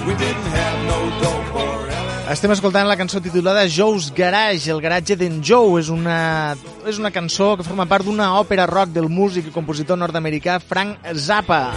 we 0.06 0.14
didn't 0.14 0.50
have 0.60 0.78
no 0.86 1.20
dope 1.20 1.54
or. 1.56 1.78
Estem 2.28 2.52
escoltant 2.52 2.84
la 2.84 2.98
cançó 3.00 3.22
titulada 3.24 3.62
Joe's 3.72 4.10
Garage, 4.12 4.68
el 4.68 4.82
garatge 4.84 5.14
d'en 5.16 5.38
Joe. 5.40 5.78
És 5.80 5.88
una, 5.88 6.52
és 6.84 6.98
una 7.00 7.08
cançó 7.08 7.54
que 7.56 7.64
forma 7.64 7.86
part 7.88 8.04
d'una 8.04 8.26
òpera 8.36 8.66
rock 8.68 8.90
del 8.92 9.06
músic 9.08 9.46
i 9.48 9.52
compositor 9.54 9.96
nord-americà 9.96 10.58
Frank 10.60 11.06
Zappa. 11.16 11.72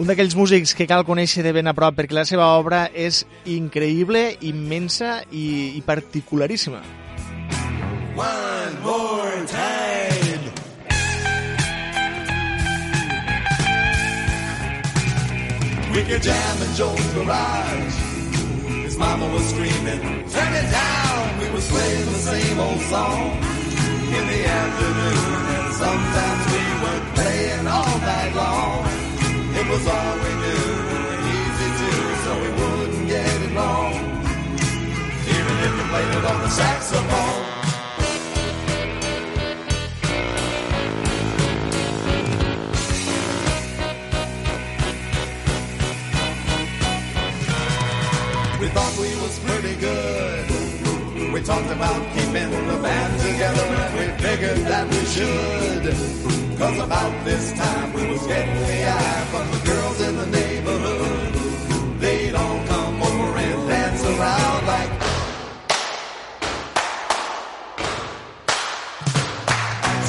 Un 0.00 0.08
d'aquells 0.08 0.32
músics 0.40 0.72
que 0.72 0.86
cal 0.88 1.04
conèixer 1.04 1.44
de 1.44 1.52
ben 1.52 1.68
a 1.68 1.74
prop 1.76 1.98
perquè 1.98 2.16
la 2.16 2.24
seva 2.24 2.46
obra 2.56 2.86
és 2.96 3.26
increïble, 3.44 4.22
immensa 4.40 5.18
i, 5.28 5.76
i 5.76 5.84
particularíssima. 5.84 6.80
One 8.16 8.80
more 8.80 9.36
time. 9.52 10.48
We 15.92 16.08
could 16.08 16.22
jam 16.24 16.62
in 16.64 16.74
Joe's 16.80 17.12
garage. 17.20 18.03
His 18.94 19.00
mama 19.00 19.26
was 19.26 19.44
screaming, 19.48 20.02
turn 20.30 20.52
it 20.54 20.70
down. 20.70 21.40
We 21.40 21.50
was 21.50 21.68
playing 21.68 22.06
the 22.12 22.22
same 22.30 22.60
old 22.60 22.80
song 22.82 23.32
in 24.06 24.24
the 24.32 24.46
afternoon. 24.46 25.34
And 25.58 25.74
sometimes 25.74 26.42
we 26.54 26.62
were 26.84 27.02
playing 27.18 27.66
all 27.66 27.98
night 27.98 28.32
long. 28.36 28.86
It 29.58 29.66
was 29.66 29.84
all 29.88 30.14
we 30.14 30.32
knew 30.42 30.70
and 31.10 31.22
easy 31.26 31.70
too, 31.80 32.02
so 32.22 32.30
we 32.38 32.50
wouldn't 32.54 33.08
get 33.08 33.42
it 33.42 33.56
wrong. 33.56 33.94
Even 35.26 35.54
if 35.66 35.72
we 35.74 35.82
played 35.90 36.14
it 36.14 36.24
on 36.24 36.40
the 36.42 36.50
saxophone. 36.50 37.53
Thought 48.74 48.96
we 48.98 49.10
was 49.22 49.38
pretty 49.46 49.76
good. 49.76 50.44
We 51.32 51.40
talked 51.42 51.70
about 51.70 52.00
keeping 52.14 52.50
the 52.70 52.78
band 52.82 53.12
together 53.22 53.66
and 53.84 53.92
we 53.98 54.06
figured 54.26 54.62
that 54.70 54.86
we 54.90 55.02
should. 55.14 55.84
Cause 56.58 56.78
about 56.86 57.14
this 57.24 57.52
time 57.52 57.92
we 57.92 58.02
was 58.10 58.26
getting 58.26 58.60
the 58.70 58.80
eye 58.98 59.24
from 59.32 59.46
the 59.54 59.60
girls 59.70 59.98
in 60.06 60.16
the 60.22 60.26
neighborhood. 60.26 61.32
They'd 62.02 62.34
all 62.34 62.60
come 62.66 63.02
over 63.02 63.38
and 63.38 63.68
dance 63.68 64.02
around 64.12 64.66
like 64.66 64.92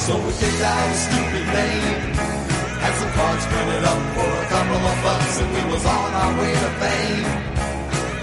So 0.04 0.12
we 0.24 0.32
picked 0.42 0.62
out 0.62 0.88
a 0.90 0.96
stupid 1.06 1.46
name. 1.60 2.02
Had 2.82 2.94
some 3.00 3.12
cards 3.18 3.46
printed 3.46 3.84
up 3.92 4.02
for 4.16 4.30
a 4.44 4.46
couple 4.54 4.82
of 4.90 4.96
bucks 5.06 5.40
and 5.40 5.50
we 5.54 5.62
was 5.72 5.84
on 5.86 6.10
our 6.22 6.32
way 6.40 6.52
to 6.64 6.70
fame. 6.82 7.55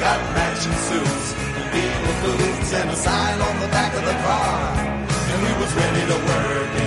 Got 0.03 0.19
matching 0.35 0.77
suits 0.89 1.33
and 1.79 2.15
boots 2.23 2.73
and 2.73 2.89
a 2.89 2.95
sign 2.95 3.39
on 3.39 3.55
the 3.61 3.69
back 3.69 3.93
of 3.95 4.03
the 4.03 4.17
car. 4.27 4.75
And 5.31 5.39
we 5.45 5.51
was 5.63 5.73
ready 5.79 6.03
to 6.11 6.17
work 6.27 6.82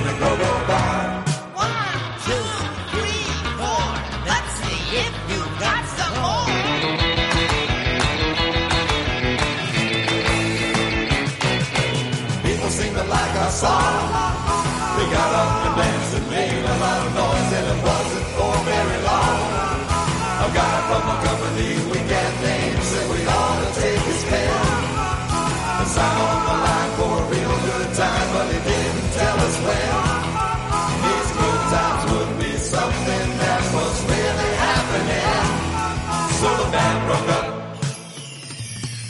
broke 37.07 37.29
up, 37.29 37.47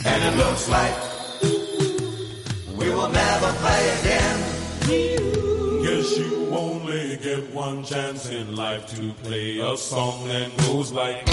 and 0.05 0.23
it 0.23 0.37
looks 0.37 0.69
like 0.69 0.95
we 2.77 2.89
will 2.89 3.09
never 3.09 3.51
play 3.63 3.83
again. 3.99 4.37
Guess 5.83 6.17
you 6.19 6.47
only 6.55 7.17
get 7.17 7.51
one 7.53 7.83
chance 7.83 8.29
in 8.29 8.55
life 8.55 8.85
to 8.95 9.11
play 9.23 9.59
a 9.59 9.75
song 9.75 10.27
that 10.27 10.55
goes 10.57 10.91
like. 10.91 11.25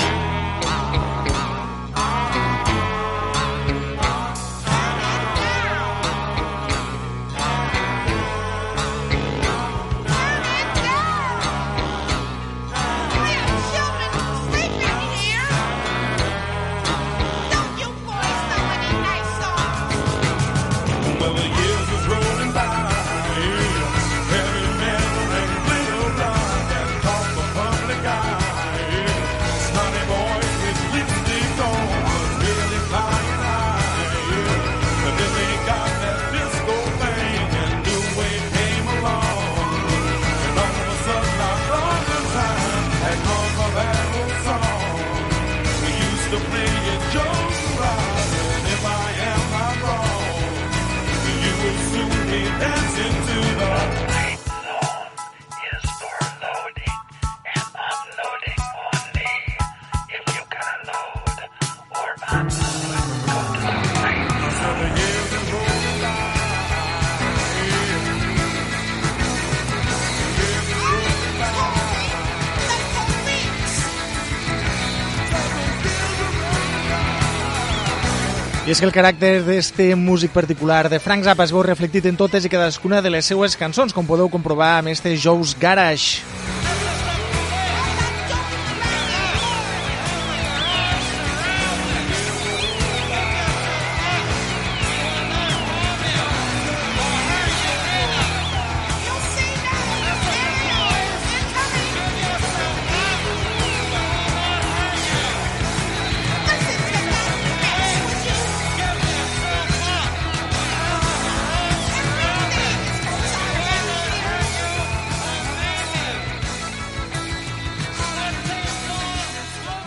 I 78.64 78.72
és 78.72 78.78
que 78.80 78.86
el 78.88 78.94
caràcter 78.96 79.42
d'este 79.44 79.90
músic 79.92 80.32
particular 80.32 80.86
de 80.88 80.96
Frank 80.96 81.26
Zappa 81.26 81.44
es 81.44 81.52
veu 81.52 81.60
reflectit 81.66 82.06
en 82.08 82.16
totes 82.16 82.46
i 82.48 82.48
cadascuna 82.48 83.02
de 83.04 83.12
les 83.12 83.28
seues 83.28 83.58
cançons, 83.60 83.92
com 83.92 84.08
podeu 84.08 84.32
comprovar 84.32 84.78
amb 84.78 84.88
este 84.88 85.12
Joe's 85.20 85.52
Garage. 85.60 86.53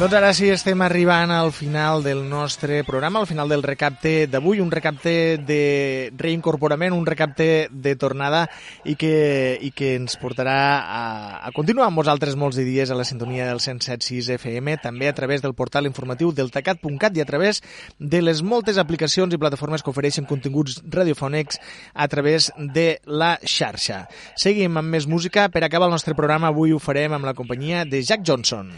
Doncs 0.07 0.21
ara 0.23 0.29
sí 0.31 0.47
estem 0.47 0.79
arribant 0.85 1.33
al 1.35 1.49
final 1.51 1.99
del 1.99 2.21
nostre 2.29 2.77
programa, 2.87 3.19
al 3.19 3.27
final 3.27 3.49
del 3.51 3.59
recapte 3.59 4.29
d'avui, 4.31 4.61
un 4.63 4.69
recapte 4.71 5.35
de 5.35 6.13
reincorporament, 6.15 6.95
un 6.95 7.03
recapte 7.05 7.67
de 7.69 7.93
tornada 7.99 8.45
i 8.87 8.95
que, 8.95 9.57
i 9.59 9.73
que 9.75 9.97
ens 9.99 10.15
portarà 10.15 10.55
a, 10.79 11.01
a 11.43 11.51
continuar 11.51 11.89
amb 11.89 11.99
vosaltres 11.99 12.39
molts 12.39 12.55
dies 12.55 12.87
a 12.87 12.95
la 12.95 13.03
sintonia 13.03 13.49
del 13.49 13.59
107.6 13.59 14.31
FM, 14.37 14.77
també 14.79 15.11
a 15.11 15.17
través 15.17 15.43
del 15.43 15.57
portal 15.59 15.91
informatiu 15.91 16.31
del 16.31 16.55
tacat.cat 16.55 17.19
i 17.19 17.25
a 17.25 17.27
través 17.27 17.59
de 17.99 18.23
les 18.23 18.39
moltes 18.39 18.79
aplicacions 18.79 19.35
i 19.35 19.43
plataformes 19.43 19.83
que 19.83 19.91
ofereixen 19.91 20.23
continguts 20.23 20.79
radiofònics 20.87 21.59
a 21.91 22.07
través 22.07 22.53
de 22.55 22.93
la 23.03 23.35
xarxa. 23.43 24.05
Seguim 24.39 24.79
amb 24.79 24.87
més 24.87 25.03
música. 25.03 25.49
Per 25.51 25.67
acabar 25.67 25.91
el 25.91 25.99
nostre 25.99 26.15
programa 26.15 26.55
avui 26.55 26.71
ho 26.71 26.79
farem 26.79 27.19
amb 27.19 27.27
la 27.27 27.35
companyia 27.35 27.83
de 27.83 28.05
Jack 28.07 28.23
Johnson. 28.23 28.71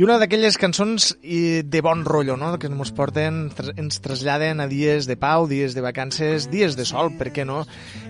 I 0.00 0.04
una 0.06 0.14
d'aquelles 0.16 0.56
cançons 0.56 1.10
de 1.20 1.80
bon 1.84 2.06
rotllo, 2.06 2.32
no? 2.40 2.54
que 2.56 2.70
ens 2.70 2.92
porten, 2.96 3.40
ens 3.76 3.98
traslladen 4.00 4.62
a 4.64 4.66
dies 4.70 5.04
de 5.04 5.18
pau, 5.20 5.44
dies 5.50 5.74
de 5.76 5.82
vacances, 5.84 6.46
dies 6.48 6.72
de 6.78 6.86
sol, 6.88 7.10
per 7.18 7.28
què 7.36 7.44
no? 7.44 7.66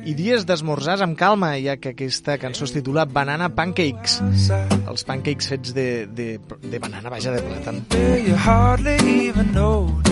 I 0.06 0.14
dies 0.14 0.46
d'esmorzars 0.46 1.02
amb 1.02 1.18
calma, 1.18 1.56
ja 1.58 1.80
que 1.82 1.90
aquesta 1.96 2.36
cançó 2.38 2.68
es 2.68 2.76
titula 2.76 3.08
Banana 3.10 3.48
Pancakes. 3.56 4.20
Els 4.86 5.02
pancakes 5.08 5.50
fets 5.50 5.74
de, 5.74 5.88
de, 6.06 6.28
de 6.62 6.78
banana, 6.78 7.10
vaja, 7.10 7.34
de 7.34 7.42
plàtan. 7.42 7.82
You 8.22 8.38
hardly 8.38 9.26
even 9.26 9.50
notice 9.50 10.09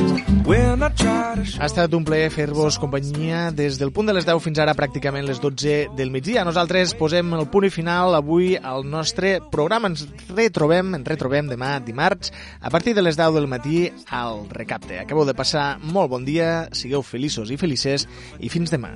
Ha 1.59 1.67
estat 1.67 1.95
un 1.97 2.05
plaer 2.05 2.29
fer-vos 2.33 2.77
companyia 2.81 3.49
des 3.55 3.79
del 3.81 3.93
punt 3.97 4.09
de 4.09 4.15
les 4.17 4.27
10 4.29 4.43
fins 4.45 4.59
ara 4.61 4.75
pràcticament 4.77 5.25
les 5.25 5.41
12 5.41 5.95
del 5.97 6.13
migdia. 6.13 6.45
Nosaltres 6.45 6.93
posem 6.99 7.33
el 7.37 7.47
punt 7.53 7.69
i 7.69 7.71
final 7.73 8.17
avui 8.17 8.57
al 8.57 8.85
nostre 8.85 9.39
programa. 9.53 9.89
Ens 9.93 10.05
retrobem, 10.29 10.93
ens 10.99 11.09
retrobem 11.09 11.49
demà 11.49 11.79
dimarts 11.85 12.33
a 12.61 12.73
partir 12.75 12.95
de 12.97 13.05
les 13.07 13.17
10 13.17 13.39
del 13.39 13.49
matí 13.49 13.87
al 14.09 14.45
Recapte. 14.53 15.01
Acabeu 15.01 15.25
de 15.29 15.37
passar 15.39 15.79
molt 15.81 16.13
bon 16.13 16.29
dia, 16.29 16.69
sigueu 16.77 17.03
feliços 17.03 17.49
i 17.49 17.57
felices 17.57 18.09
i 18.41 18.53
fins 18.53 18.75
demà. 18.75 18.93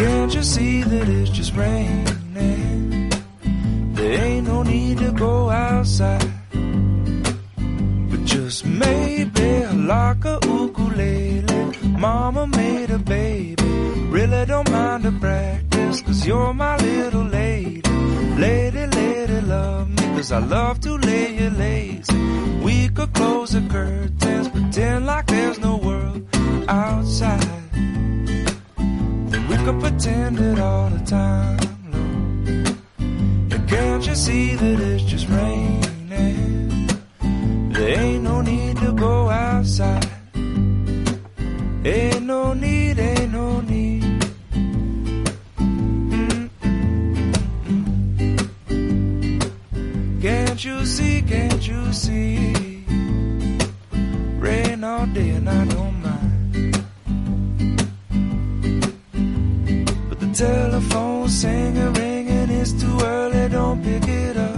Can't 0.00 0.34
you 0.34 0.42
see 0.42 0.82
that 0.82 1.08
it's 1.08 1.30
just 1.30 1.54
raining? 1.54 3.10
There 3.94 4.18
ain't 4.18 4.48
no 4.48 4.62
need 4.62 4.98
to 4.98 5.12
go 5.12 5.50
outside. 5.50 6.39
But 8.10 8.24
just 8.24 8.66
maybe 8.66 9.66
like 9.66 10.24
a 10.24 10.38
ukulele. 10.42 11.76
Mama 11.86 12.46
made 12.46 12.90
a 12.90 12.98
baby. 12.98 13.62
Really 14.10 14.44
don't 14.46 14.70
mind 14.70 15.04
the 15.04 15.12
practice, 15.12 16.02
cause 16.02 16.26
you're 16.26 16.52
my 16.52 16.76
little 16.78 17.24
lady. 17.24 17.82
Lady, 18.36 18.86
lady, 18.86 19.40
love 19.42 19.88
me, 19.88 20.02
cause 20.16 20.32
I 20.32 20.38
love 20.38 20.80
to 20.80 20.96
lay 20.96 21.36
you 21.38 21.50
lazy. 21.50 22.18
We 22.64 22.88
could 22.88 23.12
close 23.12 23.52
the 23.52 23.60
curtains, 23.68 24.48
pretend 24.48 25.06
like 25.06 25.26
there's 25.26 25.58
no 25.60 25.76
world 25.76 26.26
outside. 26.68 27.46
We 29.48 29.56
could 29.64 29.80
pretend 29.80 30.40
it 30.40 30.58
all 30.58 30.90
the 30.90 31.04
time, 31.04 31.58
Lord. 31.92 32.76
And 33.52 33.68
can't 33.68 34.06
you 34.06 34.14
see 34.14 34.56
that 34.56 34.80
it's 34.80 35.04
just 35.04 35.28
raining? 35.28 36.59
There 37.80 37.98
ain't 37.98 38.24
no 38.24 38.42
need 38.42 38.76
to 38.76 38.92
go 38.92 39.30
outside. 39.30 40.06
Ain't 41.82 42.24
no 42.24 42.52
need, 42.52 42.98
ain't 42.98 43.32
no 43.32 43.62
need. 43.62 44.04
Can't 50.20 50.62
you 50.62 50.84
see, 50.84 51.22
can't 51.22 51.66
you 51.66 51.92
see? 51.94 52.84
Rain 54.38 54.84
all 54.84 55.06
day 55.06 55.30
and 55.30 55.48
I 55.48 55.64
don't 55.64 56.02
mind. 56.02 56.84
But 60.10 60.20
the 60.20 60.30
telephone's 60.34 61.40
singing, 61.40 61.94
ringing, 61.94 62.50
it's 62.50 62.74
too 62.74 62.98
early, 63.00 63.48
don't 63.48 63.82
pick 63.82 64.06
it 64.06 64.36
up. 64.36 64.49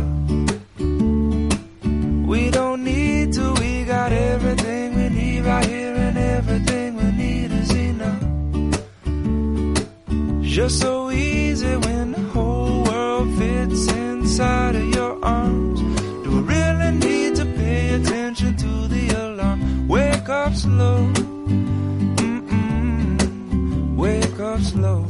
Just 10.53 10.81
so 10.81 11.11
easy 11.11 11.77
when 11.77 12.13
the 12.13 12.21
whole 12.21 12.83
world 12.85 13.39
fits 13.39 13.91
inside 13.91 14.75
of 14.77 14.87
your 14.95 15.19
arms. 15.25 15.81
Do 16.23 16.31
we 16.31 16.41
really 16.41 16.91
need 16.91 17.37
to 17.37 17.47
pay 17.47 17.95
attention 17.95 18.55
to 18.59 18.87
the 18.87 19.09
alarm? 19.17 19.89
Wake 19.89 20.29
up 20.29 20.55
slow. 20.55 21.11
Mm-mm. 22.17 23.97
Wake 23.97 24.39
up 24.41 24.61
slow. 24.61 25.07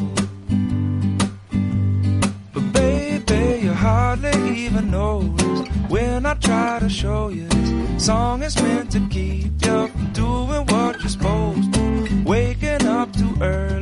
But 2.54 2.72
baby, 2.72 3.62
you 3.64 3.72
hardly 3.72 4.56
even 4.60 4.92
notice 4.92 5.68
when 5.88 6.24
I 6.24 6.34
try 6.34 6.78
to 6.78 6.88
show 6.88 7.30
you 7.30 7.48
this 7.48 8.04
song 8.06 8.44
is 8.44 8.54
meant 8.62 8.92
to 8.92 9.00
keep 9.08 9.50
you 9.66 9.88
from 9.88 10.12
doing 10.12 10.66
what 10.66 11.00
you're 11.00 11.08
supposed 11.08 11.74
to. 11.74 12.22
Waking 12.24 12.86
up 12.86 13.12
too 13.12 13.36
early, 13.40 13.81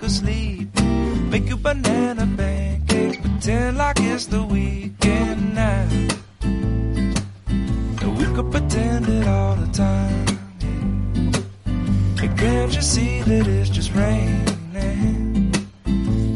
we 0.00 0.08
sleep. 0.08 0.68
Make 1.30 1.48
you 1.48 1.56
banana 1.56 2.26
pancakes, 2.36 3.16
pretend 3.18 3.78
like 3.78 4.00
it's 4.00 4.26
the 4.26 4.42
weekend 4.42 5.54
now. 5.54 5.88
And 8.02 8.18
we 8.18 8.24
could 8.34 8.50
pretend 8.50 9.08
it 9.08 9.26
all 9.26 9.56
the 9.56 9.70
time. 9.72 10.26
And 12.22 12.38
can't 12.38 12.74
you 12.74 12.82
see 12.82 13.22
that 13.22 13.46
it's 13.46 13.70
just 13.70 13.94
raining? 13.94 14.58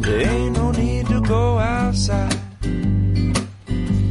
There 0.02 0.28
ain't 0.28 0.56
no 0.56 0.72
need 0.72 1.06
to 1.06 1.20
go 1.20 1.58
outside. 1.58 2.36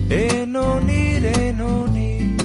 Ain't 0.09 0.49
no 0.49 0.79
need, 0.79 1.23
ain't 1.23 1.57
no 1.57 1.85
need. 1.85 2.41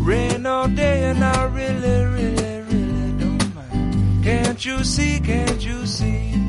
Rain 0.00 0.46
all 0.46 0.68
day 0.68 1.10
and 1.10 1.22
I 1.24 1.44
really, 1.46 2.04
really. 2.06 2.43
Can't 4.24 4.64
you 4.64 4.82
see, 4.84 5.20
can't 5.20 5.62
you 5.62 5.84
see? 5.84 6.43